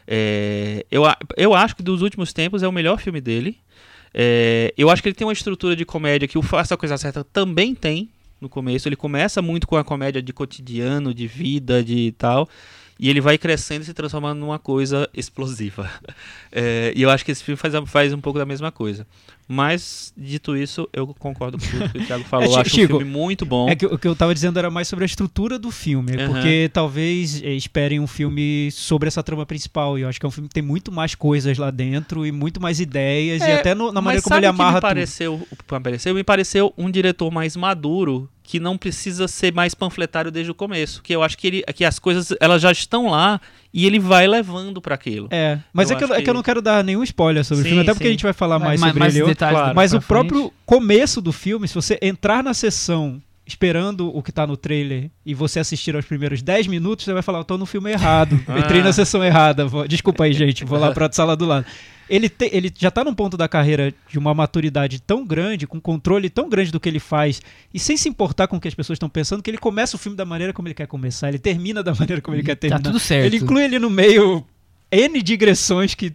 É, 0.06 0.86
eu, 0.88 1.02
eu 1.36 1.52
acho 1.52 1.74
que 1.74 1.82
dos 1.82 2.00
últimos 2.00 2.32
tempos 2.32 2.62
é 2.62 2.68
o 2.68 2.70
melhor 2.70 3.00
filme 3.00 3.20
dele. 3.20 3.58
É, 4.14 4.72
eu 4.78 4.88
acho 4.88 5.02
que 5.02 5.08
ele 5.08 5.16
tem 5.16 5.26
uma 5.26 5.32
estrutura 5.32 5.74
de 5.74 5.84
comédia 5.84 6.28
que 6.28 6.38
o 6.38 6.42
Faça 6.42 6.74
a 6.74 6.76
Coisa 6.76 6.96
Certa 6.96 7.24
também 7.24 7.74
tem 7.74 8.08
no 8.40 8.48
começo. 8.48 8.86
Ele 8.86 8.94
começa 8.94 9.42
muito 9.42 9.66
com 9.66 9.76
a 9.76 9.82
comédia 9.82 10.22
de 10.22 10.32
cotidiano, 10.32 11.12
de 11.12 11.26
vida, 11.26 11.82
de 11.82 12.12
tal. 12.12 12.48
E 13.00 13.08
ele 13.08 13.20
vai 13.20 13.38
crescendo 13.38 13.82
e 13.82 13.84
se 13.84 13.94
transformando 13.94 14.40
numa 14.40 14.58
coisa 14.58 15.08
explosiva. 15.14 15.88
É, 16.50 16.94
e 16.96 17.02
eu 17.02 17.10
acho 17.10 17.24
que 17.26 17.30
esse 17.30 17.44
filme 17.44 17.56
faz, 17.58 17.74
faz 17.86 18.10
um 18.14 18.20
pouco 18.22 18.38
da 18.38 18.46
mesma 18.46 18.72
coisa. 18.72 19.06
Mas, 19.46 20.12
dito 20.16 20.56
isso, 20.56 20.88
eu 20.94 21.06
concordo 21.18 21.58
com 21.58 21.66
tudo 21.66 21.88
que 21.90 21.98
o 21.98 22.06
Thiago 22.06 22.24
falou. 22.24 22.48
É, 22.56 22.60
acho 22.62 22.70
Chico, 22.70 22.94
um 22.94 22.98
filme 23.00 23.04
muito 23.12 23.44
bom. 23.44 23.68
É 23.68 23.76
que 23.76 23.84
o 23.84 23.98
que 23.98 24.08
eu 24.08 24.16
tava 24.16 24.32
dizendo 24.34 24.58
era 24.58 24.70
mais 24.70 24.88
sobre 24.88 25.04
a 25.04 25.06
estrutura 25.06 25.58
do 25.58 25.70
filme, 25.70 26.16
Aham. 26.16 26.26
porque 26.32 26.70
talvez 26.72 27.42
eh, 27.42 27.52
esperem 27.54 28.00
um 28.00 28.06
filme 28.06 28.70
sobre 28.72 29.08
essa 29.08 29.22
trama 29.22 29.44
principal, 29.44 29.98
e 29.98 30.02
eu 30.02 30.08
acho 30.08 30.18
que 30.18 30.24
é 30.24 30.28
um 30.28 30.32
filme 30.32 30.48
que 30.48 30.54
tem 30.54 30.62
muito 30.62 30.90
mais 30.90 31.14
coisas 31.14 31.58
lá 31.58 31.70
dentro 31.70 32.24
e 32.26 32.32
muito 32.32 32.60
mais 32.60 32.80
ideias, 32.80 33.42
e 33.42 33.50
É, 33.50 33.54
até 33.56 33.74
no- 33.74 33.92
na 33.92 34.00
maneira 34.00 34.22
como 34.22 34.36
ele 34.36 34.46
amarra 34.46 34.70
me 34.76 34.80
tudo. 34.80 34.88
pareceu, 34.88 35.34
o 35.34 35.56
que 35.56 35.74
me 35.74 35.80
pareceu? 35.80 36.14
Me 36.14 36.24
pareceu 36.24 36.74
um 36.78 36.90
diretor 36.90 37.30
mais 37.30 37.54
maduro, 37.56 38.28
que 38.50 38.58
não 38.58 38.78
precisa 38.78 39.28
ser 39.28 39.52
mais 39.52 39.74
panfletário 39.74 40.30
desde 40.30 40.50
o 40.50 40.54
começo. 40.54 41.02
Que 41.02 41.14
eu 41.14 41.22
acho 41.22 41.36
que, 41.36 41.46
ele, 41.46 41.62
que 41.74 41.84
as 41.84 41.98
coisas 41.98 42.32
elas 42.40 42.62
já 42.62 42.72
estão 42.72 43.10
lá 43.10 43.38
e 43.74 43.84
ele 43.86 43.98
vai 43.98 44.26
levando 44.26 44.80
para 44.80 44.94
aquilo. 44.94 45.28
É, 45.30 45.58
mas 45.70 45.90
Eu 45.90 45.96
é 45.96 45.98
que 45.98 46.04
eu, 46.04 46.14
é 46.14 46.22
que 46.22 46.30
eu 46.30 46.32
não 46.32 46.42
quero 46.42 46.62
dar 46.62 46.82
nenhum 46.82 47.02
spoiler 47.02 47.44
sobre 47.44 47.62
Sim, 47.64 47.68
o 47.68 47.70
filme, 47.72 47.82
até 47.82 47.92
porque 47.92 48.04
sim. 48.04 48.08
a 48.08 48.12
gente 48.12 48.22
vai 48.22 48.32
falar 48.32 48.58
mais 48.58 48.80
Mais- 48.80 48.90
sobre 48.90 49.00
mais 49.00 49.14
ele. 49.14 49.24
hoje. 49.24 49.32
detalhes 49.34 49.58
claro. 49.58 49.76
Mas 49.76 49.92
o 49.92 50.00
frente. 50.00 50.08
próprio 50.08 50.50
começo 50.64 51.20
do 51.20 51.30
filme, 51.30 51.68
se 51.68 51.74
você 51.74 51.98
entrar 52.00 52.42
na 52.42 52.54
sessão 52.54 53.20
esperando 53.46 54.08
o 54.16 54.22
que 54.22 54.32
tá 54.32 54.46
no 54.46 54.56
trailer 54.56 55.10
e 55.26 55.34
você 55.34 55.60
assistir 55.60 55.94
aos 55.94 56.06
primeiros 56.06 56.40
10 56.40 56.66
minutos, 56.68 57.04
você 57.04 57.12
vai 57.12 57.22
falar, 57.22 57.40
eu 57.40 57.44
tô 57.44 57.58
no 57.58 57.66
filme 57.66 57.90
errado. 57.92 58.40
Ah. 58.48 58.58
Entrei 58.64 58.82
na 58.82 58.92
sessão 58.94 59.22
errada. 59.22 59.66
Vou- 59.66 59.86
Desculpa 59.86 60.24
aí, 60.24 60.32
gente. 60.32 60.64
Vou 60.64 60.78
lá 60.78 60.90
pra 60.92 61.12
sala 61.12 61.36
do 61.36 61.44
lado. 61.44 61.66
Ele, 62.08 62.28
te- 62.28 62.48
ele 62.52 62.72
já 62.76 62.90
tá 62.90 63.04
num 63.04 63.14
ponto 63.14 63.36
da 63.36 63.46
carreira 63.48 63.92
de 64.08 64.18
uma 64.18 64.32
maturidade 64.34 65.00
tão 65.00 65.24
grande, 65.26 65.66
com 65.66 65.80
controle 65.80 66.30
tão 66.30 66.48
grande 66.48 66.70
do 66.72 66.80
que 66.80 66.88
ele 66.88 66.98
faz, 67.00 67.40
e 67.72 67.78
sem 67.78 67.96
se 67.96 68.08
importar 68.08 68.46
com 68.48 68.56
o 68.56 68.60
que 68.60 68.68
as 68.68 68.74
pessoas 68.74 68.96
estão 68.96 69.08
pensando, 69.08 69.42
que 69.42 69.50
ele 69.50 69.58
começa 69.58 69.96
o 69.96 69.98
filme 69.98 70.16
da 70.16 70.24
maneira 70.24 70.52
como 70.52 70.68
ele 70.68 70.74
quer 70.74 70.86
começar, 70.86 71.28
ele 71.28 71.38
termina 71.38 71.82
da 71.82 71.94
maneira 71.94 72.22
como 72.22 72.34
ele 72.36 72.42
quer 72.42 72.54
Tá 72.54 72.60
terminar. 72.60 72.82
tudo 72.82 72.98
certo. 72.98 73.26
Ele 73.26 73.36
inclui 73.36 73.64
ali 73.64 73.78
no 73.78 73.90
meio 73.90 74.44
N 74.90 75.20
digressões 75.22 75.94
que, 75.94 76.14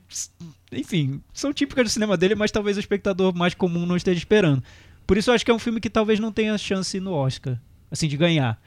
enfim, 0.71 1.21
são 1.33 1.53
típicas 1.53 1.83
do 1.85 1.89
cinema 1.89 2.17
dele, 2.17 2.35
mas 2.35 2.51
talvez 2.51 2.77
o 2.77 2.79
espectador 2.79 3.33
mais 3.35 3.53
comum 3.53 3.85
não 3.85 3.95
esteja 3.95 4.17
esperando. 4.17 4.63
Por 5.05 5.17
isso 5.17 5.29
eu 5.29 5.35
acho 5.35 5.45
que 5.45 5.51
é 5.51 5.53
um 5.53 5.59
filme 5.59 5.79
que 5.79 5.89
talvez 5.89 6.19
não 6.19 6.31
tenha 6.31 6.57
chance 6.57 6.99
no 6.99 7.11
Oscar, 7.13 7.59
assim, 7.91 8.07
de 8.07 8.17
ganhar. 8.17 8.59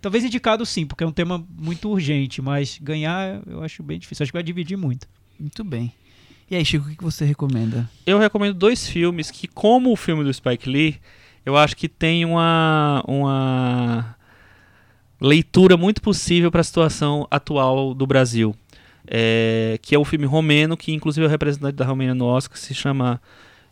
Talvez 0.00 0.22
indicado 0.24 0.64
sim, 0.64 0.86
porque 0.86 1.02
é 1.02 1.06
um 1.06 1.12
tema 1.12 1.44
muito 1.58 1.88
urgente, 1.90 2.40
mas 2.40 2.78
ganhar 2.80 3.40
eu 3.48 3.64
acho 3.64 3.82
bem 3.82 3.98
difícil. 3.98 4.22
Acho 4.22 4.30
que 4.30 4.36
vai 4.36 4.44
dividir 4.44 4.76
muito. 4.76 5.08
Muito 5.40 5.64
bem. 5.64 5.92
E 6.50 6.56
aí, 6.56 6.64
Chico, 6.64 6.88
o 6.88 6.96
que 6.96 7.04
você 7.04 7.26
recomenda? 7.26 7.88
Eu 8.06 8.18
recomendo 8.18 8.54
dois 8.54 8.88
filmes 8.88 9.30
que, 9.30 9.46
como 9.46 9.92
o 9.92 9.96
filme 9.96 10.24
do 10.24 10.32
Spike 10.32 10.68
Lee, 10.68 10.98
eu 11.44 11.56
acho 11.56 11.76
que 11.76 11.88
tem 11.88 12.24
uma, 12.24 13.04
uma 13.06 14.16
leitura 15.20 15.76
muito 15.76 16.00
possível 16.00 16.50
para 16.50 16.62
a 16.62 16.64
situação 16.64 17.26
atual 17.30 17.92
do 17.92 18.06
Brasil. 18.06 18.54
É, 19.06 19.78
que 19.82 19.94
é 19.94 19.98
o 19.98 20.04
filme 20.04 20.26
romeno, 20.26 20.76
que 20.76 20.92
inclusive 20.92 21.24
é 21.24 21.28
o 21.28 21.30
representante 21.30 21.76
da 21.76 21.84
Romênia 21.84 22.14
no 22.14 22.26
Oscar, 22.26 22.58
se 22.58 22.74
chama 22.74 23.20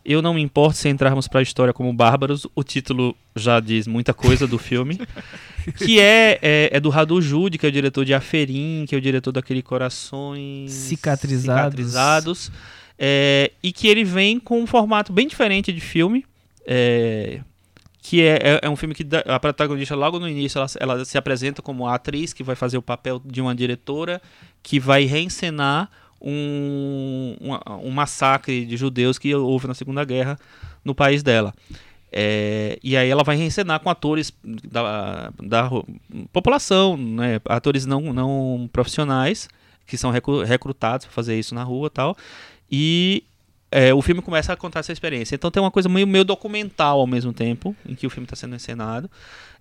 Eu 0.07 0.21
Não 0.21 0.33
Me 0.33 0.41
Importo 0.41 0.77
Se 0.77 0.87
Entrarmos 0.87 1.27
para 1.27 1.41
a 1.41 1.43
História 1.43 1.73
como 1.73 1.91
Bárbaros. 1.91 2.47
O 2.55 2.63
título 2.63 3.15
já 3.35 3.59
diz 3.59 3.85
muita 3.85 4.13
coisa 4.13 4.47
do 4.47 4.57
filme. 4.57 4.97
que 5.77 5.99
é, 5.99 6.39
é, 6.41 6.69
é 6.71 6.79
do 6.79 6.89
Radu 6.89 7.21
Jude, 7.21 7.57
que 7.57 7.65
é 7.65 7.69
o 7.69 7.71
diretor 7.71 8.05
de 8.05 8.13
Aferim, 8.13 8.85
que 8.87 8.95
é 8.95 8.97
o 8.97 9.01
diretor 9.01 9.33
daquele 9.33 9.61
Corações 9.61 10.71
Cicatrizados. 10.71 11.65
Cicatrizados. 11.65 12.51
É, 12.97 13.51
e 13.61 13.71
que 13.73 13.87
ele 13.87 14.05
vem 14.05 14.39
com 14.39 14.61
um 14.61 14.65
formato 14.65 15.11
bem 15.11 15.27
diferente 15.27 15.73
de 15.73 15.81
filme. 15.81 16.25
é, 16.65 17.41
que 18.01 18.21
é, 18.21 18.39
é, 18.41 18.59
é 18.63 18.69
um 18.69 18.75
filme 18.77 18.95
que 18.95 19.03
dá- 19.03 19.19
a 19.27 19.37
protagonista, 19.37 19.93
logo 19.93 20.17
no 20.17 20.29
início, 20.29 20.57
ela, 20.57 20.67
ela 20.79 21.05
se 21.05 21.17
apresenta 21.17 21.61
como 21.61 21.85
a 21.85 21.95
atriz 21.95 22.31
que 22.31 22.41
vai 22.41 22.55
fazer 22.55 22.77
o 22.77 22.81
papel 22.81 23.21
de 23.25 23.41
uma 23.41 23.53
diretora 23.53 24.21
que 24.63 24.79
vai 24.79 25.03
reencenar 25.03 25.89
um, 26.27 27.35
um, 27.41 27.87
um 27.87 27.91
massacre 27.91 28.65
de 28.65 28.75
judeus 28.75 29.17
que 29.17 29.33
houve 29.33 29.67
na 29.67 29.73
Segunda 29.73 30.03
Guerra 30.03 30.37
no 30.83 30.93
país 30.93 31.23
dela. 31.23 31.53
É, 32.11 32.77
e 32.83 32.95
aí 32.95 33.09
ela 33.09 33.23
vai 33.23 33.35
reencenar 33.35 33.79
com 33.79 33.89
atores 33.89 34.33
da, 34.43 35.31
da 35.41 35.69
população, 36.31 36.97
né, 36.97 37.39
atores 37.45 37.85
não, 37.85 38.13
não 38.13 38.69
profissionais, 38.71 39.49
que 39.85 39.97
são 39.97 40.11
recru- 40.11 40.43
recrutados 40.43 41.05
para 41.05 41.13
fazer 41.13 41.37
isso 41.37 41.55
na 41.55 41.63
rua 41.63 41.89
tal. 41.89 42.15
E 42.69 43.23
é, 43.71 43.93
o 43.93 44.01
filme 44.01 44.21
começa 44.21 44.53
a 44.53 44.57
contar 44.57 44.79
essa 44.79 44.91
experiência. 44.91 45.35
Então 45.35 45.51
tem 45.51 45.61
uma 45.61 45.71
coisa 45.71 45.89
meio, 45.89 46.07
meio 46.07 46.25
documental 46.25 46.99
ao 46.99 47.07
mesmo 47.07 47.33
tempo, 47.33 47.75
em 47.85 47.95
que 47.95 48.07
o 48.07 48.09
filme 48.09 48.25
está 48.25 48.35
sendo 48.35 48.55
encenado. 48.55 49.09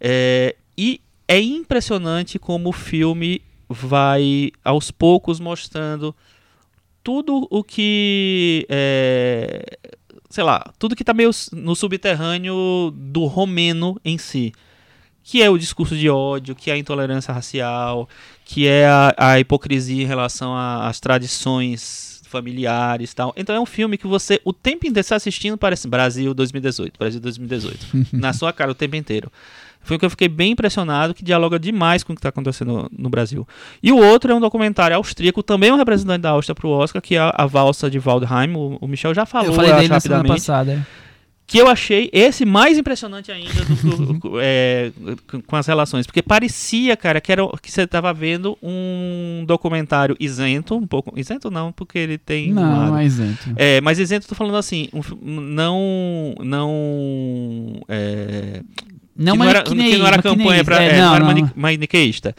É, 0.01 0.55
e 0.77 1.01
é 1.29 1.41
impressionante 1.41 2.39
como 2.39 2.69
o 2.71 2.73
filme 2.73 3.43
vai 3.69 4.53
aos 4.65 4.93
poucos 4.93 5.41
mostrando 5.41 6.15
tudo 7.07 7.47
o 7.53 7.63
que 7.63 8.67
é, 8.69 9.79
sei 10.29 10.43
lá, 10.43 10.73
tudo 10.77 10.97
que 10.97 11.05
está 11.05 11.15
meio 11.15 11.31
no 11.53 11.77
subterrâneo 11.77 12.93
do 12.93 13.27
romeno 13.27 13.97
em 14.05 14.19
si. 14.19 14.53
Que 15.23 15.41
é 15.41 15.49
o 15.49 15.57
discurso 15.57 15.97
de 15.97 16.11
ódio, 16.11 16.57
que 16.57 16.69
é 16.69 16.75
a 16.75 16.77
intolerância 16.77 17.33
racial, 17.33 18.09
que 18.45 18.67
é 18.67 18.89
a, 18.89 19.15
a 19.17 19.39
hipocrisia 19.39 20.03
em 20.03 20.07
relação 20.07 20.57
às 20.57 20.99
tradições 20.99 22.21
familiares 22.25 23.15
tal. 23.15 23.33
Então 23.37 23.55
é 23.55 23.61
um 23.61 23.67
filme 23.67 23.97
que 23.97 24.09
você, 24.09 24.41
o 24.45 24.53
tempo 24.53 24.85
inteiro 24.85 24.99
está 24.99 25.15
assistindo, 25.15 25.57
parece 25.57 25.87
Brasil 25.87 26.35
2018, 26.35 26.99
Brasil 26.99 27.21
2018. 27.21 28.09
na 28.13 28.33
sua 28.33 28.53
cara 28.53 28.73
o 28.73 28.75
tempo 28.75 28.97
inteiro. 28.97 29.31
Foi 29.87 29.97
o 29.97 29.99
que 30.01 30.05
eu 30.05 30.11
fiquei 30.11 30.29
bem 30.29 30.51
impressionado, 30.53 31.15
que 31.15 31.23
dialoga 31.25 31.59
demais 31.61 32.03
com 32.03 32.13
o 32.13 32.17
que 32.17 32.19
está 32.19 32.29
acontecendo 32.29 32.89
no, 32.91 33.09
Brasil. 33.09 33.47
E 33.81 33.93
o 33.93 33.97
outro 33.99 34.33
é 34.33 34.35
um 34.35 34.41
documentário 34.41 34.97
austríaco, 34.97 35.43
também 35.45 35.71
um 35.73 35.77
representante 35.77 36.23
da 36.23 36.31
Áustria 36.31 36.55
para 36.57 36.67
o 36.67 36.71
Oscar, 36.71 37.01
que 37.01 37.15
é 37.15 37.21
a, 37.21 37.47
Valsa 37.47 37.89
de 37.89 37.99
Waldheim. 38.01 38.53
O, 38.55 38.79
o 38.81 38.89
Michel 38.89 39.15
já 39.15 39.25
falou, 39.25 39.47
eu 39.49 39.53
falei 39.55 39.73
dele 39.73 39.89
na 39.89 40.01
semana 40.01 40.25
passada. 40.25 40.85
que 41.47 41.59
eu 41.59 41.69
achei 41.69 42.11
esse 42.13 42.45
mais 42.45 42.77
impressionante 42.77 43.31
ainda 43.31 43.65
do, 43.65 44.15
do- 44.15 44.31
é, 44.43 44.91
com- 45.47 45.55
as 45.55 45.67
relações, 45.69 46.05
porque 46.05 46.21
parecia, 46.21 46.97
cara, 46.97 47.21
que, 47.21 47.31
era, 47.31 47.43
que 47.63 47.71
você 47.71 47.83
estava 47.83 48.13
vendo 48.13 48.59
um 48.61 49.45
documentário 49.47 50.17
isento, 50.19 50.75
um 50.75 50.87
pouco 50.89 51.17
isento 51.17 51.49
não, 51.49 51.71
porque 51.71 52.01
ele 52.01 52.19
tem 52.19 52.51
um 52.51 52.57
Não, 52.57 52.63
lado. 52.79 52.91
não 52.91 52.99
é 52.99 53.05
isento. 53.05 53.53
É, 53.55 53.81
mas 53.81 54.01
isento, 54.01 54.27
tô 54.27 54.35
falando 54.35 54.57
assim, 54.57 54.89
um 54.93 55.01
não, 55.41 56.35
não, 56.41 57.81
é, 57.89 58.63
Não, 59.17 59.33
que 59.33 59.39
não 59.39 59.49
era, 59.49 59.63
que 59.63 59.75
não 59.99 60.07
era 60.07 60.23
campanha 60.23 60.65
para, 60.65 60.83
É, 60.83 60.89
é, 60.89 60.99
não, 60.99 61.19
não, 61.19 61.31
era 61.31 61.53
maniqueísta, 61.55 62.35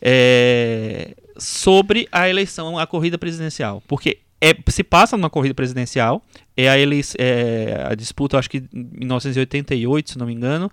é, 0.00 1.14
sobre 1.38 2.08
a 2.10 2.28
eleição, 2.28 2.78
a 2.78 2.86
corrida 2.86 3.18
presidencial, 3.18 3.82
porque 3.86 4.18
é, 4.40 4.54
se 4.68 4.82
passa 4.82 5.16
numa 5.16 5.30
corrida 5.30 5.54
presidencial, 5.54 6.22
é 6.56 6.68
a, 6.68 6.78
elei 6.78 7.00
é 7.18 7.86
a 7.90 7.94
disputa, 7.94 8.38
acho 8.38 8.50
que 8.50 8.58
em 8.58 8.88
1988, 8.98 10.10
se 10.10 10.18
não 10.18 10.26
me 10.26 10.32
engano, 10.32 10.70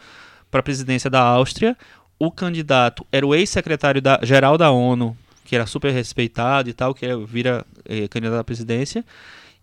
para 0.50 0.60
a 0.60 0.64
presidência 0.64 1.10
da 1.10 1.22
Áustria. 1.22 1.78
O 2.18 2.32
candidato 2.32 3.06
era 3.12 3.26
o 3.26 3.34
ex-secretário 3.34 4.02
da- 4.02 4.20
geral 4.24 4.58
da 4.58 4.72
ONU, 4.72 5.16
que 5.46 5.56
era 5.56 5.66
super 5.66 5.92
respeitado 5.94 6.70
e 6.70 6.74
tal, 6.74 6.94
que 6.94 7.06
é- 7.06 7.16
vira 7.16 7.66
eh, 7.88 8.08
candidato 8.10 8.40
à 8.40 8.44
presidência, 8.44 9.06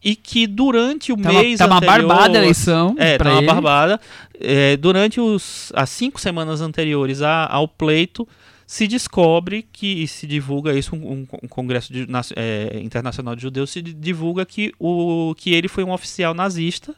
e 0.05 0.15
que 0.15 0.47
durante 0.47 1.13
o 1.13 1.17
Tá 1.17 1.31
uma, 1.31 1.41
mês 1.43 1.59
tá 1.59 1.67
uma 1.67 1.77
anterior, 1.77 2.07
barbada 2.09 2.39
a 2.39 2.43
eleição. 2.43 2.95
é, 2.99 3.19
tá 3.19 3.31
uma 3.31 3.39
ele. 3.39 3.47
barbada. 3.47 4.01
É, 4.39 4.77
durante 4.77 5.21
os, 5.21 5.73
as 5.75 5.91
cinco 5.91 6.21
semanas 6.21 6.61
anteriores 6.61 7.23
a- 7.23 7.47
ao 7.47 7.67
pleito, 7.67 8.27
se 8.67 8.87
descobre 8.87 9.67
que 9.73 10.03
e 10.03 10.09
se 10.09 10.27
divulga 10.27 10.75
isso 10.75 10.95
um, 10.97 11.27
um- 11.43 11.49
congresso 11.49 11.93
de- 11.93 12.07
na- 12.11 12.23
é, 12.35 12.81
internacional 12.83 13.35
de 13.37 13.43
judeus 13.43 13.71
se 13.71 13.81
di- 13.81 13.93
divulga 13.95 14.45
que 14.45 14.73
o 14.79 15.35
que 15.37 15.55
ele 15.55 15.69
foi 15.69 15.85
um 15.85 15.93
oficial 15.93 16.35
nazista 16.35 16.95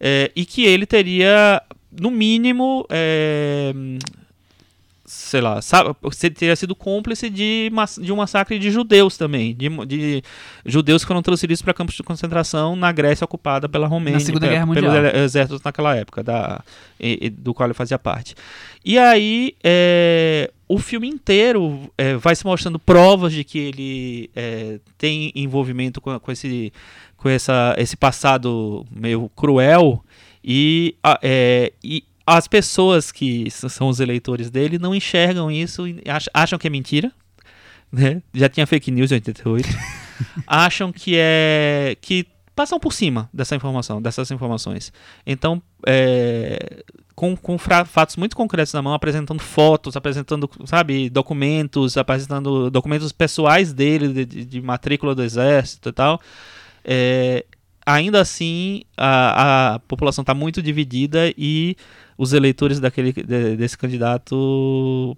é, 0.00 0.30
e 0.36 0.44
que 0.44 0.64
ele 0.64 0.86
teria 0.86 1.60
no 1.92 2.10
mínimo 2.10 2.86
é, 2.90 3.72
sei 5.14 5.40
lá 5.40 5.60
teria 6.34 6.54
sido 6.56 6.74
cúmplice 6.74 7.30
de, 7.30 7.70
de 8.00 8.12
um 8.12 8.16
massacre 8.16 8.58
de 8.58 8.70
judeus 8.70 9.16
também 9.16 9.54
de, 9.54 9.68
de 9.86 10.22
judeus 10.66 11.02
que 11.02 11.08
foram 11.08 11.22
transferidos 11.22 11.62
para 11.62 11.72
campos 11.72 11.94
de 11.94 12.02
concentração 12.02 12.74
na 12.76 12.90
Grécia 12.92 13.24
ocupada 13.24 13.68
pela 13.68 13.86
Romênia 13.86 14.20
Segunda 14.20 14.46
pe- 14.46 14.52
Guerra 14.52 14.66
pelos 14.74 14.90
Mundial. 14.92 15.04
ele- 15.06 15.18
exércitos 15.24 15.62
naquela 15.62 15.94
época 15.96 16.22
da 16.22 16.62
e- 17.00 17.18
e- 17.26 17.30
do 17.30 17.54
qual 17.54 17.66
ele 17.68 17.74
fazia 17.74 17.98
parte 17.98 18.34
e 18.84 18.98
aí, 18.98 19.54
é, 19.64 20.50
o 20.68 20.78
filme 20.78 21.08
inteiro 21.08 21.90
é, 21.96 22.16
vai 22.16 22.34
se 22.36 22.44
mostrando 22.44 22.78
provas 22.78 23.32
de 23.32 23.42
que 23.44 23.58
ele 23.58 24.30
é, 24.36 24.78
tem 24.98 25.32
envolvimento 25.34 26.00
com, 26.02 26.18
com 26.20 26.30
esse, 26.32 26.70
com 27.16 27.28
essa, 27.28 27.74
esse 27.78 27.96
passado 27.96 28.84
meio 28.90 29.30
cruel 29.34 30.04
e, 30.44 30.94
é, 31.22 31.72
e 31.82 32.04
as 32.26 32.48
pessoas 32.48 33.12
que 33.12 33.50
são 33.50 33.88
os 33.88 34.00
eleitores 34.00 34.50
dele 34.50 34.78
não 34.78 34.94
enxergam 34.94 35.50
isso 35.50 35.86
e 35.86 36.02
ach- 36.08 36.28
acham 36.32 36.58
que 36.58 36.66
é 36.66 36.70
mentira. 36.70 37.12
Né? 37.92 38.22
Já 38.32 38.48
tinha 38.48 38.66
fake 38.66 38.90
news 38.90 39.12
em 39.12 39.16
88. 39.16 39.68
acham 40.46 40.90
que 40.92 41.14
é. 41.16 41.96
que 42.00 42.26
passam 42.54 42.78
por 42.78 42.92
cima 42.92 43.28
dessa 43.32 43.54
informação, 43.56 44.00
dessas 44.00 44.30
informações. 44.30 44.92
Então, 45.26 45.60
é, 45.86 46.84
com, 47.14 47.36
com 47.36 47.58
fatos 47.58 48.16
muito 48.16 48.36
concretos 48.36 48.72
na 48.72 48.80
mão, 48.80 48.94
apresentando 48.94 49.40
fotos, 49.40 49.96
apresentando, 49.96 50.48
sabe, 50.64 51.10
documentos, 51.10 51.96
apresentando 51.96 52.70
documentos 52.70 53.10
pessoais 53.12 53.72
dele, 53.72 54.08
de, 54.08 54.24
de- 54.24 54.44
de 54.44 54.60
matrícula 54.62 55.14
do 55.14 55.22
exército 55.22 55.88
e 55.88 55.92
tal. 55.92 56.20
É, 56.84 57.44
ainda 57.86 58.20
assim, 58.20 58.82
a, 58.96 59.74
a 59.74 59.78
população 59.80 60.22
está 60.22 60.34
muito 60.34 60.62
dividida 60.62 61.32
e 61.36 61.76
os 62.16 62.32
eleitores 62.32 62.78
daquele, 62.80 63.12
de- 63.12 63.56
desse 63.56 63.76
candidato 63.76 65.16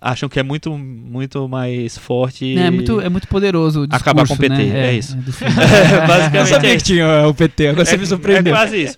acham 0.00 0.28
que 0.28 0.40
é 0.40 0.42
muito, 0.42 0.76
muito 0.76 1.48
mais 1.48 1.96
forte. 1.96 2.58
É, 2.58 2.70
muito, 2.70 3.00
é 3.00 3.08
muito 3.08 3.28
poderoso 3.28 3.82
o 3.82 3.86
discurso, 3.86 4.02
Acabar 4.02 4.26
com 4.26 4.34
o 4.34 4.36
PT, 4.36 4.54
né? 4.56 4.88
é 4.88 4.94
isso. 4.94 5.16
do 5.16 5.30
filme. 5.32 5.54
Eu 5.54 6.06
Basicamente 6.08 6.48
sabia 6.48 6.72
é 6.72 6.76
que 6.76 6.82
tinha 6.82 7.26
o 7.28 7.34
PT, 7.34 7.68
agora 7.68 7.84
você 7.84 7.96
me 7.96 8.06
surpreendeu. 8.06 8.52
É 8.54 8.56
quase 8.58 8.82
isso. 8.82 8.96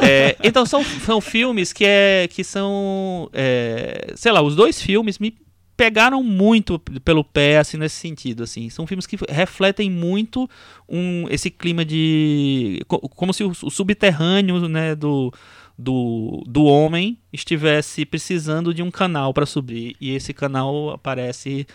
É, 0.00 0.36
então 0.44 0.64
são, 0.64 0.84
são 0.84 1.20
filmes 1.20 1.72
que, 1.72 1.84
é, 1.84 2.28
que 2.30 2.44
são. 2.44 3.28
é, 3.32 4.12
sei 4.14 4.30
lá, 4.30 4.42
os 4.42 4.54
dois 4.54 4.80
filmes 4.80 5.18
me 5.18 5.34
pegaram 5.76 6.22
muito 6.22 6.78
pelo 6.78 7.24
pé, 7.24 7.58
assim, 7.58 7.76
nesse 7.76 7.96
sentido. 7.96 8.42
Assim. 8.42 8.68
São 8.70 8.86
filmes 8.86 9.06
que 9.06 9.16
refletem 9.28 9.90
muito 9.90 10.48
um, 10.88 11.26
esse 11.30 11.50
clima 11.50 11.84
de. 11.84 12.80
co- 12.86 13.00
como 13.08 13.32
se 13.32 13.44
o, 13.44 13.50
o 13.50 13.70
subterrâneo 13.70 14.68
né, 14.68 14.94
do. 14.94 15.32
Do, 15.76 16.44
do 16.46 16.66
homem 16.66 17.18
estivesse 17.32 18.06
precisando 18.06 18.72
de 18.72 18.80
um 18.80 18.92
canal 18.92 19.34
para 19.34 19.44
subir 19.44 19.96
e 20.00 20.12
esse 20.14 20.32
canal 20.32 20.90
aparece 20.90 21.66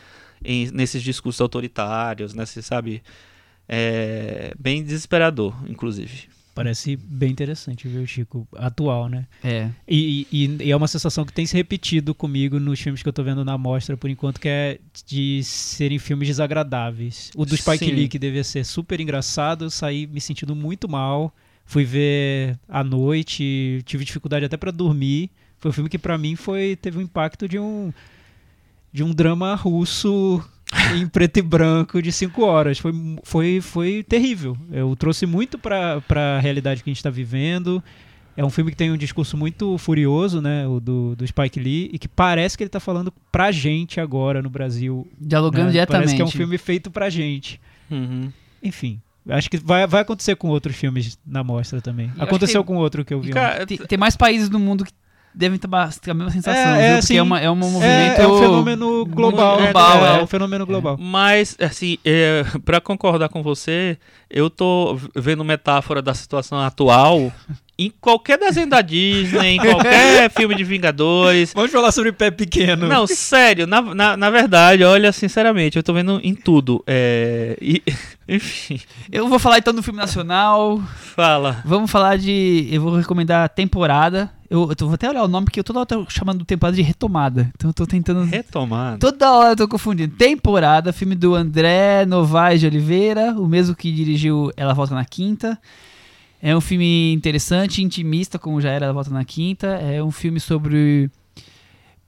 em- 0.41 0.71
nesses 0.71 1.03
discursos 1.03 1.41
autoritários, 1.41 2.33
nesse, 2.33 2.63
sabe? 2.63 3.03
É 3.67 4.53
bem 4.57 4.81
desesperador, 4.83 5.53
inclusive. 5.67 6.29
Parece 6.63 6.95
bem 6.95 7.31
interessante, 7.31 7.87
viu, 7.87 8.05
Chico? 8.05 8.47
Atual, 8.55 9.07
né? 9.07 9.25
É. 9.43 9.69
E, 9.87 10.27
e- 10.31 10.57
e 10.65 10.71
é 10.71 10.75
uma 10.75 10.87
sensação 10.87 11.25
que 11.25 11.31
tem 11.33 11.45
se 11.45 11.55
repetido 11.55 12.13
comigo 12.13 12.59
nos 12.59 12.79
filmes 12.79 13.01
que 13.01 13.07
eu 13.09 13.13
tô 13.13 13.23
vendo 13.23 13.45
na 13.45 13.57
mostra, 13.57 13.95
por 13.95 14.09
enquanto, 14.09 14.39
que 14.39 14.47
é 14.49 14.79
de 15.05 15.41
serem 15.43 15.97
filmes 15.99 16.27
desagradáveis. 16.27 17.31
O 17.35 17.45
do 17.45 17.55
Spike 17.55 17.85
Sim. 17.85 17.91
Lee, 17.91 18.07
que 18.07 18.19
devia 18.19 18.43
ser 18.43 18.65
super 18.65 18.99
engraçado, 18.99 19.65
eu 19.65 19.69
saí 19.69 20.05
me 20.05 20.19
sentindo 20.19 20.55
muito 20.55 20.87
mal. 20.89 21.33
Fui 21.65 21.85
ver 21.85 22.57
à 22.67 22.83
noite, 22.83 23.81
tive 23.85 24.03
dificuldade 24.03 24.43
até 24.45 24.57
pra 24.57 24.71
dormir. 24.71 25.29
Foi 25.59 25.69
um 25.69 25.73
filme 25.73 25.89
que 25.89 25.97
pra 25.99 26.17
mim 26.17 26.35
foi 26.35 26.75
teve 26.75 26.97
um 26.97 27.01
impacto 27.01 27.47
de 27.47 27.59
um 27.59 27.93
de 28.91 29.03
um 29.03 29.11
drama 29.13 29.53
russo 29.55 30.43
em 30.95 31.07
preto 31.07 31.37
e 31.37 31.41
branco 31.41 32.01
de 32.01 32.11
cinco 32.11 32.43
horas. 32.43 32.77
Foi, 32.79 32.93
foi, 33.23 33.61
foi 33.61 34.03
terrível. 34.07 34.57
Eu 34.71 34.95
trouxe 34.95 35.25
muito 35.25 35.57
pra, 35.57 36.01
pra 36.01 36.39
realidade 36.39 36.83
que 36.83 36.89
a 36.89 36.93
gente 36.93 37.03
tá 37.03 37.09
vivendo. 37.09 37.83
É 38.37 38.45
um 38.45 38.49
filme 38.49 38.71
que 38.71 38.77
tem 38.77 38.89
um 38.91 38.95
discurso 38.97 39.35
muito 39.35 39.77
furioso, 39.77 40.41
né? 40.41 40.65
O 40.67 40.79
do, 40.79 41.15
do 41.15 41.27
Spike 41.27 41.59
Lee, 41.59 41.89
e 41.91 41.99
que 41.99 42.07
parece 42.07 42.57
que 42.57 42.63
ele 42.63 42.69
tá 42.69 42.79
falando 42.79 43.11
pra 43.31 43.51
gente 43.51 43.99
agora 43.99 44.41
no 44.41 44.49
Brasil. 44.49 45.05
Dialogando 45.19 45.65
né? 45.65 45.71
diretamente. 45.71 46.01
Parece 46.05 46.15
que 46.15 46.21
é 46.21 46.25
um 46.25 46.31
filme 46.31 46.57
feito 46.57 46.89
pra 46.89 47.09
gente. 47.09 47.59
Uhum. 47.91 48.31
Enfim. 48.63 49.01
Acho 49.27 49.49
que 49.49 49.57
vai, 49.57 49.85
vai 49.85 50.01
acontecer 50.01 50.35
com 50.37 50.47
outros 50.47 50.75
filmes 50.75 51.19
na 51.25 51.43
mostra 51.43 51.81
também. 51.81 52.11
Aconteceu 52.17 52.63
que- 52.63 52.67
com 52.67 52.77
outro 52.77 53.03
que 53.03 53.13
eu 53.13 53.19
vi. 53.19 53.29
ontem. 53.29 53.33
Cara, 53.41 53.65
Tem, 53.65 53.77
tem 53.77 53.97
mais 53.97 54.15
países 54.15 54.49
no 54.49 54.57
mundo 54.57 54.85
que 54.85 54.91
devem 55.33 55.57
ter 55.59 55.67
a 56.11 56.13
mesma 56.13 56.31
sensação, 56.31 56.61
É, 56.61 56.75
viu? 56.75 56.81
é, 56.85 56.91
Porque 56.93 57.05
sim. 57.07 57.17
é, 57.17 57.21
uma, 57.21 57.39
é 57.39 57.49
um 57.49 57.55
movimento... 57.55 58.19
é, 58.19 58.21
é 58.23 58.27
um 58.27 58.39
fenômeno 58.39 59.05
global. 59.05 59.57
global, 59.57 60.05
é, 60.05 60.19
é. 60.19 60.23
um 60.23 60.27
fenômeno 60.27 60.65
global. 60.65 60.97
Mas, 60.99 61.55
assim, 61.59 61.97
é, 62.03 62.43
para 62.65 62.81
concordar 62.81 63.29
com 63.29 63.41
você, 63.43 63.97
eu 64.29 64.49
tô 64.49 64.97
vendo 65.15 65.43
metáfora 65.43 66.01
da 66.01 66.13
situação 66.13 66.59
atual 66.59 67.31
em 67.77 67.89
qualquer 68.01 68.37
desenho 68.37 68.67
da 68.67 68.81
Disney, 68.81 69.51
em 69.55 69.57
qualquer 69.57 70.29
filme 70.35 70.53
de 70.53 70.65
Vingadores. 70.65 71.53
Vamos 71.53 71.71
falar 71.71 71.93
sobre 71.93 72.11
pé 72.11 72.29
pequeno. 72.29 72.87
Não, 72.87 73.07
sério, 73.07 73.65
na, 73.65 73.81
na, 73.81 74.17
na 74.17 74.29
verdade, 74.29 74.83
olha, 74.83 75.13
sinceramente, 75.13 75.77
eu 75.77 75.83
tô 75.83 75.93
vendo 75.93 76.19
em 76.21 76.35
tudo. 76.35 76.83
É, 76.85 77.55
e- 77.61 77.81
enfim, 78.27 78.81
Eu 79.09 79.29
vou 79.29 79.39
falar 79.39 79.59
então 79.59 79.73
do 79.73 79.81
filme 79.81 79.97
nacional. 79.99 80.81
fala. 81.15 81.61
Vamos 81.63 81.89
falar 81.89 82.17
de... 82.17 82.67
Eu 82.69 82.81
vou 82.81 82.97
recomendar 82.97 83.45
a 83.45 83.49
temporada. 83.49 84.29
Eu, 84.49 84.61
eu 84.69 84.87
vou 84.87 84.93
até 84.95 85.07
olhar 85.07 85.23
o 85.23 85.27
nome, 85.27 85.45
porque 85.45 85.59
eu 85.59 85.63
toda 85.63 85.79
hora 85.79 85.85
tô 85.85 86.05
chamando 86.09 86.43
temporada 86.43 86.75
de 86.75 86.81
retomada. 86.81 87.51
Então 87.55 87.69
eu 87.69 87.73
tô 87.73 87.85
tentando... 87.85 88.23
Retomando. 88.23 88.97
Toda 88.99 89.31
hora 89.31 89.51
eu 89.51 89.55
tô 89.55 89.67
confundindo. 89.67 90.15
Temporada, 90.15 90.91
filme 90.91 91.13
do 91.13 91.35
André 91.35 92.03
Novaes 92.07 92.59
de 92.59 92.65
Oliveira, 92.65 93.33
o 93.33 93.47
mesmo 93.47 93.75
que 93.75 93.91
dirigiu 93.91 94.51
Ela 94.57 94.73
Volta 94.73 94.95
na 94.95 95.05
Quinta. 95.05 95.57
É 96.41 96.55
um 96.55 96.61
filme 96.61 97.13
interessante, 97.13 97.83
intimista, 97.83 98.39
como 98.39 98.59
já 98.59 98.69
era 98.71 98.85
Ela 98.85 98.93
Volta 98.93 99.11
na 99.11 99.23
Quinta. 99.23 99.67
É 99.67 100.01
um 100.01 100.09
filme 100.09 100.39
sobre 100.39 101.11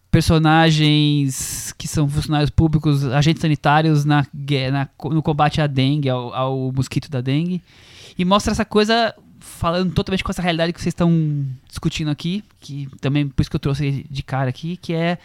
personagens 0.10 1.74
que 1.78 1.88
são 1.88 2.08
funcionários 2.08 2.50
públicos, 2.50 3.06
agentes 3.06 3.42
sanitários 3.42 4.04
na, 4.06 4.26
na- 4.72 4.90
no 5.10 5.22
combate 5.22 5.62
à 5.62 5.68
dengue, 5.68 6.10
ao, 6.10 6.34
ao 6.34 6.72
mosquito 6.74 7.10
da 7.10 7.22
dengue. 7.22 7.62
E 8.18 8.26
mostra 8.26 8.52
essa 8.52 8.66
coisa 8.66 9.14
falando 9.42 9.92
totalmente 9.94 10.24
com 10.24 10.32
essa 10.32 10.42
realidade 10.42 10.72
que 10.72 10.80
vocês 10.80 10.94
estão 10.94 11.46
discutindo 11.68 12.10
aqui, 12.10 12.44
que 12.60 12.88
também 13.02 13.28
por 13.28 13.42
isso 13.42 13.50
que 13.50 13.56
eu 13.56 13.60
trouxe 13.60 14.06
de 14.10 14.24
cara 14.24 14.50
aqui, 14.50 14.78
que 14.78 14.94
é 14.94 15.18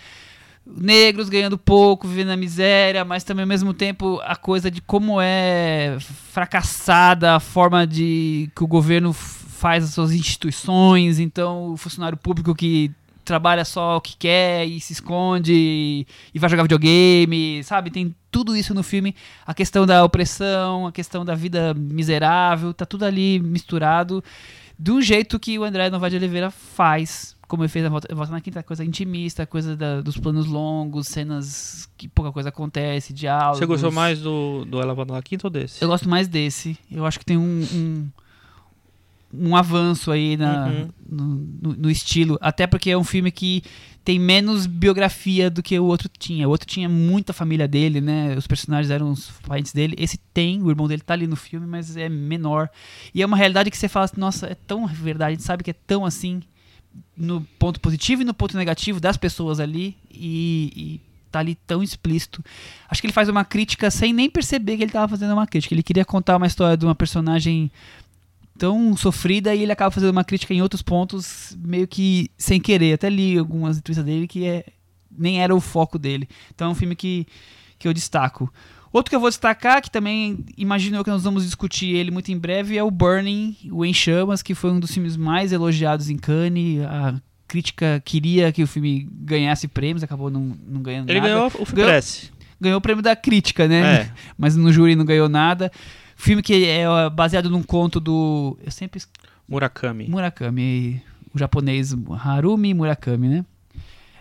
negros 0.66 1.28
ganhando 1.28 1.56
pouco, 1.56 2.08
vivendo 2.08 2.28
na 2.28 2.36
miséria, 2.36 3.04
mas 3.04 3.22
também 3.22 3.44
ao 3.44 3.48
mesmo 3.48 3.72
tempo 3.72 4.20
a 4.24 4.34
coisa 4.34 4.70
de 4.70 4.80
como 4.80 5.20
é 5.20 5.96
fracassada 6.00 7.36
a 7.36 7.40
forma 7.40 7.86
de 7.86 8.50
que 8.56 8.64
o 8.64 8.66
governo 8.66 9.12
faz 9.12 9.84
as 9.84 9.90
suas 9.90 10.12
instituições, 10.12 11.20
então 11.20 11.72
o 11.72 11.76
funcionário 11.76 12.18
público 12.18 12.54
que 12.54 12.90
trabalha 13.26 13.64
só 13.64 13.96
o 13.96 14.00
que 14.00 14.16
quer 14.16 14.64
e 14.66 14.80
se 14.80 14.94
esconde 14.94 15.52
e, 15.54 16.06
e 16.34 16.38
vai 16.38 16.48
jogar 16.48 16.62
videogame, 16.62 17.62
sabe? 17.64 17.90
Tem 17.90 18.14
tudo 18.30 18.56
isso 18.56 18.72
no 18.72 18.82
filme, 18.82 19.14
a 19.46 19.52
questão 19.52 19.84
da 19.84 20.02
opressão, 20.04 20.86
a 20.86 20.92
questão 20.92 21.24
da 21.24 21.34
vida 21.34 21.74
miserável, 21.74 22.72
tá 22.72 22.86
tudo 22.86 23.04
ali 23.04 23.38
misturado 23.40 24.22
do 24.78 25.00
jeito 25.00 25.38
que 25.38 25.58
o 25.58 25.64
André 25.64 25.88
Novaes 25.90 26.10
de 26.12 26.18
Oliveira 26.18 26.50
faz, 26.50 27.34
como 27.48 27.62
ele 27.62 27.68
fez 27.68 27.84
a 27.86 27.88
volta, 27.88 28.14
volta 28.14 28.30
na 28.30 28.40
quinta, 28.42 28.62
coisa 28.62 28.84
intimista, 28.84 29.46
coisa 29.46 29.74
da- 29.74 30.02
dos 30.02 30.18
planos 30.18 30.44
longos, 30.46 31.08
cenas 31.08 31.88
que 31.96 32.06
pouca 32.08 32.30
coisa 32.30 32.50
acontece, 32.50 33.12
diálogos. 33.14 33.58
Você 33.58 33.64
gostou 33.66 33.90
mais 33.90 34.20
do, 34.20 34.66
do 34.66 34.80
Ela 34.80 34.92
Volta 34.92 35.14
na 35.14 35.22
Quinta 35.22 35.46
ou 35.46 35.50
desse? 35.50 35.80
Eu 35.80 35.88
gosto 35.88 36.08
mais 36.08 36.28
desse. 36.28 36.76
Eu 36.92 37.06
acho 37.06 37.18
que 37.18 37.24
tem 37.24 37.38
um, 37.38 37.66
um, 37.72 38.08
um 39.32 39.56
avanço 39.56 40.10
aí 40.10 40.36
na, 40.36 40.66
Uhum. 40.68 40.88
no, 41.08 41.26
no- 41.62 41.76
no 41.76 41.90
estilo. 41.90 42.38
Até 42.40 42.66
porque 42.66 42.90
é 42.90 42.96
um 42.98 43.04
filme 43.04 43.30
que 43.30 43.62
tem 44.04 44.18
menos 44.20 44.66
biografia 44.66 45.50
do 45.50 45.62
que 45.62 45.76
o 45.78 45.84
outro 45.84 46.08
tinha. 46.08 46.46
O 46.46 46.50
outro 46.50 46.66
tinha 46.66 46.88
muita 46.88 47.32
família 47.32 47.66
dele, 47.66 48.00
né? 48.00 48.36
Os 48.36 48.46
personagens 48.46 48.88
eram 48.90 49.10
os 49.10 49.30
parentes 49.46 49.72
dele. 49.72 49.96
Esse 49.98 50.16
tem, 50.32 50.62
o 50.62 50.70
irmão 50.70 50.86
dele 50.86 51.02
tá 51.02 51.12
ali 51.14 51.26
no 51.26 51.34
filme, 51.34 51.66
mas 51.66 51.96
é 51.96 52.08
menor. 52.08 52.68
E 53.12 53.20
é 53.20 53.26
uma 53.26 53.36
realidade 53.36 53.68
que 53.70 53.76
você 53.76 53.88
fala 53.88 54.04
assim, 54.04 54.20
nossa, 54.20 54.46
é 54.46 54.54
tão 54.54 54.86
verdade, 54.86 55.28
a 55.28 55.34
gente 55.34 55.42
sabe 55.42 55.64
que 55.64 55.70
é 55.72 55.76
tão 55.86 56.04
assim 56.06 56.40
no 57.16 57.40
ponto 57.58 57.80
positivo 57.80 58.22
e 58.22 58.24
no 58.24 58.32
ponto 58.32 58.56
negativo 58.56 59.00
das 59.00 59.16
pessoas 59.16 59.60
ali 59.60 59.96
e, 60.10 60.72
e 60.76 61.00
tá 61.30 61.40
ali 61.40 61.54
tão 61.66 61.82
explícito. 61.82 62.42
Acho 62.88 63.00
que 63.02 63.06
ele 63.06 63.12
faz 63.12 63.28
uma 63.28 63.44
crítica 63.44 63.90
sem 63.90 64.12
nem 64.12 64.30
perceber 64.30 64.76
que 64.76 64.84
ele 64.84 64.92
tava 64.92 65.08
fazendo 65.08 65.32
uma 65.32 65.46
crítica. 65.46 65.74
Ele 65.74 65.82
queria 65.82 66.04
contar 66.04 66.36
uma 66.36 66.46
história 66.46 66.76
de 66.76 66.86
uma 66.86 66.94
personagem 66.94 67.70
tão 68.58 68.96
sofrida 68.96 69.54
e 69.54 69.62
ele 69.62 69.72
acaba 69.72 69.90
fazendo 69.90 70.10
uma 70.10 70.24
crítica 70.24 70.52
em 70.54 70.62
outros 70.62 70.82
pontos 70.82 71.56
meio 71.62 71.86
que 71.86 72.30
sem 72.36 72.60
querer. 72.60 72.94
Até 72.94 73.08
li 73.10 73.38
algumas 73.38 73.78
entrevistas 73.78 74.04
dele 74.04 74.26
que 74.26 74.44
é 74.44 74.64
nem 75.16 75.40
era 75.42 75.54
o 75.54 75.60
foco 75.60 75.98
dele. 75.98 76.28
Então 76.54 76.68
é 76.68 76.70
um 76.70 76.74
filme 76.74 76.94
que, 76.96 77.26
que 77.78 77.86
eu 77.88 77.92
destaco. 77.94 78.52
Outro 78.92 79.10
que 79.10 79.16
eu 79.16 79.20
vou 79.20 79.28
destacar, 79.28 79.82
que 79.82 79.90
também 79.90 80.38
imagino 80.56 81.02
que 81.04 81.10
nós 81.10 81.22
vamos 81.24 81.44
discutir 81.44 81.94
ele 81.94 82.10
muito 82.10 82.30
em 82.32 82.38
breve, 82.38 82.78
é 82.78 82.82
o 82.82 82.90
Burning, 82.90 83.54
o 83.70 83.84
Em 83.84 83.92
Chamas, 83.92 84.42
que 84.42 84.54
foi 84.54 84.70
um 84.70 84.80
dos 84.80 84.92
filmes 84.92 85.16
mais 85.16 85.52
elogiados 85.52 86.08
em 86.08 86.16
Cannes. 86.16 86.80
A 86.82 87.20
crítica 87.46 88.00
queria 88.04 88.50
que 88.52 88.62
o 88.62 88.66
filme 88.66 89.06
ganhasse 89.12 89.68
prêmios, 89.68 90.02
acabou 90.02 90.30
não, 90.30 90.56
não 90.66 90.80
ganhando 90.80 91.10
Ele 91.10 91.20
nada. 91.20 91.32
ganhou 91.32 91.46
o 91.46 91.74
Ganhou- 91.74 92.02
ganhou 92.60 92.78
o 92.78 92.80
prêmio 92.80 93.02
da 93.02 93.14
crítica, 93.14 93.68
né? 93.68 93.94
É. 94.02 94.10
Mas 94.38 94.56
no 94.56 94.72
júri 94.72 94.96
não 94.96 95.04
ganhou 95.04 95.28
nada. 95.28 95.70
Filme 96.16 96.42
que 96.42 96.64
é 96.64 96.84
baseado 97.10 97.50
num 97.50 97.62
conto 97.62 98.00
do. 98.00 98.58
Eu 98.64 98.70
sempre. 98.72 99.00
Murakami. 99.48 100.08
Murakami, 100.08 101.00
o 101.32 101.38
japonês 101.38 101.94
Harumi 102.24 102.74
Murakami, 102.74 103.28
né? 103.28 103.44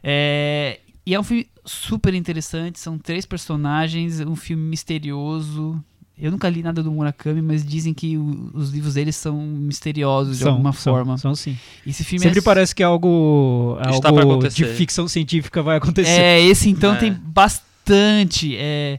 É, 0.04 0.80
e 1.06 1.16
é 1.16 1.20
um 1.20 1.24
filme 1.24 1.48
super 1.64 2.14
interessante, 2.14 2.80
são 2.80 2.98
três 2.98 3.26
personagens, 3.26 4.20
um 4.20 4.36
filme 4.36 4.62
misterioso. 4.62 5.82
Eu 6.18 6.32
nunca 6.32 6.48
li 6.48 6.62
nada 6.64 6.82
do 6.84 6.92
Murakami, 6.92 7.42
mas 7.42 7.66
dizem 7.66 7.94
que 7.94 8.18
o- 8.18 8.52
os 8.54 8.70
livros 8.72 8.94
dele 8.94 9.12
são 9.12 9.36
misteriosos 9.42 10.38
de 10.38 10.44
São, 10.44 10.52
alguma 10.54 10.72
são, 10.74 10.94
forma. 10.94 11.18
São 11.18 11.36
sim. 11.36 11.58
Esse 11.86 12.04
filme 12.04 12.24
Sempre 12.24 12.40
é 12.40 12.42
parece 12.42 12.74
que 12.76 12.84
algo, 12.84 13.78
Está 13.90 14.12
pra 14.14 14.22
algo 14.22 14.34
acontecer. 14.34 14.66
de 14.66 14.74
ficção 14.76 15.08
científica 15.08 15.62
vai 15.64 15.78
acontecer. 15.78 16.12
É, 16.22 16.40
esse 16.42 16.70
então 16.70 16.94
É. 16.94 16.98
tem 16.98 17.12
bastante. 17.14 18.56
É, 18.58 18.98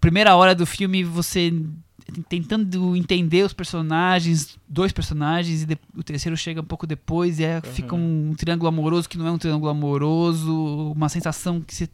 primeira 0.00 0.34
hora 0.34 0.54
do 0.54 0.66
filme, 0.66 1.04
você 1.04 1.52
tentando 2.28 2.96
entender 2.96 3.44
os 3.44 3.52
personagens, 3.52 4.56
dois 4.68 4.92
personagens, 4.92 5.62
e 5.62 5.66
de- 5.66 5.78
o 5.96 6.02
terceiro 6.02 6.36
chega 6.36 6.60
um 6.60 6.64
pouco 6.64 6.86
depois, 6.86 7.38
e 7.38 7.44
aí 7.44 7.60
fica 7.72 7.94
um, 7.94 8.34
triângulo 8.36 8.68
amoroso 8.68 9.08
que 9.08 9.18
não 9.18 9.26
é 9.26 9.30
um 9.30 9.38
triângulo 9.38 9.70
amoroso, 9.70 10.92
uma 10.96 11.08
sensação 11.08 11.60
que 11.60 11.74
você. 11.74 11.88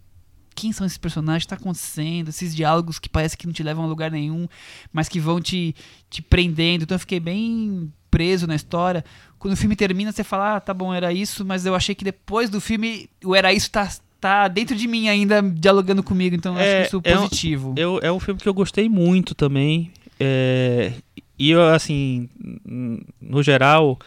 Quem 0.55 0.72
são 0.72 0.86
esses 0.86 0.97
personagens? 0.97 1.44
O 1.44 1.47
que 1.48 1.55
está 1.55 1.62
acontecendo? 1.62 2.28
Esses 2.30 2.55
diálogos 2.56 2.98
que 2.98 3.10
parece 3.10 3.36
que 3.36 3.47
não 3.47 3.52
te 3.52 3.62
levam 3.62 3.84
a 3.84 3.86
lugar 3.86 4.10
nenhum, 4.10 4.48
mas 4.90 5.06
que 5.06 5.20
vão 5.20 5.38
te, 5.38 5.74
te 6.09 6.22
prendendo. 6.22 6.84
Então 6.84 6.94
eu 6.94 6.98
fiquei 7.01 7.20
bem 7.20 7.93
preso 8.10 8.47
na 8.47 8.55
história. 8.55 9.05
Quando 9.38 9.52
o 9.52 9.56
filme 9.56 9.76
termina, 9.76 10.10
você 10.12 10.24
fala, 10.24 10.56
ah, 10.56 10.60
tá 10.60 10.72
bom, 10.72 10.94
era 10.94 11.12
isso, 11.12 11.44
mas 11.44 11.66
eu 11.66 11.74
achei 11.74 11.94
que 11.94 12.02
depois 12.05 12.48
do 12.48 12.59
filme, 12.59 13.06
o 13.22 13.34
era 13.34 13.52
isso 13.52 13.70
tá, 13.70 13.86
tá 14.18 14.48
dentro 14.48 14.74
de 14.74 14.88
mim 14.88 15.10
ainda, 15.10 15.43
dialogando 15.43 16.02
comigo, 16.02 16.34
então 16.34 16.55
eu 16.55 16.60
É, 16.60 16.78
acho 16.80 16.86
isso 16.86 17.01
é 17.05 17.18
um- 17.18 17.22
positivo. 17.24 17.74
Eu, 17.76 18.01
é 18.02 18.10
um 18.10 18.18
filme 18.18 18.40
que 18.40 18.48
eu 18.48 18.55
gostei 18.55 18.88
muito 18.88 19.34
também. 19.34 19.93
É, 20.18 20.93
e 21.38 21.51
eu, 21.51 21.62
assim, 21.68 22.28
no 23.20 23.43
geral, 23.43 23.98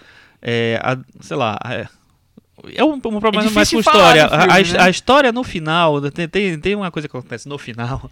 é, 0.42 0.80
a- 0.84 0.98
sei 1.22 1.38
lá. 1.38 1.58
É, 1.66 1.88
é 2.76 2.84
um, 2.84 2.94
um 2.94 3.00
problema 3.00 3.46
É 3.46 3.50
mais 3.52 3.70
com 3.70 3.80
história. 3.80 4.28
filme, 4.28 4.44
a, 4.44 4.48
né? 4.48 4.80
a 4.80 4.90
história 4.90 5.32
no 5.32 5.44
final, 5.44 6.02
tem, 6.12 6.28
tem, 6.28 6.60
tem 6.60 6.76
uma 6.76 6.92
coisa 6.92 7.08
que 7.08 7.16
acontece 7.16 7.48
no 7.48 7.58
final 7.58 8.10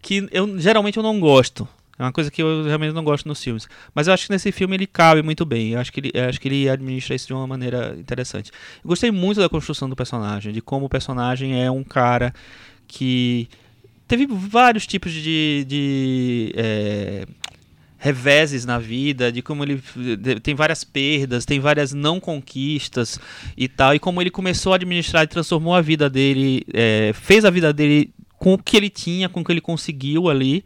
que 0.00 0.26
eu 0.32 0.58
geralmente 0.58 0.96
eu 0.96 1.02
não 1.02 1.20
gosto. 1.20 1.66
É 1.98 2.02
uma 2.02 2.10
coisa 2.12 2.30
que 2.30 2.42
eu 2.42 2.64
realmente 2.64 2.92
não 2.94 3.04
gosto 3.04 3.28
nos 3.28 3.40
filmes. 3.42 3.68
Mas 3.94 4.08
eu 4.08 4.14
acho 4.14 4.26
que 4.26 4.32
nesse 4.32 4.50
filme 4.50 4.74
ele 4.74 4.86
cabe 4.86 5.22
muito 5.22 5.44
bem. 5.44 5.72
Eu 5.72 5.78
acho 5.78 5.92
que 5.92 6.00
ele, 6.00 6.12
acho 6.18 6.40
que 6.40 6.48
ele 6.48 6.68
administra 6.68 7.14
isso 7.14 7.26
de 7.28 7.32
uma 7.34 7.46
maneira 7.46 7.94
interessante. 7.98 8.50
Eu 8.82 8.88
gostei 8.88 9.10
muito 9.12 9.40
da 9.40 9.48
construção 9.48 9.88
do 9.88 9.94
personagem, 9.94 10.52
de 10.52 10.60
como 10.60 10.86
o 10.86 10.88
personagem 10.88 11.62
é 11.62 11.70
um 11.70 11.84
cara 11.84 12.34
que 12.88 13.48
teve 14.12 14.26
vários 14.26 14.86
tipos 14.86 15.10
de, 15.10 15.64
de 15.66 16.52
é, 16.54 17.26
reveses 17.96 18.66
na 18.66 18.78
vida, 18.78 19.32
de 19.32 19.40
como 19.40 19.64
ele 19.64 19.82
tem 20.42 20.54
várias 20.54 20.84
perdas, 20.84 21.46
tem 21.46 21.58
várias 21.58 21.94
não 21.94 22.20
conquistas 22.20 23.18
e 23.56 23.66
tal, 23.68 23.94
e 23.94 23.98
como 23.98 24.20
ele 24.20 24.28
começou 24.28 24.74
a 24.74 24.76
administrar 24.76 25.24
e 25.24 25.28
transformou 25.28 25.74
a 25.74 25.80
vida 25.80 26.10
dele, 26.10 26.62
é, 26.74 27.12
fez 27.14 27.42
a 27.46 27.48
vida 27.48 27.72
dele 27.72 28.12
com 28.38 28.52
o 28.52 28.58
que 28.58 28.76
ele 28.76 28.90
tinha, 28.90 29.30
com 29.30 29.40
o 29.40 29.44
que 29.44 29.50
ele 29.50 29.62
conseguiu 29.62 30.28
ali. 30.28 30.62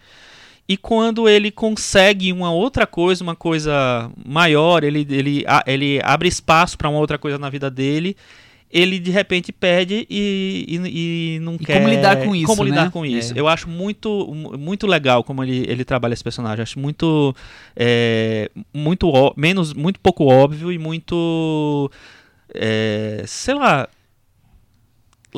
E 0.69 0.77
quando 0.77 1.29
ele 1.29 1.53
consegue 1.53 2.33
uma 2.33 2.51
outra 2.51 2.85
coisa, 2.85 3.23
uma 3.23 3.37
coisa 3.37 4.11
maior, 4.27 4.83
ele, 4.83 5.07
ele, 5.09 5.45
ele 5.69 6.01
abre 6.03 6.27
espaço 6.27 6.77
para 6.77 6.89
uma 6.89 6.99
outra 6.99 7.17
coisa 7.17 7.39
na 7.39 7.49
vida 7.49 7.71
dele, 7.71 8.17
ele 8.71 8.99
de 8.99 9.11
repente 9.11 9.53
perde 9.53 10.07
e, 10.11 10.67
e, 10.69 11.35
e 11.37 11.41
não 11.41 11.55
E 11.55 11.59
quer. 11.59 11.75
como 11.79 11.89
lidar 11.89 12.17
com 12.25 12.35
isso, 12.35 12.47
Como 12.47 12.65
lidar 12.65 12.85
né? 12.87 12.91
com 12.91 13.07
isso. 13.07 13.33
É. 13.35 13.41
Eu 13.41 13.47
acho 13.49 13.69
muito, 13.69 14.09
mu- 14.35 14.59
muito 14.59 14.87
legal 14.87 15.23
como 15.25 15.43
ele, 15.43 15.65
ele 15.69 15.85
trabalha 15.85 16.13
esse 16.15 16.25
personagem. 16.25 16.63
Acho 16.63 16.79
muito. 16.79 17.35
é, 17.77 18.51
muito 18.75 19.11
menos, 19.37 19.73
muito 19.73 20.01
pouco 20.01 20.25
óbvio 20.25 20.71
e 20.73 20.79
muito. 20.79 21.91
é, 22.55 23.23
sei 23.27 23.55
lá. 23.55 23.89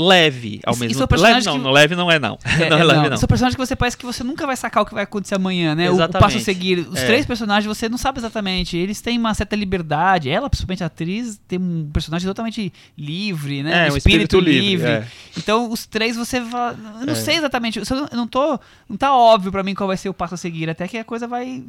Leve 0.00 0.60
ao 0.64 0.74
Isso- 0.74 0.80
mesmo 0.84 1.02
é 1.02 1.06
tempo. 1.08 1.20
Leve 1.20 1.44
não, 1.44 1.52
que- 1.56 1.64
não, 1.64 1.70
leve 1.72 1.96
não 1.96 2.10
é 2.10 2.18
não. 2.20 2.38
É, 2.44 2.68
não 2.70 2.78
é 2.78 2.84
leve 2.84 3.10
não. 3.10 3.16
São 3.16 3.26
personagens 3.28 3.56
que 3.56 3.66
você 3.66 3.74
parece 3.74 3.96
que 3.96 4.06
você 4.06 4.22
nunca 4.22 4.46
vai 4.46 4.56
sacar 4.56 4.82
o 4.82 4.86
que 4.86 4.94
vai 4.94 5.02
acontecer 5.02 5.34
amanhã, 5.34 5.74
né? 5.74 5.88
O- 5.90 5.94
O, 5.94 5.96
Exatamente. 5.96 6.22
passo 6.22 6.36
a 6.36 6.40
seguir. 6.40 6.78
Os 6.88 6.98
É. 7.00 7.06
três 7.06 7.26
personagens 7.26 7.66
você 7.66 7.88
não 7.88 7.98
sabe 7.98 8.20
exatamente. 8.20 8.76
Eles 8.76 9.00
têm 9.00 9.18
uma 9.18 9.34
certa 9.34 9.56
liberdade. 9.56 10.30
Ela, 10.30 10.48
principalmente 10.48 10.84
a 10.84 10.86
atriz, 10.86 11.40
tem 11.48 11.58
um 11.58 11.90
personagem 11.92 12.28
totalmente 12.28 12.72
livre, 12.96 13.62
né? 13.64 13.88
É, 13.88 13.92
um 13.92 13.96
espírito 13.96 14.38
livre, 14.38 14.86
é. 14.88 15.06
Então, 15.36 15.70
os 15.70 15.84
três 15.86 16.16
você 16.16 16.40
fala. 16.42 16.76
Eu 17.00 17.06
não 17.06 17.12
É. 17.12 17.16
sei 17.16 17.36
exatamente. 17.36 17.78
Eu 17.80 17.84
não, 17.96 18.08
eu 18.12 18.16
não 18.16 18.26
tô. 18.28 18.58
Não 18.88 18.96
tá 18.96 19.12
óbvio 19.14 19.50
pra 19.50 19.62
mim 19.62 19.74
qual 19.74 19.86
vai 19.88 19.96
ser 19.96 20.08
o 20.08 20.14
passo 20.14 20.34
a 20.34 20.38
seguir. 20.38 20.70
Até 20.70 20.86
que 20.86 20.96
a 20.98 21.04
coisa 21.04 21.26
vai. 21.26 21.64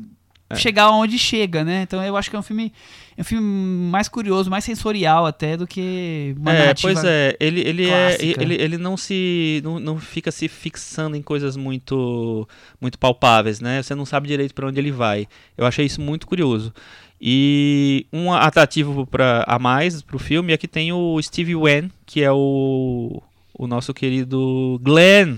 É. 0.50 0.56
Chegar 0.56 0.90
onde 0.90 1.20
chega, 1.20 1.64
né? 1.64 1.84
Então 1.84 2.04
eu 2.04 2.18
acho 2.18 2.30
que 2.30 2.36
é 2.36 2.40
um 2.40 2.44
filme, 2.44 2.74
é 3.16 3.22
um 3.22 3.24
filme 3.24 3.46
mais 3.92 4.10
curioso, 4.10 4.50
mais 4.50 4.64
sensorial 4.64 5.28
até 5.28 5.56
do 5.56 5.68
que 5.68 6.36
uma 6.40 6.52
É, 6.52 6.74
pois 6.74 7.04
é, 7.04 7.38
ele, 7.40 7.62
ele, 7.62 7.88
é, 7.88 8.18
ele, 8.20 8.56
ele 8.56 8.78
não 8.78 8.98
se 8.98 9.62
não, 9.64 9.80
não 9.80 10.00
fica 10.00 10.32
se 10.32 10.48
fixando 10.48 11.16
em 11.16 11.22
coisas 11.22 11.56
muito 11.56 12.48
muito 12.82 12.98
palpáveis, 12.98 13.62
né? 13.62 13.84
Você 13.84 13.94
não 13.94 14.06
sabe 14.06 14.28
direito 14.28 14.56
para 14.56 14.68
onde 14.68 14.80
ele 14.80 14.92
vai. 14.92 15.28
Eu 15.56 15.68
achei 15.68 15.86
isso 15.86 16.02
muito 16.02 16.26
curioso. 16.26 16.74
E 17.22 18.08
um 18.12 18.34
atrativo 18.34 19.06
para 19.06 19.44
a 19.46 19.60
mais 19.60 20.02
pro 20.02 20.18
filme 20.18 20.54
é 20.54 20.58
que 20.58 20.68
tem 20.68 20.92
o 20.92 21.22
Steve 21.22 21.56
Wan, 21.56 21.90
que 22.08 22.24
é 22.24 22.32
o 22.32 23.22
o 23.54 23.68
nosso 23.68 23.94
querido 23.94 24.80
Glenn 24.82 25.38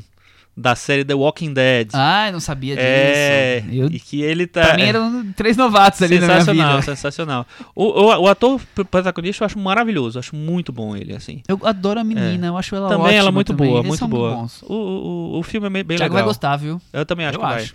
da 0.55 0.75
série 0.75 1.03
The 1.05 1.13
Walking 1.13 1.53
Dead. 1.53 1.89
Ah, 1.93 2.27
eu 2.27 2.33
não 2.33 2.39
sabia 2.39 2.75
disso. 2.75 2.85
é, 2.87 3.63
Eu, 3.71 3.87
e 3.87 3.99
que 3.99 4.21
ele 4.21 4.45
tá 4.45 4.61
pra 4.67 4.75
mim 4.75 4.83
eram 4.83 5.31
três 5.33 5.55
novatos 5.55 6.01
ali 6.01 6.19
na 6.19 6.25
minha 6.27 6.39
sensacional, 6.39 6.69
vida. 6.79 6.81
sensacional. 6.95 7.47
O, 7.73 7.85
o, 7.85 8.21
o 8.23 8.27
ator 8.27 8.59
protagonista 8.89 9.43
eu 9.43 9.45
acho 9.45 9.57
maravilhoso, 9.57 10.17
eu 10.17 10.19
acho 10.19 10.35
muito 10.35 10.71
bom 10.71 10.95
ele 10.95 11.15
assim. 11.15 11.41
Eu 11.47 11.59
adoro 11.63 11.99
a 11.99 12.03
menina, 12.03 12.47
eu 12.47 12.57
acho 12.57 12.75
ela 12.75 12.89
Também 12.89 13.05
ótima. 13.05 13.17
ela 13.19 13.29
é 13.29 13.31
muito 13.31 13.47
também. 13.53 13.67
boa, 13.69 13.79
Eles 13.79 13.87
muito 13.87 13.99
são 13.99 14.09
boa. 14.09 14.35
bons. 14.35 14.61
O, 14.63 14.73
o, 14.73 15.39
o 15.39 15.43
filme 15.43 15.67
é 15.67 15.69
bem, 15.69 15.83
Thiago 15.85 16.03
legal. 16.03 16.13
vai 16.15 16.23
gostar, 16.23 16.57
viu? 16.57 16.81
Eu 16.91 17.05
também 17.05 17.25
acho 17.25 17.37
Eu 17.37 17.39
que 17.41 17.45
vai. 17.47 17.61
acho. 17.63 17.73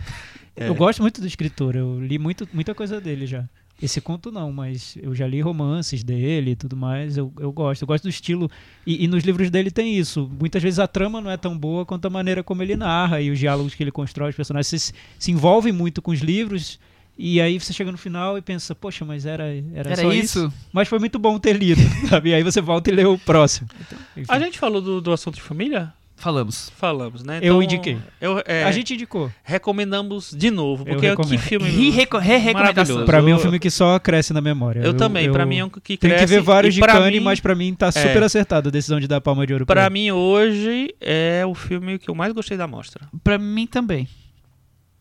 É. 0.55 0.69
Eu 0.69 0.74
gosto 0.74 1.03
muito 1.03 1.20
do 1.20 1.27
escritor, 1.27 1.77
eu 1.77 2.01
li 2.01 2.19
muito, 2.19 2.48
muita 2.53 2.74
coisa 2.74 3.01
dele 3.01 3.27
já. 3.27 3.44
Esse 3.81 4.01
conto 4.01 4.32
não, 4.32 4.51
mas 4.51 4.97
eu 5.03 5.15
já 5.15 5.27
li 5.27 5.40
romances 5.40 6.03
dele 6.03 6.53
e 6.53 6.57
tudo 6.57 6.74
mais, 6.74 7.16
eu, 7.19 7.31
eu 7.39 7.53
gosto. 7.53 7.82
Eu 7.82 7.86
gosto 7.86 8.05
do 8.05 8.09
estilo. 8.09 8.51
E, 8.86 9.05
e 9.05 9.09
nos 9.09 9.23
livros 9.23 9.51
dele 9.51 9.70
tem 9.70 9.98
isso. 9.98 10.31
Muitas 10.40 10.62
vezes 10.62 10.78
a 10.78 10.86
trama 10.86 11.20
não 11.20 11.31
é 11.31 11.36
tão 11.36 11.57
boa 11.57 11.85
quanto 11.85 12.07
a 12.07 12.11
maneira 12.11 12.43
como 12.43 12.62
ele 12.62 12.74
narra 12.74 13.20
e 13.20 13.31
os 13.31 13.39
diálogos 13.39 13.74
que 13.74 13.82
ele 13.82 13.90
constrói, 13.90 14.31
os 14.31 14.36
personagens. 14.36 14.69
Você 14.69 14.78
se, 14.78 14.94
se 15.19 15.31
envolve 15.31 15.73
muito 15.73 16.01
com 16.01 16.11
os 16.11 16.20
livros. 16.20 16.81
E 17.19 17.40
aí 17.40 17.59
você 17.59 17.73
chega 17.73 17.90
no 17.90 17.97
final 17.97 18.36
e 18.36 18.43
pensa, 18.43 18.74
poxa, 18.74 19.05
mas 19.05 19.24
era, 19.24 19.44
era, 19.74 19.90
Era 19.90 19.97
só 19.97 20.12
isso? 20.12 20.53
Mas 20.73 20.86
foi 20.86 20.98
muito 20.98 21.19
bom 21.19 21.39
ter 21.39 21.55
lido, 21.57 21.81
sabe? 22.09 22.31
E 22.31 22.35
aí 22.35 22.43
você 22.43 22.61
volta 22.61 22.90
e 22.90 22.94
lê 22.94 23.05
o 23.05 23.19
próximo. 23.19 23.69
Enfim. 24.16 24.27
A 24.28 24.39
gente 24.39 24.59
falou 24.59 24.82
do, 24.82 25.01
do 25.01 25.12
assunto 25.12 25.36
de 25.36 25.43
família? 25.43 25.93
Falamos. 26.18 26.70
Falamos, 26.76 27.22
né? 27.22 27.40
Eu 27.43 27.62
indiquei. 27.62 27.98
Eu, 28.20 28.43
é, 28.47 28.64
A 28.64 28.72
gente 28.72 28.94
indicou. 28.94 29.30
recomendamos 29.44 30.30
de 30.34 30.51
novo, 30.51 30.82
Eu 30.82 30.94
porque 30.94 31.02
que 31.02 31.09
recomendo. 31.10 31.38
filme 31.40 31.68
re-recomendação. 31.68 32.55
maravilhoso. 32.55 33.05
Pra 33.05 33.20
mim 33.20 33.30
é 33.30 33.34
um 33.34 33.36
Eu- 33.36 33.43
filme 33.43 33.59
que 33.59 33.70
só 33.70 33.98
cresce 33.98 34.32
na 34.32 34.40
memória. 34.40 34.80
Eu, 34.80 34.94
também, 34.94 35.30
pra 35.30 35.44
mim 35.44 35.59
é 35.59 35.64
um 35.64 35.68
que 35.68 35.97
Tem 35.97 36.10
cresce. 36.10 36.24
que 36.24 36.30
ver 36.30 36.40
vários 36.40 36.74
de 36.74 36.80
pra 36.80 36.94
Cannes, 36.94 37.22
mas 37.22 37.38
pra 37.38 37.55
mim 37.55 37.74
tá 37.74 37.93
super 37.93 38.22
acertado 38.22 38.68
a 38.70 38.72
decisão 38.72 38.98
de 38.98 39.06
dar 39.06 39.16
a 39.16 39.20
palma 39.20 39.47
de 39.47 39.52
ouro 39.52 39.66
Pra 39.66 39.82
ele. 39.86 39.90
mim 39.93 40.10
hoje 40.10 40.94
é 41.01 41.44
o 41.47 41.55
filme 41.55 41.98
que 41.98 42.09
eu 42.09 42.14
mais 42.14 42.32
gostei 42.32 42.56
da 42.56 42.66
mostra. 42.66 43.06
Pra 43.22 43.36
mim 43.38 43.66
também. 43.66 44.09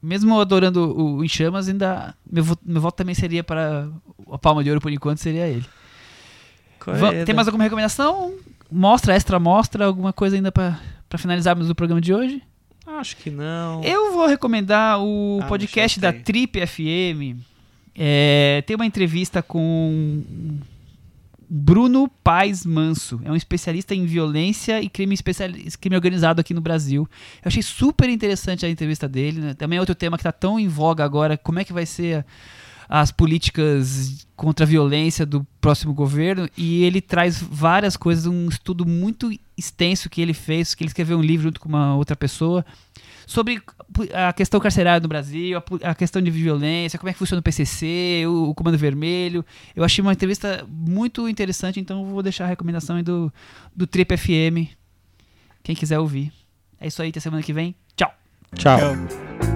Mesmo 0.04 0.36
eu 0.36 0.42
adorando 0.42 0.96
o 1.02 1.24
Em 1.24 1.28
Chamas, 1.30 1.68
ainda. 1.70 2.14
Meu, 2.30 2.46
meu 2.64 2.82
voto 2.82 2.96
também 2.96 3.16
seria 3.16 3.44
para. 3.44 3.88
A 4.32 4.38
palma 4.38 4.64
de 4.64 4.70
ouro 4.70 4.82
por 4.82 4.92
enquanto 4.92 5.18
seria 5.20 5.48
ele. 5.48 5.66
É, 7.12 7.24
Tem 7.26 7.34
mais 7.34 7.48
alguma 7.48 7.64
recomendação? 7.64 8.34
Mostra, 8.72 9.16
extra 9.16 9.40
mostra, 9.40 9.86
alguma 9.86 10.12
coisa 10.14 10.36
ainda 10.36 10.52
pra, 10.52 10.78
pra 11.16 11.22
finalizarmos 11.22 11.70
o 11.70 11.76
programa 11.76 12.02
de 12.02 12.14
hoje? 12.14 12.42
Acho 12.86 13.18
que 13.18 13.30
não. 13.30 13.84
Eu 13.84 14.14
vou 14.14 14.28
recomendar 14.28 15.00
o 15.02 15.40
Ah, 15.42 15.48
podcast 15.48 16.00
da. 16.00 16.14
Trip 16.14 16.60
FM. 16.66 17.40
É, 17.96 18.62
tem 18.68 18.76
uma 18.76 18.86
entrevista 18.86 19.42
com 19.42 20.24
Bruno 21.50 22.10
Paz 22.24 22.66
Manso. 22.66 23.22
É 23.24 23.32
um 23.32 23.36
especialista 23.36 23.96
em 23.96 24.06
violência 24.06 24.82
e 24.82 24.90
crime, 24.90 25.14
especial, 25.14 25.50
crime 25.80 25.96
organizado 25.96 26.42
aqui 26.42 26.54
no 26.54 26.62
Brasil. 26.62 27.08
Eu 27.38 27.48
achei 27.48 27.64
super 27.64 28.10
interessante 28.10 28.66
a 28.66 28.70
entrevista 28.70 29.08
dele. 29.08 29.40
né? 29.40 29.54
Também 29.54 29.78
é 29.78 29.80
outro 29.80 29.96
tema 29.96 30.18
que 30.18 30.22
está 30.22 30.32
tão 30.32 30.60
em 30.60 30.68
voga 30.68 31.04
agora. 31.04 31.38
Como 31.38 31.60
é 31.60 31.64
que 31.64 31.72
vai 31.74 31.86
ser 31.86 32.26
as 32.88 33.12
políticas 33.12 34.28
contra 34.36 34.66
a 34.66 34.68
violência 34.68 35.26
do 35.26 35.46
próximo 35.62 35.94
governo 35.94 36.50
e 36.58 36.84
ele 36.84 37.02
traz 37.02 37.42
várias 37.42 37.96
coisas, 37.96 38.26
um 38.26 38.48
estudo 38.48 38.86
muito 38.86 39.32
extenso 39.58 40.10
que 40.10 40.22
ele 40.22 40.34
fez, 40.34 40.76
que 40.76 40.84
ele 40.84 40.90
escreveu 40.90 41.18
um 41.18 41.22
livro 41.22 41.44
junto 41.44 41.60
com 41.60 41.70
uma 41.70 41.96
outra 41.96 42.16
pessoa 42.16 42.66
sobre 43.26 43.62
a 44.14 44.32
questão 44.34 44.60
carcerária 44.60 45.00
no 45.00 45.08
Brasil, 45.08 45.58
a, 45.58 45.90
a 45.90 45.96
questão 45.96 46.22
de 46.22 46.30
violência, 46.30 47.00
como 47.00 47.10
é 47.10 47.14
que 47.14 47.20
funciona 47.20 47.40
o 47.40 47.44
PCC, 47.44 48.24
o, 48.28 48.50
o, 48.50 48.56
Comando 48.56 48.78
Vermelho. 48.78 49.44
Eu 49.76 49.84
achei 49.84 50.02
uma 50.02 50.14
entrevista 50.14 50.66
muito 50.70 51.28
interessante, 51.28 51.80
então 51.80 52.06
vou 52.06 52.22
deixar 52.22 52.46
a 52.46 52.48
recomendação 52.48 52.98
aí 52.98 53.04
do, 53.04 53.34
do 53.76 53.88
Trip 53.88 54.16
FM. 54.16 54.72
Quem 55.64 55.76
quiser 55.76 56.00
ouvir. 56.00 56.32
É 56.80 56.88
isso 56.88 57.02
aí, 57.02 57.10
até 57.10 57.20
semana 57.20 57.42
que 57.42 57.54
vem. 57.54 57.74
Tchau. 57.96 58.14
Tchau. 58.56 58.78
Tchau. 58.78 59.55